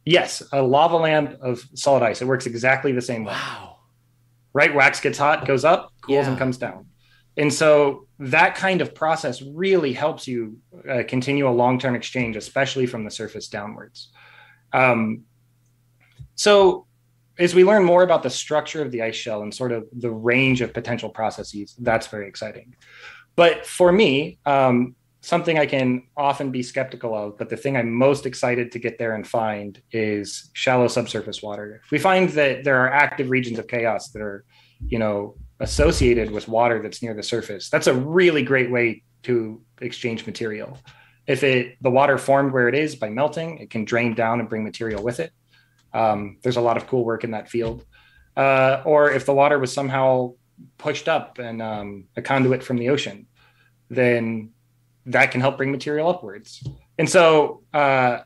Yes, 0.05 0.43
a 0.51 0.61
lava 0.61 0.97
lamp 0.97 1.39
of 1.41 1.65
solid 1.75 2.03
ice. 2.03 2.21
It 2.21 2.25
works 2.25 2.47
exactly 2.47 2.91
the 2.91 3.01
same 3.01 3.23
way. 3.25 3.35
Wow. 3.35 3.77
Right? 4.53 4.75
Wax 4.75 4.99
gets 4.99 5.17
hot, 5.17 5.47
goes 5.47 5.65
up, 5.65 5.93
cools, 6.01 6.25
yeah. 6.25 6.29
and 6.29 6.37
comes 6.37 6.59
down. 6.59 6.87
And 7.37 7.55
so 7.55 8.09
that 8.19 8.57
kind 8.57 8.81
of 8.81 8.97
process 8.97 9.43
really 9.43 9.93
helps 9.93 10.27
you 10.27 10.59
uh, 10.91 11.05
continue 11.07 11.49
a 11.49 11.51
long 11.51 11.79
term 11.79 11.95
exchange, 11.95 12.35
especially 12.35 12.85
from 12.85 13.05
the 13.05 13.13
surface 13.13 13.47
downwards. 13.47 14.09
Um, 14.73 15.23
so, 16.35 16.89
as 17.39 17.55
we 17.55 17.63
learn 17.63 17.85
more 17.85 18.03
about 18.03 18.25
the 18.25 18.31
structure 18.31 18.83
of 18.83 18.91
the 18.91 19.03
ice 19.03 19.15
shell 19.15 19.43
and 19.43 19.55
sort 19.55 19.71
of 19.71 19.87
the 19.93 20.11
range 20.11 20.63
of 20.63 20.75
potential 20.75 21.11
processes, 21.11 21.77
that's 21.79 22.09
very 22.09 22.27
exciting. 22.27 22.75
But 23.37 23.65
for 23.65 23.93
me, 23.93 24.39
um, 24.47 24.97
something 25.25 25.59
I 25.59 25.65
can 25.65 26.03
often 26.17 26.51
be 26.51 26.63
skeptical 26.63 27.15
of, 27.15 27.39
but 27.39 27.49
the 27.49 27.57
thing 27.57 27.77
I'm 27.77 27.91
most 27.91 28.27
excited 28.27 28.73
to 28.73 28.79
get 28.79 28.99
there 28.99 29.15
and 29.15 29.27
find 29.27 29.81
is 29.91 30.51
shallow 30.53 30.87
subsurface 30.87 31.43
water. 31.43 31.81
If 31.83 31.91
we 31.91 31.99
find 31.99 32.29
that 32.31 32.63
there 32.65 32.79
are 32.85 32.93
active 32.93 33.31
regions 33.31 33.59
of 33.59 33.67
chaos 33.67 34.11
that 34.11 34.21
are, 34.21 34.45
you 34.87 34.99
know, 34.99 35.37
associated 35.61 36.31
with 36.31 36.47
water 36.47 36.83
that's 36.83 37.03
near 37.03 37.15
the 37.15 37.23
surface, 37.23 37.71
that's 37.71 37.87
a 37.87 37.95
really 37.95 38.43
great 38.43 38.71
way 38.71 39.03
to 39.23 39.63
exchange 39.81 40.27
material. 40.27 40.79
If 41.27 41.43
it 41.43 41.79
the 41.81 41.91
water 41.91 42.19
formed 42.19 42.53
where 42.53 42.69
it 42.69 42.75
is 42.75 42.95
by 42.95 43.09
melting, 43.09 43.59
it 43.59 43.71
can 43.71 43.87
drain 43.87 44.15
down 44.15 44.41
and 44.41 44.49
bring 44.49 44.63
material 44.63 45.03
with 45.03 45.21
it. 45.21 45.33
Um, 45.95 46.37
there's 46.43 46.59
a 46.59 46.61
lot 46.61 46.77
of 46.77 46.87
cool 46.87 47.03
work 47.03 47.25
in 47.25 47.31
that 47.31 47.49
field. 47.49 47.87
Uh, 48.37 48.83
or 48.85 49.11
if 49.11 49.25
the 49.25 49.33
water 49.33 49.59
was 49.59 49.73
somehow 49.73 50.35
pushed 50.77 51.09
up 51.09 51.39
and 51.39 51.63
um, 51.63 52.09
a 52.15 52.21
conduit 52.21 52.63
from 52.63 52.77
the 52.77 52.91
ocean, 52.91 53.27
then 53.89 54.54
that 55.07 55.31
can 55.31 55.41
help 55.41 55.57
bring 55.57 55.71
material 55.71 56.09
upwards. 56.09 56.67
And 56.99 57.09
so 57.09 57.63
uh, 57.73 58.21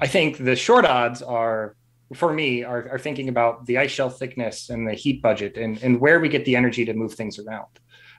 I 0.00 0.06
think 0.06 0.38
the 0.38 0.56
short 0.56 0.84
odds 0.84 1.22
are 1.22 1.74
for 2.14 2.32
me 2.32 2.64
are, 2.64 2.88
are, 2.90 2.98
thinking 2.98 3.28
about 3.28 3.66
the 3.66 3.76
ice 3.76 3.90
shell 3.90 4.08
thickness 4.08 4.70
and 4.70 4.88
the 4.88 4.94
heat 4.94 5.20
budget 5.20 5.58
and, 5.58 5.82
and 5.82 6.00
where 6.00 6.20
we 6.20 6.28
get 6.28 6.44
the 6.46 6.56
energy 6.56 6.84
to 6.86 6.94
move 6.94 7.12
things 7.12 7.38
around. 7.38 7.66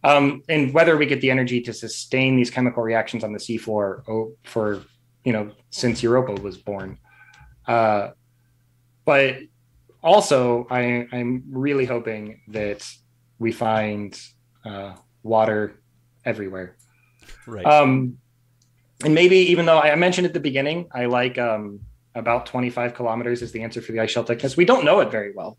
Um, 0.03 0.43
and 0.47 0.73
whether 0.73 0.95
we 0.95 1.07
get 1.07 1.21
the 1.21 1.31
energy 1.31 1.59
to 1.61 1.73
sustain 1.73 2.37
these 2.37 2.51
chemical 2.51 2.83
reactions 2.83 3.23
on 3.23 3.33
the 3.33 3.39
seafloor 3.39 4.35
for 4.43 4.83
you 5.25 5.33
know 5.33 5.51
since 5.71 6.01
europa 6.03 6.33
was 6.33 6.57
born. 6.57 6.97
Uh, 7.67 8.11
but 9.05 9.37
also 10.01 10.67
I, 10.69 11.07
i'm 11.11 11.43
really 11.51 11.85
hoping 11.85 12.41
that 12.49 12.87
we 13.39 13.51
find 13.51 14.19
uh, 14.63 14.93
water 15.23 15.81
everywhere 16.23 16.77
right 17.49 17.65
um, 17.65 18.17
and 19.03 19.13
maybe 19.13 19.37
even 19.37 19.65
though 19.65 19.79
i 19.79 19.93
mentioned 19.95 20.25
at 20.25 20.33
the 20.33 20.39
beginning 20.39 20.87
i 20.93 21.05
like 21.05 21.37
um, 21.37 21.79
about 22.15 22.45
25 22.45 22.93
kilometers 22.93 23.41
is 23.41 23.51
the 23.51 23.63
answer 23.63 23.81
for 23.81 23.91
the 23.91 23.99
ice 23.99 24.11
shell 24.11 24.23
thickness. 24.23 24.57
We 24.57 24.65
don't 24.65 24.85
know 24.85 24.99
it 24.99 25.11
very 25.11 25.33
well. 25.33 25.57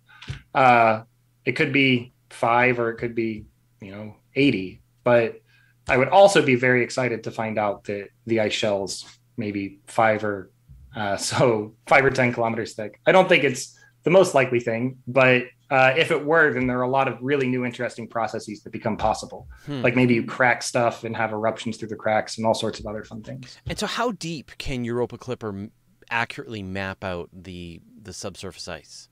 Uh, 0.55 1.03
it 1.45 1.53
could 1.53 1.73
be 1.73 2.13
five 2.31 2.79
or 2.79 2.91
it 2.91 2.97
could 2.97 3.15
be, 3.15 3.47
you 3.81 3.93
know, 3.93 4.15
80. 4.35 4.81
But 5.05 5.41
I 5.89 5.97
would 5.97 6.09
also 6.09 6.43
be 6.43 6.55
very 6.55 6.83
excited 6.83 7.25
to 7.25 7.31
find 7.31 7.59
out 7.59 7.85
that 7.85 8.09
the 8.27 8.41
ice 8.41 8.53
shells 8.53 9.05
maybe 9.37 9.81
five 9.87 10.25
or 10.25 10.51
uh, 10.95 11.17
so 11.31 11.75
five 11.87 12.05
or 12.05 12.11
10 12.11 12.33
kilometers 12.33 12.75
thick. 12.75 13.01
I 13.07 13.13
don't 13.13 13.29
think 13.29 13.45
it's 13.45 13.77
the 14.03 14.11
most 14.11 14.35
likely 14.35 14.61
thing, 14.61 14.99
but 15.07 15.45
uh, 15.71 15.95
if 15.97 16.11
it 16.11 16.25
were, 16.25 16.53
then 16.53 16.67
there 16.67 16.79
are 16.79 16.83
a 16.83 16.91
lot 16.91 17.07
of 17.07 17.19
really 17.21 17.49
new, 17.49 17.65
interesting 17.65 18.09
processes 18.09 18.63
that 18.63 18.71
become 18.71 18.97
possible. 18.97 19.47
Hmm. 19.67 19.83
Like 19.83 19.95
maybe 19.95 20.15
you 20.15 20.25
crack 20.25 20.63
stuff 20.63 21.05
and 21.05 21.17
have 21.17 21.33
eruptions 21.33 21.77
through 21.77 21.89
the 21.89 21.97
cracks 21.97 22.39
and 22.39 22.47
all 22.47 22.55
sorts 22.55 22.81
of 22.81 22.87
other 22.87 23.05
fun 23.05 23.23
things. 23.23 23.57
And 23.67 23.79
so, 23.79 23.87
how 23.87 24.13
deep 24.13 24.51
can 24.59 24.85
Europa 24.85 25.17
Clipper 25.17 25.69
accurately 26.11 26.63
map 26.63 27.05
out 27.05 27.31
the 27.33 27.81
the 28.03 28.13
subsurface 28.13 28.69
ice? 28.69 29.09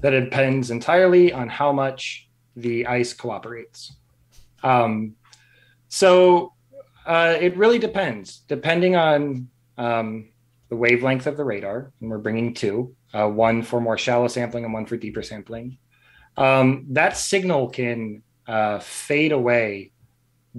That 0.00 0.10
depends 0.10 0.70
entirely 0.70 1.32
on 1.32 1.48
how 1.48 1.72
much 1.72 2.28
the 2.56 2.86
ice 2.86 3.12
cooperates. 3.12 3.96
Um, 4.62 5.14
so 5.88 6.52
uh, 7.06 7.36
it 7.40 7.56
really 7.56 7.78
depends, 7.78 8.38
depending 8.48 8.96
on 8.96 9.48
um, 9.78 10.30
the 10.68 10.76
wavelength 10.76 11.26
of 11.26 11.36
the 11.36 11.44
radar. 11.44 11.92
And 12.00 12.10
we're 12.10 12.18
bringing 12.18 12.54
two, 12.54 12.94
uh, 13.12 13.28
one 13.28 13.62
for 13.62 13.80
more 13.80 13.98
shallow 13.98 14.28
sampling 14.28 14.64
and 14.64 14.72
one 14.72 14.86
for 14.86 14.96
deeper 14.96 15.22
sampling. 15.22 15.78
Um, 16.36 16.86
that 16.90 17.16
signal 17.16 17.68
can 17.68 18.22
uh, 18.46 18.78
fade 18.78 19.32
away 19.32 19.92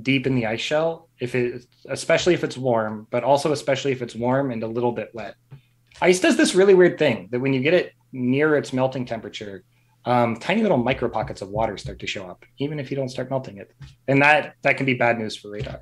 deep 0.02 0.26
in 0.26 0.36
the 0.36 0.46
ice 0.46 0.62
shell 0.62 1.10
if 1.20 1.36
it 1.36 1.66
especially 1.90 2.34
if 2.34 2.46
it's 2.46 2.58
warm 2.58 3.06
but 3.12 3.26
also 3.26 3.52
especially 3.52 3.92
if 3.92 4.02
it's 4.02 4.16
warm 4.16 4.52
and 4.52 4.64
a 4.64 4.68
little 4.68 4.92
bit 4.92 5.10
wet. 5.14 5.36
Ice 6.02 6.20
does 6.20 6.38
this 6.38 6.56
really 6.56 6.74
weird 6.74 6.98
thing 6.98 7.28
that 7.32 7.40
when 7.40 7.54
you 7.54 7.62
get 7.62 7.74
it 7.74 7.94
near 8.14 8.56
its 8.56 8.72
melting 8.72 9.06
temperature 9.06 9.64
um, 10.06 10.38
tiny 10.38 10.62
little 10.62 10.78
micro 10.78 11.10
pockets 11.10 11.42
of 11.42 11.50
water 11.50 11.78
start 11.78 12.00
to 12.00 12.08
show 12.08 12.26
up 12.26 12.46
even 12.58 12.80
if 12.80 12.90
you 12.90 12.98
don't 12.98 13.10
start 13.10 13.30
melting 13.30 13.58
it. 13.58 13.74
And 14.08 14.22
that 14.22 14.56
that 14.62 14.78
can 14.78 14.86
be 14.86 14.94
bad 14.94 15.20
news 15.20 15.36
for 15.36 15.52
radar 15.52 15.82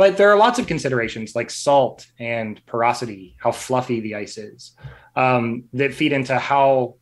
but 0.00 0.16
there 0.16 0.30
are 0.32 0.38
lots 0.46 0.58
of 0.58 0.66
considerations 0.66 1.34
like 1.34 1.50
salt 1.50 2.06
and 2.18 2.64
porosity 2.66 3.36
how 3.38 3.52
fluffy 3.52 4.00
the 4.00 4.14
ice 4.14 4.36
is 4.38 4.72
um, 5.16 5.64
that 5.72 5.92
feed 5.92 6.12
into 6.12 6.36
how 6.38 6.94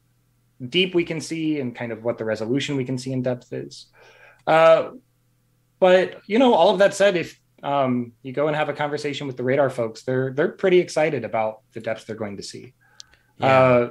deep 0.77 0.95
we 0.95 1.05
can 1.05 1.21
see 1.21 1.61
and 1.61 1.77
kind 1.81 1.93
of 1.93 2.03
what 2.03 2.19
the 2.19 2.25
resolution 2.25 2.77
we 2.77 2.85
can 2.85 2.99
see 2.99 3.13
in 3.13 3.23
depth 3.23 3.53
is 3.53 3.87
uh, 4.49 4.91
but 5.79 6.23
you 6.27 6.39
know, 6.39 6.55
all 6.55 6.71
of 6.71 6.79
that 6.81 6.95
said, 6.95 7.17
if 7.17 7.39
um, 7.63 8.13
you 8.23 8.33
go 8.33 8.49
and 8.49 8.57
have 8.57 8.69
a 8.69 8.73
conversation 8.73 9.27
with 9.27 9.37
the 9.37 9.45
radar 9.45 9.71
folks, 9.71 10.03
they're 10.03 10.33
they're 10.33 10.49
pretty 10.49 10.81
excited 10.81 11.25
about 11.25 11.61
the 11.73 11.81
depths 11.81 12.05
they're 12.05 12.17
going 12.17 12.39
to 12.39 12.43
see. 12.43 12.73
Yeah. 13.39 13.47
Uh, 13.47 13.91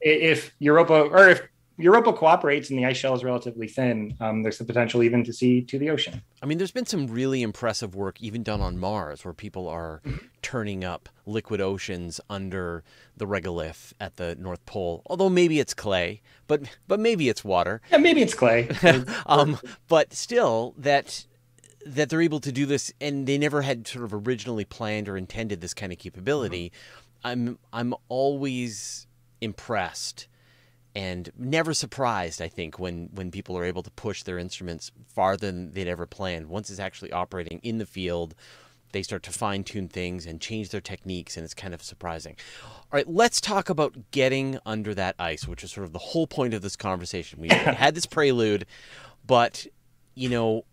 if 0.00 0.52
Europa 0.58 0.94
or 0.94 1.28
if 1.28 1.42
Europa 1.80 2.12
cooperates 2.12 2.70
and 2.70 2.78
the 2.78 2.84
ice 2.84 2.96
shell 2.96 3.14
is 3.14 3.24
relatively 3.24 3.66
thin, 3.66 4.16
um, 4.20 4.42
there's 4.42 4.58
the 4.58 4.64
potential 4.64 5.02
even 5.02 5.24
to 5.24 5.32
see 5.32 5.62
to 5.62 5.78
the 5.78 5.90
ocean. 5.90 6.22
I 6.42 6.46
mean, 6.46 6.58
there's 6.58 6.70
been 6.70 6.86
some 6.86 7.06
really 7.06 7.42
impressive 7.42 7.94
work 7.94 8.20
even 8.20 8.42
done 8.42 8.60
on 8.60 8.78
Mars 8.78 9.24
where 9.24 9.34
people 9.34 9.68
are 9.68 10.02
turning 10.42 10.84
up 10.84 11.08
liquid 11.26 11.60
oceans 11.60 12.20
under 12.28 12.82
the 13.16 13.26
regolith 13.26 13.92
at 14.00 14.16
the 14.16 14.36
North 14.36 14.64
Pole. 14.66 15.02
Although 15.06 15.30
maybe 15.30 15.60
it's 15.60 15.74
clay, 15.74 16.22
but 16.46 16.62
but 16.86 17.00
maybe 17.00 17.28
it's 17.28 17.44
water. 17.44 17.80
Yeah, 17.90 17.98
maybe 17.98 18.22
it's 18.22 18.34
clay. 18.34 18.68
um, 19.26 19.58
but 19.88 20.12
still, 20.12 20.74
that 20.78 21.26
that 21.86 22.10
they're 22.10 22.22
able 22.22 22.40
to 22.40 22.52
do 22.52 22.66
this, 22.66 22.92
and 23.00 23.26
they 23.26 23.38
never 23.38 23.62
had 23.62 23.86
sort 23.86 24.04
of 24.04 24.14
originally 24.14 24.64
planned 24.64 25.08
or 25.08 25.16
intended 25.16 25.60
this 25.60 25.74
kind 25.74 25.92
of 25.92 25.98
capability. 25.98 26.70
Mm-hmm. 26.70 27.26
I'm 27.26 27.58
I'm 27.72 27.94
always 28.08 29.06
impressed 29.40 30.26
and 30.94 31.30
never 31.38 31.72
surprised 31.72 32.42
i 32.42 32.48
think 32.48 32.78
when 32.78 33.08
when 33.12 33.30
people 33.30 33.56
are 33.56 33.64
able 33.64 33.82
to 33.82 33.90
push 33.92 34.22
their 34.22 34.38
instruments 34.38 34.90
farther 35.06 35.46
than 35.46 35.72
they'd 35.72 35.88
ever 35.88 36.06
planned. 36.06 36.48
Once 36.48 36.70
it's 36.70 36.80
actually 36.80 37.12
operating 37.12 37.60
in 37.62 37.78
the 37.78 37.86
field 37.86 38.34
they 38.92 39.02
start 39.04 39.22
to 39.22 39.30
fine 39.30 39.62
tune 39.62 39.88
things 39.88 40.26
and 40.26 40.40
change 40.40 40.70
their 40.70 40.80
techniques 40.80 41.36
and 41.36 41.44
it's 41.44 41.54
kind 41.54 41.72
of 41.72 41.82
surprising. 41.82 42.36
All 42.64 42.88
right 42.92 43.08
let's 43.08 43.40
talk 43.40 43.68
about 43.68 44.10
getting 44.10 44.58
under 44.66 44.94
that 44.94 45.14
ice 45.18 45.46
which 45.46 45.62
is 45.62 45.70
sort 45.72 45.86
of 45.86 45.92
the 45.92 45.98
whole 45.98 46.26
point 46.26 46.54
of 46.54 46.62
this 46.62 46.76
conversation. 46.76 47.40
We 47.40 47.48
had 47.50 47.94
this 47.94 48.06
prelude 48.06 48.66
but 49.26 49.66
you 50.14 50.28
know 50.28 50.64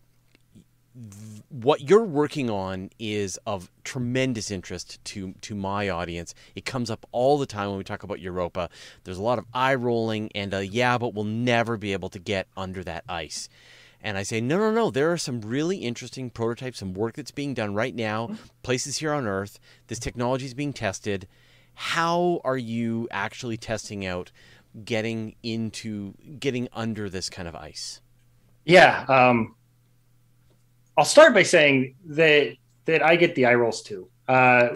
what 1.49 1.89
you're 1.89 2.03
working 2.03 2.49
on 2.49 2.89
is 2.99 3.39
of 3.45 3.71
tremendous 3.83 4.51
interest 4.51 5.03
to 5.05 5.33
to 5.41 5.55
my 5.55 5.89
audience. 5.89 6.33
It 6.55 6.65
comes 6.65 6.89
up 6.89 7.05
all 7.11 7.37
the 7.37 7.45
time 7.45 7.69
when 7.69 7.77
we 7.77 7.83
talk 7.83 8.03
about 8.03 8.19
Europa. 8.19 8.69
There's 9.03 9.17
a 9.17 9.23
lot 9.23 9.39
of 9.39 9.45
eye 9.53 9.75
rolling 9.75 10.31
and 10.33 10.53
uh, 10.53 10.59
yeah, 10.59 10.97
but 10.97 11.13
we'll 11.13 11.23
never 11.23 11.77
be 11.77 11.93
able 11.93 12.09
to 12.09 12.19
get 12.19 12.47
under 12.57 12.83
that 12.83 13.03
ice. 13.07 13.49
And 14.01 14.17
I 14.17 14.23
say, 14.23 14.39
no, 14.39 14.57
no, 14.57 14.71
no. 14.71 14.91
There 14.91 15.11
are 15.11 15.17
some 15.17 15.41
really 15.41 15.77
interesting 15.77 16.29
prototypes, 16.29 16.79
some 16.79 16.93
work 16.93 17.15
that's 17.15 17.31
being 17.31 17.53
done 17.55 17.73
right 17.73 17.95
now, 17.95 18.29
places 18.61 18.97
here 18.97 19.11
on 19.11 19.25
Earth. 19.25 19.59
This 19.87 19.99
technology 19.99 20.45
is 20.45 20.53
being 20.53 20.71
tested. 20.71 21.27
How 21.73 22.41
are 22.43 22.57
you 22.57 23.07
actually 23.11 23.57
testing 23.57 24.05
out 24.05 24.31
getting 24.85 25.35
into 25.41 26.13
getting 26.39 26.67
under 26.73 27.09
this 27.09 27.29
kind 27.29 27.47
of 27.47 27.55
ice? 27.55 28.01
Yeah, 28.65 29.05
um, 29.07 29.55
I'll 30.97 31.05
start 31.05 31.33
by 31.33 31.43
saying 31.43 31.95
that 32.05 32.55
that 32.85 33.03
I 33.03 33.15
get 33.15 33.35
the 33.35 33.45
eye 33.45 33.53
rolls 33.53 33.83
too. 33.83 34.09
Uh, 34.27 34.69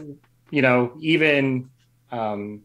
you 0.49 0.61
know, 0.61 0.93
even 0.99 1.69
um, 2.11 2.61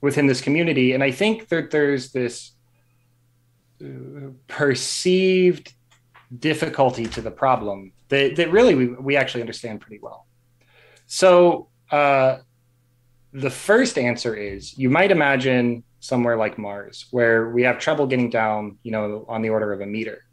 within 0.00 0.26
this 0.26 0.40
community, 0.40 0.92
and 0.92 1.02
I 1.02 1.10
think 1.10 1.48
that 1.48 1.70
there's 1.70 2.10
this 2.10 2.52
uh, 3.84 4.30
perceived 4.48 5.74
difficulty 6.38 7.06
to 7.06 7.20
the 7.20 7.30
problem 7.30 7.92
that, 8.08 8.36
that 8.36 8.50
really 8.50 8.74
we, 8.74 8.88
we 8.88 9.16
actually 9.16 9.42
understand 9.42 9.80
pretty 9.80 10.00
well. 10.02 10.26
So 11.06 11.68
uh, 11.90 12.38
the 13.32 13.50
first 13.50 13.98
answer 13.98 14.34
is 14.34 14.76
you 14.78 14.90
might 14.90 15.10
imagine 15.10 15.84
somewhere 16.00 16.36
like 16.36 16.58
Mars 16.58 17.06
where 17.10 17.50
we 17.50 17.62
have 17.62 17.78
trouble 17.78 18.06
getting 18.06 18.30
down, 18.30 18.78
you 18.82 18.90
know, 18.90 19.24
on 19.28 19.42
the 19.42 19.50
order 19.50 19.72
of 19.72 19.80
a 19.80 19.86
meter. 19.86 20.24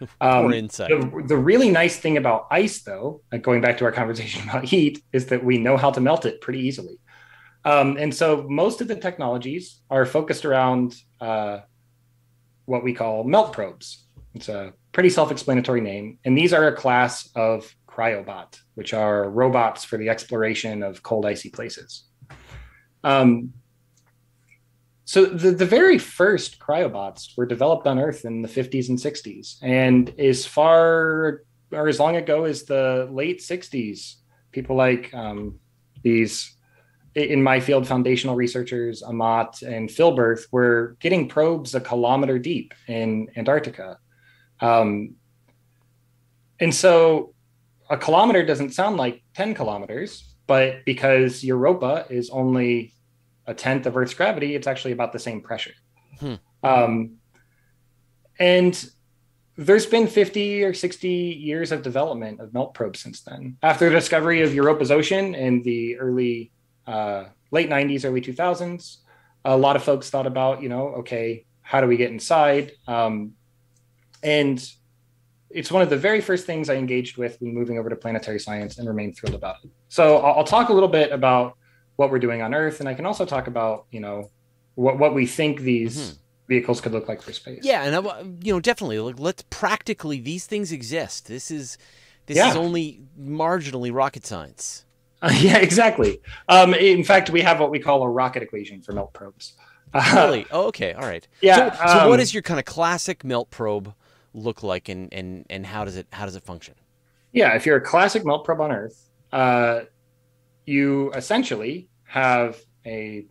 Um, 0.20 0.52
InSight. 0.52 0.88
The, 0.88 1.24
the, 1.28 1.36
really 1.36 1.70
nice 1.70 1.98
thing 1.98 2.16
about 2.16 2.46
ice, 2.50 2.82
though, 2.82 3.22
going 3.42 3.60
back 3.60 3.78
to 3.78 3.84
our 3.84 3.92
conversation 3.92 4.42
about 4.48 4.64
heat, 4.64 5.02
is 5.12 5.26
that 5.26 5.44
we 5.44 5.58
know 5.58 5.76
how 5.76 5.90
to 5.90 6.00
melt 6.00 6.26
it 6.26 6.40
pretty 6.40 6.60
easily. 6.60 6.98
Um, 7.64 7.96
and 7.96 8.14
so 8.14 8.46
most 8.48 8.80
of 8.80 8.88
the 8.88 8.96
technologies 8.96 9.80
are 9.90 10.04
focused 10.04 10.44
around 10.44 10.96
uh, 11.20 11.60
what 12.66 12.84
we 12.84 12.92
call 12.92 13.24
melt 13.24 13.52
probes. 13.52 14.04
It's 14.34 14.48
a 14.48 14.72
pretty 14.92 15.10
self 15.10 15.30
explanatory 15.30 15.80
name. 15.80 16.18
And 16.24 16.36
these 16.36 16.52
are 16.52 16.68
a 16.68 16.76
class 16.76 17.30
of 17.34 17.74
cryobot, 17.88 18.58
which 18.74 18.92
are 18.92 19.30
robots 19.30 19.84
for 19.84 19.96
the 19.96 20.08
exploration 20.08 20.82
of 20.82 21.02
cold, 21.02 21.24
icy 21.24 21.50
places. 21.50 22.04
Um, 23.02 23.52
so 25.04 25.26
the, 25.26 25.50
the 25.50 25.66
very 25.66 25.98
first 25.98 26.58
cryobots 26.58 27.36
were 27.36 27.46
developed 27.46 27.86
on 27.86 27.98
Earth 27.98 28.24
in 28.24 28.42
the 28.42 28.48
50s 28.48 28.88
and 28.88 28.98
60s. 28.98 29.56
And 29.62 30.12
as 30.18 30.46
far 30.46 31.42
or 31.72 31.88
as 31.88 32.00
long 32.00 32.16
ago 32.16 32.44
as 32.44 32.64
the 32.64 33.08
late 33.10 33.40
60s, 33.40 34.14
people 34.52 34.76
like 34.76 35.12
um, 35.12 35.58
these 36.02 36.56
in 37.14 37.42
my 37.42 37.60
field 37.60 37.86
foundational 37.86 38.34
researchers, 38.34 39.02
Aamot 39.02 39.62
and 39.62 39.88
Philberth, 39.88 40.46
were 40.50 40.96
getting 40.98 41.28
probes 41.28 41.74
a 41.74 41.80
kilometer 41.80 42.38
deep 42.38 42.74
in 42.88 43.28
Antarctica. 43.36 43.98
Um, 44.60 45.14
and 46.58 46.74
so 46.74 47.34
a 47.88 47.96
kilometer 47.96 48.44
doesn't 48.44 48.72
sound 48.72 48.96
like 48.96 49.22
10 49.34 49.54
kilometers, 49.54 50.34
but 50.46 50.84
because 50.84 51.44
Europa 51.44 52.06
is 52.10 52.30
only 52.30 52.94
a 53.46 53.54
tenth 53.54 53.86
of 53.86 53.96
Earth's 53.96 54.14
gravity, 54.14 54.54
it's 54.54 54.66
actually 54.66 54.92
about 54.92 55.12
the 55.12 55.18
same 55.18 55.40
pressure. 55.40 55.74
Hmm. 56.20 56.34
Um, 56.62 57.16
and 58.38 58.90
there's 59.56 59.86
been 59.86 60.06
50 60.06 60.64
or 60.64 60.74
60 60.74 61.08
years 61.08 61.70
of 61.70 61.82
development 61.82 62.40
of 62.40 62.52
melt 62.52 62.74
probes 62.74 63.00
since 63.00 63.20
then. 63.20 63.56
After 63.62 63.88
the 63.88 63.94
discovery 63.94 64.42
of 64.42 64.54
Europa's 64.54 64.90
ocean 64.90 65.34
in 65.34 65.62
the 65.62 65.96
early, 65.98 66.50
uh, 66.86 67.24
late 67.50 67.70
90s, 67.70 68.04
early 68.04 68.20
2000s, 68.20 68.98
a 69.44 69.56
lot 69.56 69.76
of 69.76 69.84
folks 69.84 70.10
thought 70.10 70.26
about, 70.26 70.62
you 70.62 70.68
know, 70.68 70.88
okay, 70.96 71.44
how 71.62 71.80
do 71.80 71.86
we 71.86 71.96
get 71.96 72.10
inside? 72.10 72.72
Um, 72.88 73.34
and 74.22 74.66
it's 75.50 75.70
one 75.70 75.82
of 75.82 75.90
the 75.90 75.96
very 75.96 76.20
first 76.20 76.46
things 76.46 76.68
I 76.68 76.74
engaged 76.74 77.16
with 77.16 77.36
when 77.40 77.54
moving 77.54 77.78
over 77.78 77.88
to 77.88 77.96
planetary 77.96 78.40
science 78.40 78.78
and 78.78 78.88
remain 78.88 79.14
thrilled 79.14 79.36
about 79.36 79.56
it. 79.62 79.70
So 79.88 80.16
I'll, 80.16 80.38
I'll 80.38 80.44
talk 80.44 80.70
a 80.70 80.72
little 80.72 80.88
bit 80.88 81.12
about 81.12 81.56
what 81.96 82.10
we're 82.10 82.18
doing 82.18 82.42
on 82.42 82.54
Earth, 82.54 82.80
and 82.80 82.88
I 82.88 82.94
can 82.94 83.06
also 83.06 83.24
talk 83.24 83.46
about 83.46 83.86
you 83.90 84.00
know 84.00 84.30
what 84.74 84.98
what 84.98 85.14
we 85.14 85.26
think 85.26 85.60
these 85.60 85.98
mm-hmm. 85.98 86.16
vehicles 86.48 86.80
could 86.80 86.92
look 86.92 87.08
like 87.08 87.22
for 87.22 87.32
space. 87.32 87.60
Yeah, 87.62 87.84
and 87.84 88.06
uh, 88.06 88.24
you 88.42 88.52
know 88.52 88.60
definitely 88.60 88.98
like 88.98 89.18
let's 89.18 89.44
practically 89.50 90.20
these 90.20 90.46
things 90.46 90.72
exist. 90.72 91.28
This 91.28 91.50
is 91.50 91.78
this 92.26 92.36
yeah. 92.36 92.50
is 92.50 92.56
only 92.56 93.00
marginally 93.20 93.92
rocket 93.92 94.26
science. 94.26 94.84
Uh, 95.22 95.32
yeah, 95.38 95.58
exactly. 95.58 96.20
Um, 96.48 96.74
in 96.74 97.04
fact, 97.04 97.30
we 97.30 97.40
have 97.42 97.60
what 97.60 97.70
we 97.70 97.78
call 97.78 98.02
a 98.02 98.08
rocket 98.08 98.42
equation 98.42 98.82
for 98.82 98.92
melt 98.92 99.12
probes. 99.12 99.54
really? 100.14 100.44
Oh, 100.50 100.66
okay. 100.66 100.92
All 100.92 101.06
right. 101.06 101.26
Yeah. 101.40 101.72
So, 101.72 101.86
so 101.86 102.08
what 102.08 102.16
does 102.16 102.34
your 102.34 102.42
kind 102.42 102.58
of 102.58 102.66
classic 102.66 103.22
melt 103.22 103.50
probe 103.50 103.94
look 104.32 104.62
like, 104.62 104.88
and 104.88 105.12
and 105.12 105.46
and 105.48 105.64
how 105.66 105.84
does 105.84 105.96
it 105.96 106.08
how 106.12 106.24
does 106.24 106.34
it 106.34 106.42
function? 106.42 106.74
Yeah, 107.32 107.54
if 107.54 107.66
you're 107.66 107.76
a 107.76 107.80
classic 107.80 108.24
melt 108.24 108.44
probe 108.44 108.60
on 108.60 108.72
Earth, 108.72 109.08
uh, 109.32 109.82
you 110.66 111.12
essentially 111.12 111.88
have 112.04 112.60
a 112.86 113.26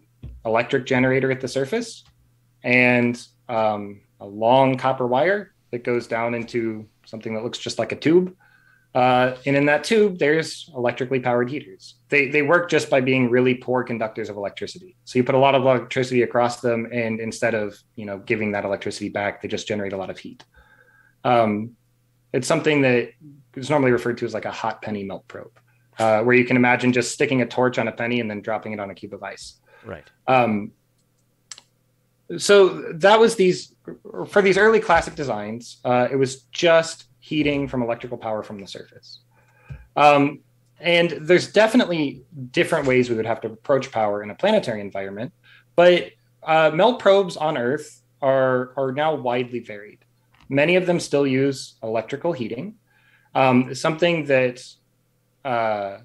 electric 0.45 0.85
generator 0.85 1.31
at 1.31 1.41
the 1.41 1.47
surface 1.47 2.03
and 2.63 3.25
um, 3.49 4.01
a 4.19 4.25
long 4.25 4.77
copper 4.77 5.07
wire 5.07 5.53
that 5.71 5.83
goes 5.83 6.07
down 6.07 6.33
into 6.33 6.87
something 7.05 7.33
that 7.33 7.43
looks 7.43 7.57
just 7.57 7.79
like 7.79 7.91
a 7.91 7.95
tube. 7.95 8.35
Uh, 8.93 9.35
and 9.47 9.55
in 9.55 9.65
that 9.65 9.83
tube, 9.83 10.19
there's 10.19 10.69
electrically 10.75 11.19
powered 11.19 11.49
heaters. 11.49 11.95
They, 12.09 12.29
they 12.29 12.43
work 12.43 12.69
just 12.69 12.91
by 12.91 13.01
being 13.01 13.29
really 13.29 13.55
poor 13.55 13.83
conductors 13.83 14.29
of 14.29 14.37
electricity. 14.37 14.95
So 15.03 15.17
you 15.17 15.23
put 15.23 15.33
a 15.33 15.39
lot 15.39 15.55
of 15.55 15.63
electricity 15.63 16.21
across 16.21 16.61
them, 16.61 16.87
and 16.91 17.19
instead 17.19 17.55
of 17.55 17.75
you 17.95 18.05
know 18.05 18.19
giving 18.19 18.51
that 18.51 18.65
electricity 18.65 19.09
back, 19.09 19.41
they 19.41 19.47
just 19.47 19.67
generate 19.67 19.93
a 19.93 19.97
lot 19.97 20.11
of 20.11 20.19
heat. 20.19 20.43
Um, 21.23 21.71
it's 22.33 22.47
something 22.47 22.81
that 22.81 23.13
is 23.55 23.69
normally 23.71 23.91
referred 23.91 24.19
to 24.19 24.25
as 24.25 24.33
like 24.33 24.45
a 24.45 24.51
hot 24.51 24.83
penny 24.83 25.03
melt 25.03 25.27
probe 25.27 25.57
uh, 25.99 26.21
where 26.21 26.35
you 26.35 26.45
can 26.45 26.55
imagine 26.57 26.93
just 26.93 27.11
sticking 27.11 27.41
a 27.41 27.45
torch 27.45 27.77
on 27.77 27.87
a 27.87 27.91
penny 27.91 28.19
and 28.19 28.29
then 28.29 28.41
dropping 28.41 28.73
it 28.73 28.79
on 28.79 28.89
a 28.89 28.95
cube 28.95 29.13
of 29.13 29.23
ice. 29.23 29.59
Right. 29.85 30.09
Um, 30.27 30.71
so 32.37 32.93
that 32.93 33.19
was 33.19 33.35
these 33.35 33.75
for 34.29 34.41
these 34.41 34.57
early 34.57 34.79
classic 34.79 35.15
designs. 35.15 35.77
Uh, 35.83 36.07
it 36.11 36.15
was 36.15 36.43
just 36.51 37.05
heating 37.19 37.67
from 37.67 37.81
electrical 37.81 38.17
power 38.17 38.43
from 38.43 38.59
the 38.59 38.67
surface. 38.67 39.19
Um, 39.95 40.39
and 40.79 41.11
there's 41.11 41.51
definitely 41.51 42.23
different 42.51 42.87
ways 42.87 43.09
we 43.09 43.15
would 43.15 43.25
have 43.25 43.41
to 43.41 43.47
approach 43.47 43.91
power 43.91 44.23
in 44.23 44.29
a 44.29 44.35
planetary 44.35 44.81
environment, 44.81 45.31
but 45.75 46.11
uh, 46.43 46.71
melt 46.73 46.99
probes 46.99 47.37
on 47.37 47.57
Earth 47.57 48.01
are 48.21 48.73
are 48.77 48.91
now 48.91 49.15
widely 49.15 49.59
varied. 49.59 49.99
Many 50.49 50.75
of 50.75 50.85
them 50.85 50.99
still 50.99 51.25
use 51.25 51.75
electrical 51.83 52.33
heating. 52.33 52.75
Um, 53.35 53.73
something 53.73 54.25
that 54.25 54.63
uh, 55.45 55.97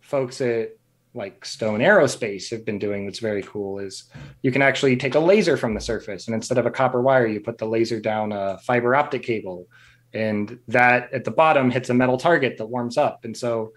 folks 0.00 0.40
at 0.40 0.70
like 1.12 1.44
Stone 1.44 1.80
Aerospace 1.80 2.50
have 2.50 2.64
been 2.64 2.78
doing 2.78 3.04
that's 3.04 3.18
very 3.18 3.42
cool 3.42 3.80
is 3.80 4.04
you 4.42 4.52
can 4.52 4.62
actually 4.62 4.96
take 4.96 5.16
a 5.16 5.20
laser 5.20 5.56
from 5.56 5.74
the 5.74 5.80
surface 5.80 6.28
and 6.28 6.34
instead 6.34 6.58
of 6.58 6.66
a 6.66 6.70
copper 6.70 7.02
wire, 7.02 7.26
you 7.26 7.40
put 7.40 7.58
the 7.58 7.66
laser 7.66 8.00
down 8.00 8.30
a 8.32 8.58
fiber 8.58 8.94
optic 8.94 9.22
cable 9.22 9.66
and 10.12 10.58
that 10.68 11.12
at 11.12 11.24
the 11.24 11.30
bottom 11.30 11.70
hits 11.70 11.90
a 11.90 11.94
metal 11.94 12.16
target 12.16 12.58
that 12.58 12.66
warms 12.66 12.96
up. 12.96 13.24
And 13.24 13.36
so, 13.36 13.72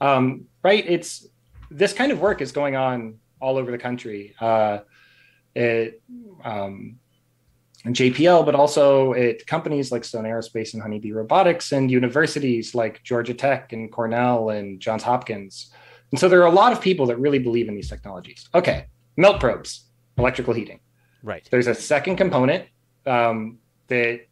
um, 0.00 0.46
right, 0.62 0.84
it's 0.86 1.26
this 1.70 1.92
kind 1.92 2.12
of 2.12 2.20
work 2.20 2.40
is 2.40 2.52
going 2.52 2.76
on 2.76 3.18
all 3.40 3.56
over 3.56 3.70
the 3.70 3.78
country. 3.78 4.34
Uh, 4.40 4.78
it, 5.54 6.02
um, 6.44 6.98
JPL, 7.94 8.44
but 8.44 8.54
also 8.54 9.12
at 9.14 9.46
companies 9.46 9.92
like 9.92 10.04
Stone 10.04 10.24
Aerospace 10.24 10.72
and 10.74 10.82
Honeybee 10.82 11.12
Robotics 11.12 11.72
and 11.72 11.90
universities 11.90 12.74
like 12.74 13.02
Georgia 13.02 13.34
Tech 13.34 13.72
and 13.72 13.90
Cornell 13.92 14.50
and 14.50 14.80
Johns 14.80 15.02
Hopkins. 15.02 15.72
And 16.10 16.18
so 16.18 16.28
there 16.28 16.40
are 16.42 16.46
a 16.46 16.52
lot 16.52 16.72
of 16.72 16.80
people 16.80 17.06
that 17.06 17.18
really 17.18 17.38
believe 17.38 17.68
in 17.68 17.74
these 17.74 17.88
technologies. 17.88 18.48
Okay, 18.54 18.86
melt 19.16 19.40
probes, 19.40 19.84
electrical 20.16 20.54
heating. 20.54 20.80
Right. 21.22 21.46
There's 21.50 21.66
a 21.66 21.74
second 21.74 22.16
component 22.16 22.66
um, 23.06 23.58
that 23.88 24.26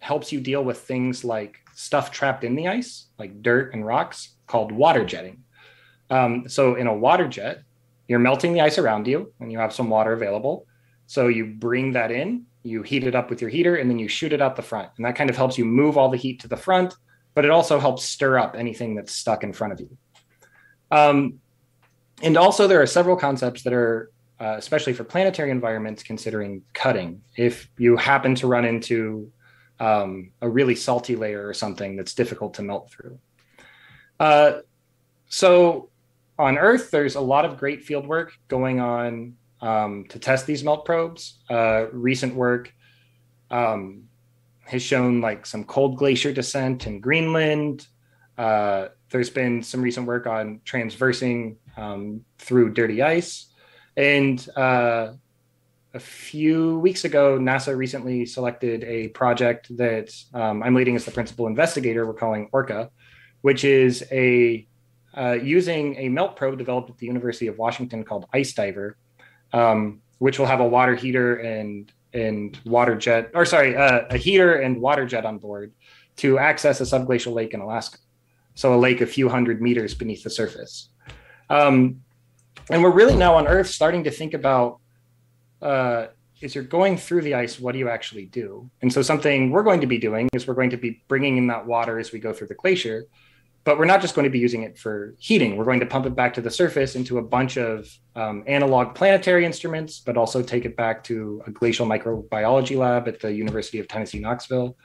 helps 0.00 0.32
you 0.32 0.40
deal 0.40 0.64
with 0.64 0.78
things 0.80 1.24
like 1.24 1.58
stuff 1.74 2.10
trapped 2.10 2.44
in 2.44 2.56
the 2.56 2.68
ice, 2.68 3.06
like 3.18 3.42
dirt 3.42 3.72
and 3.74 3.86
rocks, 3.86 4.36
called 4.46 4.72
water 4.72 5.04
jetting. 5.04 5.44
Um, 6.10 6.48
so 6.48 6.74
in 6.74 6.86
a 6.86 6.94
water 6.94 7.28
jet, 7.28 7.62
you're 8.08 8.18
melting 8.18 8.52
the 8.52 8.60
ice 8.60 8.78
around 8.78 9.06
you 9.06 9.32
and 9.40 9.52
you 9.52 9.58
have 9.58 9.72
some 9.72 9.88
water 9.88 10.12
available. 10.12 10.66
So 11.06 11.28
you 11.28 11.46
bring 11.46 11.92
that 11.92 12.10
in 12.10 12.46
you 12.62 12.82
heat 12.82 13.04
it 13.04 13.14
up 13.14 13.30
with 13.30 13.40
your 13.40 13.50
heater 13.50 13.76
and 13.76 13.90
then 13.90 13.98
you 13.98 14.08
shoot 14.08 14.32
it 14.32 14.42
out 14.42 14.56
the 14.56 14.62
front. 14.62 14.90
And 14.96 15.06
that 15.06 15.16
kind 15.16 15.30
of 15.30 15.36
helps 15.36 15.56
you 15.56 15.64
move 15.64 15.96
all 15.96 16.08
the 16.08 16.16
heat 16.16 16.40
to 16.40 16.48
the 16.48 16.56
front, 16.56 16.94
but 17.34 17.44
it 17.44 17.50
also 17.50 17.78
helps 17.78 18.04
stir 18.04 18.38
up 18.38 18.54
anything 18.56 18.94
that's 18.94 19.12
stuck 19.12 19.42
in 19.42 19.52
front 19.52 19.72
of 19.72 19.80
you. 19.80 19.96
Um, 20.90 21.40
and 22.22 22.36
also, 22.36 22.66
there 22.66 22.82
are 22.82 22.86
several 22.86 23.16
concepts 23.16 23.62
that 23.62 23.72
are, 23.72 24.10
uh, 24.38 24.56
especially 24.58 24.92
for 24.92 25.04
planetary 25.04 25.50
environments, 25.50 26.02
considering 26.02 26.62
cutting. 26.74 27.22
If 27.36 27.70
you 27.78 27.96
happen 27.96 28.34
to 28.36 28.46
run 28.46 28.64
into 28.64 29.32
um, 29.78 30.32
a 30.42 30.48
really 30.48 30.74
salty 30.74 31.16
layer 31.16 31.46
or 31.46 31.54
something 31.54 31.96
that's 31.96 32.14
difficult 32.14 32.54
to 32.54 32.62
melt 32.62 32.90
through. 32.90 33.18
Uh, 34.18 34.58
so 35.28 35.88
on 36.38 36.58
Earth, 36.58 36.90
there's 36.90 37.14
a 37.14 37.20
lot 37.20 37.46
of 37.46 37.56
great 37.56 37.84
field 37.84 38.06
work 38.06 38.32
going 38.48 38.80
on 38.80 39.36
um, 39.60 40.04
to 40.08 40.18
test 40.18 40.46
these 40.46 40.64
melt 40.64 40.84
probes. 40.84 41.40
Uh, 41.48 41.86
recent 41.92 42.34
work 42.34 42.72
um, 43.50 44.04
has 44.64 44.82
shown 44.82 45.20
like 45.20 45.46
some 45.46 45.64
cold 45.64 45.96
glacier 45.96 46.32
descent 46.32 46.86
in 46.86 47.00
Greenland. 47.00 47.86
Uh, 48.38 48.88
there's 49.10 49.30
been 49.30 49.62
some 49.62 49.82
recent 49.82 50.06
work 50.06 50.26
on 50.26 50.60
transversing 50.64 51.56
um, 51.76 52.24
through 52.38 52.72
dirty 52.72 53.02
ice. 53.02 53.52
And 53.96 54.48
uh, 54.56 55.12
a 55.92 56.00
few 56.00 56.78
weeks 56.78 57.04
ago, 57.04 57.38
NASA 57.38 57.76
recently 57.76 58.24
selected 58.24 58.84
a 58.84 59.08
project 59.08 59.76
that 59.76 60.14
um, 60.32 60.62
I'm 60.62 60.74
leading 60.74 60.96
as 60.96 61.04
the 61.04 61.10
principal 61.10 61.48
investigator. 61.48 62.06
We're 62.06 62.14
calling 62.14 62.48
Orca, 62.52 62.90
which 63.42 63.64
is 63.64 64.04
a 64.12 64.66
uh, 65.16 65.32
using 65.42 65.96
a 65.96 66.08
melt 66.08 66.36
probe 66.36 66.56
developed 66.56 66.88
at 66.88 66.98
the 66.98 67.06
University 67.06 67.48
of 67.48 67.58
Washington 67.58 68.04
called 68.04 68.26
IceDiver, 68.32 68.94
um, 69.52 70.00
which 70.18 70.38
will 70.38 70.46
have 70.46 70.60
a 70.60 70.66
water 70.66 70.94
heater 70.94 71.36
and 71.36 71.92
and 72.12 72.58
water 72.64 72.96
jet, 72.96 73.30
or 73.34 73.44
sorry, 73.44 73.76
uh, 73.76 74.02
a 74.10 74.16
heater 74.16 74.56
and 74.56 74.80
water 74.80 75.06
jet 75.06 75.24
on 75.24 75.38
board 75.38 75.72
to 76.16 76.38
access 76.38 76.80
a 76.80 76.84
subglacial 76.84 77.32
lake 77.32 77.54
in 77.54 77.60
Alaska. 77.60 77.98
So 78.54 78.74
a 78.74 78.76
lake 78.76 79.00
a 79.00 79.06
few 79.06 79.28
hundred 79.28 79.62
meters 79.62 79.94
beneath 79.94 80.24
the 80.24 80.30
surface. 80.30 80.88
Um, 81.48 82.02
and 82.68 82.82
we're 82.82 82.90
really 82.90 83.16
now 83.16 83.36
on 83.36 83.46
Earth 83.46 83.68
starting 83.68 84.04
to 84.04 84.10
think 84.10 84.34
about 84.34 84.80
uh, 85.62 86.06
is 86.40 86.54
you're 86.54 86.64
going 86.64 86.96
through 86.96 87.22
the 87.22 87.34
ice, 87.34 87.60
what 87.60 87.72
do 87.72 87.78
you 87.78 87.88
actually 87.88 88.26
do? 88.26 88.70
And 88.82 88.92
so 88.92 89.02
something 89.02 89.50
we're 89.50 89.62
going 89.62 89.80
to 89.80 89.86
be 89.86 89.98
doing 89.98 90.28
is 90.32 90.46
we're 90.46 90.54
going 90.54 90.70
to 90.70 90.76
be 90.76 91.02
bringing 91.06 91.36
in 91.36 91.46
that 91.48 91.66
water 91.66 91.98
as 91.98 92.12
we 92.12 92.18
go 92.18 92.32
through 92.32 92.48
the 92.48 92.54
glacier, 92.54 93.04
but 93.64 93.78
we're 93.78 93.84
not 93.84 94.00
just 94.00 94.14
going 94.14 94.24
to 94.24 94.30
be 94.30 94.38
using 94.38 94.62
it 94.62 94.78
for 94.78 95.14
heating. 95.18 95.56
We're 95.56 95.64
going 95.64 95.80
to 95.80 95.86
pump 95.86 96.06
it 96.06 96.14
back 96.14 96.34
to 96.34 96.40
the 96.40 96.50
surface 96.50 96.96
into 96.96 97.18
a 97.18 97.22
bunch 97.22 97.56
of 97.56 97.88
um, 98.16 98.42
analog 98.46 98.94
planetary 98.94 99.44
instruments, 99.44 100.00
but 100.00 100.16
also 100.16 100.42
take 100.42 100.64
it 100.64 100.76
back 100.76 101.04
to 101.04 101.42
a 101.46 101.50
glacial 101.50 101.86
microbiology 101.86 102.76
lab 102.76 103.06
at 103.06 103.20
the 103.20 103.32
University 103.32 103.78
of 103.78 103.88
Tennessee, 103.88 104.18
Knoxville. 104.18 104.76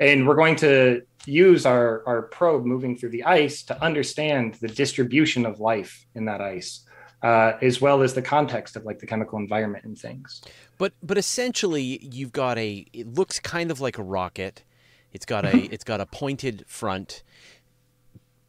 And 0.00 0.26
we're 0.26 0.36
going 0.36 0.56
to 0.56 1.02
use 1.26 1.66
our, 1.66 2.02
our 2.06 2.22
probe 2.22 2.64
moving 2.64 2.96
through 2.96 3.10
the 3.10 3.24
ice 3.24 3.62
to 3.64 3.82
understand 3.82 4.54
the 4.54 4.68
distribution 4.68 5.46
of 5.46 5.60
life 5.60 6.06
in 6.14 6.24
that 6.26 6.40
ice 6.40 6.84
uh, 7.22 7.52
as 7.62 7.80
well 7.80 8.02
as 8.02 8.14
the 8.14 8.22
context 8.22 8.76
of 8.76 8.84
like 8.84 8.98
the 8.98 9.06
chemical 9.06 9.38
environment 9.38 9.84
and 9.84 9.98
things. 9.98 10.42
But 10.76 10.92
but 11.02 11.18
essentially, 11.18 11.98
you've 12.02 12.32
got 12.32 12.58
a. 12.58 12.86
It 12.92 13.14
looks 13.14 13.40
kind 13.40 13.70
of 13.70 13.80
like 13.80 13.98
a 13.98 14.02
rocket. 14.02 14.64
It's 15.12 15.26
got 15.26 15.44
a 15.44 15.56
it's 15.72 15.84
got 15.84 16.00
a 16.00 16.06
pointed 16.06 16.64
front, 16.68 17.22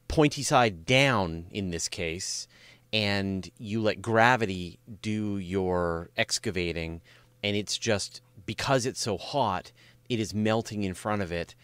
pointy 0.09 0.43
side 0.43 0.85
down 0.85 1.45
in 1.51 1.69
this 1.69 1.87
case, 1.87 2.47
and 2.91 3.49
you 3.57 3.81
let 3.81 4.01
gravity 4.01 4.79
do 5.01 5.37
your 5.37 6.09
excavating, 6.17 6.99
and 7.41 7.55
it's 7.55 7.77
just 7.77 8.21
because 8.45 8.85
it's 8.85 8.99
so 8.99 9.17
hot, 9.17 9.71
it 10.09 10.19
is 10.19 10.33
melting 10.33 10.83
in 10.83 10.93
front 10.93 11.21
of 11.21 11.31
it, 11.31 11.55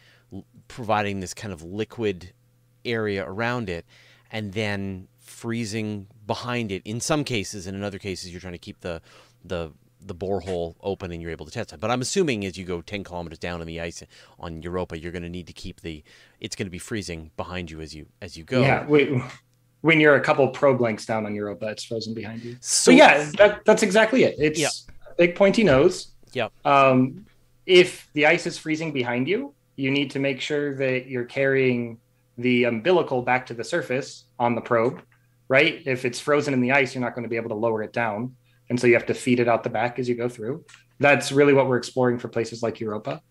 providing 0.69 1.19
this 1.19 1.33
kind 1.33 1.51
of 1.51 1.61
liquid 1.63 2.31
area 2.85 3.25
around 3.27 3.69
it, 3.69 3.85
and 4.31 4.53
then 4.53 5.07
freezing 5.19 6.07
behind 6.25 6.71
it. 6.71 6.81
In 6.85 7.01
some 7.01 7.23
cases 7.23 7.67
and 7.67 7.75
in 7.75 7.83
other 7.83 7.99
cases 7.99 8.31
you're 8.31 8.39
trying 8.39 8.53
to 8.53 8.59
keep 8.59 8.79
the 8.81 9.01
the 9.43 9.71
the 10.05 10.15
borehole 10.15 10.75
open 10.81 11.11
and 11.11 11.21
you're 11.21 11.31
able 11.31 11.45
to 11.45 11.51
test 11.51 11.73
it. 11.73 11.79
But 11.79 11.91
I'm 11.91 12.01
assuming 12.01 12.45
as 12.45 12.57
you 12.57 12.65
go 12.65 12.81
10 12.81 13.03
kilometers 13.03 13.39
down 13.39 13.61
in 13.61 13.67
the 13.67 13.81
ice 13.81 14.03
on 14.39 14.61
Europa, 14.61 14.97
you're 14.97 15.11
going 15.11 15.23
to 15.23 15.29
need 15.29 15.47
to 15.47 15.53
keep 15.53 15.81
the 15.81 16.03
it's 16.39 16.55
going 16.55 16.67
to 16.67 16.71
be 16.71 16.79
freezing 16.79 17.31
behind 17.37 17.71
you 17.71 17.81
as 17.81 17.93
you 17.93 18.07
as 18.21 18.37
you 18.37 18.43
go. 18.43 18.61
Yeah, 18.61 18.85
we, 18.85 19.21
when 19.81 19.99
you're 19.99 20.15
a 20.15 20.21
couple 20.21 20.47
probe 20.49 20.81
lengths 20.81 21.05
down 21.05 21.25
on 21.25 21.35
Europa, 21.35 21.67
it's 21.67 21.83
frozen 21.83 22.13
behind 22.13 22.43
you. 22.43 22.57
So 22.59 22.91
yeah, 22.91 23.29
that, 23.37 23.65
that's 23.65 23.83
exactly 23.83 24.23
it. 24.23 24.35
It's 24.37 24.59
yep. 24.59 24.71
big 25.17 25.35
pointy 25.35 25.63
nose. 25.63 26.07
Yeah. 26.33 26.49
Um, 26.65 27.25
if 27.65 28.09
the 28.13 28.25
ice 28.25 28.45
is 28.45 28.57
freezing 28.57 28.91
behind 28.91 29.27
you, 29.27 29.53
you 29.75 29.91
need 29.91 30.11
to 30.11 30.19
make 30.19 30.41
sure 30.41 30.75
that 30.75 31.07
you're 31.07 31.25
carrying 31.25 31.97
the 32.37 32.65
umbilical 32.65 33.21
back 33.21 33.45
to 33.47 33.53
the 33.53 33.63
surface 33.63 34.25
on 34.37 34.55
the 34.55 34.61
probe 34.61 35.01
right? 35.47 35.81
If 35.85 36.05
it's 36.05 36.19
frozen 36.19 36.53
in 36.53 36.61
the 36.61 36.71
ice, 36.71 36.95
you're 36.95 37.03
not 37.03 37.15
going 37.15 37.23
to 37.23 37.29
be 37.29 37.35
able 37.35 37.49
to 37.49 37.55
lower 37.55 37.83
it 37.83 37.93
down. 37.93 38.35
And 38.69 38.79
so 38.79 38.87
you 38.87 38.93
have 38.93 39.05
to 39.07 39.13
feed 39.13 39.39
it 39.39 39.47
out 39.47 39.63
the 39.63 39.69
back 39.69 39.99
as 39.99 40.09
you 40.09 40.15
go 40.15 40.29
through. 40.29 40.65
That's 40.99 41.31
really 41.31 41.53
what 41.53 41.67
we're 41.67 41.77
exploring 41.77 42.19
for 42.19 42.27
places 42.27 42.63
like 42.63 42.79
Europa. 42.79 43.21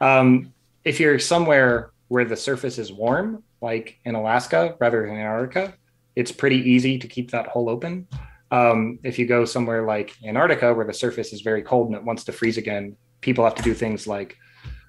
Um, 0.00 0.52
if 0.84 1.00
you're 1.00 1.18
somewhere 1.18 1.92
where 2.08 2.24
the 2.24 2.36
surface 2.36 2.78
is 2.78 2.92
warm, 2.92 3.42
like 3.60 3.98
in 4.04 4.14
Alaska 4.14 4.76
rather 4.78 5.06
than 5.06 5.16
Antarctica, 5.16 5.74
it's 6.16 6.30
pretty 6.30 6.58
easy 6.70 6.98
to 6.98 7.08
keep 7.08 7.30
that 7.30 7.46
hole 7.46 7.70
open. 7.70 8.06
Um, 8.50 8.98
if 9.02 9.18
you 9.18 9.26
go 9.26 9.44
somewhere 9.44 9.84
like 9.84 10.14
Antarctica, 10.24 10.72
where 10.74 10.86
the 10.86 10.92
surface 10.92 11.32
is 11.32 11.40
very 11.40 11.62
cold 11.62 11.88
and 11.88 11.96
it 11.96 12.04
wants 12.04 12.24
to 12.24 12.32
freeze 12.32 12.58
again, 12.58 12.96
people 13.20 13.44
have 13.44 13.54
to 13.56 13.62
do 13.62 13.74
things 13.74 14.06
like 14.06 14.36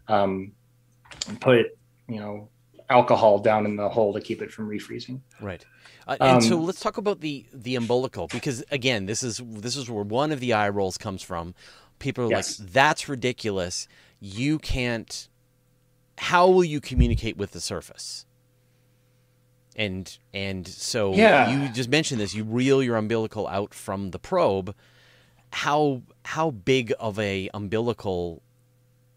um, 0.07 0.51
put, 1.39 1.67
you 2.07 2.19
know, 2.19 2.49
alcohol 2.89 3.39
down 3.39 3.65
in 3.65 3.75
the 3.75 3.89
hole 3.89 4.13
to 4.13 4.21
keep 4.21 4.41
it 4.41 4.51
from 4.51 4.69
refreezing. 4.69 5.21
Right. 5.41 5.65
Uh, 6.07 6.17
and 6.19 6.35
um, 6.37 6.41
so 6.41 6.57
let's 6.57 6.79
talk 6.79 6.97
about 6.97 7.21
the 7.21 7.45
the 7.53 7.75
umbilical 7.75 8.27
because 8.27 8.63
again, 8.71 9.05
this 9.05 9.23
is 9.23 9.41
this 9.43 9.75
is 9.75 9.89
where 9.89 10.03
one 10.03 10.31
of 10.31 10.39
the 10.39 10.53
eye 10.53 10.69
rolls 10.69 10.97
comes 10.97 11.23
from. 11.23 11.55
People 11.99 12.25
are 12.25 12.29
yes. 12.29 12.59
like, 12.59 12.69
"That's 12.71 13.09
ridiculous. 13.09 13.87
You 14.19 14.59
can't. 14.59 15.29
How 16.17 16.47
will 16.47 16.63
you 16.63 16.79
communicate 16.79 17.37
with 17.37 17.51
the 17.51 17.61
surface?" 17.61 18.25
And 19.75 20.17
and 20.33 20.67
so 20.67 21.13
yeah. 21.13 21.49
you 21.49 21.69
just 21.69 21.89
mentioned 21.89 22.21
this. 22.21 22.35
You 22.35 22.43
reel 22.43 22.83
your 22.83 22.97
umbilical 22.97 23.47
out 23.47 23.73
from 23.73 24.11
the 24.11 24.19
probe. 24.19 24.75
How 25.51 26.03
how 26.23 26.51
big 26.51 26.93
of 26.99 27.17
a 27.17 27.49
umbilical 27.53 28.43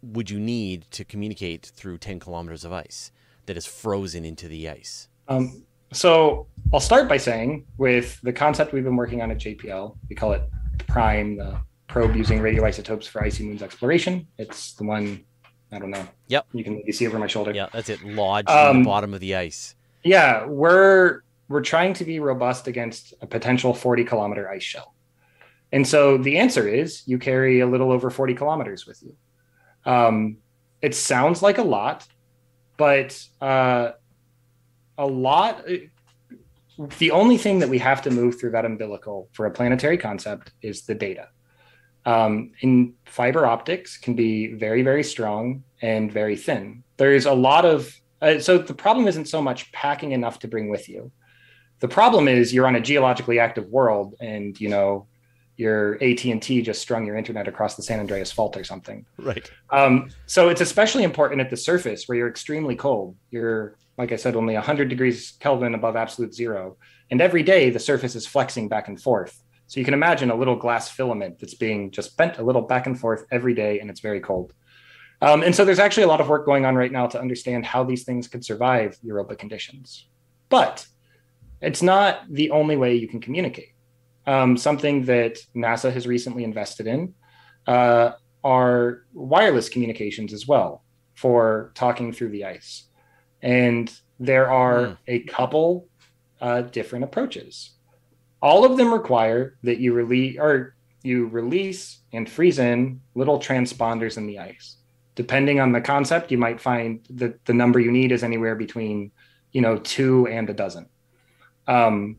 would 0.00 0.30
you 0.30 0.40
need 0.40 0.86
to 0.92 1.04
communicate 1.04 1.66
through 1.66 1.98
ten 1.98 2.18
kilometers 2.18 2.64
of 2.64 2.72
ice 2.72 3.12
that 3.48 3.56
is 3.56 3.66
frozen 3.66 4.24
into 4.24 4.48
the 4.48 4.68
ice? 4.68 5.08
Um, 5.26 5.64
so 5.92 6.46
I'll 6.72 6.80
start 6.80 7.08
by 7.08 7.16
saying 7.16 7.66
with 7.76 8.20
the 8.22 8.32
concept 8.32 8.72
we've 8.72 8.84
been 8.84 8.96
working 8.96 9.20
on 9.20 9.30
at 9.30 9.38
JPL, 9.38 9.96
we 10.08 10.14
call 10.14 10.32
it 10.32 10.42
PRIME, 10.86 11.36
the 11.36 11.58
probe 11.88 12.14
using 12.14 12.38
radioisotopes 12.38 13.08
for 13.08 13.22
icy 13.22 13.44
moons 13.44 13.62
exploration. 13.62 14.26
It's 14.38 14.74
the 14.74 14.84
one, 14.84 15.24
I 15.72 15.78
don't 15.78 15.90
know. 15.90 16.06
Yep. 16.28 16.46
You 16.52 16.62
can 16.62 16.82
you 16.86 16.92
see 16.92 17.06
over 17.06 17.18
my 17.18 17.26
shoulder. 17.26 17.52
Yeah, 17.52 17.68
that's 17.72 17.88
it. 17.88 18.02
Lodged 18.04 18.48
um, 18.48 18.76
in 18.76 18.82
the 18.82 18.86
bottom 18.86 19.14
of 19.14 19.20
the 19.20 19.34
ice. 19.34 19.74
Yeah, 20.04 20.46
we're 20.46 21.22
we're 21.48 21.62
trying 21.62 21.94
to 21.94 22.04
be 22.04 22.20
robust 22.20 22.68
against 22.68 23.14
a 23.22 23.26
potential 23.26 23.72
40 23.74 24.04
kilometer 24.04 24.48
ice 24.50 24.62
shell. 24.62 24.94
And 25.72 25.86
so 25.86 26.18
the 26.18 26.38
answer 26.38 26.68
is 26.68 27.02
you 27.06 27.18
carry 27.18 27.60
a 27.60 27.66
little 27.66 27.90
over 27.90 28.10
40 28.10 28.34
kilometers 28.34 28.86
with 28.86 29.02
you. 29.02 29.16
Um, 29.90 30.38
it 30.82 30.94
sounds 30.94 31.42
like 31.42 31.58
a 31.58 31.62
lot, 31.62 32.06
but 32.78 33.22
uh, 33.42 33.90
a 34.96 35.06
lot. 35.06 35.66
The 36.98 37.10
only 37.10 37.36
thing 37.36 37.58
that 37.58 37.68
we 37.68 37.78
have 37.78 38.00
to 38.02 38.10
move 38.10 38.38
through 38.38 38.52
that 38.52 38.64
umbilical 38.64 39.28
for 39.32 39.46
a 39.46 39.50
planetary 39.50 39.98
concept 39.98 40.52
is 40.62 40.82
the 40.82 40.94
data. 40.94 41.28
Um, 42.06 42.52
in 42.60 42.94
fiber 43.04 43.44
optics 43.44 43.98
can 43.98 44.14
be 44.14 44.54
very, 44.54 44.82
very 44.82 45.02
strong 45.02 45.64
and 45.82 46.10
very 46.10 46.36
thin. 46.36 46.84
There's 46.96 47.26
a 47.26 47.34
lot 47.34 47.66
of 47.66 47.92
uh, 48.22 48.38
so 48.38 48.58
the 48.58 48.74
problem 48.74 49.06
isn't 49.06 49.26
so 49.26 49.42
much 49.42 49.70
packing 49.72 50.12
enough 50.12 50.38
to 50.40 50.48
bring 50.48 50.68
with 50.68 50.88
you. 50.88 51.12
The 51.80 51.88
problem 51.88 52.26
is 52.26 52.52
you're 52.54 52.66
on 52.66 52.74
a 52.74 52.80
geologically 52.80 53.38
active 53.38 53.66
world, 53.66 54.14
and 54.20 54.58
you 54.60 54.68
know 54.68 55.06
your 55.58 56.02
AT 56.02 56.24
and 56.24 56.40
T 56.40 56.62
just 56.62 56.80
strung 56.80 57.04
your 57.04 57.16
internet 57.16 57.48
across 57.48 57.74
the 57.74 57.82
San 57.82 58.00
Andreas 58.00 58.32
Fault 58.32 58.56
or 58.56 58.64
something. 58.64 59.04
Right. 59.18 59.50
Um, 59.70 60.08
so 60.26 60.48
it's 60.48 60.62
especially 60.62 61.02
important 61.02 61.40
at 61.40 61.50
the 61.50 61.56
surface 61.56 62.04
where 62.06 62.16
you're 62.16 62.28
extremely 62.28 62.76
cold. 62.76 63.16
You're 63.30 63.76
like 63.98 64.12
I 64.12 64.16
said, 64.16 64.36
only 64.36 64.54
100 64.54 64.88
degrees 64.88 65.32
Kelvin 65.40 65.74
above 65.74 65.96
absolute 65.96 66.32
zero. 66.32 66.78
And 67.10 67.20
every 67.20 67.42
day 67.42 67.68
the 67.70 67.80
surface 67.80 68.14
is 68.14 68.26
flexing 68.26 68.68
back 68.68 68.86
and 68.86 69.00
forth. 69.00 69.42
So 69.66 69.80
you 69.80 69.84
can 69.84 69.92
imagine 69.92 70.30
a 70.30 70.34
little 70.34 70.56
glass 70.56 70.88
filament 70.88 71.40
that's 71.40 71.54
being 71.54 71.90
just 71.90 72.16
bent 72.16 72.38
a 72.38 72.42
little 72.42 72.62
back 72.62 72.86
and 72.86 72.98
forth 72.98 73.26
every 73.30 73.52
day, 73.52 73.80
and 73.80 73.90
it's 73.90 74.00
very 74.00 74.20
cold. 74.20 74.54
Um, 75.20 75.42
and 75.42 75.54
so 75.54 75.64
there's 75.64 75.80
actually 75.80 76.04
a 76.04 76.08
lot 76.08 76.20
of 76.20 76.28
work 76.28 76.46
going 76.46 76.64
on 76.64 76.76
right 76.76 76.92
now 76.92 77.06
to 77.08 77.20
understand 77.20 77.66
how 77.66 77.82
these 77.84 78.04
things 78.04 78.28
could 78.28 78.44
survive 78.44 78.96
Europa 79.02 79.34
conditions. 79.34 80.06
But 80.48 80.86
it's 81.60 81.82
not 81.82 82.22
the 82.30 82.52
only 82.52 82.76
way 82.76 82.94
you 82.94 83.08
can 83.08 83.20
communicate. 83.20 83.72
Um, 84.28 84.56
something 84.56 85.04
that 85.06 85.38
NASA 85.56 85.92
has 85.92 86.06
recently 86.06 86.44
invested 86.44 86.86
in 86.86 87.14
uh, 87.66 88.12
are 88.44 89.04
wireless 89.14 89.68
communications 89.68 90.32
as 90.32 90.46
well 90.46 90.84
for 91.14 91.72
talking 91.74 92.12
through 92.12 92.30
the 92.30 92.44
ice. 92.44 92.84
And 93.42 93.92
there 94.20 94.50
are 94.50 94.80
mm. 94.80 94.96
a 95.08 95.20
couple 95.20 95.88
uh, 96.40 96.62
different 96.62 97.04
approaches. 97.04 97.70
All 98.42 98.64
of 98.64 98.76
them 98.76 98.92
require 98.92 99.56
that 99.62 99.78
you 99.78 99.92
release 99.94 100.36
or 100.38 100.76
you 101.02 101.26
release 101.26 102.00
and 102.12 102.28
freeze 102.28 102.58
in 102.58 103.00
little 103.14 103.38
transponders 103.38 104.16
in 104.16 104.26
the 104.26 104.38
ice 104.38 104.78
depending 105.18 105.58
on 105.58 105.72
the 105.72 105.80
concept, 105.80 106.30
you 106.30 106.38
might 106.38 106.60
find 106.60 107.04
that 107.10 107.44
the 107.44 107.52
number 107.52 107.80
you 107.80 107.90
need 107.90 108.12
is 108.12 108.22
anywhere 108.22 108.54
between, 108.54 109.10
you 109.50 109.60
know, 109.60 109.76
two 109.76 110.28
and 110.28 110.48
a 110.48 110.54
dozen. 110.54 110.88
Um, 111.66 112.18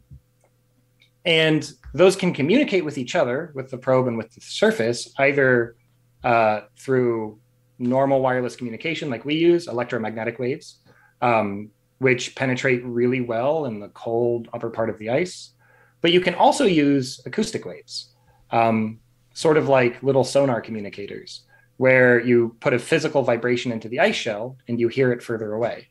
and 1.24 1.72
those 1.94 2.16
can 2.16 2.34
communicate 2.34 2.86
with 2.86 2.98
each 2.98 3.16
other, 3.16 3.52
with 3.56 3.70
the 3.72 3.78
probe 3.78 4.08
and 4.08 4.18
with 4.18 4.34
the 4.34 4.42
surface, 4.42 5.12
either 5.18 5.76
uh, 6.24 6.62
through 6.78 7.40
normal 7.80 8.22
wireless 8.22 8.56
communication 8.56 9.10
like 9.10 9.26
we 9.26 9.36
use, 9.36 9.68
electromagnetic 9.68 10.38
waves, 10.38 10.80
um, 11.22 11.70
which 12.00 12.36
penetrate 12.36 12.84
really 12.84 13.22
well 13.22 13.66
in 13.66 13.80
the 13.80 13.90
cold 13.90 14.50
upper 14.54 14.70
part 14.70 14.90
of 14.90 14.98
the 15.00 15.10
ice. 15.10 15.54
But 16.02 16.12
you 16.12 16.22
can 16.22 16.36
also 16.36 16.66
use 16.66 17.22
acoustic 17.26 17.66
waves, 17.66 18.14
um, 18.52 19.00
sort 19.34 19.58
of 19.58 19.68
like 19.68 20.02
little 20.04 20.24
sonar 20.24 20.62
communicators, 20.62 21.42
where 21.78 22.20
you 22.20 22.56
put 22.60 22.74
a 22.74 22.80
physical 22.80 23.24
vibration 23.24 23.72
into 23.72 23.90
the 23.90 24.00
ice 24.00 24.16
shell 24.16 24.58
and 24.68 24.80
you 24.80 24.88
hear 24.88 25.12
it 25.12 25.24
further 25.24 25.54
away. 25.54 25.88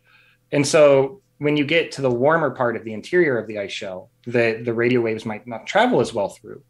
And 0.53 0.67
so 0.67 1.23
when 1.39 1.57
you 1.57 1.65
get 1.65 1.93
to 1.93 2.03
the 2.03 2.11
warmer 2.11 2.51
part 2.51 2.77
of 2.77 2.85
the 2.85 2.93
interior 2.93 3.39
of 3.39 3.47
the 3.47 3.59
ice 3.59 3.73
shell, 3.73 4.11
the, 4.25 4.61
the 4.65 4.75
radio 4.75 5.01
waves 5.01 5.25
might 5.25 5.47
not 5.47 5.67
travel 5.67 6.01
as 6.01 6.13
well 6.13 6.29
through. 6.29 6.63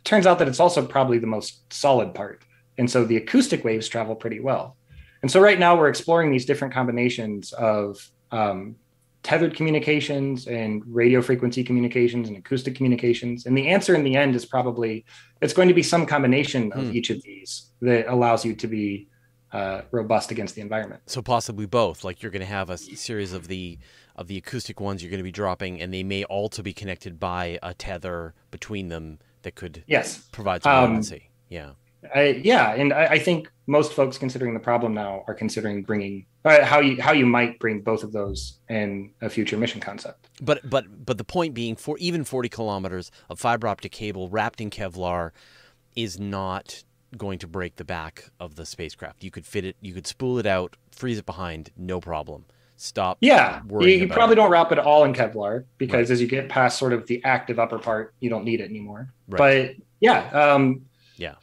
It 0.00 0.04
turns 0.04 0.26
out 0.26 0.38
that 0.40 0.48
it's 0.48 0.60
also 0.60 0.84
probably 0.84 1.18
the 1.18 1.26
most 1.26 1.72
solid 1.72 2.14
part. 2.14 2.44
And 2.78 2.90
so 2.90 3.04
the 3.04 3.16
acoustic 3.16 3.64
waves 3.64 3.88
travel 3.88 4.14
pretty 4.14 4.40
well. 4.40 4.76
And 5.22 5.30
so 5.30 5.40
right 5.40 5.58
now 5.58 5.76
we're 5.76 5.88
exploring 5.88 6.30
these 6.30 6.44
different 6.44 6.74
combinations 6.74 7.52
of 7.52 7.98
um, 8.30 8.76
tethered 9.22 9.56
communications 9.56 10.46
and 10.46 10.82
radio 10.86 11.22
frequency 11.22 11.64
communications 11.64 12.28
and 12.28 12.36
acoustic 12.36 12.74
communications. 12.74 13.46
And 13.46 13.56
the 13.56 13.68
answer 13.68 13.94
in 13.94 14.04
the 14.04 14.14
end 14.14 14.36
is 14.36 14.44
probably 14.44 15.04
it's 15.40 15.52
going 15.52 15.68
to 15.68 15.74
be 15.74 15.82
some 15.82 16.06
combination 16.06 16.72
of 16.72 16.86
hmm. 16.86 16.92
each 16.92 17.10
of 17.10 17.22
these 17.22 17.70
that 17.80 18.06
allows 18.08 18.44
you 18.44 18.54
to 18.54 18.66
be 18.66 19.08
uh, 19.52 19.82
robust 19.90 20.30
against 20.30 20.54
the 20.54 20.60
environment. 20.60 21.02
So 21.06 21.22
possibly 21.22 21.66
both. 21.66 22.04
Like 22.04 22.22
you're 22.22 22.30
going 22.30 22.40
to 22.40 22.46
have 22.46 22.70
a 22.70 22.78
series 22.78 23.32
of 23.32 23.48
the 23.48 23.78
of 24.16 24.26
the 24.26 24.36
acoustic 24.36 24.80
ones 24.80 25.02
you're 25.02 25.10
going 25.10 25.18
to 25.18 25.24
be 25.24 25.30
dropping, 25.30 25.80
and 25.80 25.92
they 25.92 26.02
may 26.02 26.24
also 26.24 26.62
be 26.62 26.72
connected 26.72 27.20
by 27.20 27.58
a 27.62 27.74
tether 27.74 28.34
between 28.50 28.88
them 28.88 29.18
that 29.42 29.54
could 29.54 29.84
yes 29.86 30.18
provide 30.32 30.62
some 30.62 30.72
redundancy. 30.72 31.16
Um, 31.16 31.30
yeah. 31.48 31.70
I, 32.14 32.40
yeah, 32.42 32.74
and 32.74 32.92
I, 32.92 33.06
I, 33.06 33.18
think 33.18 33.50
most 33.66 33.92
folks 33.92 34.16
considering 34.16 34.54
the 34.54 34.60
problem 34.60 34.94
now 34.94 35.24
are 35.26 35.34
considering 35.34 35.82
bringing 35.82 36.26
uh, 36.44 36.64
how 36.64 36.78
you 36.78 37.00
how 37.02 37.12
you 37.12 37.26
might 37.26 37.58
bring 37.58 37.80
both 37.80 38.04
of 38.04 38.12
those 38.12 38.58
in 38.68 39.10
a 39.20 39.28
future 39.28 39.56
mission 39.56 39.80
concept. 39.80 40.28
But 40.40 40.68
but 40.68 41.04
but 41.04 41.18
the 41.18 41.24
point 41.24 41.54
being, 41.54 41.74
for 41.74 41.98
even 41.98 42.24
40 42.24 42.48
kilometers 42.48 43.10
of 43.28 43.40
fiber 43.40 43.66
optic 43.66 43.92
cable 43.92 44.28
wrapped 44.28 44.60
in 44.60 44.70
Kevlar 44.70 45.32
is 45.96 46.18
not 46.18 46.84
going 47.16 47.38
to 47.38 47.46
break 47.46 47.76
the 47.76 47.84
back 47.84 48.30
of 48.38 48.56
the 48.56 48.66
spacecraft. 48.66 49.24
You 49.24 49.30
could 49.30 49.46
fit 49.46 49.64
it, 49.64 49.76
you 49.80 49.94
could 49.94 50.06
spool 50.06 50.38
it 50.38 50.46
out, 50.46 50.76
freeze 50.90 51.18
it 51.18 51.26
behind, 51.26 51.70
no 51.76 52.00
problem. 52.00 52.44
Stop. 52.76 53.18
Yeah, 53.20 53.62
you, 53.80 53.86
you 53.86 54.08
probably 54.08 54.34
it. 54.34 54.36
don't 54.36 54.50
wrap 54.50 54.70
it 54.70 54.78
all 54.78 55.04
in 55.04 55.14
Kevlar 55.14 55.64
because 55.78 56.08
right. 56.08 56.10
as 56.10 56.20
you 56.20 56.26
get 56.26 56.48
past 56.48 56.78
sort 56.78 56.92
of 56.92 57.06
the 57.06 57.24
active 57.24 57.58
upper 57.58 57.78
part, 57.78 58.14
you 58.20 58.28
don't 58.28 58.44
need 58.44 58.60
it 58.60 58.68
anymore. 58.68 59.12
Right. 59.28 59.38
But 59.78 59.84
yeah, 60.00 60.28
um, 60.30 60.82
yeah, 61.16 61.36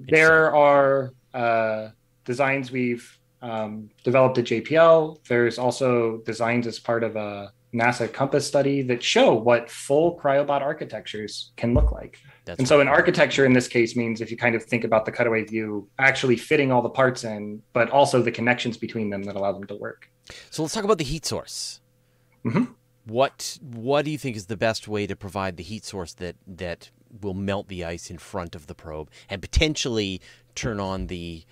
there 0.00 0.54
are 0.54 1.12
uh, 1.32 1.90
designs 2.24 2.72
we've 2.72 3.18
um, 3.40 3.90
developed 4.02 4.38
at 4.38 4.46
JPL. 4.46 5.24
There's 5.28 5.58
also 5.58 6.18
designs 6.26 6.66
as 6.66 6.78
part 6.78 7.04
of 7.04 7.16
a 7.16 7.52
NASA 7.72 8.12
Compass 8.12 8.46
study 8.46 8.82
that 8.82 9.02
show 9.02 9.32
what 9.32 9.70
full 9.70 10.18
cryobot 10.18 10.60
architectures 10.60 11.52
can 11.56 11.72
look 11.72 11.92
like. 11.92 12.18
That's 12.44 12.58
and 12.58 12.66
so, 12.66 12.80
an 12.80 12.88
architecture 12.88 13.44
in 13.44 13.52
this 13.52 13.68
case 13.68 13.96
means 13.96 14.20
if 14.20 14.30
you 14.30 14.36
kind 14.36 14.54
of 14.54 14.62
think 14.62 14.84
about 14.84 15.04
the 15.04 15.12
cutaway 15.12 15.44
view, 15.44 15.88
actually 15.98 16.36
fitting 16.36 16.72
all 16.72 16.82
the 16.82 16.90
parts 16.90 17.24
in, 17.24 17.62
but 17.72 17.90
also 17.90 18.22
the 18.22 18.32
connections 18.32 18.76
between 18.76 19.10
them 19.10 19.22
that 19.24 19.36
allow 19.36 19.52
them 19.52 19.64
to 19.64 19.74
work. 19.74 20.10
So 20.50 20.62
let's 20.62 20.74
talk 20.74 20.84
about 20.84 20.98
the 20.98 21.04
heat 21.04 21.26
source. 21.26 21.80
Mm-hmm. 22.44 22.72
What 23.06 23.58
What 23.62 24.04
do 24.04 24.10
you 24.10 24.18
think 24.18 24.36
is 24.36 24.46
the 24.46 24.56
best 24.56 24.88
way 24.88 25.06
to 25.06 25.16
provide 25.16 25.56
the 25.56 25.62
heat 25.62 25.84
source 25.84 26.14
that 26.14 26.36
that 26.46 26.90
will 27.20 27.34
melt 27.34 27.68
the 27.68 27.84
ice 27.84 28.10
in 28.10 28.18
front 28.18 28.54
of 28.54 28.66
the 28.66 28.74
probe 28.74 29.10
and 29.28 29.42
potentially 29.42 30.20
turn 30.54 30.78
on 30.78 31.08
the 31.08 31.44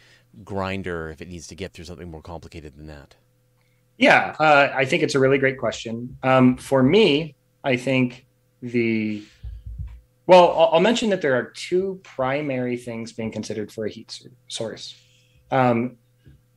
grinder 0.45 1.11
if 1.11 1.21
it 1.21 1.29
needs 1.29 1.47
to 1.49 1.55
get 1.55 1.73
through 1.73 1.85
something 1.85 2.11
more 2.11 2.23
complicated 2.23 2.77
than 2.77 2.87
that? 2.87 3.17
Yeah, 3.97 4.37
uh, 4.39 4.69
I 4.73 4.85
think 4.85 5.03
it's 5.03 5.17
a 5.17 5.19
really 5.19 5.39
great 5.39 5.59
question. 5.59 6.17
Um, 6.23 6.57
for 6.57 6.83
me, 6.83 7.35
I 7.65 7.77
think 7.77 8.27
the 8.63 9.23
well, 10.29 10.71
I'll, 10.75 10.81
mention 10.81 11.09
that 11.09 11.23
there 11.23 11.35
are 11.35 11.45
two 11.45 12.01
primary 12.05 12.77
things 12.77 13.13
being 13.13 13.33
considered 13.33 13.73
for 13.73 13.87
a 13.87 13.91
heat 13.91 14.21
source. 14.47 14.95
Um, 15.51 15.97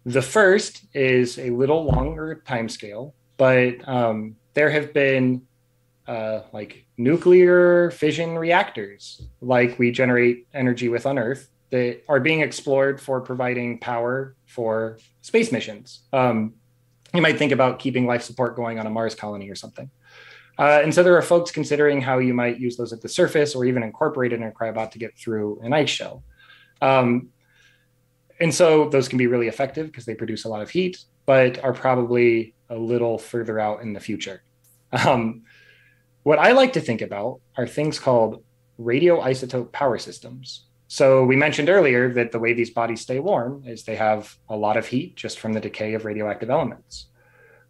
the 0.05 0.21
first 0.21 0.83
is 0.93 1.39
a 1.39 1.51
little 1.51 1.85
longer 1.85 2.43
time 2.45 2.67
scale, 2.67 3.15
but 3.37 3.87
um, 3.87 4.35
there 4.55 4.69
have 4.69 4.93
been 4.93 5.43
uh, 6.05 6.41
like 6.51 6.85
nuclear 6.97 7.91
fission 7.91 8.37
reactors, 8.37 9.25
like 9.39 9.79
we 9.79 9.89
generate 9.89 10.47
energy 10.53 10.89
with 10.89 11.05
on 11.05 11.17
Earth, 11.17 11.47
that 11.69 12.03
are 12.09 12.19
being 12.19 12.41
explored 12.41 12.99
for 12.99 13.21
providing 13.21 13.79
power 13.79 14.35
for 14.47 14.97
space 15.21 15.49
missions. 15.49 16.01
Um, 16.11 16.55
you 17.13 17.21
might 17.21 17.37
think 17.37 17.53
about 17.53 17.79
keeping 17.79 18.05
life 18.05 18.23
support 18.23 18.57
going 18.57 18.79
on 18.79 18.85
a 18.85 18.89
Mars 18.89 19.15
colony 19.15 19.49
or 19.49 19.55
something. 19.55 19.89
Uh, 20.57 20.81
and 20.83 20.93
so 20.93 21.01
there 21.01 21.17
are 21.17 21.21
folks 21.21 21.51
considering 21.51 22.01
how 22.01 22.19
you 22.19 22.33
might 22.33 22.59
use 22.59 22.77
those 22.77 22.93
at 22.93 23.01
the 23.01 23.09
surface 23.09 23.55
or 23.55 23.65
even 23.65 23.83
incorporate 23.83 24.33
it 24.33 24.35
in 24.35 24.43
a 24.43 24.51
cryobot 24.51 24.91
to 24.91 24.99
get 24.99 25.17
through 25.17 25.59
an 25.63 25.73
ice 25.73 25.89
shell. 25.89 26.23
Um, 26.81 27.29
and 28.39 28.53
so 28.53 28.89
those 28.89 29.07
can 29.07 29.17
be 29.17 29.27
really 29.27 29.47
effective 29.47 29.87
because 29.87 30.05
they 30.05 30.15
produce 30.15 30.45
a 30.45 30.49
lot 30.49 30.61
of 30.61 30.69
heat, 30.69 31.03
but 31.25 31.63
are 31.63 31.73
probably 31.73 32.53
a 32.69 32.75
little 32.75 33.17
further 33.17 33.59
out 33.59 33.81
in 33.81 33.93
the 33.93 33.99
future. 33.99 34.43
Um, 34.91 35.43
what 36.23 36.39
I 36.39 36.51
like 36.51 36.73
to 36.73 36.81
think 36.81 37.01
about 37.01 37.39
are 37.55 37.67
things 37.67 37.99
called 37.99 38.43
radioisotope 38.79 39.71
power 39.71 39.97
systems. 39.97 40.65
So 40.87 41.23
we 41.23 41.35
mentioned 41.35 41.69
earlier 41.69 42.13
that 42.13 42.31
the 42.31 42.39
way 42.39 42.53
these 42.53 42.71
bodies 42.71 43.01
stay 43.01 43.19
warm 43.19 43.63
is 43.65 43.83
they 43.83 43.95
have 43.95 44.35
a 44.49 44.57
lot 44.57 44.75
of 44.75 44.85
heat 44.85 45.15
just 45.15 45.39
from 45.39 45.53
the 45.53 45.59
decay 45.59 45.93
of 45.93 46.03
radioactive 46.03 46.49
elements. 46.49 47.07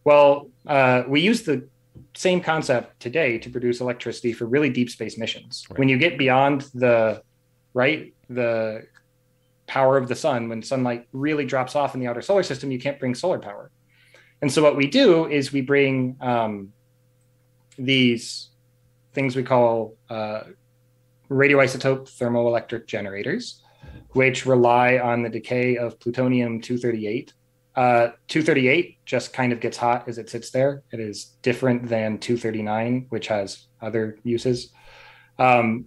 Well, 0.04 0.50
uh, 0.66 1.04
we 1.08 1.22
use 1.22 1.44
the 1.44 1.68
same 2.14 2.42
concept 2.42 3.00
today 3.00 3.38
to 3.40 3.50
produce 3.50 3.82
electricity 3.82 4.34
for 4.34 4.46
really 4.46 4.70
deep 4.70 4.90
space 4.90 5.18
missions. 5.18 5.66
Right. 5.70 5.80
When 5.80 5.90
you 5.90 5.98
get 5.98 6.18
beyond 6.18 6.62
the 6.74 7.24
right 7.74 8.14
the 8.30 8.86
power 9.68 9.98
of 9.98 10.08
the 10.08 10.16
sun, 10.16 10.50
when 10.50 10.62
sunlight 10.62 11.08
really 11.14 11.46
drops 11.46 11.76
off 11.76 11.94
in 11.94 12.02
the 12.02 12.08
outer 12.08 12.22
solar 12.22 12.44
system, 12.44 12.72
you 12.72 12.80
can't 12.80 13.00
bring 13.00 13.16
solar 13.16 13.40
power. 13.40 13.72
And 14.42 14.52
so 14.52 14.62
what 14.62 14.76
we 14.76 14.88
do 14.88 15.28
is 15.28 15.54
we 15.54 15.62
bring 15.62 16.18
um, 16.20 16.74
these 17.78 18.50
things 19.14 19.36
we 19.36 19.44
call 19.44 19.96
uh, 20.10 20.42
radioisotope 21.30 22.10
thermoelectric 22.18 22.88
generators, 22.88 23.62
which 24.10 24.46
rely 24.46 24.98
on 24.98 25.24
the 25.24 25.30
decay 25.30 25.78
of 25.78 26.00
plutonium 26.00 26.60
238 26.60 27.34
uh, 27.76 28.10
238 28.28 28.98
just 29.06 29.34
kind 29.34 29.54
of 29.54 29.60
gets 29.60 29.78
hot 29.78 30.08
as 30.08 30.18
it 30.18 30.30
sits 30.30 30.52
there. 30.52 30.84
It 30.92 31.00
is 31.00 31.36
different 31.42 31.88
than 31.88 32.18
239, 32.20 33.08
which 33.10 33.28
has 33.28 33.68
other 33.82 34.18
uses. 34.24 34.72
Um, 35.40 35.86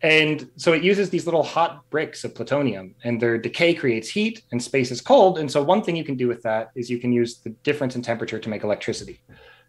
and 0.00 0.50
so 0.56 0.72
it 0.72 0.82
uses 0.82 1.10
these 1.10 1.26
little 1.26 1.44
hot 1.44 1.88
bricks 1.90 2.24
of 2.24 2.34
plutonium, 2.34 2.96
and 3.04 3.20
their 3.20 3.38
decay 3.38 3.72
creates 3.72 4.08
heat, 4.08 4.42
and 4.50 4.60
space 4.60 4.90
is 4.90 5.00
cold. 5.00 5.38
And 5.38 5.50
so, 5.50 5.62
one 5.62 5.82
thing 5.82 5.94
you 5.94 6.02
can 6.02 6.16
do 6.16 6.26
with 6.26 6.42
that 6.42 6.70
is 6.74 6.90
you 6.90 6.98
can 6.98 7.12
use 7.12 7.38
the 7.38 7.50
difference 7.62 7.94
in 7.94 8.02
temperature 8.02 8.40
to 8.40 8.48
make 8.48 8.64
electricity. 8.64 9.20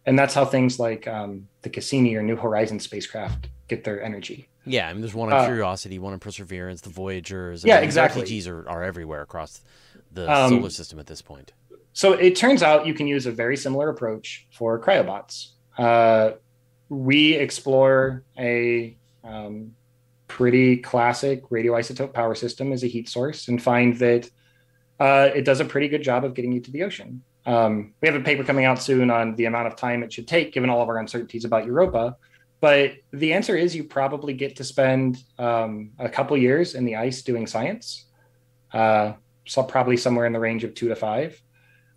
And 0.06 0.18
that's 0.18 0.34
how 0.34 0.44
things 0.44 0.80
like 0.80 1.08
um, 1.08 1.48
the 1.62 1.70
Cassini 1.70 2.16
or 2.16 2.24
New 2.24 2.36
Horizons 2.36 2.84
spacecraft 2.84 3.48
get 3.68 3.84
their 3.84 4.02
energy. 4.04 4.50
Yeah, 4.66 4.88
I 4.88 4.94
mean, 4.94 5.02
there's 5.02 5.14
one 5.14 5.32
on 5.32 5.40
uh, 5.40 5.46
Curiosity, 5.46 6.00
one 6.00 6.14
on 6.14 6.20
Perseverance, 6.20 6.82
the 6.82 6.90
Voyagers. 6.90 7.64
I 7.64 7.68
yeah, 7.68 7.76
mean, 7.76 7.84
exactly. 7.84 8.24
RTGs 8.24 8.48
are, 8.48 8.68
are 8.68 8.84
everywhere 8.84 9.22
across 9.22 9.62
the 10.14 10.32
um, 10.32 10.49
solar 10.49 10.70
system 10.70 10.99
at 10.99 11.07
this 11.07 11.22
point. 11.22 11.53
So 11.93 12.14
it 12.14 12.36
turns 12.36 12.64
out 12.64 12.88
you 12.88 12.93
can 12.93 13.07
use 13.07 13.26
a 13.26 13.32
very 13.32 13.55
similar 13.55 13.89
approach 13.89 14.47
for 14.51 14.80
cryobots. 14.80 15.49
Uh, 15.78 16.32
we 16.89 17.34
explore 17.34 18.24
a 18.38 18.97
um, 19.24 19.74
pretty 20.28 20.78
classic 20.78 21.47
radioisotope 21.49 22.14
power 22.14 22.36
system 22.36 22.72
as 22.72 22.84
a 22.84 22.88
heat 22.88 23.07
source 23.09 23.47
and 23.47 23.61
find 23.61 23.97
that 23.99 24.30
uh, 24.99 25.30
it 25.36 25.43
does 25.43 25.59
a 25.59 25.66
pretty 25.66 25.88
good 25.88 26.03
job 26.03 26.24
of 26.24 26.34
getting 26.34 26.51
you 26.51 26.61
to 26.61 26.72
the 26.72 26.84
ocean. 26.84 27.24
Um, 27.45 27.93
we 28.01 28.07
have 28.07 28.16
a 28.16 28.24
paper 28.24 28.43
coming 28.43 28.66
out 28.66 28.82
soon 28.82 29.11
on 29.11 29.36
the 29.36 29.45
amount 29.45 29.68
of 29.68 29.76
time 29.76 30.01
it 30.01 30.14
should 30.14 30.28
take, 30.28 30.53
given 30.53 30.70
all 30.70 30.82
of 30.82 30.89
our 30.89 30.97
uncertainties 30.97 31.45
about 31.45 31.66
Europa. 31.66 32.16
But 32.61 32.93
the 33.11 33.34
answer 33.34 33.57
is 33.57 33.76
you 33.76 33.84
probably 33.84 34.34
get 34.34 34.55
to 34.55 34.64
spend 34.64 35.18
um, 35.38 35.91
a 35.99 36.07
couple 36.07 36.38
years 36.38 36.76
in 36.76 36.86
the 36.86 36.95
ice 36.95 37.22
doing 37.22 37.45
science. 37.45 38.05
Uh, 38.72 39.14
so 39.46 39.64
probably 39.64 39.98
somewhere 39.98 40.26
in 40.26 40.34
the 40.34 40.39
range 40.39 40.64
of 40.64 40.74
two 40.74 40.89
to 40.89 40.96
five. 40.96 41.41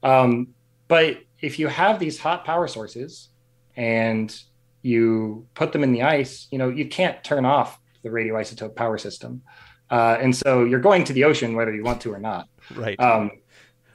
Um, 0.03 0.49
but 0.89 1.19
if 1.41 1.59
you 1.59 1.69
have 1.69 1.99
these 1.99 2.19
hot 2.19 2.45
power 2.45 2.69
sources 2.69 3.29
and 3.77 4.35
you 4.83 5.47
put 5.55 5.73
them 5.73 5.83
in 5.83 5.93
the 5.93 6.03
ice, 6.03 6.49
you 6.51 6.59
know, 6.59 6.69
you 6.69 6.89
can't 6.89 7.23
turn 7.25 7.45
off 7.45 7.79
the 8.03 8.09
radioisotope 8.09 8.75
power 8.77 8.99
system. 8.99 9.43
Uh, 9.91 10.17
and 10.21 10.35
so 10.35 10.65
you're 10.65 10.81
going 10.81 11.05
to 11.05 11.13
the 11.13 11.25
ocean 11.25 11.55
whether 11.55 11.75
you 11.75 11.83
want 11.85 12.01
to 12.03 12.13
or 12.13 12.19
not. 12.19 12.49
Right. 12.75 12.99
Um, 13.01 13.31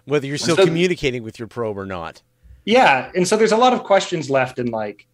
whether 0.05 0.27
you're 0.27 0.37
still 0.37 0.55
So- 0.55 0.65
communicating 0.65 1.23
with 1.23 1.39
your 1.39 1.47
probe 1.47 1.77
or 1.77 1.85
not. 1.85 2.21
Yeah, 2.63 3.11
and 3.15 3.27
so 3.27 3.37
there's 3.37 3.53
a 3.53 3.57
lot 3.57 3.73
of 3.73 3.83
questions 3.83 4.29
left 4.29 4.59
in 4.59 4.67
like, 4.67 5.07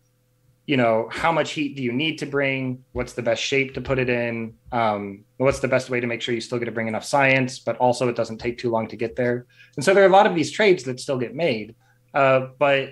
you 0.67 0.75
know, 0.75 1.07
how 1.09 1.31
much 1.31 1.51
heat 1.51 1.77
do 1.77 1.81
you 1.81 1.93
need 1.93 2.17
to 2.19 2.25
bring? 2.25 2.83
What's 2.91 3.13
the 3.13 3.21
best 3.21 3.41
shape 3.41 3.73
to 3.75 3.81
put 3.81 3.97
it 3.97 4.09
in? 4.09 4.53
Um, 4.73 5.23
what's 5.37 5.59
the 5.59 5.67
best 5.69 5.89
way 5.89 6.01
to 6.01 6.07
make 6.07 6.21
sure 6.21 6.35
you 6.35 6.41
still 6.41 6.59
get 6.59 6.65
to 6.65 6.73
bring 6.73 6.89
enough 6.89 7.05
science, 7.05 7.57
but 7.57 7.77
also 7.77 8.09
it 8.09 8.17
doesn't 8.17 8.37
take 8.37 8.57
too 8.57 8.69
long 8.69 8.87
to 8.89 8.97
get 8.97 9.15
there? 9.15 9.47
And 9.77 9.83
so 9.83 9.93
there 9.93 10.03
are 10.03 10.07
a 10.07 10.11
lot 10.11 10.27
of 10.27 10.35
these 10.35 10.51
trades 10.51 10.83
that 10.83 10.99
still 10.99 11.17
get 11.17 11.33
made, 11.33 11.73
uh, 12.13 12.49
but 12.59 12.89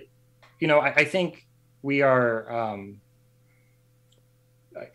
you 0.62 0.70
know, 0.70 0.80
I, 0.80 0.94
I 0.96 1.04
think 1.04 1.46
we 1.82 2.02
are. 2.02 2.52
Um, 2.52 3.02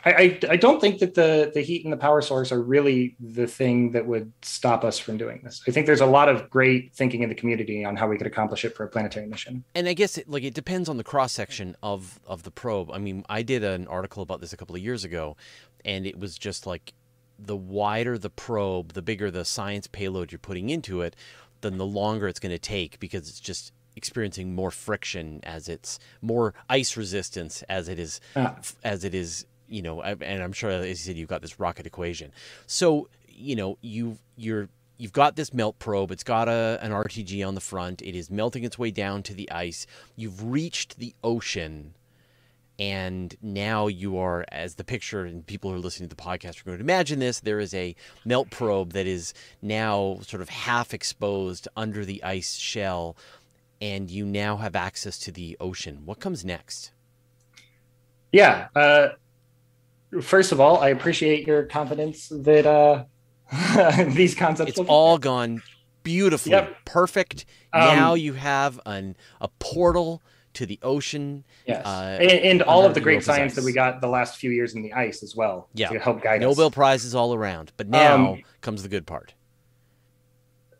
I, 0.05 0.11
I, 0.11 0.39
I 0.51 0.57
don't 0.57 0.81
think 0.81 0.99
that 0.99 1.15
the 1.15 1.51
the 1.55 1.61
heat 1.63 1.85
and 1.85 1.93
the 1.93 1.97
power 1.97 2.21
source 2.21 2.53
are 2.53 2.61
really 2.63 3.17
the 3.21 3.47
thing 3.47 3.93
that 3.93 4.07
would 4.07 4.33
stop 4.43 4.85
us 4.85 4.99
from 4.99 5.17
doing 5.17 5.41
this. 5.43 5.63
I 5.67 5.71
think 5.71 5.87
there's 5.87 6.01
a 6.01 6.07
lot 6.07 6.29
of 6.29 6.51
great 6.51 6.95
thinking 6.95 7.23
in 7.23 7.29
the 7.29 7.35
community 7.35 7.85
on 7.85 7.97
how 7.97 8.09
we 8.09 8.17
could 8.19 8.27
accomplish 8.27 8.65
it 8.65 8.77
for 8.77 8.85
a 8.85 8.89
planetary 8.89 9.27
mission. 9.27 9.65
And 9.75 9.89
I 9.89 9.95
guess 9.95 10.19
it, 10.19 10.29
like 10.29 10.43
it 10.43 10.55
depends 10.55 10.89
on 10.89 10.97
the 10.97 11.05
cross 11.05 11.33
section 11.33 11.77
of 11.83 12.21
of 12.27 12.43
the 12.43 12.51
probe. 12.51 12.91
I 12.91 12.99
mean, 12.99 13.25
I 13.29 13.43
did 13.43 13.65
an 13.65 13.87
article 13.89 14.23
about 14.23 14.41
this 14.41 14.53
a 14.53 14.57
couple 14.57 14.77
of 14.77 14.83
years 14.83 15.05
ago, 15.05 15.37
and 15.85 16.07
it 16.07 16.19
was 16.19 16.37
just 16.39 16.67
like 16.67 16.93
the 17.39 17.57
wider 17.57 18.19
the 18.19 18.31
probe, 18.31 18.93
the 18.93 19.03
bigger 19.03 19.31
the 19.31 19.45
science 19.45 19.87
payload 19.87 20.31
you're 20.31 20.39
putting 20.39 20.69
into 20.69 21.01
it, 21.01 21.17
then 21.63 21.79
the 21.79 21.87
longer 21.87 22.29
it's 22.29 22.41
going 22.41 22.53
to 22.53 22.59
take 22.59 23.01
because 23.01 23.29
it's 23.29 23.41
just 23.41 23.73
experiencing 23.97 24.55
more 24.55 24.71
friction 24.71 25.41
as 25.43 25.69
it's 25.69 25.99
more 26.23 26.55
ice 26.69 26.97
resistance 26.97 27.63
as 27.69 27.89
it 27.89 27.99
is 27.99 28.21
Ah. 28.37 28.57
as 28.85 29.05
it 29.05 29.15
is 29.15 29.47
you 29.71 29.83
know 29.83 30.03
and 30.03 30.43
i'm 30.43 30.53
sure 30.53 30.71
as 30.71 30.87
you 30.87 30.95
said 30.95 31.17
you've 31.17 31.29
got 31.29 31.43
this 31.43 31.59
rocket 31.59 31.87
equation. 31.87 32.33
So 32.67 33.09
you 33.29 33.57
know 33.57 33.79
you 33.81 34.19
you're 34.37 34.69
you've 34.99 35.13
got 35.13 35.37
this 35.37 35.55
melt 35.55 35.79
probe. 35.79 36.11
It's 36.11 36.25
got 36.25 36.49
a 36.49 36.79
an 36.83 36.91
rtg 36.93 37.47
on 37.47 37.55
the 37.55 37.61
front. 37.61 38.03
It 38.03 38.15
is 38.15 38.31
melting 38.31 38.65
its 38.65 38.79
way 38.79 38.91
down 38.91 39.23
to 39.25 39.35
the 39.35 39.51
ice. 39.51 39.87
You've 40.17 40.45
reached 40.45 40.99
the 40.99 41.15
ocean 41.25 41.95
and 42.79 43.37
now 43.43 43.89
you 43.89 44.17
are 44.17 44.45
as 44.51 44.77
the 44.77 44.85
picture 44.85 45.27
and 45.27 45.47
people 45.47 45.71
who 45.71 45.77
are 45.77 45.81
listening 45.81 46.09
to 46.09 46.17
the 46.17 46.23
podcast 46.23 46.61
are 46.61 46.65
going 46.65 46.79
to 46.79 46.83
imagine 46.83 47.19
this 47.19 47.41
there 47.41 47.61
is 47.61 47.75
a 47.75 47.95
melt 48.25 48.49
probe 48.49 48.95
that 48.95 49.07
is 49.07 49.35
now 49.61 50.19
sort 50.23 50.41
of 50.41 50.49
half 50.49 50.95
exposed 50.95 51.69
under 51.77 52.07
the 52.07 52.25
ice 52.25 52.57
shell 52.57 53.17
and 53.83 54.11
you 54.11 54.25
now 54.25 54.57
have 54.57 54.77
access 54.77 55.19
to 55.19 55.33
the 55.33 55.57
ocean. 55.61 56.03
What 56.05 56.21
comes 56.21 56.45
next? 56.45 56.93
Yeah. 58.33 58.69
Uh, 58.75 59.09
first 60.23 60.53
of 60.53 60.61
all, 60.61 60.79
I 60.81 60.89
appreciate 60.89 61.47
your 61.47 61.65
confidence 61.65 62.29
that 62.31 62.67
uh, 62.67 63.05
these 64.09 64.35
concepts. 64.35 64.71
it's 64.71 64.79
will 64.79 64.87
all 64.87 65.19
gone 65.19 65.63
beautifully 66.03 66.53
Yep. 66.53 66.77
perfect 66.87 67.45
Um, 67.73 67.81
now 67.97 68.15
you 68.15 68.33
have 68.33 68.81
an 68.87 69.17
a 69.41 69.49
portal 69.59 70.23
to 70.55 70.67
the 70.67 70.79
ocean 70.83 71.45
yes, 71.67 71.85
uh, 71.87 72.17
and, 72.21 72.31
and 72.33 72.63
all 72.63 72.85
of 72.85 72.95
the 72.95 73.01
great 73.01 73.23
science 73.23 73.53
ice. 73.53 73.57
that 73.57 73.65
we 73.65 73.73
got 73.73 74.01
the 74.01 74.09
last 74.09 74.37
few 74.37 74.51
years 74.51 74.75
in 74.75 74.83
the 74.83 74.93
ice 74.95 75.23
as 75.23 75.37
well. 75.37 75.69
Yeah. 75.75 75.91
to 75.91 75.99
help 75.99 76.23
guide 76.23 76.43
us. 76.43 76.49
nobel 76.49 76.71
prizes 76.71 77.15
all 77.15 77.35
around 77.35 77.71
but 77.77 77.89
now 77.89 78.33
Um, 78.33 78.43
comes 78.61 78.83
the 78.83 78.89
good 78.89 79.07
part 79.07 79.35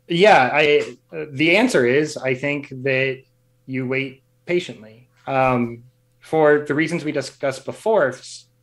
Yeah, 0.07 0.49
I. 0.51 0.97
Uh, 1.13 1.25
the 1.31 1.55
answer 1.55 1.85
is 1.85 2.17
I 2.17 2.33
think 2.35 2.69
that 2.83 3.21
you 3.65 3.87
wait 3.87 4.23
patiently 4.45 5.07
um, 5.27 5.83
for 6.19 6.65
the 6.67 6.73
reasons 6.73 7.05
we 7.05 7.11
discussed 7.13 7.63
before. 7.63 8.13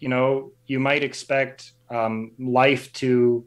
You 0.01 0.09
know, 0.09 0.53
you 0.67 0.79
might 0.79 1.03
expect 1.03 1.73
um, 1.91 2.33
life 2.39 2.93
to 2.95 3.45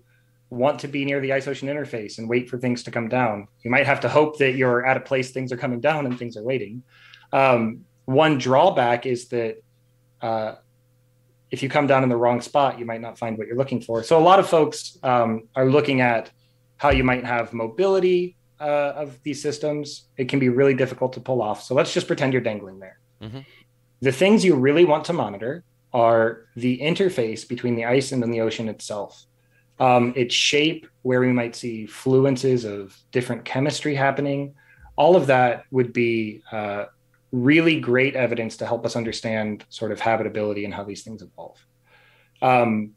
want 0.49 0.79
to 0.79 0.87
be 0.87 1.05
near 1.05 1.21
the 1.21 1.31
ice 1.31 1.47
ocean 1.47 1.69
interface 1.69 2.17
and 2.17 2.27
wait 2.27 2.49
for 2.49 2.57
things 2.57 2.83
to 2.83 2.91
come 2.91 3.07
down. 3.07 3.47
You 3.63 3.71
might 3.71 3.85
have 3.85 4.01
to 4.01 4.09
hope 4.09 4.37
that 4.39 4.55
you're 4.55 4.85
at 4.85 4.97
a 4.97 4.99
place 4.99 5.31
things 5.31 5.51
are 5.51 5.57
coming 5.57 5.79
down 5.79 6.05
and 6.05 6.19
things 6.19 6.35
are 6.35 6.43
waiting. 6.43 6.83
Um, 7.31 7.85
one 8.05 8.37
drawback 8.37 9.05
is 9.05 9.29
that 9.29 9.63
uh, 10.21 10.55
if 11.51 11.63
you 11.63 11.69
come 11.69 11.87
down 11.87 12.03
in 12.03 12.09
the 12.09 12.17
wrong 12.17 12.41
spot, 12.41 12.79
you 12.79 12.85
might 12.85 13.01
not 13.01 13.17
find 13.17 13.37
what 13.37 13.47
you're 13.47 13.57
looking 13.57 13.81
for. 13.81 14.03
So 14.03 14.17
a 14.17 14.23
lot 14.23 14.39
of 14.39 14.47
folks 14.49 14.97
um, 15.03 15.47
are 15.55 15.65
looking 15.65 16.01
at 16.01 16.31
how 16.77 16.89
you 16.89 17.03
might 17.03 17.23
have 17.25 17.53
mobility 17.53 18.35
uh, 18.59 18.93
of 18.95 19.21
these 19.23 19.41
systems. 19.41 20.07
It 20.17 20.27
can 20.27 20.39
be 20.39 20.49
really 20.49 20.73
difficult 20.73 21.13
to 21.13 21.21
pull 21.21 21.41
off. 21.41 21.63
So 21.63 21.75
let's 21.75 21.93
just 21.93 22.07
pretend 22.07 22.33
you're 22.33 22.41
dangling 22.41 22.79
there. 22.79 22.99
Mhm. 23.21 23.45
The 24.01 24.11
things 24.11 24.43
you 24.43 24.55
really 24.55 24.83
want 24.83 25.05
to 25.05 25.13
monitor 25.13 25.63
are 25.93 26.45
the 26.55 26.79
interface 26.79 27.47
between 27.47 27.75
the 27.75 27.85
ice 27.85 28.11
and 28.11 28.21
then 28.21 28.31
the 28.31 28.41
ocean 28.41 28.69
itself. 28.69 29.25
Um, 29.79 30.13
its 30.15 30.35
shape, 30.35 30.87
where 31.01 31.19
we 31.19 31.31
might 31.31 31.55
see 31.55 31.85
fluences 31.85 32.65
of 32.65 32.95
different 33.11 33.45
chemistry 33.45 33.95
happening. 33.95 34.53
All 34.95 35.15
of 35.15 35.27
that 35.27 35.65
would 35.71 35.91
be 35.91 36.43
uh, 36.51 36.85
really 37.31 37.79
great 37.79 38.15
evidence 38.15 38.57
to 38.57 38.65
help 38.65 38.85
us 38.85 38.95
understand 38.95 39.65
sort 39.69 39.91
of 39.91 39.99
habitability 39.99 40.65
and 40.65 40.73
how 40.73 40.83
these 40.83 41.03
things 41.03 41.21
evolve. 41.21 41.57
Um, 42.41 42.93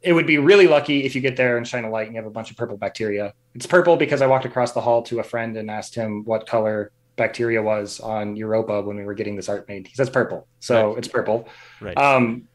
it 0.00 0.12
would 0.12 0.26
be 0.26 0.38
really 0.38 0.66
lucky 0.66 1.04
if 1.04 1.14
you 1.14 1.20
get 1.20 1.36
there 1.36 1.56
and 1.56 1.66
shine 1.66 1.84
a 1.84 1.90
light 1.90 2.06
and 2.06 2.14
you 2.14 2.20
have 2.20 2.26
a 2.26 2.32
bunch 2.32 2.50
of 2.50 2.56
purple 2.56 2.76
bacteria. 2.76 3.34
It's 3.54 3.66
purple 3.66 3.96
because 3.96 4.22
I 4.22 4.26
walked 4.26 4.44
across 4.44 4.72
the 4.72 4.80
hall 4.80 5.02
to 5.04 5.18
a 5.18 5.24
friend 5.24 5.56
and 5.56 5.70
asked 5.70 5.94
him 5.94 6.24
what 6.24 6.46
color 6.46 6.92
bacteria 7.18 7.60
was 7.62 8.00
on 8.00 8.34
Europa 8.36 8.80
when 8.80 8.96
we 8.96 9.04
were 9.04 9.14
getting 9.14 9.36
this 9.36 9.50
art 9.50 9.68
made. 9.68 9.86
He 9.86 9.94
says 9.94 10.08
purple, 10.08 10.48
so 10.60 10.90
Right. 10.90 10.98
it's 10.98 11.08
purple. 11.08 11.48
right 11.82 11.98
Um, 11.98 12.48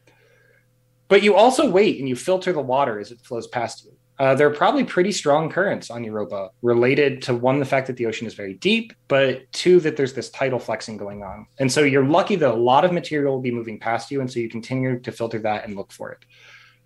but 1.06 1.22
you 1.22 1.36
also 1.36 1.70
wait 1.70 2.00
and 2.00 2.08
you 2.08 2.16
filter 2.16 2.52
the 2.52 2.60
water 2.60 2.98
as 2.98 3.12
it 3.12 3.20
flows 3.20 3.46
past 3.46 3.84
you. 3.84 3.92
Uh, 4.18 4.34
there 4.34 4.46
are 4.46 4.54
probably 4.54 4.84
pretty 4.84 5.10
strong 5.10 5.50
currents 5.50 5.90
on 5.90 6.04
Europa 6.04 6.48
related 6.62 7.20
to 7.22 7.34
one, 7.34 7.58
the 7.58 7.64
fact 7.64 7.88
that 7.88 7.96
the 7.96 8.06
ocean 8.06 8.26
is 8.28 8.34
very 8.34 8.54
deep, 8.54 8.92
but 9.08 9.42
two, 9.52 9.80
that 9.80 9.96
there's 9.96 10.14
this 10.14 10.30
tidal 10.30 10.58
flexing 10.60 10.96
going 10.96 11.22
on. 11.24 11.46
And 11.58 11.70
so 11.70 11.82
you're 11.82 12.04
lucky 12.06 12.36
that 12.36 12.50
a 12.50 12.54
lot 12.54 12.84
of 12.84 12.92
material 12.92 13.34
will 13.34 13.42
be 13.42 13.50
moving 13.50 13.78
past 13.78 14.10
you. 14.12 14.20
And 14.20 14.30
so 14.30 14.38
you 14.38 14.48
continue 14.48 15.00
to 15.00 15.10
filter 15.12 15.40
that 15.40 15.64
and 15.64 15.74
look 15.76 15.90
for 15.92 16.12
it. 16.12 16.18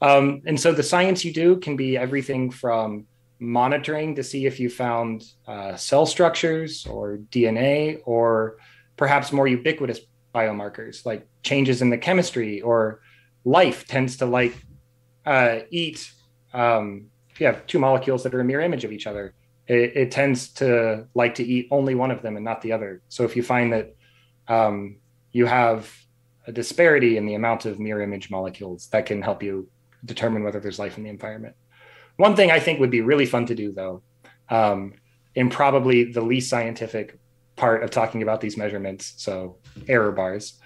Um, 0.01 0.41
and 0.47 0.59
so 0.59 0.73
the 0.73 0.83
science 0.83 1.23
you 1.25 1.33
do 1.33 1.57
can 1.59 1.77
be 1.77 1.99
everything 1.99 2.51
from 2.51 3.07
monitoring 3.39 4.15
to 4.17 4.23
see 4.23 4.47
if 4.47 4.59
you 4.59 4.69
found 4.69 5.25
uh, 5.47 5.77
cell 5.77 6.07
structures 6.07 6.87
or 6.87 7.19
DNA 7.31 8.01
or 8.05 8.57
perhaps 8.97 9.33
more 9.33 9.47
ubiquitous 9.47 10.01
biomarkers 10.35 11.07
like 11.07 11.27
changes 11.43 11.81
in 11.81 11.91
the 11.91 11.99
chemistry 11.99 12.61
or 12.61 13.01
life 13.45 13.87
tends 13.87 14.17
to 14.17 14.27
like 14.27 14.55
uh, 15.25 15.61
eat 15.71 16.13
um, 16.53 17.07
if 17.31 17.41
you 17.41 17.47
have 17.47 17.67
two 17.67 17.79
molecules 17.79 18.23
that 18.23 18.35
are 18.35 18.41
a 18.41 18.45
mirror 18.45 18.63
image 18.63 18.85
of 18.85 18.93
each 18.93 19.07
other 19.07 19.35
it, 19.69 19.97
it 19.97 20.11
tends 20.11 20.49
to 20.55 21.07
like 21.15 21.37
to 21.37 21.45
eat 21.45 21.69
only 21.71 21.95
one 21.95 22.11
of 22.11 22.23
them 22.23 22.37
and 22.37 22.45
not 22.45 22.63
the 22.63 22.73
other. 22.73 23.03
So 23.09 23.25
if 23.25 23.37
you 23.37 23.43
find 23.43 23.73
that 23.73 23.95
um, 24.49 24.97
you 25.31 25.47
have 25.47 25.93
a 26.47 26.53
disparity 26.53 27.19
in 27.19 27.27
the 27.27 27.35
amount 27.35 27.67
of 27.67 27.79
mirror 27.79 28.03
image 28.03 28.31
molecules 28.31 28.89
that 28.89 29.07
can 29.07 29.21
help 29.21 29.43
you 29.43 29.69
determine 30.05 30.43
whether 30.43 30.59
there's 30.59 30.79
life 30.79 30.97
in 30.97 31.05
the 31.05 31.11
environment 31.11 31.55
one 32.19 32.37
thing 32.37 32.51
i 32.51 32.61
think 32.61 32.79
would 32.79 32.91
be 32.91 33.01
really 33.01 33.27
fun 33.27 33.47
to 33.47 33.55
do 33.55 33.73
though 33.73 34.03
um, 34.51 34.95
and 35.35 35.51
probably 35.51 36.05
the 36.05 36.21
least 36.21 36.49
scientific 36.49 37.19
part 37.57 37.83
of 37.83 37.91
talking 37.91 38.23
about 38.23 38.41
these 38.41 38.57
measurements 38.57 39.15
so 39.17 39.57
error 39.89 40.13
bars 40.13 40.61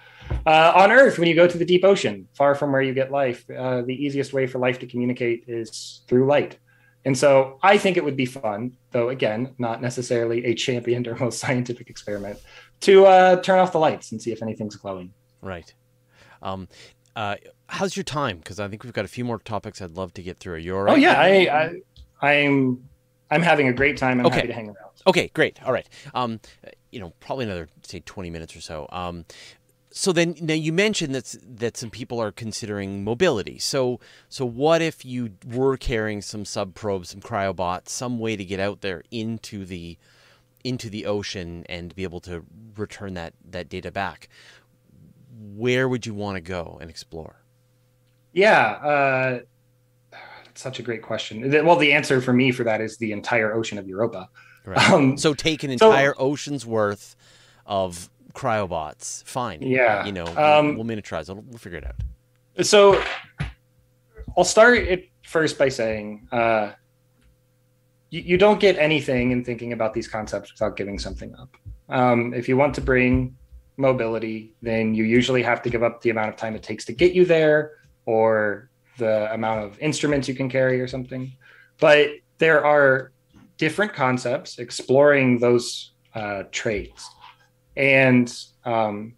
uh, 0.45 0.71
on 0.75 0.91
Earth, 0.91 1.19
when 1.19 1.27
you 1.27 1.35
go 1.35 1.47
to 1.47 1.57
the 1.57 1.65
deep 1.65 1.83
ocean, 1.83 2.27
far 2.33 2.55
from 2.55 2.71
where 2.71 2.81
you 2.81 2.93
get 2.93 3.11
life, 3.11 3.45
uh, 3.49 3.81
the 3.81 3.93
easiest 3.93 4.33
way 4.33 4.47
for 4.47 4.59
life 4.59 4.79
to 4.79 4.87
communicate 4.87 5.45
is 5.47 6.01
through 6.07 6.27
light. 6.27 6.57
And 7.05 7.17
so 7.17 7.59
I 7.61 7.77
think 7.77 7.97
it 7.97 8.03
would 8.03 8.15
be 8.15 8.25
fun, 8.25 8.77
though, 8.91 9.09
again, 9.09 9.53
not 9.57 9.81
necessarily 9.81 10.45
a 10.45 10.55
championed 10.55 11.07
or 11.09 11.15
most 11.15 11.39
scientific 11.39 11.89
experiment, 11.89 12.39
to 12.81 13.05
uh, 13.05 13.41
turn 13.41 13.59
off 13.59 13.71
the 13.71 13.79
lights 13.79 14.11
and 14.11 14.21
see 14.21 14.31
if 14.31 14.41
anything's 14.41 14.75
glowing. 14.75 15.13
Right. 15.41 15.73
Um, 16.41 16.67
uh, 17.15 17.35
how's 17.73 17.97
your 17.97 18.03
time? 18.03 18.37
Because 18.37 18.59
I 18.59 18.67
think 18.67 18.83
we've 18.83 18.93
got 18.93 19.05
a 19.05 19.09
few 19.09 19.25
more 19.25 19.39
topics 19.39 19.81
I'd 19.81 19.91
love 19.91 20.13
to 20.13 20.23
get 20.23 20.37
through. 20.37 20.53
Are 20.53 20.57
you 20.57 20.75
all 20.75 20.83
right? 20.83 20.93
Oh, 20.93 20.95
yeah, 20.95 21.19
I, 21.19 21.81
I, 22.21 22.29
I'm, 22.29 22.87
I'm 23.31 23.41
having 23.41 23.67
a 23.67 23.73
great 23.73 23.97
time. 23.97 24.19
I'm 24.19 24.27
Okay. 24.27 24.35
happy 24.35 24.47
to 24.47 24.53
hang 24.53 24.65
around. 24.67 24.77
Okay, 25.07 25.29
great. 25.33 25.61
All 25.65 25.73
right. 25.73 25.89
Um, 26.13 26.39
you 26.91 26.99
know, 26.99 27.13
probably 27.19 27.45
another 27.45 27.67
say 27.81 27.99
twenty 27.99 28.29
minutes 28.29 28.55
or 28.55 28.61
so. 28.61 28.87
Um, 28.91 29.25
so 29.91 30.11
then, 30.11 30.35
now 30.39 30.53
you 30.53 30.71
mentioned 30.71 31.13
that 31.15 31.35
that 31.43 31.75
some 31.75 31.89
people 31.89 32.19
are 32.21 32.31
considering 32.31 33.03
mobility. 33.03 33.59
So, 33.59 33.99
so 34.29 34.45
what 34.45 34.81
if 34.81 35.03
you 35.03 35.31
were 35.45 35.75
carrying 35.75 36.21
some 36.21 36.45
sub 36.45 36.75
probes, 36.75 37.09
some 37.09 37.21
cryobots, 37.21 37.89
some 37.89 38.19
way 38.19 38.35
to 38.35 38.45
get 38.45 38.59
out 38.59 38.81
there 38.81 39.03
into 39.11 39.65
the 39.65 39.97
into 40.63 40.89
the 40.89 41.05
ocean 41.05 41.65
and 41.67 41.93
be 41.95 42.03
able 42.03 42.21
to 42.21 42.45
return 42.77 43.15
that 43.15 43.33
that 43.43 43.67
data 43.67 43.91
back? 43.91 44.29
Where 45.35 45.89
would 45.89 46.05
you 46.05 46.13
want 46.13 46.37
to 46.37 46.41
go 46.41 46.77
and 46.79 46.89
explore? 46.89 47.42
Yeah, 48.33 48.61
uh, 48.71 49.39
such 50.55 50.79
a 50.79 50.83
great 50.83 51.01
question. 51.01 51.49
Well, 51.65 51.75
the 51.75 51.93
answer 51.93 52.21
for 52.21 52.33
me 52.33 52.51
for 52.51 52.63
that 52.63 52.81
is 52.81 52.97
the 52.97 53.11
entire 53.11 53.53
ocean 53.53 53.77
of 53.77 53.87
Europa. 53.87 54.29
Right. 54.65 54.89
Um, 54.91 55.17
So 55.17 55.33
take 55.33 55.63
an 55.63 55.77
So- 55.77 55.89
entire 55.89 56.13
ocean's 56.17 56.65
worth 56.65 57.15
of 57.65 58.09
cryobots. 58.33 59.23
Fine. 59.25 59.61
Yeah, 59.61 60.05
You 60.05 60.11
know, 60.11 60.25
um, 60.25 60.75
we'll 60.75 60.85
miniaturize 60.85 61.29
it. 61.29 61.35
We'll 61.35 61.57
figure 61.59 61.77
it 61.79 61.85
out. 61.85 62.65
so 62.65 63.01
I'll 64.37 64.43
start 64.43 64.77
it 64.79 65.09
first 65.23 65.57
by 65.59 65.69
saying 65.69 66.27
uh, 66.31 66.71
you, 68.09 68.21
you 68.21 68.37
don't 68.37 68.59
get 68.59 68.77
anything 68.77 69.31
in 69.31 69.43
thinking 69.43 69.73
about 69.73 69.93
these 69.93 70.07
concepts 70.07 70.51
without 70.53 70.75
giving 70.75 70.97
something 70.97 71.35
up. 71.35 71.55
Um, 71.89 72.33
if 72.33 72.47
you 72.49 72.57
want 72.57 72.73
to 72.75 72.81
bring 72.81 73.35
mobility, 73.77 74.53
then 74.61 74.93
you 74.95 75.03
usually 75.03 75.43
have 75.43 75.61
to 75.63 75.69
give 75.69 75.83
up 75.83 76.01
the 76.01 76.09
amount 76.09 76.29
of 76.29 76.35
time 76.35 76.55
it 76.55 76.63
takes 76.63 76.85
to 76.85 76.93
get 76.93 77.13
you 77.13 77.25
there 77.25 77.71
or 78.05 78.69
the 78.97 79.33
amount 79.33 79.65
of 79.65 79.79
instruments 79.79 80.27
you 80.27 80.35
can 80.35 80.49
carry 80.49 80.79
or 80.79 80.87
something. 80.87 81.31
But 81.79 82.09
there 82.37 82.65
are 82.65 83.11
different 83.57 83.93
concepts 83.93 84.59
exploring 84.59 85.39
those 85.39 85.93
uh, 86.13 86.43
traits. 86.51 87.09
And 87.75 88.33
um, 88.65 89.15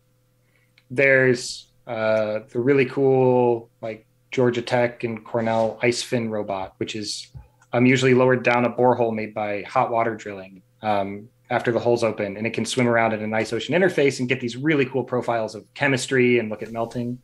there's 0.90 1.68
uh, 1.88 2.40
the 2.50 2.60
really 2.60 2.86
cool, 2.86 3.70
like 3.82 4.08
Georgia 4.32 4.62
Tech 4.62 5.04
and 5.04 5.24
Cornell 5.24 5.80
Icefin 5.82 6.30
robot, 6.30 6.74
which 6.78 6.96
is 6.96 7.28
um, 7.74 7.86
usually 7.86 8.14
lowered 8.14 8.44
down 8.44 8.66
a 8.66 8.70
borehole 8.70 9.14
made 9.14 9.34
by 9.34 9.64
hot 9.64 9.92
water 9.92 10.16
drilling 10.16 10.62
um, 10.82 11.28
after 11.50 11.72
the 11.72 11.80
hole's 11.80 12.04
open. 12.04 12.38
And 12.38 12.48
it 12.48 12.54
can 12.54 12.66
swim 12.66 12.88
around 12.88 13.14
in 13.14 13.22
an 13.22 13.34
ice 13.34 13.52
ocean 13.54 13.76
interface 13.76 14.20
and 14.20 14.30
get 14.30 14.40
these 14.40 14.58
really 14.58 14.86
cool 14.86 15.04
profiles 15.04 15.56
of 15.56 15.66
chemistry 15.74 16.40
and 16.40 16.50
look 16.50 16.64
at 16.64 16.72
melting. 16.72 17.20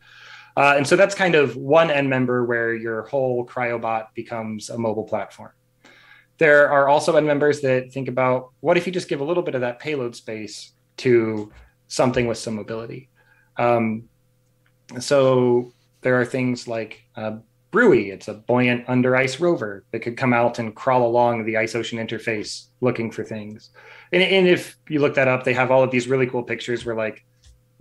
Uh, 0.57 0.73
and 0.77 0.85
so 0.85 0.95
that's 0.95 1.15
kind 1.15 1.35
of 1.35 1.55
one 1.55 1.89
end 1.89 2.09
member 2.09 2.45
where 2.45 2.73
your 2.73 3.03
whole 3.03 3.45
cryobot 3.45 4.07
becomes 4.13 4.69
a 4.69 4.77
mobile 4.77 5.05
platform. 5.05 5.51
There 6.37 6.69
are 6.69 6.89
also 6.89 7.15
end 7.15 7.27
members 7.27 7.61
that 7.61 7.91
think 7.91 8.07
about 8.07 8.49
what 8.59 8.77
if 8.77 8.85
you 8.85 8.91
just 8.91 9.07
give 9.07 9.21
a 9.21 9.23
little 9.23 9.43
bit 9.43 9.55
of 9.55 9.61
that 9.61 9.79
payload 9.79 10.15
space 10.15 10.73
to 10.97 11.51
something 11.87 12.27
with 12.27 12.37
some 12.37 12.55
mobility. 12.55 13.09
Um, 13.57 14.09
so 14.99 15.71
there 16.01 16.19
are 16.19 16.25
things 16.25 16.67
like 16.67 17.03
uh, 17.15 17.37
BRUIE. 17.71 18.11
It's 18.11 18.27
a 18.27 18.33
buoyant 18.33 18.85
under 18.87 19.15
ice 19.15 19.39
rover 19.39 19.85
that 19.91 19.99
could 19.99 20.17
come 20.17 20.33
out 20.33 20.59
and 20.59 20.75
crawl 20.75 21.07
along 21.07 21.45
the 21.45 21.57
ice 21.57 21.75
ocean 21.75 22.05
interface 22.05 22.67
looking 22.81 23.11
for 23.11 23.23
things. 23.23 23.69
And, 24.11 24.21
and 24.21 24.47
if 24.47 24.77
you 24.89 24.99
look 24.99 25.15
that 25.15 25.27
up, 25.27 25.43
they 25.43 25.53
have 25.53 25.71
all 25.71 25.83
of 25.83 25.91
these 25.91 26.07
really 26.07 26.27
cool 26.27 26.43
pictures 26.43 26.85
where 26.85 26.95
like 26.95 27.23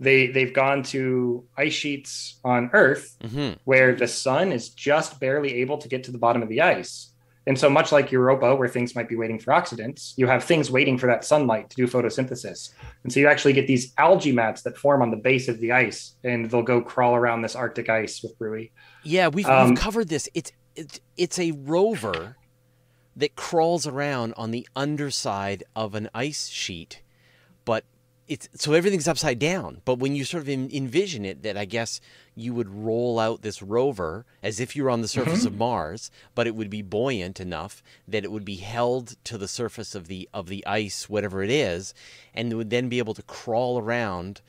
they 0.01 0.27
they've 0.27 0.53
gone 0.53 0.81
to 0.81 1.45
ice 1.55 1.73
sheets 1.73 2.39
on 2.43 2.71
Earth 2.73 3.15
mm-hmm. 3.23 3.53
where 3.63 3.95
the 3.95 4.07
sun 4.07 4.51
is 4.51 4.69
just 4.69 5.19
barely 5.19 5.61
able 5.61 5.77
to 5.77 5.87
get 5.87 6.03
to 6.05 6.11
the 6.11 6.17
bottom 6.17 6.41
of 6.41 6.49
the 6.49 6.61
ice. 6.61 7.07
And 7.47 7.57
so 7.57 7.69
much 7.71 7.91
like 7.91 8.11
Europa, 8.11 8.55
where 8.55 8.67
things 8.67 8.95
might 8.95 9.09
be 9.09 9.15
waiting 9.15 9.39
for 9.39 9.51
oxidants, 9.51 10.13
you 10.15 10.27
have 10.27 10.43
things 10.43 10.69
waiting 10.69 10.97
for 10.97 11.07
that 11.07 11.25
sunlight 11.25 11.71
to 11.71 11.75
do 11.75 11.87
photosynthesis. 11.87 12.71
And 13.03 13.11
so 13.11 13.19
you 13.19 13.27
actually 13.27 13.53
get 13.53 13.65
these 13.65 13.93
algae 13.97 14.31
mats 14.31 14.61
that 14.61 14.77
form 14.77 15.01
on 15.01 15.09
the 15.09 15.17
base 15.17 15.47
of 15.47 15.59
the 15.59 15.71
ice, 15.71 16.15
and 16.23 16.49
they'll 16.51 16.61
go 16.61 16.81
crawl 16.81 17.15
around 17.15 17.41
this 17.41 17.55
Arctic 17.55 17.89
ice 17.89 18.21
with 18.21 18.37
BRUIE. 18.37 18.71
Yeah, 19.03 19.29
we've, 19.29 19.47
um, 19.47 19.69
we've 19.69 19.79
covered 19.79 20.09
this. 20.09 20.29
It's, 20.35 20.51
it's 20.75 20.99
it's 21.17 21.39
a 21.39 21.51
rover 21.51 22.37
that 23.15 23.35
crawls 23.35 23.87
around 23.87 24.33
on 24.37 24.51
the 24.51 24.67
underside 24.75 25.63
of 25.75 25.95
an 25.95 26.09
ice 26.13 26.47
sheet, 26.47 27.01
but 27.65 27.85
it's 28.31 28.47
so 28.55 28.71
everything's 28.71 29.09
upside 29.09 29.39
down. 29.39 29.81
But 29.83 29.99
when 29.99 30.15
you 30.15 30.23
sort 30.23 30.43
of 30.43 30.47
envision 30.47 31.25
it, 31.25 31.43
that 31.43 31.57
I 31.57 31.65
guess 31.65 31.99
you 32.33 32.53
would 32.53 32.69
roll 32.69 33.19
out 33.19 33.41
this 33.41 33.61
rover 33.61 34.25
as 34.41 34.61
if 34.61 34.73
you 34.73 34.85
were 34.85 34.89
on 34.89 35.01
the 35.01 35.09
surface 35.09 35.39
mm-hmm. 35.39 35.47
of 35.47 35.57
Mars, 35.57 36.11
but 36.33 36.47
it 36.47 36.55
would 36.55 36.69
be 36.69 36.81
buoyant 36.81 37.41
enough 37.41 37.83
that 38.07 38.23
it 38.23 38.31
would 38.31 38.45
be 38.45 38.55
held 38.55 39.17
to 39.25 39.37
the 39.37 39.49
surface 39.49 39.95
of 39.95 40.07
the 40.07 40.29
of 40.33 40.47
the 40.47 40.65
ice, 40.65 41.09
whatever 41.09 41.43
it 41.43 41.51
is, 41.51 41.93
and 42.33 42.53
it 42.53 42.55
would 42.55 42.69
then 42.69 42.87
be 42.87 42.99
able 42.99 43.13
to 43.15 43.21
crawl 43.23 43.77
around 43.77 44.39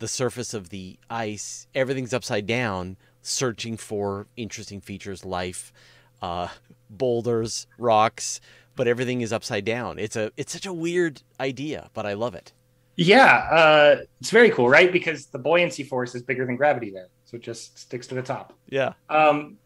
the 0.00 0.08
surface 0.08 0.52
of 0.52 0.70
the 0.70 0.98
ice. 1.08 1.68
Everything's 1.76 2.12
upside 2.12 2.44
down, 2.46 2.96
searching 3.22 3.76
for 3.76 4.26
interesting 4.36 4.80
features, 4.80 5.24
life, 5.24 5.72
uh, 6.20 6.48
boulders, 6.90 7.68
rocks, 7.78 8.40
but 8.74 8.88
everything 8.88 9.20
is 9.20 9.32
upside 9.32 9.64
down. 9.64 9.96
It's 10.00 10.16
a 10.16 10.32
it's 10.36 10.52
such 10.52 10.66
a 10.66 10.72
weird 10.72 11.22
idea, 11.38 11.88
but 11.94 12.04
I 12.04 12.14
love 12.14 12.34
it. 12.34 12.52
Yeah, 13.00 13.46
uh, 13.48 13.96
it's 14.20 14.30
very 14.30 14.50
cool, 14.50 14.68
right? 14.68 14.92
Because 14.92 15.26
the 15.26 15.38
buoyancy 15.38 15.84
force 15.84 16.16
is 16.16 16.22
bigger 16.22 16.44
than 16.44 16.56
gravity 16.56 16.90
there, 16.90 17.06
so 17.24 17.36
it 17.36 17.42
just 17.42 17.78
sticks 17.78 18.08
to 18.08 18.16
the 18.16 18.22
top. 18.22 18.52
Yeah. 18.68 18.94
Um, 19.08 19.56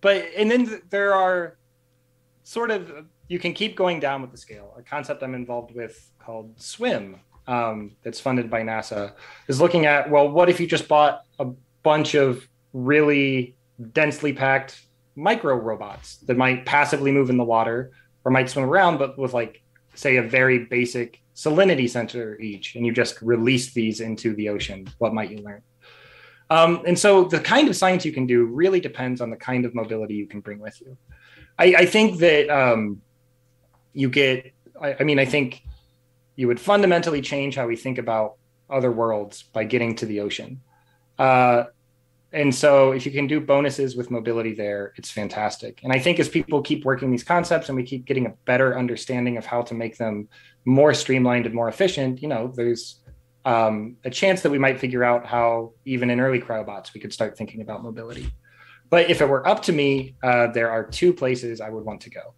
but 0.00 0.26
and 0.36 0.50
then 0.50 0.66
th- 0.66 0.82
there 0.90 1.14
are 1.14 1.56
sort 2.42 2.72
of 2.72 3.06
you 3.28 3.38
can 3.38 3.52
keep 3.52 3.76
going 3.76 4.00
down 4.00 4.22
with 4.22 4.32
the 4.32 4.36
scale. 4.36 4.74
A 4.76 4.82
concept 4.82 5.22
I'm 5.22 5.36
involved 5.36 5.72
with 5.72 6.10
called 6.18 6.60
SWIM, 6.60 7.20
um, 7.46 7.92
that's 8.02 8.18
funded 8.18 8.50
by 8.50 8.62
NASA, 8.62 9.12
is 9.46 9.60
looking 9.60 9.86
at 9.86 10.10
well, 10.10 10.28
what 10.28 10.48
if 10.48 10.58
you 10.58 10.66
just 10.66 10.88
bought 10.88 11.20
a 11.38 11.46
bunch 11.84 12.16
of 12.16 12.44
really 12.72 13.54
densely 13.92 14.32
packed 14.32 14.84
micro 15.14 15.54
robots 15.54 16.16
that 16.26 16.36
might 16.36 16.66
passively 16.66 17.12
move 17.12 17.30
in 17.30 17.36
the 17.36 17.44
water 17.44 17.92
or 18.24 18.32
might 18.32 18.50
swim 18.50 18.64
around, 18.64 18.98
but 18.98 19.16
with 19.16 19.32
like 19.32 19.62
say 20.00 20.16
a 20.16 20.22
very 20.22 20.60
basic 20.64 21.20
salinity 21.34 21.88
sensor 21.88 22.38
each, 22.40 22.74
and 22.74 22.84
you 22.84 22.92
just 22.92 23.20
release 23.22 23.72
these 23.72 24.00
into 24.00 24.34
the 24.34 24.48
ocean, 24.48 24.88
what 24.98 25.14
might 25.14 25.30
you 25.30 25.38
learn? 25.38 25.62
Um, 26.50 26.82
and 26.86 26.98
so 26.98 27.24
the 27.24 27.40
kind 27.40 27.68
of 27.68 27.76
science 27.76 28.04
you 28.04 28.12
can 28.12 28.26
do 28.26 28.44
really 28.44 28.80
depends 28.80 29.20
on 29.20 29.30
the 29.30 29.36
kind 29.36 29.64
of 29.64 29.74
mobility 29.74 30.14
you 30.14 30.26
can 30.26 30.40
bring 30.40 30.58
with 30.58 30.80
you. 30.80 30.96
I, 31.58 31.74
I 31.78 31.86
think 31.86 32.18
that 32.18 32.50
um, 32.50 33.02
you 33.92 34.10
get, 34.10 34.52
I, 34.80 34.96
I, 35.00 35.04
mean, 35.04 35.18
I 35.18 35.24
think 35.24 35.62
you 36.34 36.48
would 36.48 36.58
fundamentally 36.58 37.20
change 37.22 37.54
how 37.54 37.66
we 37.66 37.76
think 37.76 37.98
about 37.98 38.34
other 38.68 38.90
worlds 38.90 39.42
by 39.42 39.64
getting 39.64 39.94
to 39.96 40.06
the 40.06 40.20
ocean. 40.20 40.60
Uh, 41.18 41.64
and 42.32 42.54
so 42.54 42.92
if 42.92 43.04
you 43.04 43.12
can 43.12 43.26
do 43.26 43.40
bonuses 43.40 43.96
with 43.96 44.10
mobility 44.10 44.54
there, 44.54 44.92
it's 44.96 45.10
fantastic. 45.10 45.80
And 45.82 45.92
I 45.92 45.98
think 45.98 46.20
as 46.20 46.28
people 46.28 46.62
keep 46.62 46.84
working 46.84 47.10
these 47.10 47.24
concepts 47.24 47.68
and 47.68 47.76
we 47.76 47.82
keep 47.82 48.04
getting 48.04 48.26
a 48.26 48.34
better 48.44 48.78
understanding 48.78 49.36
of 49.36 49.44
how 49.44 49.62
to 49.62 49.74
make 49.74 49.96
them 49.96 50.28
more 50.64 50.94
streamlined 50.94 51.46
and 51.46 51.54
more 51.54 51.68
efficient, 51.68 52.22
you 52.22 52.28
know, 52.28 52.52
there's 52.54 53.00
um, 53.44 53.96
a 54.04 54.10
chance 54.10 54.42
that 54.42 54.50
we 54.50 54.58
might 54.58 54.78
figure 54.78 55.02
out 55.02 55.26
how 55.26 55.72
even 55.84 56.08
in 56.08 56.20
early 56.20 56.40
cryobots 56.40 56.94
we 56.94 57.00
could 57.00 57.12
start 57.12 57.36
thinking 57.36 57.62
about 57.62 57.82
mobility. 57.82 58.30
But 58.90 59.10
if 59.10 59.20
it 59.20 59.28
were 59.28 59.46
up 59.46 59.62
to 59.62 59.72
me, 59.72 60.16
uh, 60.22 60.48
there 60.48 60.70
are 60.70 60.84
two 60.84 61.12
places 61.12 61.60
I 61.60 61.70
would 61.70 61.84
want 61.84 62.00
to 62.02 62.10
go. 62.10 62.34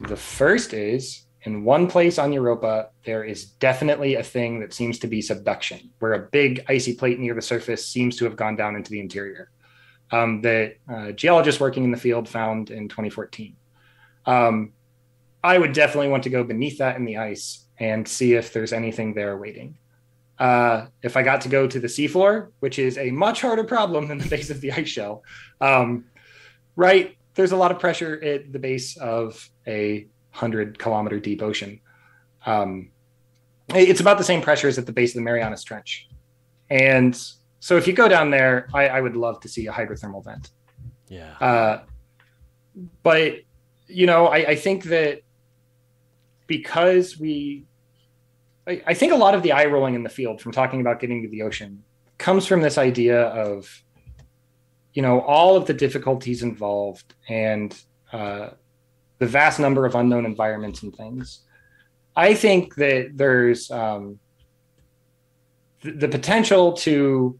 The 0.00 0.16
first 0.16 0.72
is 0.72 1.26
in 1.44 1.62
one 1.62 1.86
place 1.88 2.18
on 2.18 2.32
Europa, 2.32 2.88
there 3.04 3.22
is 3.22 3.44
definitely 3.44 4.14
a 4.14 4.22
thing 4.22 4.60
that 4.60 4.72
seems 4.72 4.98
to 5.00 5.06
be 5.06 5.20
subduction, 5.20 5.90
where 5.98 6.14
a 6.14 6.28
big 6.30 6.64
icy 6.68 6.94
plate 6.94 7.18
near 7.18 7.34
the 7.34 7.42
surface 7.42 7.86
seems 7.86 8.16
to 8.16 8.24
have 8.24 8.36
gone 8.36 8.56
down 8.56 8.76
into 8.76 8.90
the 8.90 9.00
interior. 9.00 9.50
Um, 10.10 10.42
that 10.42 10.76
uh, 10.88 11.12
geologists 11.12 11.60
working 11.60 11.84
in 11.84 11.90
the 11.90 11.96
field 11.96 12.28
found 12.28 12.70
in 12.70 12.88
2014. 12.88 13.56
Um, 14.26 14.72
I 15.42 15.58
would 15.58 15.72
definitely 15.72 16.08
want 16.08 16.22
to 16.24 16.30
go 16.30 16.44
beneath 16.44 16.78
that 16.78 16.96
in 16.96 17.04
the 17.04 17.18
ice 17.18 17.66
and 17.78 18.06
see 18.06 18.34
if 18.34 18.52
there's 18.52 18.72
anything 18.72 19.14
there 19.14 19.36
waiting. 19.36 19.78
Uh, 20.38 20.86
if 21.02 21.16
I 21.16 21.22
got 21.22 21.42
to 21.42 21.48
go 21.48 21.66
to 21.66 21.80
the 21.80 21.86
seafloor, 21.86 22.50
which 22.60 22.78
is 22.78 22.98
a 22.98 23.10
much 23.10 23.40
harder 23.40 23.64
problem 23.64 24.08
than 24.08 24.18
the 24.18 24.28
base 24.28 24.50
of 24.50 24.60
the 24.60 24.72
ice 24.72 24.88
shell, 24.88 25.22
um, 25.60 26.06
right? 26.76 27.16
There's 27.34 27.52
a 27.52 27.56
lot 27.56 27.72
of 27.72 27.78
pressure 27.78 28.20
at 28.22 28.52
the 28.52 28.58
base 28.58 28.96
of 28.96 29.48
a 29.66 30.06
100 30.34 30.78
kilometer 30.78 31.20
deep 31.20 31.42
ocean. 31.42 31.80
Um, 32.44 32.90
it's 33.68 34.00
about 34.00 34.18
the 34.18 34.24
same 34.24 34.42
pressure 34.42 34.68
as 34.68 34.78
at 34.78 34.86
the 34.86 34.92
base 34.92 35.10
of 35.10 35.14
the 35.14 35.22
Marianas 35.22 35.62
Trench. 35.62 36.08
And 36.68 37.18
so 37.60 37.76
if 37.76 37.86
you 37.86 37.92
go 37.92 38.08
down 38.08 38.30
there, 38.30 38.68
I, 38.74 38.88
I 38.88 39.00
would 39.00 39.16
love 39.16 39.40
to 39.40 39.48
see 39.48 39.66
a 39.68 39.72
hydrothermal 39.72 40.24
vent. 40.24 40.50
Yeah. 41.08 41.32
Uh, 41.40 41.82
but, 43.02 43.36
you 43.86 44.06
know, 44.06 44.26
I, 44.26 44.36
I, 44.48 44.54
think 44.56 44.84
that 44.84 45.20
because 46.46 47.18
we, 47.18 47.64
I, 48.66 48.82
I 48.86 48.94
think 48.94 49.12
a 49.12 49.16
lot 49.16 49.34
of 49.34 49.42
the 49.42 49.52
eye 49.52 49.66
rolling 49.66 49.94
in 49.94 50.02
the 50.02 50.10
field 50.10 50.40
from 50.40 50.52
talking 50.52 50.80
about 50.80 51.00
getting 51.00 51.22
to 51.22 51.28
the 51.28 51.42
ocean 51.42 51.84
comes 52.18 52.46
from 52.46 52.60
this 52.60 52.76
idea 52.76 53.22
of, 53.28 53.82
you 54.92 55.02
know, 55.02 55.20
all 55.20 55.56
of 55.56 55.66
the 55.66 55.74
difficulties 55.74 56.42
involved 56.42 57.14
and, 57.28 57.78
uh, 58.12 58.50
the 59.18 59.26
vast 59.26 59.60
number 59.60 59.86
of 59.86 59.94
unknown 59.94 60.26
environments 60.26 60.82
and 60.82 60.94
things. 60.94 61.40
I 62.16 62.34
think 62.34 62.74
that 62.76 63.12
there's 63.14 63.70
um, 63.70 64.18
th- 65.82 65.98
the 65.98 66.08
potential 66.08 66.72
to 66.74 67.38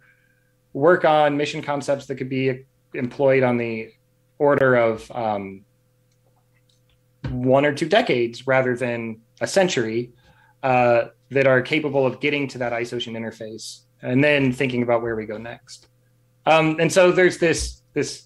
work 0.73 1.05
on 1.05 1.37
mission 1.37 1.63
concepts 1.63 2.07
that 2.07 2.17
could 2.17 2.29
be 2.29 2.65
employed 2.95 3.43
on 3.43 3.57
the 3.57 3.91
order 4.39 4.75
of 4.75 5.11
um, 5.13 5.65
one 7.31 7.65
or 7.65 7.73
two 7.73 7.89
decades 7.89 8.47
rather 8.47 8.77
than 8.77 9.21
a 9.41 9.47
century 9.47 10.13
uh, 10.63 11.05
that 11.31 11.47
are 11.47 11.63
capable 11.63 12.07
of 12.07 12.21
getting 12.21 12.49
to 12.49 12.59
that 12.59 12.73
ocean 12.73 13.15
interface 13.15 13.81
and 14.03 14.23
then 14.23 14.53
thinking 14.53 14.83
about 14.83 15.03
where 15.03 15.17
we 15.17 15.27
go 15.27 15.39
next. 15.39 15.89
Um, 16.47 16.77
and 16.79 16.93
so 16.93 17.11
there's 17.11 17.39
this 17.39 17.83
this 17.95 18.25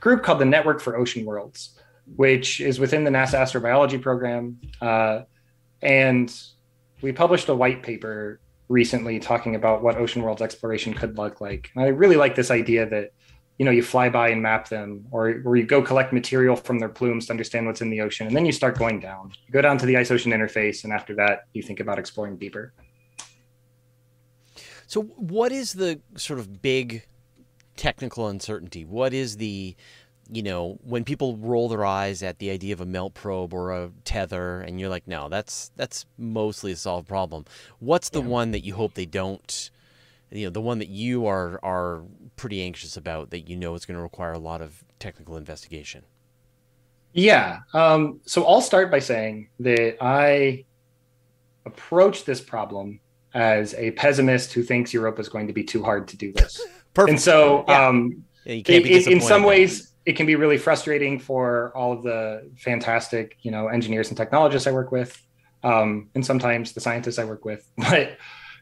group 0.00 0.22
called 0.22 0.38
the 0.38 0.44
Network 0.44 0.80
for 0.80 0.96
Ocean 0.96 1.24
Worlds, 1.24 1.75
which 2.14 2.60
is 2.60 2.78
within 2.78 3.04
the 3.04 3.10
NASA 3.10 3.38
astrobiology 3.38 4.00
program. 4.00 4.60
Uh, 4.80 5.22
and 5.82 6.32
we 7.02 7.12
published 7.12 7.48
a 7.48 7.54
white 7.54 7.82
paper 7.82 8.40
recently 8.68 9.18
talking 9.18 9.54
about 9.54 9.82
what 9.82 9.96
ocean 9.96 10.22
worlds 10.22 10.42
exploration 10.42 10.94
could 10.94 11.18
look 11.18 11.40
like. 11.40 11.70
And 11.74 11.84
I 11.84 11.88
really 11.88 12.16
like 12.16 12.34
this 12.34 12.50
idea 12.50 12.88
that 12.88 13.10
you 13.58 13.64
know 13.64 13.70
you 13.70 13.82
fly 13.82 14.08
by 14.08 14.28
and 14.28 14.42
map 14.42 14.68
them 14.68 15.06
or, 15.10 15.40
or 15.44 15.56
you 15.56 15.64
go 15.64 15.80
collect 15.82 16.12
material 16.12 16.56
from 16.56 16.78
their 16.78 16.88
plumes 16.88 17.26
to 17.26 17.32
understand 17.32 17.66
what's 17.66 17.80
in 17.80 17.90
the 17.90 18.00
ocean 18.00 18.26
and 18.26 18.36
then 18.36 18.44
you 18.44 18.52
start 18.52 18.78
going 18.78 19.00
down 19.00 19.32
you 19.46 19.52
go 19.52 19.62
down 19.62 19.78
to 19.78 19.86
the 19.86 19.96
ice 19.96 20.10
ocean 20.10 20.32
interface 20.32 20.84
and 20.84 20.92
after 20.92 21.14
that 21.14 21.44
you 21.54 21.62
think 21.62 21.80
about 21.80 21.98
exploring 21.98 22.36
deeper 22.36 22.72
so 24.86 25.02
what 25.02 25.52
is 25.52 25.72
the 25.72 26.00
sort 26.16 26.38
of 26.38 26.60
big 26.60 27.06
technical 27.76 28.28
uncertainty 28.28 28.84
what 28.84 29.14
is 29.14 29.38
the 29.38 29.74
you 30.30 30.42
know 30.42 30.78
when 30.82 31.04
people 31.04 31.36
roll 31.36 31.68
their 31.68 31.84
eyes 31.84 32.22
at 32.22 32.38
the 32.38 32.50
idea 32.50 32.72
of 32.72 32.80
a 32.80 32.86
melt 32.86 33.14
probe 33.14 33.54
or 33.54 33.72
a 33.72 33.90
tether 34.04 34.60
and 34.60 34.80
you're 34.80 34.88
like 34.88 35.06
no 35.06 35.28
that's 35.28 35.70
that's 35.76 36.04
mostly 36.18 36.72
a 36.72 36.76
solved 36.76 37.08
problem 37.08 37.44
what's 37.78 38.10
the 38.10 38.20
yeah. 38.20 38.28
one 38.28 38.50
that 38.50 38.64
you 38.64 38.74
hope 38.74 38.94
they 38.94 39.06
don't 39.06 39.70
you 40.30 40.44
know 40.46 40.50
the 40.50 40.60
one 40.60 40.78
that 40.78 40.88
you 40.88 41.26
are 41.26 41.60
are 41.62 42.02
pretty 42.36 42.62
anxious 42.62 42.96
about 42.96 43.30
that 43.30 43.48
you 43.48 43.56
know 43.56 43.74
is 43.74 43.84
going 43.84 43.96
to 43.96 44.02
require 44.02 44.32
a 44.32 44.38
lot 44.38 44.60
of 44.60 44.84
technical 44.98 45.36
investigation 45.36 46.02
yeah 47.12 47.60
um, 47.72 48.20
so 48.26 48.44
i'll 48.46 48.60
start 48.60 48.90
by 48.90 48.98
saying 48.98 49.48
that 49.60 49.96
i 50.00 50.64
approach 51.64 52.24
this 52.24 52.40
problem 52.40 53.00
as 53.34 53.74
a 53.74 53.90
pessimist 53.92 54.52
who 54.52 54.62
thinks 54.62 54.92
europa 54.92 55.20
is 55.20 55.28
going 55.28 55.46
to 55.46 55.52
be 55.52 55.62
too 55.62 55.82
hard 55.82 56.08
to 56.08 56.16
do 56.16 56.32
this 56.32 56.60
Perfect. 56.94 57.10
and 57.10 57.20
so 57.20 57.64
yeah. 57.68 57.88
um, 57.88 58.24
in, 58.46 58.62
in 58.86 59.20
some 59.20 59.42
ways 59.42 59.92
it 60.06 60.16
can 60.16 60.24
be 60.24 60.36
really 60.36 60.56
frustrating 60.56 61.18
for 61.18 61.72
all 61.76 61.92
of 61.92 62.02
the 62.02 62.50
fantastic 62.56 63.36
you 63.42 63.50
know 63.50 63.68
engineers 63.68 64.08
and 64.08 64.16
technologists 64.16 64.66
i 64.66 64.72
work 64.72 64.90
with 64.92 65.20
um, 65.62 66.08
and 66.14 66.24
sometimes 66.24 66.72
the 66.72 66.80
scientists 66.80 67.18
i 67.18 67.24
work 67.24 67.44
with 67.44 67.68
but 67.76 68.16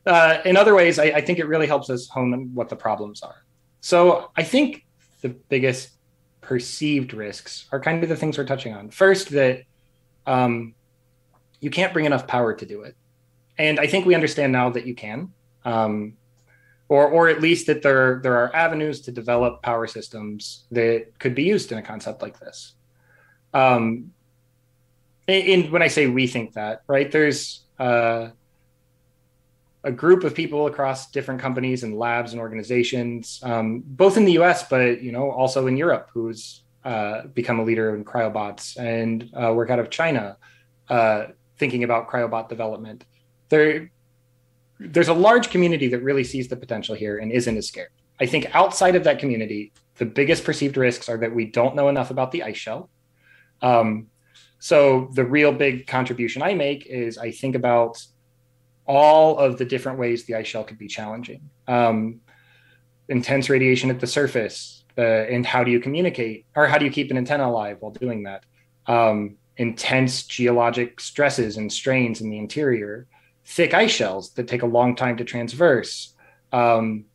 uh, 0.07 0.39
in 0.45 0.57
other 0.57 0.75
ways, 0.75 0.99
I, 0.99 1.05
I, 1.05 1.21
think 1.23 1.39
it 1.39 1.47
really 1.47 1.67
helps 1.67 1.89
us 1.89 2.09
hone 2.09 2.51
what 2.55 2.69
the 2.69 2.77
problems 2.77 3.23
are. 3.23 3.45
So 3.81 4.31
I 4.37 4.43
think 4.43 4.85
the 5.23 5.31
biggest 5.31 5.91
perceived 6.41 7.15
risks 7.15 7.67
are 7.73 7.81
kind 7.81 8.03
of 8.03 8.09
the 8.09 8.17
things 8.17 8.37
we're 8.37 8.45
touching 8.45 8.75
on. 8.75 8.91
First, 8.91 9.31
that 9.31 9.63
um, 10.27 10.75
you 11.61 11.71
can't 11.71 11.93
bring 11.93 12.05
enough 12.05 12.27
power 12.27 12.55
to 12.55 12.67
do 12.67 12.83
it, 12.83 12.97
and 13.57 13.81
I 13.81 13.87
think 13.87 14.05
we 14.05 14.15
understand 14.15 14.53
now 14.53 14.71
that 14.71 14.87
you 14.87 14.95
can, 14.95 15.33
um, 15.65 16.15
or 16.95 17.09
or 17.09 17.29
at 17.29 17.41
least 17.41 17.67
that 17.67 17.83
there 17.83 18.21
there 18.23 18.37
are 18.37 18.55
avenues 18.55 19.01
to 19.01 19.11
develop 19.11 19.63
power 19.63 19.87
systems 19.89 20.65
that 20.71 21.19
could 21.19 21.35
be 21.35 21.43
used 21.43 21.73
in 21.73 21.79
a 21.79 21.83
concept 21.83 22.23
like 22.23 22.39
this. 22.39 22.75
Um, 23.53 24.13
and 25.27 25.71
when 25.73 25.83
I 25.83 25.89
say 25.89 26.07
we 26.07 26.27
think 26.27 26.53
that, 26.53 26.83
right, 26.87 27.11
there's 27.11 27.65
uh, 27.81 28.29
a 29.83 29.91
group 29.91 30.23
of 30.23 30.35
people 30.35 30.67
across 30.67 31.11
different 31.11 31.41
companies 31.41 31.83
and 31.83 31.99
labs 31.99 32.33
and 32.33 32.41
organizations, 32.41 33.41
um, 33.43 33.83
both 33.85 34.17
in 34.17 34.25
the 34.25 34.33
U.S. 34.33 34.69
but 34.69 35.03
you 35.03 35.11
know 35.11 35.33
also 35.33 35.67
in 35.67 35.77
Europe, 35.77 36.11
who's 36.15 36.63
uh, 36.85 37.27
become 37.27 37.59
a 37.59 37.65
leader 37.65 37.97
in 37.97 38.05
cryobots 38.05 38.77
and 38.77 39.31
uh, 39.35 39.53
work 39.53 39.71
out 39.71 39.81
of 39.81 39.91
China, 39.91 40.37
uh, 40.89 41.27
thinking 41.59 41.83
about 41.83 42.09
cryobot 42.09 42.49
development. 42.49 43.05
There, 43.49 43.91
there's 44.85 45.09
a 45.09 45.14
large 45.14 45.51
community 45.51 45.89
that 45.89 46.03
really 46.03 46.24
sees 46.24 46.49
the 46.49 46.57
potential 46.57 46.95
here 46.95 47.18
and 47.18 47.32
isn't 47.32 47.57
as 47.57 47.68
scared. 47.68 47.91
I 48.20 48.26
think 48.26 48.55
outside 48.55 48.97
of 48.97 49.05
that 49.05 49.18
community, 49.18 49.72
the 49.97 50.07
biggest 50.07 50.45
perceived 50.45 50.76
risks 50.76 51.09
are 51.09 51.18
that 51.18 51.35
we 51.35 51.47
don't 51.47 51.74
know 51.74 51.89
enough 51.89 52.11
about 52.11 52.30
the 52.32 52.43
ice 52.43 52.57
shell. 52.57 52.91
Um, 53.62 54.09
so 54.59 55.11
the 55.12 55.24
real 55.24 55.53
big 55.53 55.87
contribution 55.87 56.43
I 56.43 56.55
make 56.55 56.87
is 56.87 57.18
I 57.18 57.30
think 57.30 57.55
about 57.55 58.05
all 58.87 59.39
of 59.39 59.59
the 59.59 59.64
different 59.64 59.99
ways 59.99 60.24
the 60.24 60.35
ice 60.37 60.47
shell 60.47 60.64
could 60.64 60.78
be 60.78 60.89
challenging. 60.89 61.51
Um, 61.66 62.20
intense 63.09 63.51
radiation 63.51 63.91
at 63.91 64.01
the 64.01 64.07
surface, 64.07 64.85
uh, 64.97 65.03
and 65.03 65.45
how 65.45 65.64
do 65.64 65.70
you 65.70 65.80
communicate, 65.80 66.47
or 66.55 66.66
how 66.66 66.78
do 66.78 66.85
you 66.85 66.91
keep 66.91 67.11
an 67.11 67.18
antenna 67.18 67.49
alive 67.49 67.78
while 67.80 67.93
doing 67.93 68.24
that? 68.24 68.45
Um, 68.87 69.37
intense 69.57 70.24
geologic 70.24 71.01
stresses 71.01 71.57
and 71.57 71.72
strains 71.72 72.20
in 72.20 72.30
the 72.30 72.39
interior, 72.39 73.07
thick 73.45 73.75
ice 73.75 73.91
shells 73.91 74.33
that 74.35 74.49
take 74.49 74.63
a 74.63 74.67
long 74.67 74.97
time 74.97 75.17
to 75.19 75.25
transverse. 75.25 76.15
Um, 76.53 77.07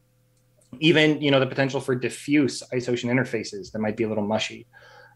even 0.80 1.22
you 1.22 1.32
know 1.32 1.40
the 1.40 1.48
potential 1.48 1.82
for 1.82 1.96
diffuse 1.96 2.62
ice 2.72 2.88
ocean 2.88 3.10
interfaces 3.10 3.72
that 3.72 3.80
might 3.80 3.98
be 3.98 4.04
a 4.04 4.08
little 4.10 4.26
mushy, 4.26 4.68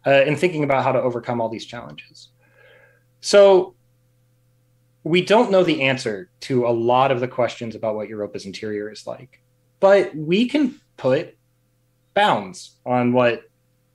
uh, 0.05 0.09
and 0.09 0.38
thinking 0.38 0.64
about 0.64 0.84
how 0.84 0.91
to 0.91 1.01
overcome 1.01 1.39
all 1.39 1.49
these 1.49 1.66
challenges. 1.66 2.30
So 3.22 3.76
we 5.03 5.22
don't 5.24 5.51
know 5.51 5.64
the 5.64 5.84
answer 5.84 6.30
to 6.41 6.66
a 6.66 6.72
lot 6.72 7.11
of 7.11 7.20
the 7.20 7.28
questions 7.28 7.76
about 7.76 7.95
what 7.95 8.07
Europa's 8.07 8.45
interior 8.45 8.89
is 8.89 9.05
like, 9.05 9.41
but 9.80 10.16
we 10.16 10.47
can 10.47 10.80
put 10.97 11.38
bounds 12.14 12.78
on 12.86 13.11
what, 13.11 13.43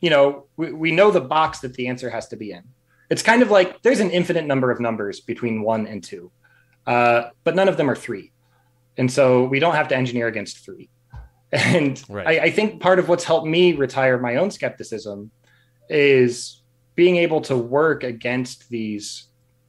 you 0.00 0.10
know, 0.10 0.46
we, 0.56 0.72
we 0.72 0.92
know 0.92 1.10
the 1.10 1.20
box 1.20 1.60
that 1.60 1.74
the 1.74 1.88
answer 1.88 2.10
has 2.10 2.28
to 2.28 2.36
be 2.36 2.52
in. 2.52 2.62
It's 3.10 3.22
kind 3.22 3.42
of 3.42 3.50
like 3.50 3.80
there's 3.82 4.00
an 4.00 4.10
infinite 4.10 4.44
number 4.44 4.70
of 4.70 4.80
numbers 4.80 5.20
between 5.20 5.62
one 5.62 5.86
and 5.86 6.04
two, 6.04 6.30
uh, 6.88 7.30
but 7.44 7.54
none 7.54 7.68
of 7.68 7.76
them 7.76 7.88
are 7.88 7.94
three. 7.94 8.32
And 8.96 9.12
so 9.12 9.44
we 9.44 9.60
don't 9.60 9.74
have 9.74 9.88
to 9.88 9.96
engineer 9.96 10.26
against 10.26 10.64
three. 10.64 10.88
And 11.50 12.04
right. 12.10 12.26
I, 12.26 12.44
I 12.44 12.50
think 12.50 12.78
part 12.78 12.98
of 12.98 13.08
what's 13.08 13.24
helped 13.24 13.46
me 13.46 13.72
retire 13.72 14.18
my 14.18 14.36
own 14.36 14.50
skepticism 14.50 15.30
is 15.88 16.60
being 16.94 17.16
able 17.16 17.40
to 17.42 17.56
work 17.56 18.02
against 18.02 18.68
these 18.68 19.28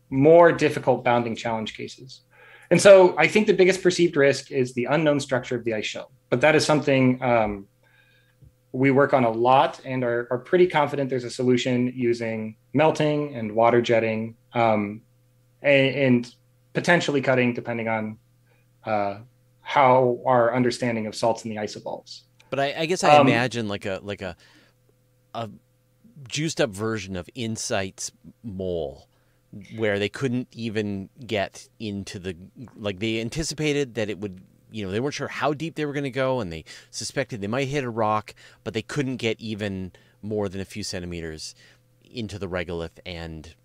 more 0.10 0.52
difficult 0.52 1.06
bounding 1.06 1.38
challenge 1.38 1.78
cases. 1.78 2.22
And 2.70 2.82
so 2.82 3.18
I 3.18 3.28
think 3.28 3.48
the 3.48 3.54
biggest 3.54 3.82
perceived 3.82 4.18
risk 4.18 4.52
is 4.52 4.74
the 4.74 4.86
unknown 4.86 5.22
structure 5.22 5.56
of 5.56 5.64
the 5.64 5.74
ice 5.74 5.86
shell. 5.86 6.12
But 6.30 6.42
that 6.42 6.54
is 6.54 6.66
something 6.66 7.24
um, 7.24 7.68
we 8.74 8.92
work 8.92 9.14
on 9.14 9.24
a 9.24 9.32
lot 9.32 9.80
and 9.86 10.04
are, 10.04 10.28
are, 10.32 10.38
pretty 10.38 10.68
confident 10.68 11.10
there's 11.10 11.24
a 11.24 11.30
solution 11.30 11.94
using 11.96 12.58
melting 12.74 13.36
and 13.36 13.54
water 13.54 13.82
jetting 13.82 14.36
um, 14.54 15.02
and, 15.62 15.96
and, 15.96 16.36
potentially 16.80 17.22
cutting, 17.22 17.54
depending 17.54 17.90
on 17.90 18.18
uh, 18.86 19.20
how 19.62 20.20
our 20.26 20.56
understanding 20.56 21.08
of 21.08 21.14
salts 21.14 21.44
in 21.44 21.52
the 21.52 21.58
ice 21.58 21.76
evolves. 21.76 22.24
But 22.50 22.60
I, 22.60 22.74
I 22.80 22.86
guess 22.86 23.04
I 23.04 23.18
um, 23.18 23.28
imagine 23.28 23.68
like 23.68 23.86
a 23.86 24.00
like 24.02 24.22
a 24.22 24.38
a 25.36 25.50
juiced 26.28 26.62
up 26.62 26.70
version 26.70 27.16
of 27.18 27.30
InSight's 27.36 28.12
mole 28.44 29.08
where 29.76 30.00
they 30.00 30.10
couldn't 30.10 30.48
even 30.52 31.10
get 31.26 31.68
into 31.80 32.18
the 32.18 32.36
like 32.76 33.00
they 33.00 33.20
anticipated 33.20 33.96
that 33.96 34.10
it 34.10 34.20
would 34.20 34.42
you 34.72 34.86
know 34.86 34.92
they 34.92 35.00
weren't 35.00 35.16
sure 35.16 35.28
how 35.28 35.54
deep 35.54 35.76
they 35.76 35.86
were 35.86 35.94
going 35.94 36.04
to 36.04 36.10
go 36.12 36.40
and 36.40 36.52
they 36.52 36.64
suspected 36.92 37.42
they 37.42 37.48
might 37.48 37.68
hit 37.68 37.84
a 37.84 37.90
rock 37.90 38.36
but 38.64 38.76
they 38.76 38.84
couldn't 38.84 39.18
get 39.18 39.40
even 39.40 39.92
more 40.22 40.48
than 40.50 40.62
a 40.62 40.66
few 40.66 40.84
centimeters 40.84 41.56
into 42.04 42.38
the 42.38 42.48
regolith 42.48 43.00
and 43.08 43.56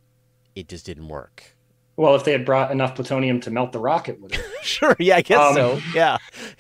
it 0.55 0.69
just 0.69 0.87
didn't 0.87 1.09
work 1.09 1.54
well 1.97 2.15
if 2.15 2.25
they 2.25 2.33
had 2.33 2.45
brought 2.45 2.71
enough 2.71 2.95
plutonium 2.95 3.41
to 3.41 3.51
melt 3.51 3.73
the 3.73 3.79
rock 3.79 4.09
it 4.09 4.21
would 4.21 4.35
have 4.35 4.45
sure 4.63 4.97
yeah 4.99 5.17
i 5.17 5.23
guess 5.23 5.41
um, 5.41 5.55
so 5.55 5.81
yeah, 5.95 6.19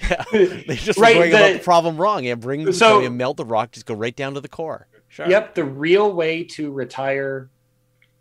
yeah. 0.09 0.25
they 0.33 0.77
just 0.77 0.99
right, 0.99 1.15
going 1.15 1.31
the, 1.31 1.37
about 1.37 1.53
the 1.55 1.59
problem 1.59 1.97
wrong 1.97 2.25
yeah 2.25 2.35
bring 2.35 2.65
so, 2.73 2.87
plutonium 2.87 3.17
melt 3.17 3.37
the 3.37 3.45
rock 3.45 3.73
just 3.73 3.87
go 3.87 3.95
right 3.95 4.17
down 4.17 4.35
to 4.35 4.41
the 4.41 4.49
core 4.49 4.87
sure 5.09 5.29
yep 5.29 5.55
the 5.55 5.65
real 5.65 6.13
way 6.13 6.45
to 6.45 6.71
retire 6.71 7.51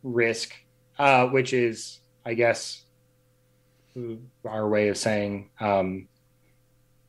risk 0.03 0.53
uh, 0.97 1.27
which 1.27 1.53
is, 1.53 1.99
I 2.25 2.33
guess, 2.33 2.83
our 4.45 4.67
way 4.67 4.89
of 4.89 4.97
saying 4.97 5.49
um, 5.59 6.07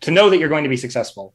to 0.00 0.10
know 0.10 0.30
that 0.30 0.38
you're 0.38 0.48
going 0.48 0.64
to 0.64 0.70
be 0.70 0.76
successful. 0.76 1.34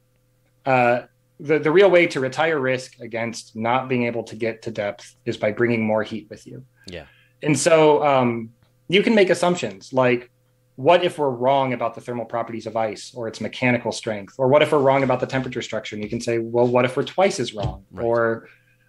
Uh, 0.64 1.02
the, 1.38 1.58
the 1.58 1.70
real 1.70 1.90
way 1.90 2.06
to 2.08 2.20
retire 2.20 2.58
risk 2.58 3.00
against 3.00 3.56
not 3.56 3.88
being 3.88 4.04
able 4.04 4.24
to 4.24 4.36
get 4.36 4.62
to 4.62 4.70
depth 4.70 5.16
is 5.24 5.36
by 5.36 5.52
bringing 5.52 5.84
more 5.84 6.02
heat 6.02 6.28
with 6.28 6.46
you. 6.46 6.64
Yeah. 6.86 7.06
And 7.42 7.58
so 7.58 8.04
um, 8.04 8.52
you 8.90 9.02
can 9.04 9.14
make 9.14 9.30
assumptions 9.30 9.92
like, 9.92 10.30
what 10.74 11.04
if 11.04 11.18
we're 11.18 11.30
wrong 11.30 11.72
about 11.72 11.94
the 11.94 12.00
thermal 12.00 12.24
properties 12.24 12.66
of 12.66 12.76
ice 12.76 13.12
or 13.14 13.28
its 13.28 13.40
mechanical 13.40 13.92
strength? 13.92 14.34
Or 14.36 14.48
what 14.48 14.62
if 14.62 14.72
we're 14.72 14.78
wrong 14.78 15.04
about 15.04 15.20
the 15.20 15.26
temperature 15.26 15.62
structure? 15.62 15.94
And 15.94 16.02
you 16.02 16.10
can 16.10 16.20
say, 16.20 16.38
well, 16.38 16.66
what 16.66 16.84
if 16.84 16.96
we're 16.96 17.04
twice 17.04 17.38
as 17.38 17.54
wrong? 17.54 17.84
Right. 17.92 18.04
Or 18.04 18.48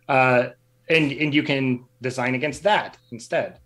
uh, 0.09 0.49
and 0.89 1.11
and 1.11 1.35
you 1.35 1.43
can 1.43 1.85
design 2.01 2.33
against 2.33 2.63
that 2.63 2.97
instead. 3.11 3.59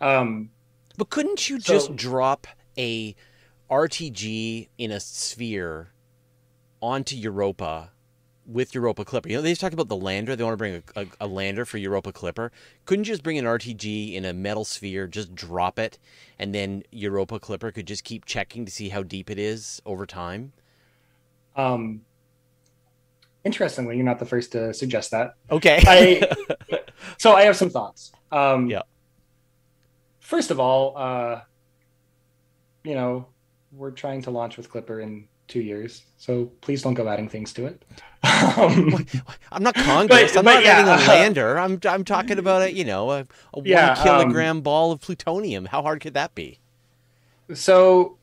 Um, 0.00 0.50
but 0.98 1.10
couldn't 1.10 1.48
you 1.48 1.60
so, 1.60 1.72
just 1.74 1.94
drop 1.94 2.46
a 2.76 3.14
RTG 3.70 4.68
in 4.78 4.90
a 4.90 4.98
sphere 4.98 5.92
onto 6.82 7.14
Europa 7.14 7.92
with 8.46 8.74
Europa 8.74 9.04
Clipper? 9.04 9.28
You 9.28 9.36
know, 9.36 9.42
they 9.42 9.50
just 9.50 9.60
talked 9.60 9.74
about 9.74 9.88
the 9.88 9.96
lander. 9.96 10.36
They 10.36 10.44
want 10.44 10.54
to 10.54 10.58
bring 10.58 10.82
a, 10.96 11.00
a, 11.00 11.06
a, 11.22 11.26
lander 11.26 11.64
for 11.64 11.78
Europa 11.78 12.12
Clipper. 12.12 12.52
Couldn't 12.84 13.06
you 13.06 13.12
just 13.12 13.22
bring 13.22 13.38
an 13.38 13.44
RTG 13.44 14.14
in 14.14 14.24
a 14.24 14.32
metal 14.32 14.64
sphere, 14.64 15.06
just 15.06 15.34
drop 15.34 15.78
it, 15.78 15.98
and 16.38 16.54
then 16.54 16.82
Europa 16.90 17.38
Clipper 17.38 17.72
could 17.72 17.86
just 17.86 18.04
keep 18.04 18.24
checking 18.24 18.64
to 18.64 18.72
see 18.72 18.90
how 18.90 19.02
deep 19.02 19.30
it 19.30 19.38
is 19.38 19.80
over 19.84 20.06
time? 20.06 20.52
Um, 21.56 22.02
interestingly, 23.44 23.96
you're 23.96 24.04
not 24.04 24.18
the 24.18 24.26
first 24.26 24.52
to 24.52 24.72
suggest 24.74 25.10
that. 25.10 25.34
Okay. 25.50 25.82
I, 25.86 26.78
so 27.18 27.32
I 27.32 27.42
have 27.42 27.56
some 27.56 27.70
thoughts. 27.70 28.12
Um, 28.30 28.68
yeah. 28.68 28.82
First 30.20 30.50
of 30.50 30.60
all, 30.60 30.96
uh, 30.96 31.40
you 32.84 32.94
know, 32.94 33.26
we're 33.72 33.90
trying 33.90 34.22
to 34.22 34.30
launch 34.30 34.56
with 34.56 34.70
Clipper 34.70 35.00
in 35.00 35.28
two 35.48 35.60
years. 35.60 36.02
So 36.18 36.46
please 36.60 36.82
don't 36.82 36.94
go 36.94 37.08
adding 37.08 37.28
things 37.28 37.52
to 37.54 37.66
it. 37.66 37.84
Um, 38.22 39.06
I'm 39.52 39.62
not 39.62 39.74
Congress. 39.76 40.32
but- 40.32 40.38
I'm 40.38 40.44
but 40.44 40.54
not 40.54 40.64
yeah, 40.64 40.70
adding 40.78 41.04
a 41.04 41.08
lander. 41.08 41.58
I'm 41.58 41.78
I'm 41.84 42.04
talking 42.04 42.38
about 42.38 42.62
a 42.62 42.72
you 42.72 42.84
know 42.84 43.10
a, 43.10 43.20
a 43.54 43.62
Yeah, 43.64 43.88
one 43.90 43.98
um, 43.98 44.04
kilogram 44.04 44.60
ball 44.62 44.92
of 44.92 45.00
plutonium. 45.00 45.66
How 45.66 45.82
hard 45.82 46.00
could 46.00 46.14
that 46.14 46.34
be? 46.34 46.58
so 47.54 48.18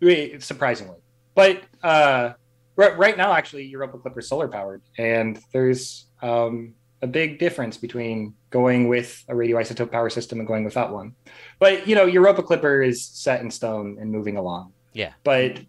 wait, 0.00 0.42
surprisingly, 0.42 0.96
but 1.34 1.62
uh, 1.82 2.32
right, 2.76 2.96
right 2.96 3.16
now, 3.16 3.32
actually, 3.32 3.64
Europa 3.66 3.98
Clipper 3.98 4.20
is 4.20 4.28
solar 4.28 4.48
powered, 4.48 4.82
and 4.98 5.38
there's 5.52 6.06
um, 6.22 6.74
a 7.02 7.06
big 7.06 7.38
difference 7.38 7.76
between 7.76 8.34
going 8.50 8.88
with 8.88 9.24
a 9.28 9.32
radioisotope 9.34 9.90
power 9.90 10.08
system 10.10 10.38
and 10.38 10.46
going 10.48 10.64
without 10.64 10.92
one. 10.92 11.14
But 11.58 11.86
you 11.86 11.94
know, 11.94 12.04
Europa 12.06 12.42
Clipper 12.42 12.82
is 12.82 13.04
set 13.04 13.40
in 13.42 13.50
stone 13.50 13.98
and 14.00 14.10
moving 14.10 14.36
along. 14.38 14.72
Yeah. 14.94 15.12
But 15.24 15.60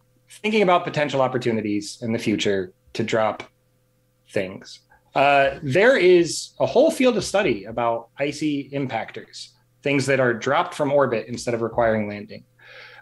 thinking 0.42 0.62
about 0.62 0.84
potential 0.84 1.22
opportunities 1.22 2.00
in 2.02 2.14
the 2.14 2.20
future 2.20 2.74
to 2.94 3.04
drop 3.04 3.44
things, 4.32 4.80
uh, 5.16 5.60
there 5.62 5.96
is 5.98 6.54
a 6.60 6.66
whole 6.66 6.90
field 6.92 7.18
of 7.18 7.24
study 7.24 7.66
about 7.66 8.10
icy 8.18 8.70
impactors, 8.72 9.50
things 9.84 10.06
that 10.08 10.20
are 10.20 10.34
dropped 10.34 10.74
from 10.74 10.92
orbit 10.92 11.28
instead 11.28 11.54
of 11.54 11.62
requiring 11.62 12.08
landing. 12.08 12.44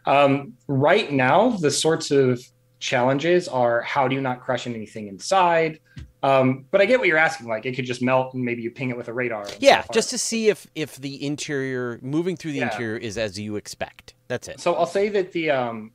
Um, 0.06 0.54
right 0.68 1.12
now, 1.12 1.52
the 1.52 1.72
sorts 1.72 2.12
of 2.12 2.42
challenges 2.80 3.48
are 3.48 3.82
how 3.82 4.08
do 4.08 4.16
you 4.16 4.22
not 4.22 4.42
crush 4.42 4.66
anything 4.68 5.08
inside? 5.08 5.80
Um, 6.24 6.66
but 6.72 6.82
I 6.82 6.86
get 6.86 7.00
what 7.00 7.08
you're 7.08 7.18
asking. 7.18 7.48
Like 7.48 7.66
it 7.66 7.76
could 7.76 7.86
just 7.86 8.02
melt 8.02 8.34
and 8.34 8.44
maybe 8.44 8.62
you 8.62 8.72
ping 8.72 8.90
it 8.90 8.98
with 8.98 9.08
a 9.08 9.14
radar. 9.14 9.46
Yeah, 9.60 9.82
so 9.82 9.88
just 9.94 10.10
to 10.12 10.18
see 10.18 10.50
if 10.50 10.68
if 10.76 10.96
the 10.98 11.24
interior 11.26 12.00
moving 12.02 12.36
through 12.36 12.52
the 12.52 12.60
Yeah. 12.60 12.72
interior 12.72 12.98
is 12.98 13.18
as 13.18 13.40
you 13.40 13.56
expect. 13.56 14.14
That's 14.28 14.48
it. 14.48 14.60
So 14.60 14.76
I'll 14.76 14.86
say 14.86 15.10
that 15.10 15.32
the 15.32 15.52
um, 15.52 15.92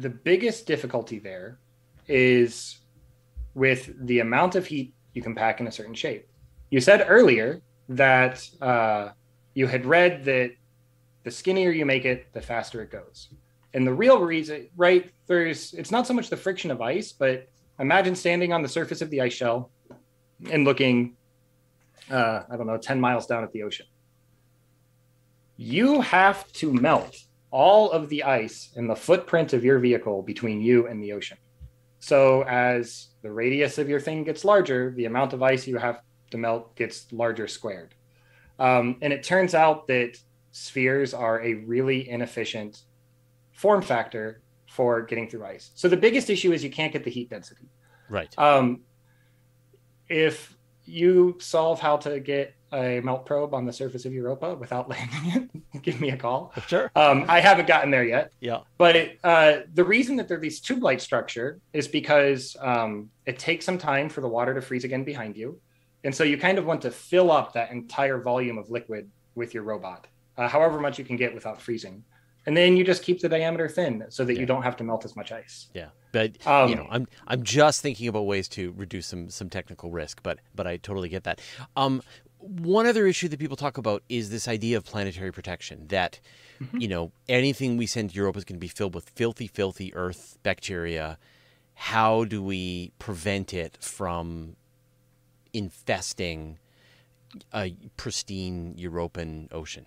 the 0.00 0.10
biggest 0.10 0.66
difficulty 0.66 1.18
there 1.18 1.58
is 2.06 2.78
with 3.54 3.92
the 4.06 4.20
amount 4.20 4.54
of 4.54 4.66
heat 4.66 4.94
you 5.12 5.22
can 5.22 5.34
pack 5.34 5.60
in 5.60 5.66
a 5.66 5.72
certain 5.72 5.94
shape. 5.94 6.28
You 6.70 6.80
said 6.80 7.04
earlier 7.08 7.60
that 7.88 8.48
uh, 8.60 9.10
you 9.54 9.66
had 9.66 9.84
read 9.84 10.24
that 10.24 10.52
the 11.24 11.30
skinnier 11.30 11.70
you 11.70 11.84
make 11.84 12.04
it, 12.04 12.32
the 12.32 12.40
faster 12.40 12.82
it 12.82 12.90
goes. 12.90 13.28
And 13.74 13.86
the 13.86 13.92
real 13.92 14.20
reason, 14.20 14.68
right? 14.76 15.10
There's 15.26 15.74
it's 15.74 15.90
not 15.90 16.06
so 16.06 16.14
much 16.14 16.30
the 16.30 16.36
friction 16.36 16.70
of 16.70 16.80
ice, 16.80 17.12
but 17.12 17.48
imagine 17.78 18.14
standing 18.14 18.52
on 18.52 18.62
the 18.62 18.68
surface 18.68 19.02
of 19.02 19.10
the 19.10 19.20
ice 19.20 19.34
shell 19.34 19.70
and 20.50 20.64
looking, 20.64 21.16
uh, 22.10 22.42
I 22.48 22.56
don't 22.56 22.66
know, 22.66 22.78
ten 22.78 23.00
miles 23.00 23.26
down 23.26 23.42
at 23.44 23.52
the 23.52 23.62
ocean. 23.62 23.86
You 25.56 26.00
have 26.00 26.50
to 26.52 26.72
melt 26.72 27.16
all 27.50 27.90
of 27.90 28.08
the 28.08 28.24
ice 28.24 28.70
in 28.76 28.86
the 28.86 28.96
footprint 28.96 29.52
of 29.52 29.64
your 29.64 29.78
vehicle 29.78 30.22
between 30.22 30.60
you 30.60 30.86
and 30.86 31.02
the 31.02 31.12
ocean. 31.12 31.38
So 32.00 32.42
as 32.44 33.08
the 33.22 33.30
radius 33.30 33.78
of 33.78 33.88
your 33.88 34.00
thing 34.00 34.24
gets 34.24 34.44
larger, 34.44 34.92
the 34.96 35.06
amount 35.06 35.32
of 35.32 35.42
ice 35.42 35.66
you 35.66 35.78
have 35.78 36.00
to 36.30 36.38
melt 36.38 36.76
gets 36.76 37.10
larger 37.12 37.48
squared. 37.48 37.94
Um, 38.58 38.96
and 39.02 39.12
it 39.12 39.22
turns 39.22 39.54
out 39.54 39.86
that 39.88 40.18
spheres 40.52 41.14
are 41.14 41.40
a 41.42 41.54
really 41.54 42.08
inefficient 42.08 42.82
form 43.52 43.82
factor 43.82 44.42
for 44.68 45.02
getting 45.02 45.28
through 45.28 45.44
ice. 45.44 45.70
So 45.74 45.88
the 45.88 45.96
biggest 45.96 46.30
issue 46.30 46.52
is 46.52 46.62
you 46.62 46.70
can't 46.70 46.92
get 46.92 47.04
the 47.04 47.10
heat 47.10 47.30
density. 47.30 47.68
Right. 48.08 48.32
Um, 48.38 48.82
if 50.08 50.56
you 50.84 51.36
solve 51.40 51.80
how 51.80 51.96
to 51.98 52.20
get 52.20 52.54
a 52.72 53.00
melt 53.00 53.24
probe 53.26 53.54
on 53.54 53.64
the 53.66 53.72
surface 53.72 54.04
of 54.04 54.12
Europa 54.12 54.54
without 54.54 54.88
landing 54.92 55.50
it, 55.74 55.82
give 55.82 56.00
me 56.00 56.10
a 56.10 56.16
call. 56.16 56.52
Sure. 56.66 56.90
Um, 56.94 57.24
I 57.28 57.40
haven't 57.40 57.66
gotten 57.66 57.90
there 57.90 58.04
yet, 58.04 58.32
Yeah. 58.40 58.60
but 58.76 58.96
it, 58.96 59.18
uh, 59.24 59.60
the 59.74 59.84
reason 59.84 60.16
that 60.16 60.28
they're 60.28 60.38
these 60.38 60.60
tube 60.60 60.82
light 60.82 61.00
structure 61.00 61.60
is 61.72 61.88
because 61.88 62.56
um, 62.60 63.10
it 63.26 63.38
takes 63.38 63.64
some 63.64 63.78
time 63.78 64.08
for 64.08 64.20
the 64.20 64.28
water 64.28 64.54
to 64.54 64.60
freeze 64.62 64.84
again 64.84 65.04
behind 65.04 65.36
you, 65.36 65.60
and 66.04 66.14
so 66.14 66.24
you 66.24 66.38
kind 66.38 66.58
of 66.58 66.66
want 66.66 66.82
to 66.82 66.90
fill 66.90 67.30
up 67.30 67.52
that 67.54 67.70
entire 67.70 68.18
volume 68.20 68.58
of 68.58 68.70
liquid 68.70 69.10
with 69.34 69.54
your 69.54 69.62
robot, 69.62 70.06
uh, 70.36 70.48
however 70.48 70.78
much 70.80 70.98
you 70.98 71.04
can 71.04 71.16
get 71.16 71.34
without 71.34 71.60
freezing, 71.60 72.04
and 72.46 72.56
then 72.56 72.76
you 72.76 72.84
just 72.84 73.02
keep 73.02 73.20
the 73.20 73.28
diameter 73.28 73.68
thin 73.68 74.04
so 74.08 74.24
that 74.24 74.34
Yeah. 74.34 74.40
you 74.40 74.46
don't 74.46 74.62
have 74.62 74.76
to 74.76 74.84
melt 74.84 75.04
as 75.04 75.16
much 75.16 75.32
ice. 75.32 75.68
Yeah. 75.74 75.88
But 76.12 76.44
Um, 76.46 76.70
you 76.70 76.76
know, 76.76 76.86
I'm 76.90 77.06
I'm 77.26 77.42
just 77.42 77.82
thinking 77.82 78.08
about 78.08 78.22
ways 78.22 78.48
to 78.50 78.72
reduce 78.76 79.06
some 79.06 79.28
some 79.28 79.50
technical 79.50 79.90
risk, 79.90 80.22
but 80.22 80.38
but 80.54 80.66
I 80.66 80.78
totally 80.78 81.10
get 81.10 81.24
that. 81.24 81.40
Um, 81.76 82.00
one 82.40 82.86
other 82.86 83.06
issue 83.06 83.28
that 83.28 83.38
people 83.38 83.56
talk 83.56 83.78
about 83.78 84.02
is 84.08 84.30
this 84.30 84.46
idea 84.48 84.76
of 84.76 84.84
planetary 84.84 85.32
protection. 85.32 85.86
That 85.88 86.20
Mhm. 86.60 86.80
you 86.80 86.88
know 86.88 87.12
anything 87.28 87.76
we 87.76 87.86
send 87.86 88.10
to 88.10 88.16
Europa 88.16 88.38
is 88.38 88.44
going 88.44 88.56
to 88.56 88.60
be 88.60 88.68
filled 88.68 88.94
with 88.94 89.10
filthy, 89.10 89.46
filthy 89.46 89.94
Earth 89.94 90.38
bacteria. 90.42 91.18
How 91.74 92.24
do 92.24 92.42
we 92.42 92.92
prevent 92.98 93.54
it 93.54 93.78
from 93.80 94.56
infesting 95.52 96.58
a 97.54 97.76
pristine 97.96 98.74
European 98.76 99.48
ocean? 99.52 99.86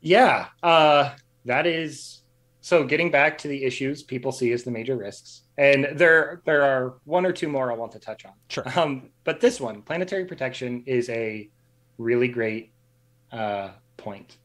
Yeah, 0.00 0.48
uh, 0.62 1.14
that 1.44 1.66
is 1.66 2.22
so. 2.60 2.84
Getting 2.84 3.10
back 3.10 3.38
to 3.38 3.48
the 3.48 3.64
issues 3.64 4.02
people 4.02 4.32
see 4.32 4.52
as 4.52 4.64
the 4.64 4.70
major 4.70 4.96
risks, 4.96 5.42
and 5.58 5.86
there 5.92 6.40
there 6.46 6.62
are 6.62 6.94
one 7.04 7.26
or 7.26 7.32
two 7.32 7.48
more 7.48 7.70
I 7.70 7.76
want 7.76 7.92
to 7.92 7.98
touch 7.98 8.24
on. 8.24 8.32
Sure. 8.48 8.64
Um, 8.78 9.10
but 9.24 9.40
this 9.40 9.60
one, 9.60 9.82
planetary 9.82 10.24
protection, 10.24 10.82
is 10.86 11.08
a 11.10 11.50
really 12.02 12.28
great 12.28 12.72
uh, 13.30 13.70
point. 13.96 14.36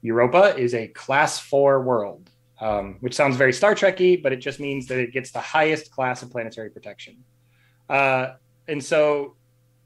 Europa 0.00 0.56
is 0.56 0.74
a 0.74 0.88
class 0.88 1.38
four 1.38 1.82
world, 1.82 2.30
um, 2.60 2.96
which 3.00 3.14
sounds 3.14 3.36
very 3.36 3.52
Star 3.52 3.74
Trekky, 3.74 4.22
but 4.22 4.32
it 4.32 4.36
just 4.36 4.60
means 4.60 4.86
that 4.86 4.98
it 4.98 5.12
gets 5.12 5.32
the 5.32 5.40
highest 5.40 5.90
class 5.90 6.22
of 6.22 6.30
planetary 6.30 6.70
protection. 6.70 7.24
Uh, 7.88 8.34
and 8.66 8.82
so 8.82 9.36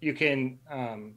you 0.01 0.13
can, 0.13 0.59
um, 0.71 1.15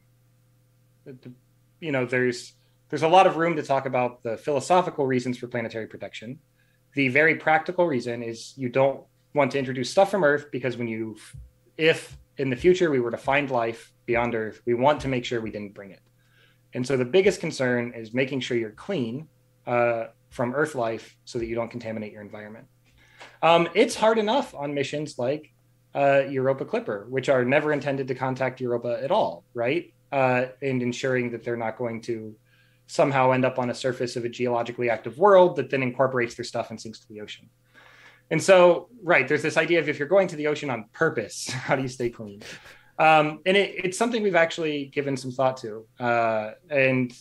you 1.79 1.91
know, 1.91 2.05
there's 2.05 2.53
there's 2.89 3.03
a 3.03 3.07
lot 3.07 3.27
of 3.27 3.35
room 3.35 3.55
to 3.55 3.63
talk 3.63 3.85
about 3.85 4.23
the 4.23 4.37
philosophical 4.37 5.05
reasons 5.05 5.37
for 5.37 5.47
planetary 5.47 5.87
protection. 5.87 6.39
The 6.93 7.09
very 7.09 7.35
practical 7.35 7.87
reason 7.87 8.23
is 8.23 8.53
you 8.55 8.69
don't 8.69 9.03
want 9.33 9.51
to 9.51 9.59
introduce 9.59 9.89
stuff 9.89 10.11
from 10.11 10.23
Earth 10.23 10.45
because 10.51 10.77
when 10.77 10.87
you, 10.87 11.17
if 11.77 12.17
in 12.37 12.49
the 12.49 12.55
future 12.55 12.89
we 12.89 12.99
were 12.99 13.11
to 13.11 13.17
find 13.17 13.49
life 13.49 13.91
beyond 14.05 14.35
Earth, 14.35 14.61
we 14.65 14.73
want 14.73 15.01
to 15.01 15.07
make 15.07 15.25
sure 15.25 15.41
we 15.41 15.51
didn't 15.51 15.73
bring 15.73 15.91
it. 15.91 16.01
And 16.73 16.85
so 16.85 16.97
the 16.97 17.05
biggest 17.05 17.39
concern 17.39 17.93
is 17.95 18.13
making 18.13 18.41
sure 18.41 18.57
you're 18.57 18.71
clean 18.71 19.27
uh, 19.65 20.07
from 20.29 20.53
Earth 20.53 20.75
life 20.75 21.15
so 21.25 21.39
that 21.39 21.45
you 21.45 21.55
don't 21.55 21.71
contaminate 21.71 22.11
your 22.11 22.21
environment. 22.21 22.67
Um, 23.41 23.69
it's 23.73 23.95
hard 23.95 24.17
enough 24.17 24.53
on 24.53 24.73
missions 24.73 25.17
like 25.17 25.53
uh, 25.95 26.23
Europa 26.29 26.65
Clipper, 26.65 27.05
which 27.09 27.29
are 27.29 27.45
never 27.45 27.71
intended 27.71 28.07
to 28.09 28.15
contact 28.15 28.59
Europa 28.59 28.99
at 29.01 29.11
all, 29.11 29.45
right? 29.53 29.93
Uh, 30.11 30.47
and 30.61 30.81
ensuring 30.81 31.31
that 31.31 31.43
they're 31.43 31.57
not 31.57 31.77
going 31.77 32.01
to 32.01 32.35
somehow 32.87 33.31
end 33.31 33.45
up 33.45 33.57
on 33.57 33.69
a 33.69 33.73
surface 33.73 34.15
of 34.15 34.25
a 34.25 34.29
geologically 34.29 34.89
active 34.89 35.17
world 35.17 35.55
that 35.55 35.69
then 35.69 35.81
incorporates 35.81 36.35
their 36.35 36.45
stuff 36.45 36.69
and 36.69 36.79
sinks 36.79 36.99
to 36.99 37.07
the 37.07 37.21
ocean. 37.21 37.49
And 38.31 38.41
so, 38.41 38.89
right, 39.03 39.27
there's 39.27 39.41
this 39.41 39.57
idea 39.57 39.79
of 39.79 39.87
if 39.87 39.99
you're 39.99 40.07
going 40.07 40.27
to 40.29 40.35
the 40.35 40.47
ocean 40.47 40.69
on 40.69 40.85
purpose, 40.93 41.47
how 41.51 41.75
do 41.75 41.81
you 41.81 41.87
stay 41.87 42.09
clean? 42.09 42.41
Um, 42.97 43.39
and 43.45 43.57
it, 43.57 43.85
it's 43.85 43.97
something 43.97 44.23
we've 44.23 44.35
actually 44.35 44.85
given 44.85 45.17
some 45.17 45.31
thought 45.31 45.57
to. 45.57 45.85
Uh, 45.99 46.51
and 46.69 47.13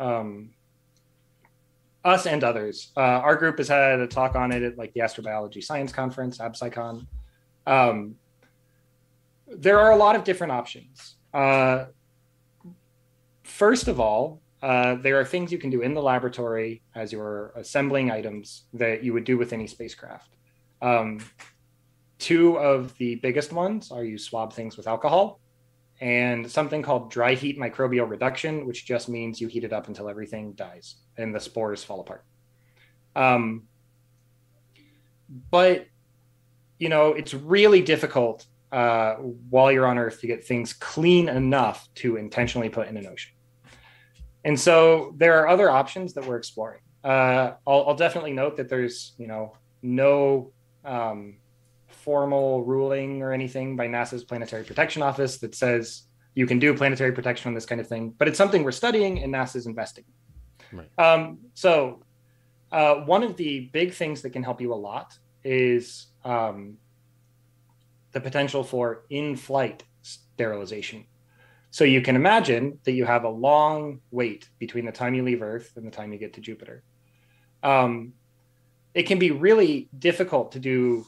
um, 0.00 0.50
us 2.04 2.26
and 2.26 2.42
others, 2.44 2.92
uh, 2.96 3.00
our 3.00 3.36
group 3.36 3.58
has 3.58 3.68
had 3.68 4.00
a 4.00 4.06
talk 4.06 4.34
on 4.36 4.52
it 4.52 4.62
at 4.62 4.78
like 4.78 4.92
the 4.94 5.00
Astrobiology 5.00 5.62
Science 5.62 5.92
Conference, 5.92 6.38
AbSciCon. 6.38 7.06
Um, 7.66 8.16
there 9.46 9.78
are 9.78 9.92
a 9.92 9.96
lot 9.96 10.16
of 10.16 10.24
different 10.24 10.52
options. 10.52 11.16
Uh, 11.34 11.86
first 13.42 13.88
of 13.88 14.00
all, 14.00 14.40
uh, 14.62 14.96
there 14.96 15.20
are 15.20 15.24
things 15.24 15.52
you 15.52 15.58
can 15.58 15.70
do 15.70 15.82
in 15.82 15.94
the 15.94 16.02
laboratory 16.02 16.82
as 16.94 17.12
you're 17.12 17.52
assembling 17.54 18.10
items 18.10 18.64
that 18.72 19.04
you 19.04 19.12
would 19.12 19.24
do 19.24 19.38
with 19.38 19.52
any 19.52 19.66
spacecraft. 19.66 20.30
Um, 20.82 21.20
two 22.18 22.58
of 22.58 22.96
the 22.98 23.16
biggest 23.16 23.52
ones 23.52 23.90
are 23.90 24.04
you 24.04 24.18
swab 24.18 24.52
things 24.52 24.76
with 24.76 24.86
alcohol 24.86 25.40
and 26.00 26.50
something 26.50 26.82
called 26.82 27.10
dry 27.10 27.34
heat 27.34 27.58
microbial 27.58 28.08
reduction, 28.08 28.66
which 28.66 28.86
just 28.86 29.08
means 29.08 29.40
you 29.40 29.48
heat 29.48 29.64
it 29.64 29.72
up 29.72 29.88
until 29.88 30.08
everything 30.08 30.52
dies 30.52 30.96
and 31.16 31.34
the 31.34 31.40
spores 31.40 31.82
fall 31.82 32.00
apart. 32.00 32.24
Um, 33.16 33.64
but, 35.50 35.86
you 36.78 36.88
know, 36.88 37.14
it's 37.14 37.34
really 37.34 37.82
difficult 37.82 38.46
uh, 38.70 39.14
while 39.14 39.72
you're 39.72 39.86
on 39.86 39.98
Earth 39.98 40.20
to 40.20 40.26
get 40.26 40.44
things 40.44 40.72
clean 40.72 41.28
enough 41.28 41.88
to 41.96 42.16
intentionally 42.16 42.68
put 42.68 42.86
in 42.88 42.96
an 42.96 43.06
ocean. 43.06 43.32
And 44.44 44.58
so 44.58 45.14
there 45.16 45.40
are 45.40 45.48
other 45.48 45.68
options 45.68 46.14
that 46.14 46.24
we're 46.24 46.36
exploring. 46.36 46.80
Uh, 47.02 47.52
I'll, 47.66 47.88
I'll, 47.88 47.94
definitely 47.94 48.32
note 48.32 48.56
that 48.56 48.68
there's, 48.68 49.14
you 49.18 49.26
know, 49.26 49.56
no 49.82 50.52
um, 50.84 51.36
formal 52.08 52.64
ruling 52.64 53.20
or 53.20 53.32
anything 53.32 53.76
by 53.76 53.86
NASA's 53.86 54.24
Planetary 54.24 54.64
Protection 54.64 55.02
Office 55.02 55.36
that 55.40 55.54
says 55.54 56.04
you 56.34 56.46
can 56.46 56.58
do 56.58 56.72
planetary 56.72 57.12
protection 57.12 57.50
on 57.50 57.54
this 57.54 57.66
kind 57.66 57.82
of 57.82 57.86
thing, 57.86 58.14
but 58.16 58.26
it's 58.26 58.38
something 58.38 58.64
we're 58.64 58.72
studying 58.72 59.22
and 59.22 59.34
NASA's 59.34 59.66
investing. 59.66 60.04
Right. 60.72 60.88
Um, 60.96 61.40
so 61.52 62.02
uh, 62.72 62.94
one 62.94 63.22
of 63.22 63.36
the 63.36 63.68
big 63.74 63.92
things 63.92 64.22
that 64.22 64.30
can 64.30 64.42
help 64.42 64.58
you 64.62 64.72
a 64.72 64.80
lot 64.90 65.18
is 65.44 66.06
um, 66.24 66.78
the 68.12 68.22
potential 68.22 68.64
for 68.64 69.04
in-flight 69.10 69.84
sterilization. 70.00 71.04
So 71.70 71.84
you 71.84 72.00
can 72.00 72.16
imagine 72.16 72.78
that 72.84 72.92
you 72.92 73.04
have 73.04 73.24
a 73.24 73.28
long 73.28 74.00
wait 74.10 74.48
between 74.58 74.86
the 74.86 74.92
time 74.92 75.12
you 75.12 75.22
leave 75.22 75.42
Earth 75.42 75.72
and 75.76 75.86
the 75.86 75.90
time 75.90 76.14
you 76.14 76.18
get 76.18 76.32
to 76.36 76.40
Jupiter. 76.40 76.82
Um, 77.62 78.14
it 78.94 79.02
can 79.02 79.18
be 79.18 79.30
really 79.30 79.90
difficult 79.98 80.52
to 80.52 80.58
do 80.58 81.04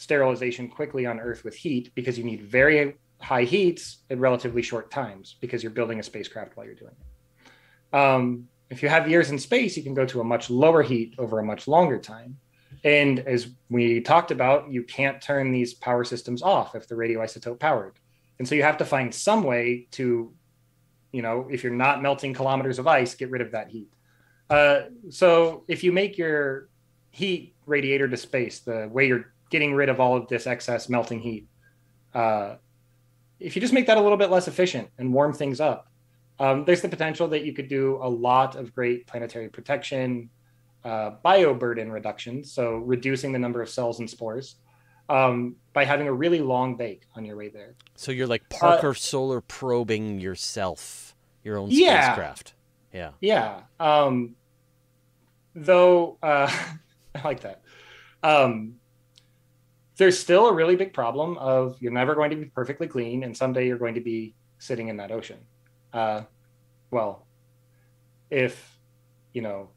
sterilization 0.00 0.66
quickly 0.66 1.04
on 1.04 1.20
Earth 1.20 1.44
with 1.44 1.54
heat 1.54 1.92
because 1.94 2.16
you 2.16 2.24
need 2.24 2.42
very 2.42 2.96
high 3.20 3.44
heats 3.44 3.98
at 4.08 4.18
relatively 4.18 4.62
short 4.62 4.90
times 4.90 5.36
because 5.40 5.62
you're 5.62 5.70
building 5.70 6.00
a 6.00 6.02
spacecraft 6.02 6.56
while 6.56 6.64
you're 6.64 6.74
doing 6.74 6.94
it. 6.98 7.94
Um, 7.94 8.48
if 8.70 8.82
you 8.82 8.88
have 8.88 9.10
years 9.10 9.30
in 9.30 9.38
space, 9.38 9.76
you 9.76 9.82
can 9.82 9.92
go 9.92 10.06
to 10.06 10.22
a 10.22 10.24
much 10.24 10.48
lower 10.48 10.82
heat 10.82 11.14
over 11.18 11.38
a 11.38 11.44
much 11.44 11.68
longer 11.68 11.98
time. 11.98 12.38
And 12.82 13.18
as 13.20 13.48
we 13.68 14.00
talked 14.00 14.30
about, 14.30 14.70
you 14.70 14.84
can't 14.84 15.20
turn 15.20 15.52
these 15.52 15.74
power 15.74 16.02
systems 16.02 16.40
off 16.40 16.74
if 16.74 16.88
they're 16.88 16.96
radioisotope 16.96 17.58
powered. 17.58 17.98
And 18.38 18.48
so 18.48 18.54
you 18.54 18.62
have 18.62 18.78
to 18.78 18.86
find 18.86 19.14
some 19.14 19.42
way 19.42 19.86
to, 19.90 20.32
you 21.12 21.20
know, 21.20 21.46
if 21.50 21.62
you're 21.62 21.74
not 21.74 22.00
melting 22.00 22.32
kilometers 22.32 22.78
of 22.78 22.86
ice, 22.86 23.14
get 23.14 23.30
rid 23.30 23.42
of 23.42 23.50
that 23.50 23.68
heat. 23.68 23.92
Uh, 24.48 24.84
so 25.10 25.64
if 25.68 25.84
you 25.84 25.92
make 25.92 26.16
your 26.16 26.70
heat 27.10 27.54
radiator 27.66 28.08
to 28.08 28.16
space, 28.16 28.60
the 28.60 28.88
way 28.90 29.08
you're 29.08 29.34
getting 29.50 29.74
rid 29.74 29.88
of 29.88 30.00
all 30.00 30.16
of 30.16 30.28
this 30.28 30.46
excess 30.46 30.88
melting 30.88 31.20
heat, 31.20 31.46
uh, 32.14 32.56
if 33.38 33.56
you 33.56 33.60
just 33.60 33.72
make 33.72 33.86
that 33.86 33.96
a 33.96 34.00
little 34.00 34.18
bit 34.18 34.30
less 34.30 34.48
efficient 34.48 34.88
and 34.98 35.12
warm 35.12 35.32
things 35.32 35.60
up, 35.60 35.88
um, 36.38 36.64
there's 36.64 36.80
the 36.80 36.88
potential 36.88 37.28
that 37.28 37.44
you 37.44 37.52
could 37.52 37.68
do 37.68 37.98
a 38.02 38.08
lot 38.08 38.56
of 38.56 38.74
great 38.74 39.06
planetary 39.06 39.48
protection, 39.48 40.30
uh, 40.84 41.12
bioburden 41.24 41.92
reduction, 41.92 42.42
so 42.44 42.76
reducing 42.76 43.32
the 43.32 43.38
number 43.38 43.60
of 43.60 43.68
cells 43.68 43.98
and 43.98 44.08
spores 44.08 44.56
um, 45.10 45.56
by 45.72 45.84
having 45.84 46.06
a 46.08 46.12
really 46.12 46.40
long 46.40 46.76
bake 46.76 47.02
on 47.14 47.24
your 47.24 47.36
way 47.36 47.48
there. 47.48 47.74
So 47.96 48.12
you're 48.12 48.26
like 48.26 48.48
Parker 48.48 48.90
uh, 48.90 48.94
solar 48.94 49.40
probing 49.40 50.20
yourself, 50.20 51.14
your 51.42 51.58
own 51.58 51.68
yeah, 51.70 52.04
spacecraft. 52.04 52.54
Yeah. 52.92 53.10
Yeah. 53.20 53.60
Um, 53.78 54.36
though 55.54 56.16
uh, 56.22 56.50
I 57.14 57.22
like 57.22 57.40
that. 57.40 57.62
Um, 58.22 58.76
there's 60.00 60.18
still 60.18 60.48
a 60.48 60.52
really 60.54 60.76
big 60.76 60.94
problem 60.94 61.36
of 61.36 61.76
you're 61.78 61.92
never 61.92 62.14
going 62.14 62.30
to 62.30 62.36
be 62.36 62.46
perfectly 62.46 62.88
clean, 62.88 63.22
and 63.22 63.36
someday 63.36 63.66
you're 63.66 63.76
going 63.76 63.94
to 63.94 64.00
be 64.00 64.34
sitting 64.58 64.88
in 64.88 64.96
that 64.96 65.12
ocean. 65.12 65.36
Uh, 65.92 66.22
well, 66.90 67.26
if 68.30 68.78
you 69.34 69.42
know 69.42 69.68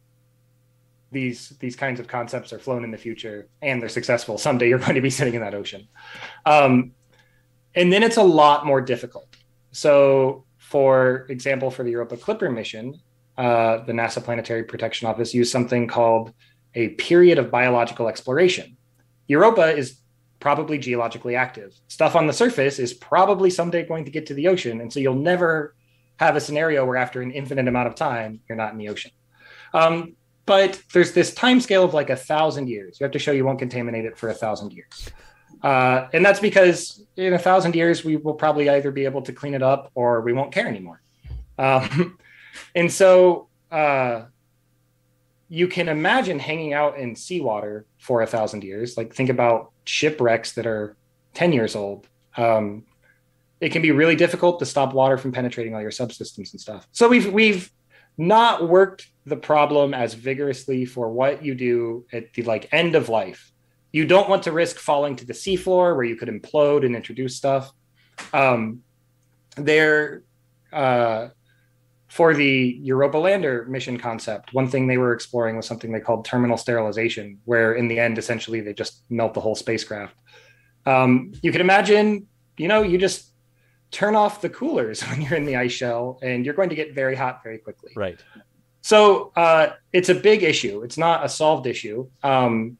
these 1.11 1.49
these 1.59 1.75
kinds 1.75 1.99
of 1.99 2.07
concepts 2.07 2.53
are 2.53 2.57
flown 2.57 2.85
in 2.85 2.89
the 2.89 2.97
future 2.97 3.49
and 3.61 3.81
they're 3.81 3.89
successful, 3.89 4.37
someday 4.37 4.69
you're 4.69 4.79
going 4.79 4.95
to 4.95 5.01
be 5.01 5.09
sitting 5.19 5.33
in 5.33 5.41
that 5.41 5.53
ocean. 5.53 5.89
Um, 6.45 6.93
and 7.75 7.91
then 7.91 8.01
it's 8.01 8.17
a 8.17 8.23
lot 8.23 8.65
more 8.65 8.79
difficult. 8.79 9.35
So, 9.71 10.45
for 10.57 11.25
example, 11.27 11.69
for 11.69 11.83
the 11.83 11.91
Europa 11.91 12.15
Clipper 12.15 12.49
mission, 12.49 12.97
uh, 13.37 13.79
the 13.83 13.91
NASA 13.91 14.23
Planetary 14.23 14.63
Protection 14.63 15.05
Office 15.05 15.33
used 15.33 15.51
something 15.51 15.85
called 15.85 16.33
a 16.75 16.89
period 16.89 17.39
of 17.39 17.51
biological 17.51 18.07
exploration. 18.07 18.77
Europa 19.27 19.75
is 19.75 20.02
probably 20.43 20.77
geologically 20.77 21.37
active. 21.37 21.73
Stuff 21.87 22.17
on 22.17 22.27
the 22.27 22.33
surface 22.33 22.77
is 22.77 22.93
probably 22.93 23.49
someday 23.49 23.81
going 23.81 24.03
to 24.03 24.11
get 24.11 24.25
to 24.25 24.33
the 24.33 24.49
ocean. 24.49 24.81
And 24.81 24.91
so 24.91 24.99
you'll 24.99 25.15
never 25.15 25.73
have 26.17 26.35
a 26.35 26.41
scenario 26.41 26.85
where 26.85 26.97
after 26.97 27.21
an 27.21 27.31
infinite 27.31 27.65
amount 27.69 27.87
of 27.87 27.95
time, 27.95 28.41
you're 28.49 28.57
not 28.57 28.73
in 28.73 28.77
the 28.77 28.89
ocean. 28.89 29.11
Um, 29.73 30.17
but 30.45 30.81
there's 30.91 31.13
this 31.13 31.33
time 31.33 31.61
scale 31.61 31.85
of 31.85 31.93
like 31.93 32.09
a 32.09 32.17
thousand 32.17 32.67
years. 32.67 32.99
You 32.99 33.05
have 33.05 33.13
to 33.13 33.19
show 33.19 33.31
you 33.31 33.45
won't 33.45 33.57
contaminate 33.57 34.03
it 34.03 34.17
for 34.17 34.27
a 34.27 34.33
thousand 34.33 34.73
years. 34.73 35.09
Uh, 35.61 36.09
and 36.11 36.25
that's 36.25 36.41
because 36.41 37.05
in 37.15 37.31
a 37.31 37.39
thousand 37.39 37.73
years, 37.73 38.03
we 38.03 38.17
will 38.17 38.33
probably 38.33 38.69
either 38.69 38.91
be 38.91 39.05
able 39.05 39.21
to 39.21 39.31
clean 39.31 39.53
it 39.53 39.63
up 39.63 39.91
or 39.95 40.19
we 40.19 40.33
won't 40.33 40.51
care 40.51 40.67
anymore. 40.67 41.01
Um, 41.57 42.17
and 42.75 42.91
so 42.91 43.47
uh, 43.71 44.23
you 45.47 45.69
can 45.69 45.87
imagine 45.87 46.37
hanging 46.37 46.73
out 46.73 46.97
in 46.97 47.15
seawater 47.15 47.85
for 47.97 48.23
a 48.23 48.27
thousand 48.27 48.65
years. 48.65 48.97
Like 48.97 49.13
think 49.13 49.29
about 49.29 49.72
shipwrecks 49.85 50.53
that 50.53 50.65
are 50.65 50.95
10 51.33 51.53
years 51.53 51.75
old. 51.75 52.07
Um, 52.37 52.85
it 53.61 53.71
can 53.71 53.81
be 53.81 53.91
really 53.91 54.15
difficult 54.15 54.59
to 54.59 54.65
stop 54.65 54.93
water 54.93 55.17
from 55.17 55.31
penetrating 55.31 55.73
all 55.73 55.81
your 55.81 55.91
subsystems 55.91 56.51
and 56.51 56.59
stuff. 56.59 56.87
So 56.91 57.07
we've 57.07 57.31
we've 57.31 57.71
not 58.17 58.67
worked 58.67 59.07
the 59.25 59.37
problem 59.37 59.93
as 59.93 60.13
vigorously 60.13 60.85
for 60.85 61.09
what 61.09 61.43
you 61.43 61.55
do 61.55 62.05
at 62.11 62.33
the 62.33 62.43
like 62.43 62.67
end 62.71 62.95
of 62.95 63.09
life. 63.09 63.51
You 63.91 64.05
don't 64.05 64.29
want 64.29 64.43
to 64.43 64.51
risk 64.51 64.77
falling 64.77 65.15
to 65.17 65.25
the 65.25 65.33
seafloor 65.33 65.95
where 65.95 66.03
you 66.03 66.15
could 66.15 66.27
implode 66.27 66.85
and 66.85 66.95
introduce 66.95 67.37
stuff. 67.37 67.71
Um, 68.33 68.81
there, 69.55 70.23
uh, 70.71 71.29
for 72.13 72.35
the 72.35 72.77
Europa 72.79 73.17
Lander 73.17 73.65
mission 73.65 73.97
concept, 73.97 74.53
one 74.53 74.67
thing 74.67 74.85
they 74.85 74.99
were 74.99 75.13
exploring 75.13 75.57
was 75.57 75.65
something 75.65 75.91
they 75.91 75.99
called 75.99 76.25
terminal 76.25 76.57
sterilization, 76.57 77.39
where 77.45 77.73
in 77.73 77.87
the 77.87 77.99
end, 77.99 78.19
essentially, 78.19 78.61
they 78.61 78.71
just 78.71 79.01
melt 79.09 79.33
the 79.33 79.41
whole 79.41 79.55
spacecraft. 79.55 80.15
Um, 80.85 81.33
you 81.41 81.51
can 81.51 81.59
imagine, 81.59 82.27
you 82.55 82.67
know, 82.67 82.83
you 82.83 82.99
just 82.99 83.31
turn 83.89 84.15
off 84.15 84.41
the 84.41 84.49
coolers 84.49 85.01
when 85.07 85.23
you're 85.23 85.33
in 85.33 85.45
the 85.45 85.55
ice 85.55 85.71
shell, 85.71 86.19
and 86.21 86.45
you're 86.45 86.53
going 86.53 86.69
to 86.69 86.75
get 86.75 86.93
very 86.93 87.15
hot 87.15 87.41
very 87.41 87.57
quickly. 87.57 87.93
Right. 87.95 88.19
So 88.81 89.31
uh, 89.35 89.69
it's 89.91 90.09
a 90.09 90.15
big 90.15 90.43
issue. 90.43 90.83
It's 90.83 90.99
not 90.99 91.25
a 91.25 91.29
solved 91.29 91.65
issue. 91.65 92.11
Um, 92.21 92.77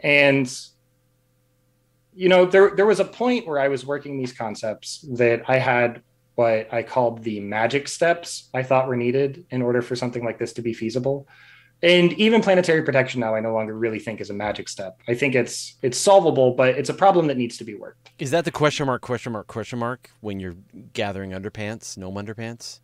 and 0.00 0.54
you 2.12 2.28
know, 2.28 2.44
there 2.44 2.76
there 2.76 2.84
was 2.84 3.00
a 3.00 3.06
point 3.06 3.46
where 3.46 3.58
I 3.58 3.68
was 3.68 3.86
working 3.86 4.18
these 4.18 4.34
concepts 4.34 5.02
that 5.14 5.48
I 5.48 5.56
had 5.56 6.02
what 6.34 6.72
I 6.72 6.82
called 6.82 7.22
the 7.22 7.40
magic 7.40 7.88
steps 7.88 8.48
I 8.52 8.62
thought 8.62 8.88
were 8.88 8.96
needed 8.96 9.46
in 9.50 9.62
order 9.62 9.82
for 9.82 9.94
something 9.96 10.24
like 10.24 10.38
this 10.38 10.52
to 10.54 10.62
be 10.62 10.72
feasible. 10.72 11.28
And 11.82 12.12
even 12.14 12.40
planetary 12.40 12.82
protection 12.82 13.20
now 13.20 13.34
I 13.34 13.40
no 13.40 13.52
longer 13.52 13.76
really 13.76 13.98
think 13.98 14.20
is 14.20 14.30
a 14.30 14.34
magic 14.34 14.68
step. 14.68 15.00
I 15.06 15.14
think 15.14 15.34
it's 15.34 15.76
it's 15.82 15.98
solvable, 15.98 16.52
but 16.52 16.76
it's 16.78 16.88
a 16.88 16.94
problem 16.94 17.26
that 17.26 17.36
needs 17.36 17.58
to 17.58 17.64
be 17.64 17.74
worked. 17.74 18.10
Is 18.18 18.30
that 18.30 18.44
the 18.44 18.50
question 18.50 18.86
mark 18.86 19.02
question 19.02 19.32
mark 19.32 19.48
question 19.48 19.78
mark 19.78 20.10
when 20.20 20.40
you're 20.40 20.56
gathering 20.92 21.32
underpants, 21.32 21.98
no 21.98 22.10
underpants? 22.10 22.80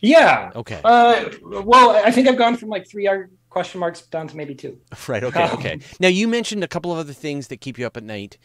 Yeah. 0.00 0.50
Okay. 0.56 0.80
Uh, 0.82 1.30
well, 1.42 1.90
I 1.90 2.10
think 2.10 2.28
I've 2.28 2.36
gone 2.36 2.56
from 2.56 2.70
like 2.70 2.88
three 2.88 3.08
question 3.50 3.80
marks 3.80 4.02
down 4.02 4.28
to 4.28 4.36
maybe 4.36 4.54
two. 4.54 4.78
Right. 5.08 5.24
Okay. 5.24 5.50
Okay. 5.52 5.80
now 5.98 6.08
you 6.08 6.28
mentioned 6.28 6.64
a 6.64 6.68
couple 6.68 6.92
of 6.92 6.98
other 6.98 7.12
things 7.12 7.48
that 7.48 7.60
keep 7.60 7.78
you 7.78 7.86
up 7.86 7.96
at 7.96 8.02
night 8.02 8.36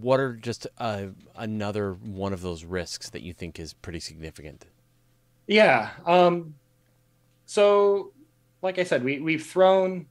what 0.00 0.20
are 0.20 0.34
just 0.34 0.66
uh, 0.78 1.06
another 1.36 1.92
one 1.92 2.32
of 2.32 2.40
those 2.40 2.64
risks 2.64 3.10
that 3.10 3.22
you 3.22 3.32
think 3.32 3.58
is 3.58 3.72
pretty 3.74 4.00
significant? 4.00 4.64
Yeah. 5.46 5.90
Um, 6.06 6.54
so, 7.44 8.12
like 8.62 8.78
I 8.78 8.84
said, 8.84 9.04
we 9.04 9.20
we've 9.20 9.44
thrown 9.44 10.06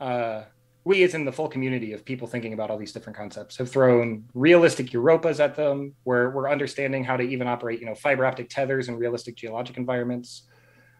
uh, 0.00 0.44
we 0.84 1.02
as 1.02 1.14
in 1.14 1.24
the 1.24 1.32
full 1.32 1.48
community 1.48 1.92
of 1.92 2.04
people 2.04 2.26
thinking 2.26 2.52
about 2.52 2.70
all 2.70 2.78
these 2.78 2.92
different 2.92 3.16
concepts 3.16 3.56
have 3.58 3.70
thrown 3.70 4.24
realistic 4.34 4.90
Europas 4.90 5.40
at 5.40 5.56
them. 5.56 5.94
Where 6.04 6.30
we're 6.30 6.50
understanding 6.50 7.04
how 7.04 7.16
to 7.16 7.22
even 7.22 7.48
operate, 7.48 7.80
you 7.80 7.86
know, 7.86 7.94
fiber 7.94 8.24
optic 8.24 8.48
tethers 8.48 8.88
in 8.88 8.96
realistic 8.96 9.36
geologic 9.36 9.76
environments. 9.76 10.44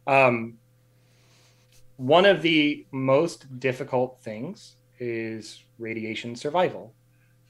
Um, 0.06 0.58
one 1.96 2.26
of 2.26 2.42
the 2.42 2.84
most 2.92 3.58
difficult 3.58 4.20
things 4.20 4.76
is 4.98 5.62
radiation 5.78 6.36
survival 6.36 6.94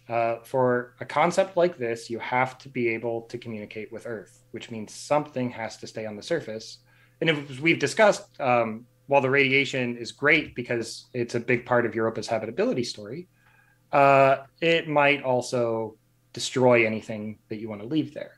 uh, 0.09 0.37
for 0.45 0.95
a 1.01 1.05
concept 1.05 1.57
like 1.57 1.79
this, 1.79 2.09
you 2.09 2.19
have 2.19 2.59
to 2.59 2.69
be 2.69 2.89
able 2.89 3.23
to 3.23 3.39
communicate 3.39 3.93
with 3.93 4.07
Earth, 4.07 4.45
which 4.53 4.71
means 4.71 4.95
something 4.95 5.51
has 5.51 5.77
to 5.79 5.87
stay 5.87 6.07
on 6.07 6.17
the 6.17 6.23
surface. 6.23 6.79
And 7.21 7.31
as 7.31 7.61
we've 7.61 7.79
discussed, 7.79 8.41
um, 8.41 8.87
while 9.09 9.21
the 9.21 9.31
radiation 9.31 9.97
is 9.97 10.13
great 10.13 10.55
because 10.55 11.07
it's 11.13 11.35
a 11.35 11.41
big 11.41 11.67
part 11.67 11.87
of 11.87 11.95
Europa's 11.95 12.27
habitability 12.27 12.85
story, 12.85 13.29
uh, 13.93 14.39
it 14.61 14.89
might 14.89 15.23
also 15.23 15.97
destroy 16.33 16.87
anything 16.87 17.39
that 17.49 17.57
you 17.57 17.69
want 17.69 17.81
to 17.81 17.87
leave 17.87 18.15
there. 18.15 18.33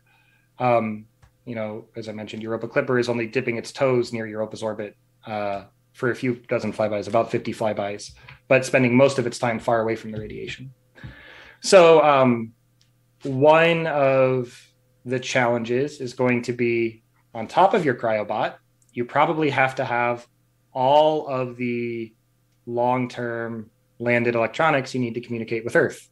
Um, 0.58 1.06
you 1.44 1.54
know, 1.54 1.86
as 1.96 2.08
I 2.08 2.12
mentioned, 2.12 2.42
Europa 2.42 2.68
Clipper 2.68 2.98
is 2.98 3.08
only 3.08 3.26
dipping 3.26 3.56
its 3.56 3.72
toes 3.72 4.12
near 4.12 4.26
Europa's 4.26 4.62
orbit 4.62 4.96
uh, 5.26 5.64
for 5.94 6.10
a 6.10 6.14
few 6.14 6.36
dozen 6.48 6.72
flybys, 6.72 7.08
about 7.08 7.30
50 7.30 7.52
flybys, 7.54 8.12
but 8.46 8.64
spending 8.64 8.94
most 8.94 9.18
of 9.18 9.26
its 9.26 9.38
time 9.38 9.58
far 9.58 9.80
away 9.80 9.96
from 9.96 10.12
the 10.12 10.20
radiation. 10.20 10.72
So, 11.60 12.02
um, 12.02 12.52
one 13.22 13.86
of 13.86 14.56
the 15.04 15.18
challenges 15.18 16.00
is 16.00 16.12
going 16.12 16.42
to 16.42 16.52
be 16.52 17.02
on 17.34 17.46
top 17.46 17.74
of 17.74 17.84
your 17.84 17.94
cryobot, 17.94 18.54
you 18.92 19.04
probably 19.04 19.50
have 19.50 19.74
to 19.76 19.84
have 19.84 20.26
all 20.72 21.26
of 21.26 21.56
the 21.56 22.12
long 22.66 23.08
term 23.08 23.70
landed 23.98 24.34
electronics 24.34 24.94
you 24.94 25.00
need 25.00 25.14
to 25.14 25.20
communicate 25.20 25.64
with 25.64 25.76
Earth. 25.76 26.08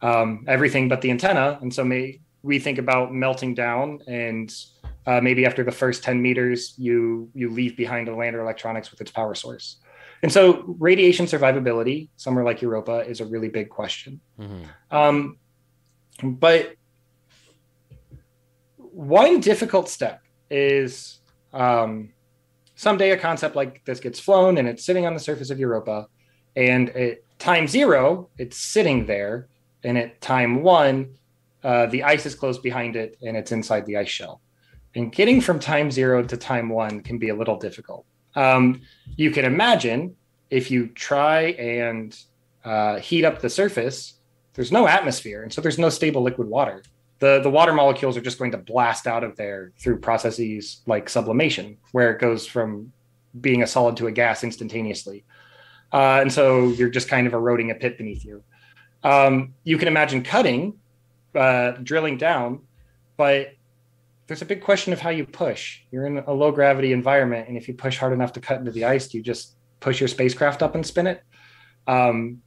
Um, 0.00 0.44
everything 0.48 0.88
but 0.88 1.00
the 1.00 1.10
antenna. 1.10 1.58
And 1.62 1.72
so 1.72 1.84
may, 1.84 2.20
we 2.42 2.58
think 2.58 2.78
about 2.78 3.12
melting 3.12 3.54
down 3.54 4.00
and 4.08 4.52
uh, 5.06 5.20
maybe 5.20 5.46
after 5.46 5.64
the 5.64 5.72
first 5.72 6.02
10 6.02 6.20
meters, 6.22 6.74
you, 6.76 7.28
you 7.34 7.50
leave 7.50 7.76
behind 7.76 8.06
the 8.06 8.14
lander 8.14 8.40
electronics 8.40 8.90
with 8.90 9.00
its 9.00 9.10
power 9.10 9.34
source. 9.34 9.78
And 10.22 10.32
so 10.32 10.76
radiation 10.78 11.26
survivability, 11.26 12.08
somewhere 12.16 12.44
like 12.44 12.62
Europa, 12.62 13.00
is 13.00 13.20
a 13.20 13.24
really 13.24 13.48
big 13.48 13.68
question. 13.68 14.20
Mm-hmm. 14.38 14.96
Um, 14.96 15.38
but 16.22 16.76
one 18.78 19.40
difficult 19.40 19.88
step 19.88 20.22
is 20.48 21.18
um, 21.52 22.12
someday 22.76 23.10
a 23.10 23.16
concept 23.16 23.56
like 23.56 23.84
this 23.84 23.98
gets 23.98 24.20
flown 24.20 24.58
and 24.58 24.68
it's 24.68 24.84
sitting 24.84 25.06
on 25.06 25.14
the 25.14 25.20
surface 25.20 25.50
of 25.50 25.58
Europa, 25.58 26.06
and 26.54 26.90
at 26.90 27.18
time 27.38 27.66
zero, 27.66 28.28
it's 28.38 28.56
sitting 28.56 29.06
there, 29.06 29.48
and 29.82 29.98
at 29.98 30.20
time 30.20 30.62
one, 30.62 31.16
uh, 31.64 31.86
the 31.86 32.04
ice 32.04 32.26
is 32.26 32.34
closed 32.34 32.62
behind 32.62 32.96
it 32.96 33.16
and 33.22 33.36
it's 33.36 33.52
inside 33.52 33.86
the 33.86 33.96
ice 33.96 34.08
shell. 34.08 34.40
And 34.94 35.10
getting 35.10 35.40
from 35.40 35.58
time 35.58 35.90
zero 35.90 36.22
to 36.22 36.36
time 36.36 36.68
one 36.68 37.00
can 37.00 37.18
be 37.18 37.30
a 37.30 37.34
little 37.34 37.56
difficult. 37.56 38.04
Um, 38.34 38.82
you 39.16 39.30
can 39.30 39.44
imagine 39.44 40.16
if 40.50 40.70
you 40.70 40.88
try 40.88 41.52
and 41.52 42.16
uh, 42.64 42.98
heat 42.98 43.24
up 43.24 43.40
the 43.40 43.50
surface, 43.50 44.14
there's 44.54 44.72
no 44.72 44.86
atmosphere, 44.86 45.42
and 45.42 45.52
so 45.52 45.60
there's 45.60 45.78
no 45.78 45.88
stable 45.88 46.22
liquid 46.22 46.48
water. 46.48 46.82
The, 47.18 47.40
the 47.40 47.50
water 47.50 47.72
molecules 47.72 48.16
are 48.16 48.20
just 48.20 48.38
going 48.38 48.50
to 48.50 48.58
blast 48.58 49.06
out 49.06 49.24
of 49.24 49.36
there 49.36 49.72
through 49.78 50.00
processes 50.00 50.82
like 50.86 51.08
sublimation, 51.08 51.78
where 51.92 52.12
it 52.12 52.20
goes 52.20 52.46
from 52.46 52.92
being 53.40 53.62
a 53.62 53.66
solid 53.66 53.96
to 53.98 54.08
a 54.08 54.12
gas 54.12 54.44
instantaneously. 54.44 55.24
Uh, 55.92 56.18
and 56.20 56.32
so 56.32 56.68
you're 56.68 56.90
just 56.90 57.08
kind 57.08 57.26
of 57.26 57.32
eroding 57.32 57.70
a 57.70 57.74
pit 57.74 57.96
beneath 57.96 58.24
you. 58.24 58.42
Um, 59.04 59.54
you 59.64 59.78
can 59.78 59.88
imagine 59.88 60.22
cutting, 60.22 60.74
uh, 61.34 61.72
drilling 61.82 62.18
down, 62.18 62.60
but 63.16 63.54
there's 64.32 64.40
a 64.40 64.46
big 64.46 64.62
question 64.62 64.94
of 64.94 64.98
how 64.98 65.10
you 65.10 65.26
push. 65.26 65.80
You're 65.90 66.06
in 66.06 66.16
a 66.16 66.32
low 66.32 66.50
gravity 66.52 66.94
environment, 66.94 67.48
and 67.48 67.56
if 67.58 67.68
you 67.68 67.74
push 67.74 67.98
hard 67.98 68.14
enough 68.14 68.32
to 68.32 68.40
cut 68.40 68.58
into 68.58 68.70
the 68.70 68.86
ice, 68.86 69.12
you 69.12 69.22
just 69.22 69.56
push 69.78 70.00
your 70.00 70.08
spacecraft 70.08 70.62
up 70.62 70.74
and 70.74 70.86
spin 70.86 71.06
it. 71.06 71.22
Um, 71.86 72.40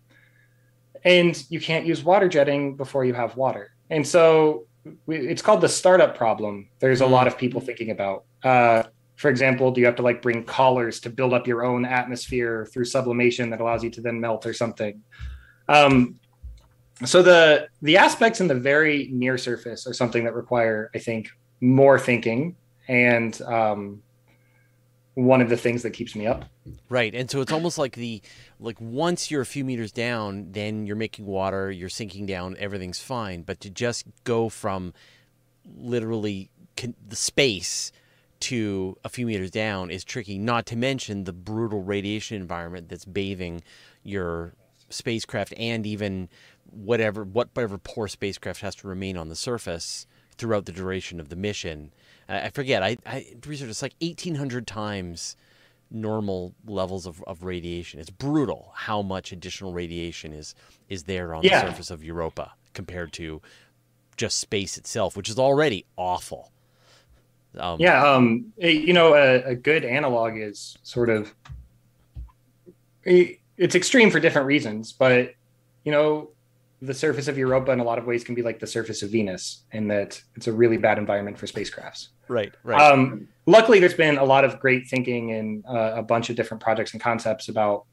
and 1.03 1.39
you 1.51 1.59
can't 1.59 1.85
use 1.85 2.03
water 2.03 2.27
jetting 2.27 2.75
before 2.75 3.05
you 3.05 3.13
have 3.13 3.37
water. 3.37 3.69
And 3.91 4.07
so 4.07 4.65
we, 5.05 5.17
it's 5.27 5.43
called 5.43 5.61
the 5.61 5.69
startup 5.69 6.17
problem. 6.17 6.69
There's 6.79 7.01
a 7.01 7.05
lot 7.05 7.27
of 7.27 7.37
people 7.37 7.61
thinking 7.61 7.91
about. 7.91 8.23
Uh, 8.43 8.81
for 9.15 9.29
example, 9.29 9.69
do 9.69 9.79
you 9.79 9.85
have 9.85 9.97
to 9.97 10.01
like 10.01 10.23
bring 10.23 10.43
collars 10.43 10.99
to 11.01 11.11
build 11.11 11.35
up 11.35 11.45
your 11.45 11.63
own 11.63 11.85
atmosphere 11.85 12.67
through 12.73 12.85
sublimation 12.85 13.51
that 13.51 13.61
allows 13.61 13.83
you 13.83 13.91
to 13.91 14.01
then 14.01 14.19
melt 14.19 14.47
or 14.47 14.53
something? 14.53 15.03
Um, 15.69 16.19
so 17.03 17.21
the 17.21 17.67
the 17.83 17.97
aspects 17.97 18.41
in 18.41 18.47
the 18.47 18.55
very 18.55 19.09
near 19.11 19.37
surface 19.37 19.85
are 19.85 19.93
something 19.93 20.23
that 20.23 20.33
require, 20.33 20.89
I 20.95 20.97
think, 20.97 21.29
more 21.65 21.99
thinking 21.99 22.55
and 22.87 23.41
um, 23.41 24.01
one 25.15 25.41
of 25.41 25.49
the 25.49 25.57
things 25.57 25.83
that 25.83 25.91
keeps 25.91 26.15
me 26.15 26.27
up. 26.27 26.45
Right. 26.89 27.13
And 27.13 27.29
so 27.29 27.41
it's 27.41 27.51
almost 27.51 27.77
like 27.77 27.95
the 27.95 28.21
like 28.59 28.79
once 28.79 29.31
you're 29.31 29.41
a 29.41 29.45
few 29.45 29.63
meters 29.65 29.91
down, 29.91 30.51
then 30.51 30.85
you're 30.85 30.95
making 30.95 31.25
water, 31.25 31.71
you're 31.71 31.89
sinking 31.89 32.25
down, 32.25 32.55
everything's 32.59 32.99
fine, 32.99 33.41
but 33.41 33.59
to 33.61 33.69
just 33.69 34.05
go 34.23 34.49
from 34.49 34.93
literally 35.65 36.49
con- 36.77 36.95
the 37.07 37.15
space 37.15 37.91
to 38.41 38.97
a 39.03 39.09
few 39.09 39.25
meters 39.25 39.51
down 39.51 39.89
is 39.89 40.03
tricky, 40.03 40.37
not 40.37 40.65
to 40.67 40.75
mention 40.75 41.23
the 41.23 41.33
brutal 41.33 41.81
radiation 41.81 42.39
environment 42.39 42.89
that's 42.89 43.05
bathing 43.05 43.61
your 44.03 44.53
spacecraft 44.89 45.53
and 45.57 45.85
even 45.85 46.29
whatever 46.69 47.23
whatever 47.23 47.77
poor 47.77 48.07
spacecraft 48.07 48.61
has 48.61 48.75
to 48.75 48.87
remain 48.87 49.17
on 49.17 49.29
the 49.29 49.35
surface 49.35 50.05
throughout 50.37 50.65
the 50.65 50.71
duration 50.71 51.19
of 51.19 51.29
the 51.29 51.35
mission. 51.35 51.91
I 52.27 52.49
forget. 52.49 52.81
I, 52.81 52.97
I 53.05 53.35
researched 53.45 53.69
it's 53.69 53.81
like 53.81 53.95
eighteen 54.01 54.35
hundred 54.35 54.67
times 54.67 55.35
normal 55.91 56.53
levels 56.65 57.05
of, 57.05 57.23
of 57.23 57.43
radiation. 57.43 57.99
It's 57.99 58.09
brutal 58.09 58.71
how 58.75 59.01
much 59.01 59.31
additional 59.31 59.73
radiation 59.73 60.33
is 60.33 60.55
is 60.89 61.03
there 61.03 61.33
on 61.33 61.43
yeah. 61.43 61.61
the 61.61 61.69
surface 61.69 61.91
of 61.91 62.03
Europa 62.03 62.53
compared 62.73 63.13
to 63.13 63.41
just 64.17 64.39
space 64.39 64.77
itself, 64.77 65.15
which 65.17 65.29
is 65.29 65.37
already 65.37 65.85
awful. 65.97 66.51
Um, 67.57 67.79
yeah, 67.79 68.05
um, 68.05 68.51
you 68.57 68.93
know, 68.93 69.13
a, 69.13 69.51
a, 69.51 69.55
good 69.55 69.85
analog 69.85 70.35
is 70.35 70.77
sort 70.83 71.09
of 71.09 71.33
it's 73.05 73.75
extreme 73.75 74.11
for 74.11 74.19
different 74.19 74.47
reasons, 74.47 74.91
but 74.91 75.33
you 75.85 75.91
know, 75.91 76.31
the 76.85 76.93
surface 76.93 77.27
of 77.27 77.37
Europa 77.37 77.71
in 77.71 77.79
a 77.79 77.83
lot 77.83 77.97
of 77.97 78.05
ways 78.05 78.23
can 78.23 78.35
be 78.35 78.41
like 78.41 78.59
the 78.59 78.67
surface 78.67 79.03
of 79.03 79.09
Venus, 79.09 79.63
in 79.71 79.87
that 79.87 80.21
it's 80.35 80.47
a 80.47 80.53
really 80.53 80.77
bad 80.77 80.97
environment 80.97 81.37
for 81.37 81.45
spacecrafts. 81.45 82.09
Right, 82.27 82.53
right. 82.63 82.81
Um, 82.81 83.27
luckily, 83.45 83.79
there's 83.79 83.93
been 83.93 84.17
a 84.17 84.23
lot 84.23 84.43
of 84.45 84.59
great 84.59 84.87
thinking 84.87 85.31
and 85.31 85.65
uh, 85.65 85.93
a 85.95 86.03
bunch 86.03 86.29
of 86.29 86.35
different 86.35 86.61
projects 86.61 86.93
and 86.93 87.01
concepts 87.01 87.49
about 87.49 87.85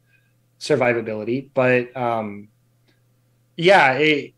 survivability, 0.60 1.51
but 1.55 1.94
um, 1.97 2.48
yeah, 3.56 3.93
it, 3.94 4.35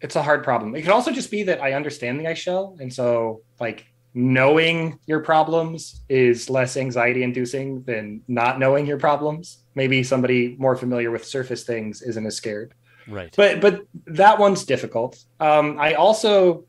it's 0.00 0.16
a 0.16 0.22
hard 0.22 0.42
problem. 0.42 0.74
It 0.74 0.82
could 0.82 0.90
also 0.90 1.12
just 1.12 1.30
be 1.30 1.44
that 1.44 1.62
I 1.62 1.74
understand 1.74 2.20
the 2.20 2.26
ice 2.26 2.38
shell, 2.38 2.76
and 2.80 2.92
so 2.92 3.42
like 3.60 3.86
knowing 4.14 4.98
your 5.06 5.20
problems 5.20 6.02
is 6.08 6.50
less 6.50 6.76
anxiety 6.76 7.22
inducing 7.22 7.82
than 7.84 8.22
not 8.28 8.58
knowing 8.58 8.86
your 8.86 8.98
problems. 8.98 9.58
Maybe 9.74 10.02
somebody 10.02 10.54
more 10.58 10.76
familiar 10.76 11.10
with 11.10 11.24
surface 11.24 11.64
things 11.64 12.02
isn't 12.02 12.26
as 12.26 12.36
scared. 12.36 12.74
Right. 13.08 13.32
But 13.36 13.60
but 13.60 13.82
that 14.06 14.38
one's 14.38 14.64
difficult. 14.64 15.22
Um, 15.40 15.78
I 15.78 15.94
also 15.94 16.64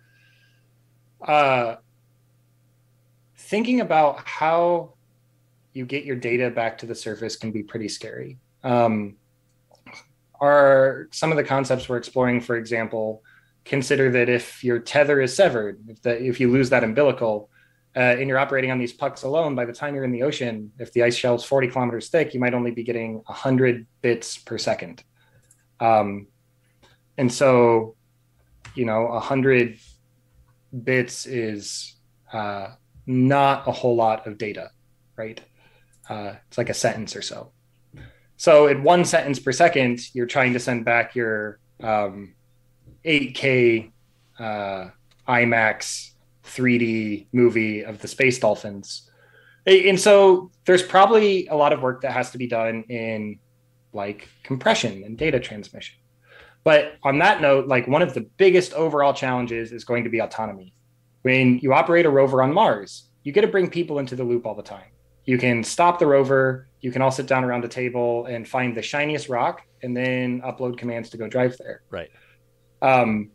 uh, 1.21 1.75
thinking 3.37 3.81
about 3.81 4.27
how 4.27 4.93
you 5.73 5.85
get 5.85 6.05
your 6.05 6.15
data 6.15 6.49
back 6.49 6.77
to 6.79 6.85
the 6.85 6.95
surface 6.95 7.35
can 7.35 7.51
be 7.51 7.63
pretty 7.63 7.89
scary. 7.89 8.37
Um, 8.63 9.15
are 10.39 11.07
some 11.11 11.31
of 11.31 11.37
the 11.37 11.43
concepts 11.43 11.87
we're 11.87 11.97
exploring, 11.97 12.41
for 12.41 12.57
example, 12.57 13.23
consider 13.65 14.11
that 14.11 14.29
if 14.29 14.63
your 14.63 14.79
tether 14.79 15.21
is 15.21 15.35
severed, 15.35 15.79
if, 15.87 16.01
the, 16.01 16.21
if 16.21 16.39
you 16.39 16.51
lose 16.51 16.69
that 16.69 16.83
umbilical, 16.83 17.49
uh, 17.95 17.99
and 17.99 18.27
you're 18.27 18.39
operating 18.39 18.71
on 18.71 18.79
these 18.79 18.91
pucks 18.91 19.23
alone, 19.23 19.55
by 19.55 19.65
the 19.65 19.73
time 19.73 19.95
you're 19.95 20.03
in 20.03 20.11
the 20.11 20.23
ocean, 20.23 20.71
if 20.79 20.91
the 20.93 21.03
ice 21.03 21.15
shell 21.15 21.35
is 21.35 21.43
40 21.43 21.67
kilometers 21.67 22.09
thick, 22.09 22.33
you 22.33 22.39
might 22.39 22.53
only 22.53 22.71
be 22.71 22.83
getting 22.83 23.15
100 23.25 23.85
bits 24.01 24.37
per 24.37 24.57
second. 24.57 25.03
Um, 25.79 26.27
and 27.17 27.31
so, 27.31 27.95
you 28.75 28.85
know, 28.85 29.07
a 29.07 29.13
100 29.13 29.77
bits 30.83 31.25
is 31.25 31.95
uh, 32.31 32.69
not 33.05 33.67
a 33.67 33.71
whole 33.71 33.95
lot 33.95 34.25
of 34.27 34.37
data, 34.37 34.71
right? 35.15 35.39
Uh, 36.09 36.33
it's 36.47 36.57
like 36.57 36.69
a 36.69 36.73
sentence 36.73 37.15
or 37.15 37.21
so. 37.21 37.51
So, 38.37 38.67
at 38.67 38.81
one 38.81 39.05
sentence 39.05 39.39
per 39.39 39.51
second, 39.51 40.01
you're 40.13 40.25
trying 40.25 40.53
to 40.53 40.59
send 40.59 40.85
back 40.85 41.15
your 41.15 41.59
um, 41.81 42.33
8K 43.05 43.91
uh, 44.39 44.89
IMAX 45.27 46.11
3D 46.43 47.27
movie 47.31 47.83
of 47.83 47.99
the 47.99 48.07
space 48.07 48.39
dolphins. 48.39 49.09
And 49.65 49.99
so 49.99 50.51
there's 50.65 50.83
probably 50.83 51.47
a 51.47 51.55
lot 51.55 51.71
of 51.71 51.81
work 51.81 52.01
that 52.01 52.11
has 52.11 52.31
to 52.31 52.37
be 52.37 52.47
done 52.47 52.83
in 52.89 53.39
like 53.93 54.29
compression 54.43 55.03
and 55.03 55.17
data 55.17 55.39
transmission. 55.39 55.97
But 56.63 56.93
on 57.03 57.19
that 57.19 57.41
note, 57.41 57.67
like 57.67 57.87
one 57.87 58.01
of 58.01 58.13
the 58.13 58.21
biggest 58.21 58.73
overall 58.73 59.13
challenges 59.13 59.71
is 59.71 59.83
going 59.83 60.03
to 60.05 60.09
be 60.09 60.19
autonomy. 60.19 60.73
When 61.21 61.59
you 61.59 61.73
operate 61.73 62.05
a 62.05 62.09
rover 62.09 62.41
on 62.41 62.53
Mars, 62.53 63.09
you 63.23 63.31
get 63.31 63.41
to 63.41 63.47
bring 63.47 63.69
people 63.69 63.99
into 63.99 64.15
the 64.15 64.23
loop 64.23 64.45
all 64.45 64.55
the 64.55 64.63
time. 64.63 64.87
You 65.25 65.37
can 65.37 65.63
stop 65.63 65.99
the 65.99 66.07
rover, 66.07 66.67
you 66.81 66.91
can 66.91 67.01
all 67.01 67.11
sit 67.11 67.27
down 67.27 67.45
around 67.45 67.63
a 67.63 67.69
table 67.69 68.25
and 68.25 68.47
find 68.47 68.75
the 68.75 68.81
shiniest 68.81 69.29
rock 69.29 69.61
and 69.81 69.95
then 69.95 70.41
upload 70.41 70.77
commands 70.77 71.09
to 71.11 71.17
go 71.17 71.27
drive 71.27 71.57
there. 71.57 71.81
Right. 71.89 72.09
Um, 72.81 73.31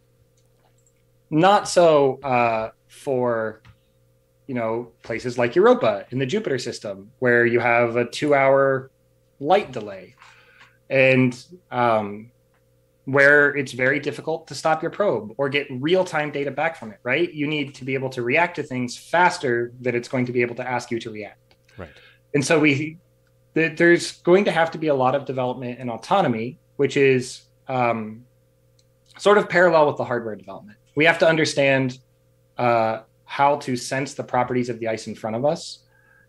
not 1.30 1.68
so 1.68 2.20
uh, 2.22 2.70
for 2.88 3.62
you 4.46 4.54
know 4.54 4.92
places 5.02 5.38
like 5.38 5.54
Europa 5.54 6.06
in 6.10 6.18
the 6.18 6.26
Jupiter 6.26 6.58
system, 6.58 7.10
where 7.18 7.46
you 7.46 7.60
have 7.60 7.96
a 7.96 8.04
two-hour 8.08 8.90
light 9.40 9.72
delay, 9.72 10.14
and 10.90 11.44
um, 11.70 12.30
where 13.04 13.56
it's 13.56 13.72
very 13.72 14.00
difficult 14.00 14.46
to 14.48 14.54
stop 14.54 14.82
your 14.82 14.90
probe 14.90 15.32
or 15.38 15.48
get 15.48 15.66
real-time 15.70 16.30
data 16.30 16.50
back 16.50 16.76
from 16.76 16.90
it. 16.92 16.98
Right? 17.02 17.32
You 17.32 17.46
need 17.46 17.74
to 17.76 17.84
be 17.84 17.94
able 17.94 18.10
to 18.10 18.22
react 18.22 18.56
to 18.56 18.62
things 18.62 18.96
faster 18.96 19.72
that 19.80 19.94
it's 19.94 20.08
going 20.08 20.26
to 20.26 20.32
be 20.32 20.42
able 20.42 20.54
to 20.56 20.66
ask 20.66 20.90
you 20.90 21.00
to 21.00 21.10
react. 21.10 21.54
Right. 21.76 21.90
And 22.34 22.44
so 22.44 22.58
we 22.60 22.98
there's 23.54 24.12
going 24.22 24.44
to 24.44 24.52
have 24.52 24.70
to 24.72 24.78
be 24.78 24.88
a 24.88 24.94
lot 24.94 25.14
of 25.14 25.24
development 25.24 25.78
and 25.80 25.90
autonomy, 25.90 26.58
which 26.76 26.96
is 26.96 27.42
um, 27.66 28.24
sort 29.16 29.38
of 29.38 29.48
parallel 29.48 29.86
with 29.86 29.96
the 29.96 30.04
hardware 30.04 30.36
development. 30.36 30.78
We 30.94 31.04
have 31.06 31.18
to 31.18 31.28
understand 31.28 31.98
uh, 32.56 33.00
how 33.24 33.56
to 33.56 33.76
sense 33.76 34.14
the 34.14 34.22
properties 34.22 34.68
of 34.68 34.78
the 34.78 34.88
ice 34.88 35.06
in 35.06 35.14
front 35.14 35.36
of 35.36 35.44
us. 35.44 35.80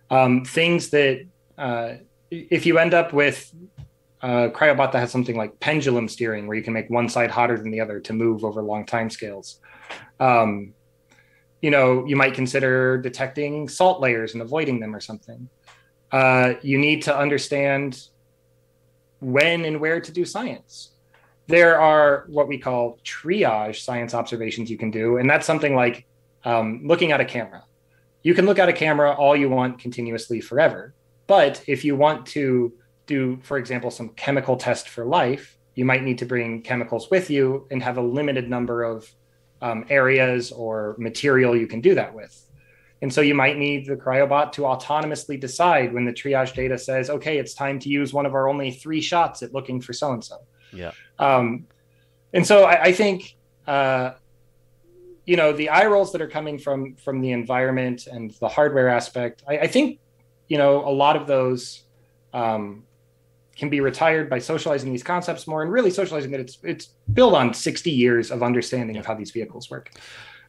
Um, 0.10 0.44
things 0.44 0.90
that, 0.90 1.26
uh, 1.58 1.94
if 2.32 2.66
you 2.66 2.78
end 2.80 2.94
up 2.94 3.14
with 3.14 3.54
uh, 4.22 4.50
Cryobot 4.50 4.92
that 4.92 5.00
has 5.00 5.12
something 5.12 5.38
like 5.38 5.60
pendulum 5.60 6.08
steering, 6.08 6.48
where 6.48 6.58
you 6.58 6.64
can 6.64 6.74
make 6.74 6.90
one 6.90 7.08
side 7.08 7.32
hotter 7.32 7.58
than 7.58 7.72
the 7.72 7.80
other 7.80 8.00
to 8.02 8.14
move 8.14 8.44
over 8.44 8.62
long 8.62 8.86
time 8.86 9.10
scales. 9.10 9.60
Um, 10.20 10.74
you 11.62 11.72
know, 11.72 12.06
you 12.06 12.16
might 12.16 12.34
consider 12.34 12.98
detecting 12.98 13.68
salt 13.68 14.02
layers 14.02 14.34
and 14.34 14.42
avoiding 14.42 14.80
them 14.80 14.96
or 14.96 15.00
something. 15.00 15.50
Uh, 16.12 16.54
you 16.62 16.78
need 16.78 17.04
to 17.04 17.16
understand 17.16 18.08
when 19.20 19.66
and 19.66 19.80
where 19.80 20.00
to 20.00 20.12
do 20.12 20.26
science. 20.26 20.92
There 21.48 21.80
are 21.80 22.26
what 22.28 22.48
we 22.48 22.58
call 22.58 23.00
triage 23.04 23.84
science 23.84 24.14
observations 24.14 24.70
you 24.70 24.78
can 24.78 24.92
do, 24.92 25.18
and 25.18 25.30
that's 25.30 25.46
something 25.46 25.76
like 25.76 26.06
um, 26.46 26.82
looking 26.86 27.12
at 27.12 27.20
a 27.20 27.26
camera. 27.26 27.64
You 28.24 28.34
can 28.34 28.46
look 28.46 28.60
at 28.60 28.70
a 28.70 28.74
camera 28.74 29.14
all 29.14 29.36
you 29.36 29.50
want 29.50 29.80
continuously 29.80 30.42
forever, 30.42 30.94
but 31.28 31.64
if 31.68 31.84
you 31.84 31.96
want 31.96 32.26
to 32.28 32.74
do, 33.10 33.40
for 33.42 33.58
example, 33.58 33.92
some 33.92 34.10
chemical 34.10 34.56
test 34.56 34.88
for 34.88 35.04
life, 35.04 35.58
you 35.76 35.84
might 35.84 36.04
need 36.04 36.20
to 36.20 36.26
bring 36.26 36.62
chemicals 36.62 37.10
with 37.10 37.30
you 37.30 37.68
and 37.72 37.84
have 37.84 37.98
a 37.98 38.02
limited 38.02 38.50
number 38.50 38.84
of 38.84 39.10
um, 39.62 39.86
areas 39.90 40.52
or 40.52 40.96
material 40.98 41.56
you 41.56 41.68
can 41.68 41.82
do 41.82 41.96
that 41.96 42.14
with. 42.14 42.34
And 43.02 43.14
so 43.14 43.22
you 43.22 43.34
might 43.34 43.58
need 43.58 43.86
the 43.86 43.96
cryobot 43.96 44.52
to 44.54 44.62
autonomously 44.62 45.40
decide 45.40 45.94
when 45.94 46.06
the 46.06 46.14
triage 46.14 46.54
data 46.54 46.78
says, 46.78 47.10
okay, 47.10 47.38
it's 47.38 47.54
time 47.54 47.80
to 47.80 47.90
use 47.90 48.14
one 48.14 48.26
of 48.26 48.34
our 48.36 48.48
only 48.48 48.72
three 48.72 49.02
shots 49.02 49.42
at 49.42 49.54
looking 49.54 49.82
for 49.82 49.94
so 49.94 50.12
and 50.12 50.24
so. 50.24 50.38
Yeah. 50.72 50.92
Um, 51.18 51.66
and 52.34 52.46
so 52.46 52.66
I, 52.66 52.84
I 52.84 52.92
think, 52.92 53.36
uh, 53.66 54.12
you 55.26 55.38
know, 55.38 55.54
the 55.54 55.70
eye 55.70 55.86
rolls 55.86 56.12
that 56.12 56.22
are 56.22 56.28
coming 56.30 56.58
from 56.58 56.96
from 56.96 57.22
the 57.22 57.32
environment 57.32 58.08
and 58.08 58.32
the 58.40 58.50
hardware 58.50 58.90
aspect, 58.90 59.44
I, 59.48 59.60
I 59.60 59.68
think, 59.68 60.00
you 60.48 60.58
know, 60.58 60.88
a 60.88 60.94
lot 61.04 61.16
of 61.16 61.26
those 61.26 61.84
um, 62.34 62.84
can 63.60 63.70
be 63.70 63.82
retired 63.82 64.30
by 64.30 64.40
socializing 64.40 64.92
these 64.92 65.04
concepts 65.04 65.46
more 65.46 65.62
and 65.62 65.72
really 65.72 65.92
socializing 65.92 66.32
that 66.32 66.40
it's 66.40 66.58
it's 66.64 66.86
built 67.14 67.36
on 67.36 67.54
60 67.54 67.92
years 67.92 68.32
of 68.32 68.42
understanding 68.42 68.98
of 68.98 69.06
how 69.06 69.14
these 69.14 69.32
vehicles 69.32 69.70
work. 69.70 69.92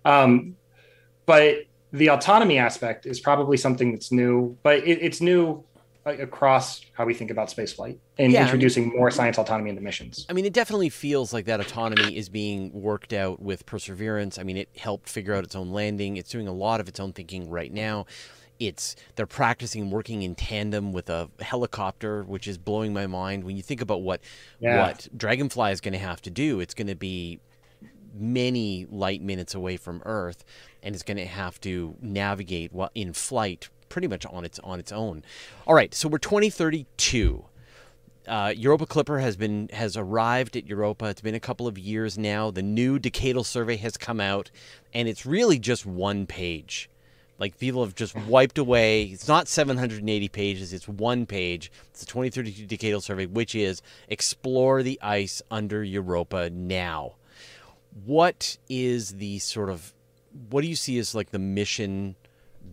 Um, 0.05 0.57
but 1.27 1.65
the 1.93 2.11
autonomy 2.11 2.59
aspect 2.59 3.05
is 3.05 3.19
probably 3.21 3.57
something 3.57 3.93
that's 3.93 4.13
new, 4.13 4.57
but 4.63 4.79
it, 4.79 5.03
it's 5.03 5.21
new 5.21 5.65
across 6.07 6.81
how 6.93 7.05
we 7.05 7.13
think 7.13 7.31
about 7.31 7.49
spaceflight 7.49 7.99
and 8.19 8.33
yeah, 8.33 8.43
introducing 8.43 8.85
I 8.85 8.87
mean, 8.87 8.97
more 8.97 9.11
science 9.11 9.39
autonomy 9.39 9.71
into 9.71 9.83
missions. 9.83 10.25
I 10.31 10.33
mean, 10.33 10.47
it 10.47 10.53
definitely 10.53 10.89
feels 10.89 11.33
like 11.33 11.45
that 11.45 11.61
autonomy 11.61 12.17
is 12.17 12.29
being 12.29 12.73
worked 12.73 13.13
out 13.13 13.41
with 13.41 13.67
Perseverance. 13.67 14.39
I 14.39 14.45
mean, 14.45 14.57
it 14.57 14.69
helped 14.77 15.09
figure 15.09 15.35
out 15.35 15.45
its 15.45 15.55
own 15.55 15.73
landing. 15.73 16.17
It's 16.17 16.31
doing 16.31 16.49
a 16.49 16.53
lot 16.53 16.81
of 16.81 16.89
its 16.89 17.01
own 17.01 17.13
thinking 17.13 17.51
right 17.51 17.73
now. 17.73 18.07
It's 18.61 18.95
they're 19.17 19.27
practicing 19.27 19.91
working 19.91 20.23
in 20.23 20.37
tandem 20.37 20.93
with 20.93 21.11
a 21.11 21.29
helicopter, 21.41 22.23
which 22.23 22.47
is 22.47 22.59
blowing 22.59 22.93
my 22.93 23.09
mind. 23.09 23.43
When 23.43 23.57
you 23.57 23.63
think 23.63 23.81
about 23.81 24.03
what 24.03 24.21
yeah. 24.61 24.87
what 24.87 25.09
Dragonfly 25.17 25.73
is 25.73 25.81
going 25.81 25.95
to 25.95 25.99
have 25.99 26.23
to 26.23 26.31
do, 26.31 26.61
it's 26.61 26.75
going 26.75 26.87
to 26.87 26.95
be 26.95 27.41
many 28.15 28.87
light 28.91 29.23
minutes 29.23 29.55
away 29.55 29.77
from 29.77 30.03
Earth, 30.05 30.45
and 30.83 30.95
it's 30.95 31.05
going 31.05 31.17
to 31.17 31.27
have 31.27 31.61
to 31.63 31.97
navigate 32.01 32.73
while 32.73 32.91
in 32.95 33.13
flight 33.13 33.69
pretty 33.89 34.09
much 34.09 34.25
on 34.27 34.45
its 34.45 34.59
on 34.61 34.81
its 34.81 34.93
own. 34.93 35.23
All 35.67 35.75
right, 35.75 35.93
so 35.95 36.09
we're 36.09 36.19
2032. 36.19 37.45
Uh, 38.29 38.53
Europa 38.55 38.87
Clipper 38.87 39.19
has 39.19 39.37
been 39.37 39.69
has 39.73 39.97
arrived 39.97 40.57
at 40.57 40.67
Europa. 40.67 41.07
It's 41.07 41.21
been 41.21 41.35
a 41.35 41.41
couple 41.41 41.67
of 41.67 41.79
years 41.79 42.17
now. 42.17 42.51
The 42.51 42.63
new 42.63 42.99
decadal 42.99 43.45
survey 43.45 43.77
has 43.77 43.97
come 43.97 44.21
out, 44.21 44.51
and 44.95 45.09
it's 45.09 45.27
really 45.27 45.59
just 45.59 45.85
one 45.85 46.27
page. 46.27 46.89
Like 47.41 47.59
people 47.59 47.83
have 47.83 47.95
just 47.95 48.15
wiped 48.27 48.59
away. 48.59 49.05
It's 49.05 49.27
not 49.27 49.49
780 49.49 50.29
pages. 50.29 50.75
It's 50.75 50.87
one 50.87 51.25
page. 51.25 51.73
It's 51.89 52.01
the 52.01 52.07
2032 52.07 52.67
decadal 52.67 53.03
survey, 53.03 53.25
which 53.25 53.55
is 53.55 53.81
explore 54.09 54.83
the 54.83 55.01
ice 55.03 55.41
under 55.51 55.83
Europa 55.83 56.51
now. 56.51 57.15
What 58.05 58.59
is 58.69 59.17
the 59.17 59.39
sort 59.39 59.71
of 59.71 59.95
what 60.51 60.61
do 60.61 60.69
you 60.69 60.77
see 60.77 60.99
as 60.99 61.15
like 61.15 61.31
the 61.31 61.39
mission 61.39 62.15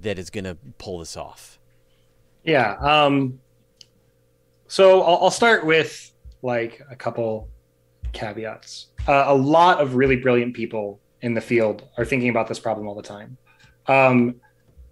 that 0.02 0.20
is 0.20 0.30
going 0.30 0.44
to 0.44 0.58
pull 0.78 1.00
this 1.00 1.16
off? 1.16 1.58
Yeah. 2.44 2.76
Um, 2.82 3.40
so 4.68 5.02
I'll, 5.02 5.24
I'll, 5.24 5.32
start 5.32 5.66
with 5.66 6.12
like 6.42 6.82
a 6.92 6.96
couple 6.96 7.50
caveats. 8.12 8.88
Uh, 9.08 9.24
a 9.28 9.34
lot 9.34 9.80
of 9.80 9.96
really 9.96 10.18
brilliant 10.18 10.54
people 10.54 11.00
in 11.22 11.34
the 11.34 11.42
field 11.42 11.88
are 11.98 12.06
thinking 12.06 12.30
about 12.30 12.48
this 12.48 12.60
problem 12.60 12.88
all 12.88 12.96
the 12.96 13.02
time. 13.02 13.38
Um, 13.88 14.36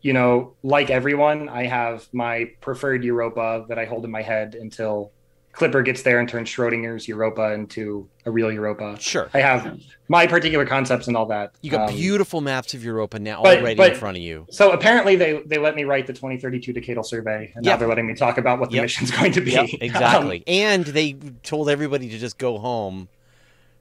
you 0.05 0.13
know, 0.13 0.53
like 0.61 0.91
everyone, 0.91 1.49
I 1.49 1.65
have 1.65 2.07
my 2.13 2.51
preferred 2.61 3.03
Europa 3.03 3.65
that 3.69 3.79
I 3.79 3.85
hold 3.85 4.05
in 4.05 4.11
my 4.11 4.21
head 4.21 4.53
until 4.53 5.11
Clipper 5.51 5.81
gets 5.81 6.03
there 6.03 6.19
and 6.19 6.29
turns 6.29 6.47
Schrodinger's 6.47 7.07
Europa 7.07 7.53
into 7.53 8.07
a 8.23 8.29
real 8.29 8.51
Europa. 8.51 8.97
Sure. 8.99 9.31
I 9.33 9.39
have 9.39 9.81
my 10.07 10.27
particular 10.27 10.63
concepts 10.63 11.07
and 11.07 11.17
all 11.17 11.25
that. 11.27 11.55
You 11.61 11.71
got 11.71 11.89
um, 11.89 11.95
beautiful 11.95 12.39
maps 12.39 12.75
of 12.75 12.83
Europa 12.83 13.17
now 13.17 13.41
but, 13.41 13.57
already 13.57 13.77
but, 13.77 13.93
in 13.93 13.97
front 13.97 14.17
of 14.17 14.21
you. 14.21 14.45
So 14.51 14.73
apparently 14.73 15.15
they 15.15 15.41
they 15.43 15.57
let 15.57 15.73
me 15.73 15.85
write 15.85 16.05
the 16.05 16.13
2032 16.13 16.71
decadal 16.71 17.03
survey, 17.03 17.51
and 17.55 17.65
yep. 17.65 17.73
now 17.73 17.77
they're 17.77 17.87
letting 17.87 18.05
me 18.05 18.13
talk 18.13 18.37
about 18.37 18.59
what 18.59 18.69
the 18.69 18.75
yep. 18.75 18.83
mission's 18.83 19.09
going 19.19 19.31
to 19.31 19.41
be. 19.41 19.53
Yep, 19.53 19.69
exactly. 19.81 20.37
um, 20.37 20.43
and 20.45 20.85
they 20.85 21.13
told 21.41 21.67
everybody 21.67 22.09
to 22.09 22.19
just 22.19 22.37
go 22.37 22.59
home. 22.59 23.09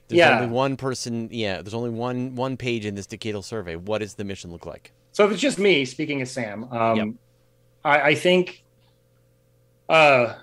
There's 0.08 0.20
yeah. 0.20 0.40
only 0.40 0.46
one 0.46 0.78
person. 0.78 1.28
Yeah, 1.30 1.60
there's 1.60 1.74
only 1.74 1.90
one 1.90 2.34
one 2.34 2.56
page 2.56 2.86
in 2.86 2.94
this 2.94 3.06
decadal 3.06 3.44
survey. 3.44 3.76
What 3.76 3.98
does 3.98 4.14
the 4.14 4.24
mission 4.24 4.50
look 4.50 4.64
like? 4.64 4.90
So 5.14 5.24
if 5.24 5.30
it's 5.30 5.40
just 5.40 5.58
me 5.58 5.84
speaking 5.84 6.20
as 6.22 6.30
Sam, 6.30 6.64
um, 6.70 7.18
I, 7.84 8.00
I 8.00 8.14
think. 8.14 8.62
Uh, 9.88 10.34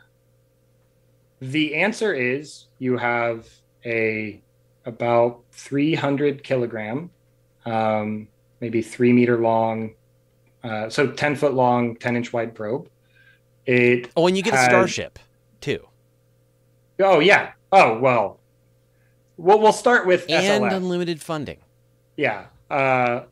the 1.42 1.76
answer 1.76 2.14
is 2.14 2.68
you 2.80 2.98
have 2.98 3.50
a 3.86 4.42
about 4.86 5.42
300 5.52 6.44
kilogram, 6.44 7.10
um, 7.66 8.28
maybe 8.60 8.82
three 8.82 9.12
meter 9.12 9.40
long, 9.40 9.96
uh, 10.64 10.90
so 10.90 11.08
10 11.08 11.36
foot 11.36 11.54
long, 11.54 11.96
10 11.96 12.16
inch 12.16 12.32
wide 12.32 12.56
probe. 12.56 12.88
It 13.66 14.10
oh, 14.16 14.28
and 14.28 14.38
you 14.38 14.44
get 14.44 14.54
had, 14.54 14.68
a 14.68 14.70
starship 14.70 15.20
too. 15.60 15.86
Oh 17.00 17.20
yeah. 17.20 17.52
Oh 17.72 18.00
well. 18.00 18.40
We'll 19.38 19.60
we'll 19.60 19.74
start 19.74 20.08
with 20.08 20.26
and 20.30 20.64
SLS. 20.64 20.74
unlimited 20.74 21.22
funding. 21.22 21.58
Yeah. 22.16 22.46
Uh, 22.70 23.24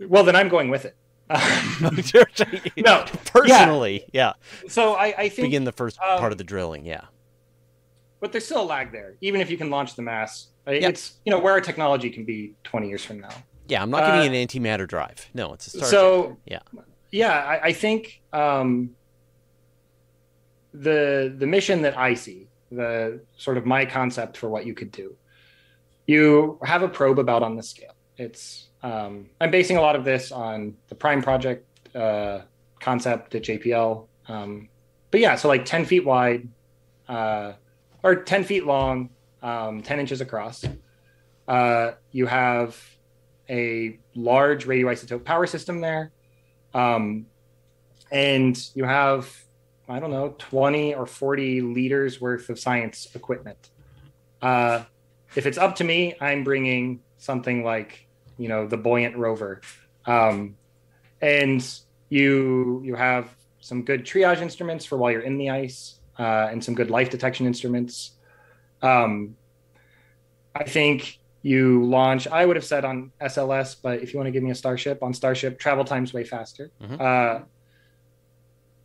well, 0.00 0.24
then 0.24 0.36
I'm 0.36 0.48
going 0.48 0.70
with 0.70 0.84
it. 0.84 0.96
no, 2.76 3.04
personally, 3.26 4.04
yeah. 4.12 4.32
yeah. 4.62 4.68
So 4.68 4.94
I, 4.94 5.14
I 5.18 5.28
think 5.28 5.46
begin 5.46 5.64
the 5.64 5.72
first 5.72 5.98
um, 6.00 6.18
part 6.18 6.32
of 6.32 6.38
the 6.38 6.44
drilling, 6.44 6.86
yeah. 6.86 7.02
But 8.20 8.32
there's 8.32 8.46
still 8.46 8.62
a 8.62 8.64
lag 8.64 8.92
there, 8.92 9.14
even 9.20 9.40
if 9.40 9.50
you 9.50 9.58
can 9.58 9.70
launch 9.70 9.94
the 9.94 10.02
mass. 10.02 10.48
Uh, 10.66 10.72
yep. 10.72 10.90
It's 10.90 11.18
you 11.24 11.30
know 11.30 11.38
where 11.38 11.52
our 11.52 11.60
technology 11.60 12.10
can 12.10 12.24
be 12.24 12.54
20 12.64 12.88
years 12.88 13.04
from 13.04 13.20
now. 13.20 13.30
Yeah, 13.68 13.82
I'm 13.82 13.90
not 13.90 14.06
giving 14.06 14.30
uh, 14.30 14.34
an 14.34 14.46
antimatter 14.46 14.88
drive. 14.88 15.28
No, 15.34 15.52
it's 15.52 15.66
a 15.66 15.70
Starship. 15.70 15.90
So 15.90 16.36
yeah, 16.46 16.60
yeah, 17.10 17.32
I, 17.32 17.66
I 17.66 17.72
think 17.72 18.22
um, 18.32 18.90
the 20.72 21.34
the 21.36 21.46
mission 21.46 21.82
that 21.82 21.96
I 21.96 22.14
see, 22.14 22.48
the 22.70 23.20
sort 23.36 23.58
of 23.58 23.66
my 23.66 23.84
concept 23.84 24.36
for 24.38 24.48
what 24.48 24.64
you 24.64 24.74
could 24.74 24.90
do, 24.90 25.14
you 26.06 26.58
have 26.62 26.82
a 26.82 26.88
probe 26.88 27.18
about 27.18 27.42
on 27.42 27.56
the 27.56 27.62
scale. 27.62 27.94
It's 28.16 28.67
um, 28.82 29.26
I'm 29.40 29.50
basing 29.50 29.76
a 29.76 29.80
lot 29.80 29.96
of 29.96 30.04
this 30.04 30.32
on 30.32 30.74
the 30.88 30.94
Prime 30.94 31.22
project 31.22 31.66
uh, 31.94 32.40
concept 32.80 33.34
at 33.34 33.42
JPL. 33.42 34.06
Um, 34.28 34.68
but 35.10 35.20
yeah, 35.20 35.34
so 35.34 35.48
like 35.48 35.64
10 35.64 35.84
feet 35.84 36.04
wide 36.04 36.48
uh, 37.08 37.52
or 38.02 38.16
10 38.16 38.44
feet 38.44 38.66
long, 38.66 39.10
um, 39.42 39.82
10 39.82 40.00
inches 40.00 40.20
across. 40.20 40.64
Uh, 41.46 41.92
you 42.12 42.26
have 42.26 42.80
a 43.48 43.98
large 44.14 44.66
radioisotope 44.66 45.24
power 45.24 45.46
system 45.46 45.80
there. 45.80 46.12
Um, 46.74 47.26
and 48.12 48.58
you 48.74 48.84
have, 48.84 49.34
I 49.88 49.98
don't 49.98 50.10
know, 50.10 50.34
20 50.38 50.94
or 50.94 51.06
40 51.06 51.62
liters 51.62 52.20
worth 52.20 52.48
of 52.50 52.58
science 52.58 53.08
equipment. 53.14 53.70
Uh, 54.40 54.84
if 55.34 55.46
it's 55.46 55.58
up 55.58 55.76
to 55.76 55.84
me, 55.84 56.14
I'm 56.20 56.44
bringing 56.44 57.00
something 57.16 57.64
like 57.64 58.07
you 58.38 58.48
know 58.48 58.66
the 58.66 58.76
buoyant 58.76 59.16
rover. 59.16 59.60
Um, 60.06 60.56
and 61.20 61.62
you 62.08 62.80
you 62.84 62.94
have 62.94 63.28
some 63.60 63.84
good 63.84 64.04
triage 64.04 64.40
instruments 64.40 64.84
for 64.84 64.96
while 64.96 65.10
you're 65.10 65.20
in 65.22 65.36
the 65.36 65.50
ice 65.50 65.98
uh, 66.18 66.48
and 66.50 66.62
some 66.62 66.74
good 66.74 66.90
life 66.90 67.10
detection 67.10 67.46
instruments. 67.46 68.12
Um, 68.82 69.36
i 70.58 70.64
think 70.64 71.18
you 71.42 71.84
launch 71.84 72.26
i 72.28 72.44
would 72.44 72.56
have 72.56 72.64
said 72.64 72.84
on 72.84 73.12
sls 73.22 73.76
but 73.80 74.02
if 74.02 74.12
you 74.12 74.18
want 74.18 74.26
to 74.26 74.30
give 74.30 74.42
me 74.42 74.50
a 74.50 74.54
starship 74.54 75.02
on 75.02 75.14
starship 75.14 75.58
travel 75.58 75.84
time's 75.84 76.12
way 76.12 76.24
faster. 76.24 76.70
Mm-hmm. 76.82 76.96
uh, 77.00 77.40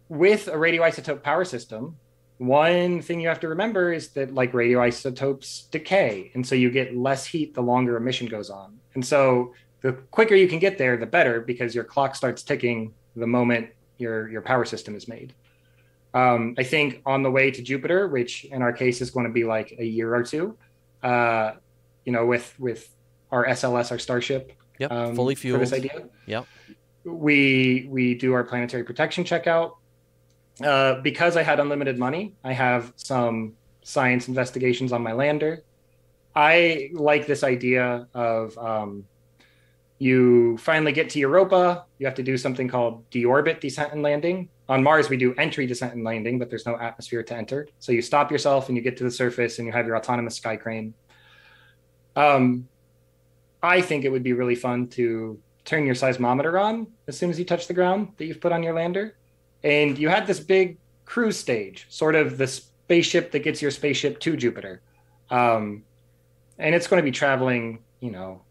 with 0.09 0.47
a 0.47 0.51
radioisotope 0.53 1.23
power 1.23 1.45
system 1.45 1.97
one 2.37 3.01
thing 3.01 3.19
you 3.19 3.27
have 3.27 3.39
to 3.39 3.47
remember 3.47 3.93
is 3.93 4.09
that 4.09 4.33
like 4.33 4.51
radioisotopes 4.51 5.69
decay 5.71 6.31
and 6.33 6.45
so 6.45 6.55
you 6.55 6.69
get 6.69 6.95
less 6.95 7.25
heat 7.25 7.53
the 7.53 7.61
longer 7.61 7.97
a 7.97 8.01
mission 8.01 8.27
goes 8.27 8.49
on 8.49 8.79
and 8.95 9.05
so 9.05 9.53
the 9.81 9.93
quicker 10.11 10.35
you 10.35 10.47
can 10.47 10.59
get 10.59 10.77
there 10.77 10.97
the 10.97 11.05
better 11.05 11.41
because 11.41 11.75
your 11.75 11.83
clock 11.83 12.15
starts 12.15 12.43
ticking 12.43 12.93
the 13.15 13.27
moment 13.27 13.69
your 13.97 14.29
your 14.29 14.41
power 14.41 14.65
system 14.65 14.95
is 14.95 15.07
made. 15.07 15.33
Um, 16.13 16.53
i 16.59 16.63
think 16.63 17.01
on 17.07 17.23
the 17.23 17.31
way 17.31 17.49
to 17.49 17.61
jupiter 17.63 18.07
which 18.07 18.45
in 18.45 18.61
our 18.61 18.71
case 18.71 19.01
is 19.01 19.09
going 19.09 19.25
to 19.25 19.33
be 19.33 19.45
like 19.45 19.73
a 19.79 19.83
year 19.83 20.13
or 20.13 20.21
two 20.21 20.55
uh, 21.01 21.53
you 22.05 22.11
know 22.11 22.27
with 22.27 22.53
with 22.59 22.87
our 23.31 23.47
sls 23.47 23.91
our 23.91 23.97
starship 23.97 24.53
yep 24.77 24.91
um, 24.91 25.15
fully 25.15 25.33
fueled 25.33 25.59
for 25.59 25.65
this 25.65 25.73
idea 25.73 26.07
yep. 26.27 26.45
we 27.03 27.87
we 27.89 28.13
do 28.13 28.33
our 28.33 28.43
planetary 28.43 28.83
protection 28.83 29.23
checkout. 29.23 29.77
Uh, 30.63 31.01
because 31.01 31.35
I 31.35 31.41
had 31.41 31.59
unlimited 31.59 31.97
money, 31.97 32.35
I 32.43 32.53
have 32.53 32.93
some 32.95 33.53
science 33.81 34.27
investigations 34.27 34.93
on 34.93 35.01
my 35.01 35.11
lander. 35.11 35.63
I 36.35 36.89
like 36.93 37.27
this 37.27 37.43
idea 37.43 38.07
of 38.13 38.57
um, 38.57 39.05
you 39.99 40.57
finally 40.57 40.91
get 40.91 41.09
to 41.11 41.19
Europa. 41.19 41.85
You 41.99 42.05
have 42.07 42.15
to 42.15 42.23
do 42.23 42.37
something 42.37 42.67
called 42.67 43.09
deorbit 43.11 43.59
descent 43.59 43.93
and 43.93 44.01
landing. 44.01 44.49
On 44.67 44.81
Mars, 44.81 45.09
we 45.09 45.17
do 45.17 45.33
entry 45.35 45.67
descent 45.67 45.93
and 45.93 46.03
landing, 46.03 46.39
but 46.39 46.49
there's 46.49 46.65
no 46.65 46.77
atmosphere 46.79 47.23
to 47.23 47.35
enter. 47.35 47.67
So 47.79 47.91
you 47.91 48.01
stop 48.01 48.31
yourself 48.31 48.69
and 48.69 48.77
you 48.77 48.83
get 48.83 48.97
to 48.97 49.03
the 49.03 49.11
surface 49.11 49.59
and 49.59 49.67
you 49.67 49.71
have 49.73 49.85
your 49.85 49.95
autonomous 49.95 50.35
sky 50.35 50.55
crane. 50.55 50.93
Um, 52.15 52.67
I 53.61 53.81
think 53.81 54.03
it 54.03 54.09
would 54.09 54.23
be 54.23 54.33
really 54.33 54.55
fun 54.55 54.87
to 54.89 55.39
turn 55.65 55.85
your 55.85 55.95
seismometer 55.95 56.61
on 56.61 56.87
as 57.07 57.17
soon 57.17 57.29
as 57.29 57.39
you 57.39 57.45
touch 57.45 57.67
the 57.67 57.73
ground 57.73 58.09
that 58.17 58.25
you've 58.25 58.41
put 58.41 58.51
on 58.51 58.63
your 58.63 58.73
lander. 58.73 59.15
And 59.63 59.97
you 59.97 60.09
had 60.09 60.27
this 60.27 60.39
big 60.39 60.77
cruise 61.05 61.37
stage, 61.37 61.85
sort 61.89 62.15
of 62.15 62.37
the 62.37 62.47
spaceship 62.47 63.31
that 63.31 63.39
gets 63.39 63.61
your 63.61 63.71
spaceship 63.71 64.19
to 64.21 64.35
Jupiter. 64.35 64.81
Um, 65.29 65.83
and 66.57 66.75
it's 66.75 66.87
going 66.87 67.01
to 67.01 67.03
be 67.03 67.11
traveling, 67.11 67.79
you 67.99 68.11
know, 68.11 68.41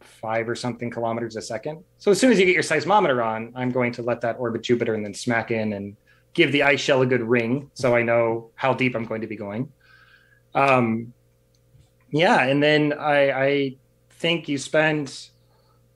five 0.00 0.48
or 0.48 0.54
something 0.54 0.90
kilometers 0.90 1.36
a 1.36 1.42
second. 1.42 1.82
So 1.98 2.10
as 2.10 2.20
soon 2.20 2.30
as 2.30 2.38
you 2.38 2.46
get 2.46 2.54
your 2.54 2.62
seismometer 2.62 3.24
on, 3.24 3.52
I'm 3.56 3.70
going 3.70 3.92
to 3.92 4.02
let 4.02 4.20
that 4.20 4.36
orbit 4.38 4.62
Jupiter 4.62 4.94
and 4.94 5.04
then 5.04 5.14
smack 5.14 5.50
in 5.50 5.72
and 5.72 5.96
give 6.34 6.52
the 6.52 6.62
ice 6.62 6.80
shell 6.80 7.02
a 7.02 7.06
good 7.06 7.22
ring 7.22 7.70
so 7.74 7.94
I 7.94 8.02
know 8.02 8.50
how 8.54 8.72
deep 8.72 8.94
I'm 8.94 9.04
going 9.04 9.20
to 9.20 9.26
be 9.26 9.36
going. 9.36 9.70
Um, 10.54 11.12
yeah, 12.10 12.42
and 12.44 12.62
then 12.62 12.92
I, 12.92 13.30
I 13.30 13.76
think 14.10 14.48
you 14.48 14.58
spend 14.58 15.28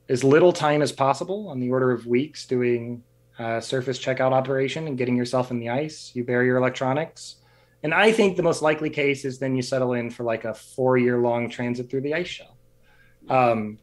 as 0.09 0.23
little 0.23 0.53
time 0.53 0.81
as 0.81 0.91
possible 0.91 1.49
on 1.49 1.59
the 1.59 1.69
order 1.69 1.91
of 1.91 2.05
weeks 2.05 2.45
doing 2.45 3.03
a 3.39 3.61
surface 3.61 3.99
checkout 3.99 4.31
operation 4.31 4.87
and 4.87 4.97
getting 4.97 5.15
yourself 5.15 5.51
in 5.51 5.59
the 5.59 5.69
ice. 5.69 6.11
You 6.13 6.23
bury 6.23 6.47
your 6.47 6.57
electronics. 6.57 7.35
And 7.83 7.93
I 7.93 8.11
think 8.11 8.37
the 8.37 8.43
most 8.43 8.61
likely 8.61 8.89
case 8.89 9.23
is 9.23 9.39
then 9.39 9.55
you 9.55 9.61
settle 9.61 9.93
in 9.93 10.09
for 10.09 10.23
like 10.23 10.45
a 10.45 10.53
four 10.53 10.97
year 10.97 11.19
long 11.19 11.49
transit 11.49 11.89
through 11.89 12.01
the 12.01 12.13
ice 12.13 12.27
shell. 12.27 12.57
Um, 13.29 13.77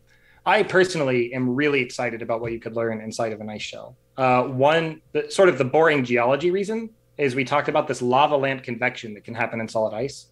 I 0.46 0.62
personally 0.62 1.32
am 1.32 1.54
really 1.54 1.80
excited 1.80 2.20
about 2.20 2.40
what 2.40 2.52
you 2.52 2.60
could 2.60 2.74
learn 2.74 3.00
inside 3.00 3.32
of 3.32 3.40
an 3.40 3.48
ice 3.48 3.62
shell. 3.62 3.96
Uh, 4.16 4.42
one, 4.44 5.00
the, 5.12 5.30
sort 5.30 5.48
of 5.48 5.58
the 5.58 5.64
boring 5.64 6.04
geology 6.04 6.50
reason 6.50 6.90
is 7.16 7.34
we 7.34 7.44
talked 7.44 7.68
about 7.68 7.88
this 7.88 8.02
lava 8.02 8.36
lamp 8.36 8.62
convection 8.62 9.14
that 9.14 9.24
can 9.24 9.34
happen 9.34 9.60
in 9.60 9.68
solid 9.68 9.94
ice. 9.94 10.26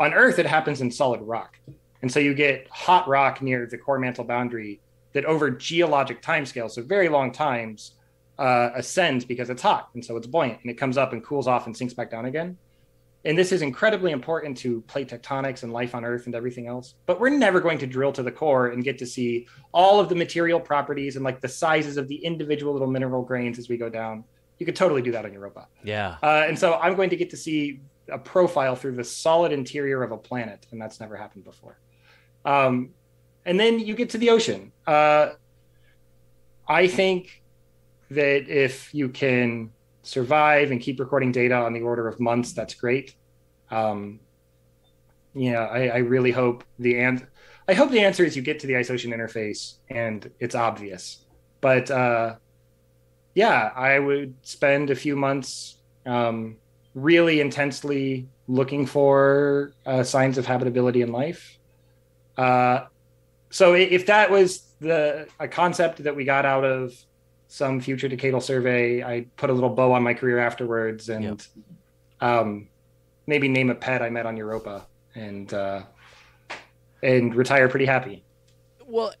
On 0.00 0.12
Earth, 0.12 0.38
it 0.38 0.46
happens 0.46 0.80
in 0.80 0.90
solid 0.90 1.20
rock. 1.22 1.58
And 2.02 2.12
so 2.12 2.20
you 2.20 2.34
get 2.34 2.68
hot 2.70 3.08
rock 3.08 3.42
near 3.42 3.66
the 3.66 3.78
core 3.78 3.98
mantle 3.98 4.24
boundary 4.24 4.80
that 5.12 5.24
over 5.24 5.50
geologic 5.50 6.22
timescales, 6.22 6.72
so 6.72 6.82
very 6.82 7.08
long 7.08 7.32
times, 7.32 7.94
uh, 8.38 8.70
ascends 8.74 9.24
because 9.24 9.50
it's 9.50 9.62
hot. 9.62 9.88
And 9.94 10.04
so 10.04 10.16
it's 10.16 10.26
buoyant 10.26 10.60
and 10.62 10.70
it 10.70 10.74
comes 10.74 10.96
up 10.96 11.12
and 11.12 11.24
cools 11.24 11.48
off 11.48 11.66
and 11.66 11.76
sinks 11.76 11.94
back 11.94 12.10
down 12.10 12.26
again. 12.26 12.56
And 13.28 13.36
this 13.36 13.52
is 13.52 13.60
incredibly 13.60 14.12
important 14.12 14.56
to 14.58 14.80
plate 14.82 15.10
tectonics 15.10 15.62
and 15.62 15.70
life 15.70 15.94
on 15.94 16.02
Earth 16.02 16.24
and 16.24 16.34
everything 16.34 16.66
else. 16.66 16.94
But 17.04 17.20
we're 17.20 17.28
never 17.28 17.60
going 17.60 17.76
to 17.76 17.86
drill 17.86 18.10
to 18.12 18.22
the 18.22 18.32
core 18.32 18.68
and 18.68 18.82
get 18.82 18.96
to 19.00 19.06
see 19.06 19.46
all 19.70 20.00
of 20.00 20.08
the 20.08 20.14
material 20.14 20.58
properties 20.58 21.14
and 21.14 21.22
like 21.22 21.42
the 21.42 21.48
sizes 21.48 21.98
of 21.98 22.08
the 22.08 22.16
individual 22.16 22.72
little 22.72 22.88
mineral 22.88 23.22
grains 23.22 23.58
as 23.58 23.68
we 23.68 23.76
go 23.76 23.90
down. 23.90 24.24
You 24.56 24.64
could 24.64 24.76
totally 24.76 25.02
do 25.02 25.12
that 25.12 25.26
on 25.26 25.32
Europa. 25.34 25.68
Yeah. 25.84 26.16
Uh, 26.22 26.46
and 26.48 26.58
so 26.58 26.76
I'm 26.76 26.94
going 26.96 27.10
to 27.10 27.16
get 27.16 27.28
to 27.28 27.36
see 27.36 27.80
a 28.10 28.18
profile 28.18 28.74
through 28.74 28.96
the 28.96 29.04
solid 29.04 29.52
interior 29.52 30.02
of 30.02 30.10
a 30.10 30.16
planet, 30.16 30.66
and 30.70 30.80
that's 30.80 30.98
never 30.98 31.14
happened 31.14 31.44
before. 31.44 31.78
Um, 32.46 32.94
and 33.44 33.60
then 33.60 33.78
you 33.78 33.94
get 33.94 34.08
to 34.10 34.18
the 34.18 34.30
ocean. 34.30 34.72
Uh, 34.86 35.32
I 36.66 36.86
think 36.86 37.42
that 38.10 38.48
if 38.48 38.94
you 38.94 39.10
can 39.10 39.70
survive 40.08 40.70
and 40.70 40.80
keep 40.80 40.98
recording 40.98 41.32
data 41.32 41.54
on 41.54 41.74
the 41.74 41.82
order 41.82 42.08
of 42.08 42.18
months, 42.18 42.52
that's 42.54 42.74
great. 42.74 43.14
Um, 43.70 44.20
yeah, 45.34 45.66
I, 45.66 45.88
I 45.88 45.96
really 45.98 46.30
hope 46.30 46.64
the 46.78 46.98
and 46.98 47.26
I 47.68 47.74
hope 47.74 47.90
the 47.90 48.00
answer 48.00 48.24
is 48.24 48.34
you 48.34 48.42
get 48.42 48.60
to 48.60 48.66
the 48.66 48.76
ocean 48.76 49.12
interface 49.12 49.74
and 49.90 50.30
it's 50.40 50.54
obvious. 50.54 51.24
But 51.60 51.90
uh, 51.90 52.36
yeah, 53.34 53.70
I 53.76 53.98
would 53.98 54.34
spend 54.42 54.88
a 54.88 54.94
few 54.94 55.14
months 55.14 55.76
um, 56.06 56.56
really 56.94 57.40
intensely 57.40 58.28
looking 58.46 58.86
for 58.86 59.72
uh, 59.84 60.02
signs 60.02 60.38
of 60.38 60.46
habitability 60.46 61.02
in 61.02 61.12
life. 61.12 61.58
Uh, 62.38 62.86
so 63.50 63.74
if 63.74 64.06
that 64.06 64.30
was 64.30 64.62
the 64.80 65.28
a 65.38 65.48
concept 65.48 66.04
that 66.04 66.16
we 66.16 66.24
got 66.24 66.46
out 66.46 66.64
of 66.64 66.94
some 67.48 67.80
future 67.80 68.08
decadal 68.08 68.42
survey. 68.42 69.02
I 69.02 69.26
put 69.36 69.50
a 69.50 69.52
little 69.52 69.70
bow 69.70 69.92
on 69.92 70.02
my 70.02 70.14
career 70.14 70.38
afterwards, 70.38 71.08
and 71.08 71.24
yep. 71.24 71.40
um, 72.20 72.68
maybe 73.26 73.48
name 73.48 73.70
a 73.70 73.74
pet 73.74 74.02
I 74.02 74.10
met 74.10 74.26
on 74.26 74.36
Europa, 74.36 74.86
and 75.14 75.52
uh, 75.52 75.82
and 77.02 77.34
retire 77.34 77.68
pretty 77.68 77.86
happy. 77.86 78.22
Well, 78.86 79.12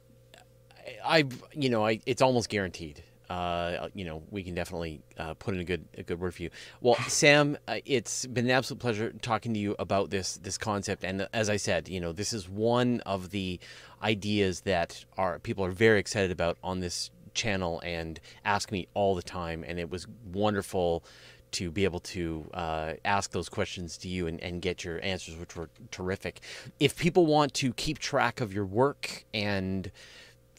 I, 1.04 1.24
you 1.52 1.70
know, 1.70 1.84
I 1.84 2.00
it's 2.06 2.22
almost 2.22 2.48
guaranteed. 2.48 3.02
Uh, 3.30 3.88
you 3.94 4.06
know, 4.06 4.22
we 4.30 4.42
can 4.42 4.54
definitely 4.54 5.02
uh, 5.18 5.34
put 5.34 5.52
in 5.52 5.60
a 5.60 5.64
good 5.64 5.86
a 5.96 6.02
good 6.02 6.20
word 6.20 6.34
for 6.34 6.42
you. 6.42 6.50
Well, 6.80 6.94
Sam, 7.08 7.58
uh, 7.66 7.78
it's 7.84 8.26
been 8.26 8.46
an 8.46 8.50
absolute 8.50 8.80
pleasure 8.80 9.12
talking 9.22 9.54
to 9.54 9.60
you 9.60 9.74
about 9.78 10.10
this 10.10 10.36
this 10.36 10.58
concept. 10.58 11.04
And 11.04 11.28
as 11.32 11.48
I 11.48 11.56
said, 11.56 11.88
you 11.88 12.00
know, 12.00 12.12
this 12.12 12.32
is 12.32 12.48
one 12.48 13.00
of 13.00 13.30
the 13.30 13.58
ideas 14.02 14.62
that 14.62 15.04
are 15.16 15.38
people 15.38 15.64
are 15.64 15.70
very 15.70 15.98
excited 15.98 16.30
about 16.30 16.58
on 16.62 16.80
this 16.80 17.10
channel 17.34 17.80
and 17.84 18.20
ask 18.44 18.70
me 18.72 18.88
all 18.94 19.14
the 19.14 19.22
time, 19.22 19.64
and 19.66 19.78
it 19.78 19.90
was 19.90 20.06
wonderful 20.32 21.04
to 21.52 21.70
be 21.70 21.84
able 21.84 22.00
to 22.00 22.48
uh, 22.52 22.92
ask 23.04 23.30
those 23.30 23.48
questions 23.48 23.96
to 23.98 24.08
you 24.08 24.26
and, 24.26 24.40
and, 24.42 24.60
get 24.60 24.84
your 24.84 25.02
answers, 25.02 25.36
which 25.36 25.56
were 25.56 25.70
terrific. 25.90 26.40
If 26.78 26.96
people 26.96 27.26
want 27.26 27.54
to 27.54 27.72
keep 27.72 27.98
track 27.98 28.40
of 28.40 28.52
your 28.52 28.66
work 28.66 29.24
and 29.32 29.90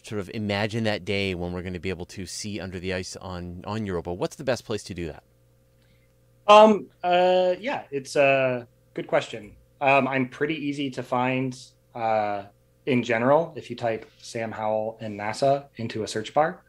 sort 0.03 0.19
of 0.19 0.31
imagine 0.33 0.85
that 0.85 1.05
day 1.05 1.35
when 1.35 1.51
we're 1.51 1.61
going 1.61 1.73
to 1.73 1.79
be 1.79 1.89
able 1.89 2.05
to 2.07 2.25
see 2.25 2.59
under 2.59 2.79
the 2.79 2.93
ice 2.93 3.15
on 3.17 3.63
on 3.65 3.85
Europa, 3.85 4.13
what's 4.13 4.35
the 4.35 4.43
best 4.43 4.65
place 4.65 4.83
to 4.83 4.93
do 4.93 5.07
that? 5.07 5.23
Um. 6.47 6.87
Uh. 7.03 7.55
Yeah. 7.59 7.83
It's 7.91 8.15
a 8.15 8.67
good 8.93 9.07
question. 9.07 9.55
Um. 9.81 10.07
I'm 10.07 10.27
pretty 10.27 10.55
easy 10.55 10.89
to 10.91 11.03
find. 11.03 11.57
Uh. 11.93 12.43
In 12.89 13.03
general, 13.03 13.53
if 13.55 13.69
you 13.69 13.75
type 13.75 14.09
Sam 14.17 14.51
Howell 14.51 14.97
and 14.99 15.19
NASA 15.19 15.65
into 15.75 16.01
a 16.01 16.07
search 16.07 16.33
bar, 16.33 16.63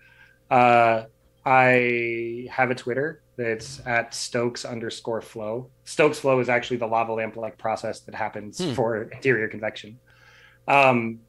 uh, 0.50 1.04
I 1.46 2.46
have 2.50 2.70
a 2.70 2.74
Twitter 2.74 3.22
that's 3.38 3.80
at 3.86 4.12
Stokes 4.12 4.66
underscore 4.66 5.22
flow. 5.22 5.70
Stokes 5.84 6.18
flow 6.18 6.38
is 6.40 6.50
actually 6.50 6.76
the 6.76 6.86
lava 6.86 7.14
lamp 7.14 7.36
like 7.36 7.56
process 7.56 8.00
that 8.00 8.14
happens 8.14 8.62
hmm. 8.62 8.74
for 8.74 9.04
interior 9.04 9.48
convection. 9.48 9.98
Um, 10.68 11.20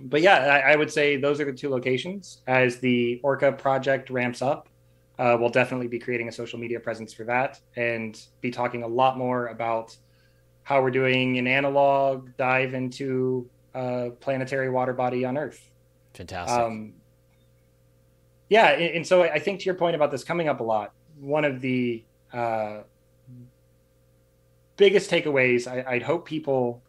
but 0.00 0.20
yeah, 0.20 0.36
I, 0.36 0.74
I, 0.74 0.76
would 0.76 0.92
say 0.92 1.16
those 1.16 1.40
are 1.40 1.44
the 1.44 1.52
two 1.52 1.68
locations. 1.68 2.40
As 2.46 2.78
the 2.78 3.18
Orca 3.24 3.50
project 3.50 4.10
ramps 4.10 4.42
up, 4.42 4.68
uh, 5.18 5.36
we'll 5.40 5.50
definitely 5.50 5.88
be 5.88 5.98
creating 5.98 6.28
a 6.28 6.32
social 6.32 6.60
media 6.60 6.78
presence 6.78 7.12
for 7.12 7.24
that 7.24 7.58
and 7.74 8.16
be 8.42 8.52
talking 8.52 8.84
a 8.84 8.86
lot 8.86 9.18
more 9.18 9.48
about 9.48 9.96
how 10.62 10.80
we're 10.80 10.92
doing 10.92 11.36
an 11.38 11.48
analog 11.48 12.28
dive 12.36 12.74
into 12.74 13.50
a 13.78 14.10
planetary 14.10 14.68
water 14.70 14.92
body 14.92 15.24
on 15.24 15.38
Earth. 15.38 15.70
Fantastic. 16.14 16.58
Um, 16.58 16.94
yeah, 18.48 18.70
and, 18.70 18.96
and, 18.96 19.06
so 19.06 19.22
I 19.22 19.38
think 19.38 19.60
to 19.60 19.66
your 19.66 19.74
point 19.74 19.94
about 19.94 20.10
this 20.10 20.24
coming 20.24 20.48
up 20.48 20.60
a 20.60 20.64
lot, 20.64 20.92
one 21.20 21.44
of 21.44 21.60
the 21.60 22.02
uh, 22.32 22.78
biggest 24.76 25.10
takeaways 25.10 25.66
I, 25.68 25.94
would 25.94 26.02
hope 26.02 26.26
people 26.26 26.82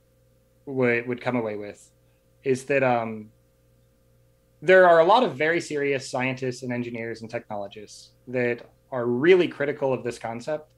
would 0.66 1.08
would 1.08 1.22
come 1.22 1.36
away 1.36 1.58
with 1.58 1.92
is 2.44 2.66
that 2.66 2.82
um, 2.82 3.30
there 4.62 4.88
are 4.88 5.00
a 5.00 5.06
lot 5.06 5.24
of 5.24 5.36
very 5.36 5.62
serious 5.62 6.10
scientists 6.10 6.64
and 6.64 6.74
engineers 6.74 7.22
and 7.22 7.30
technologists 7.30 8.12
that 8.28 8.66
are 8.92 9.06
really 9.06 9.48
critical 9.48 9.94
of 9.94 10.04
this 10.04 10.18
concept 10.18 10.70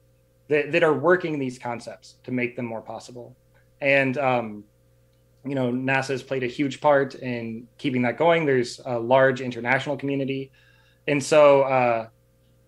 that, 0.48 0.72
that 0.72 0.82
are 0.82 0.94
working 0.94 1.38
these 1.38 1.58
concepts 1.58 2.16
to 2.24 2.32
make 2.32 2.56
them 2.56 2.66
more 2.66 2.82
possible 2.82 3.36
and 3.80 4.18
um, 4.18 4.64
you 5.44 5.54
know 5.54 5.72
nasa 5.72 6.08
has 6.08 6.22
played 6.22 6.42
a 6.42 6.46
huge 6.46 6.80
part 6.80 7.14
in 7.16 7.66
keeping 7.78 8.02
that 8.02 8.16
going. 8.16 8.46
There's 8.46 8.80
a 8.84 8.98
large 8.98 9.40
international 9.40 9.96
community. 9.96 10.52
And 11.08 11.22
so 11.22 11.62
uh, 11.62 12.08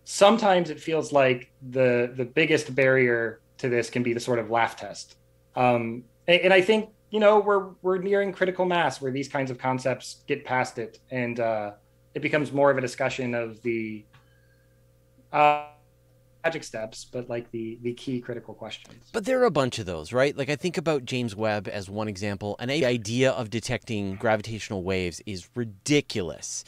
sometimes 0.04 0.70
it 0.70 0.80
feels 0.80 1.12
like 1.12 1.52
the 1.70 2.12
the 2.16 2.24
biggest 2.24 2.74
barrier 2.74 3.40
to 3.58 3.68
this 3.68 3.90
can 3.90 4.02
be 4.02 4.12
the 4.12 4.20
sort 4.20 4.38
of 4.38 4.50
laugh 4.50 4.76
test. 4.76 5.16
Um, 5.56 6.04
and, 6.26 6.40
and, 6.42 6.52
I 6.52 6.60
think 6.60 6.90
you 7.10 7.20
know 7.20 7.38
we're 7.38 7.70
we're 7.82 7.98
nearing 7.98 8.32
critical 8.32 8.64
mass 8.64 9.00
where 9.00 9.12
these 9.12 9.28
kinds 9.28 9.50
of 9.50 9.58
concepts 9.58 10.22
get 10.26 10.44
past 10.44 10.78
it, 10.78 10.98
and 11.10 11.38
uh, 11.38 11.72
it 12.14 12.22
becomes 12.22 12.52
more 12.52 12.70
of 12.70 12.78
a 12.78 12.80
discussion 12.80 13.34
of 13.34 13.62
the 13.62 14.04
uh, 15.32 15.66
magic 16.44 16.64
steps, 16.64 17.04
but 17.04 17.28
like 17.28 17.50
the 17.50 17.78
the 17.82 17.94
key 17.94 18.20
critical 18.20 18.54
questions. 18.54 19.04
But 19.12 19.24
there 19.24 19.40
are 19.40 19.46
a 19.46 19.50
bunch 19.50 19.78
of 19.78 19.86
those, 19.86 20.12
right? 20.12 20.36
Like 20.36 20.50
I 20.50 20.56
think 20.56 20.76
about 20.76 21.04
James 21.04 21.34
Webb 21.34 21.68
as 21.68 21.88
one 21.88 22.08
example, 22.08 22.56
and 22.58 22.70
the 22.70 22.84
idea 22.84 23.30
of 23.30 23.50
detecting 23.50 24.16
gravitational 24.16 24.82
waves 24.82 25.22
is 25.26 25.48
ridiculous 25.54 26.64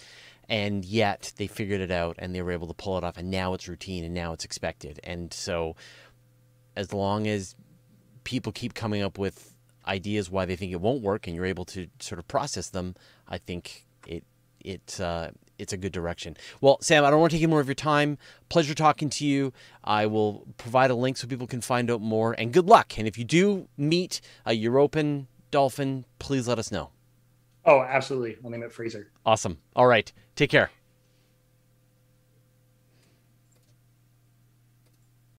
and 0.48 0.84
yet 0.84 1.32
they 1.36 1.46
figured 1.46 1.80
it 1.80 1.90
out 1.90 2.16
and 2.18 2.34
they 2.34 2.42
were 2.42 2.52
able 2.52 2.68
to 2.68 2.74
pull 2.74 2.96
it 2.98 3.04
off, 3.04 3.16
and 3.16 3.30
now 3.30 3.54
it's 3.54 3.68
routine 3.68 4.04
and 4.04 4.14
now 4.14 4.32
it's 4.32 4.44
expected. 4.44 5.00
And 5.04 5.32
so, 5.32 5.76
as 6.76 6.92
long 6.92 7.26
as 7.26 7.56
people 8.24 8.52
keep 8.52 8.74
coming 8.74 9.02
up 9.02 9.18
with 9.18 9.54
ideas 9.86 10.30
why 10.30 10.44
they 10.44 10.56
think 10.56 10.72
it 10.72 10.80
won't 10.80 11.02
work, 11.02 11.26
and 11.26 11.34
you're 11.34 11.46
able 11.46 11.64
to 11.66 11.88
sort 12.00 12.18
of 12.18 12.28
process 12.28 12.70
them, 12.70 12.94
I 13.28 13.38
think 13.38 13.86
it 14.06 14.24
it 14.60 15.00
uh, 15.00 15.30
it's 15.58 15.72
a 15.72 15.76
good 15.76 15.92
direction. 15.92 16.36
Well, 16.60 16.78
Sam, 16.80 17.04
I 17.04 17.10
don't 17.10 17.20
want 17.20 17.30
to 17.30 17.36
take 17.36 17.42
any 17.42 17.50
more 17.50 17.60
of 17.60 17.68
your 17.68 17.74
time. 17.74 18.18
Pleasure 18.48 18.74
talking 18.74 19.10
to 19.10 19.26
you. 19.26 19.52
I 19.84 20.06
will 20.06 20.46
provide 20.56 20.90
a 20.90 20.94
link 20.94 21.16
so 21.16 21.26
people 21.26 21.46
can 21.46 21.60
find 21.60 21.90
out 21.90 22.00
more. 22.00 22.34
And 22.38 22.52
good 22.52 22.66
luck. 22.66 22.98
And 22.98 23.06
if 23.06 23.18
you 23.18 23.24
do 23.24 23.68
meet 23.76 24.20
a 24.44 24.52
European 24.52 25.28
dolphin, 25.50 26.04
please 26.18 26.48
let 26.48 26.58
us 26.58 26.70
know. 26.70 26.90
Oh, 27.64 27.82
absolutely. 27.82 28.36
I'll 28.44 28.50
name 28.50 28.62
it 28.62 28.72
Freezer. 28.72 29.10
Awesome. 29.24 29.58
All 29.74 29.86
right. 29.86 30.12
Take 30.36 30.50
care. 30.50 30.70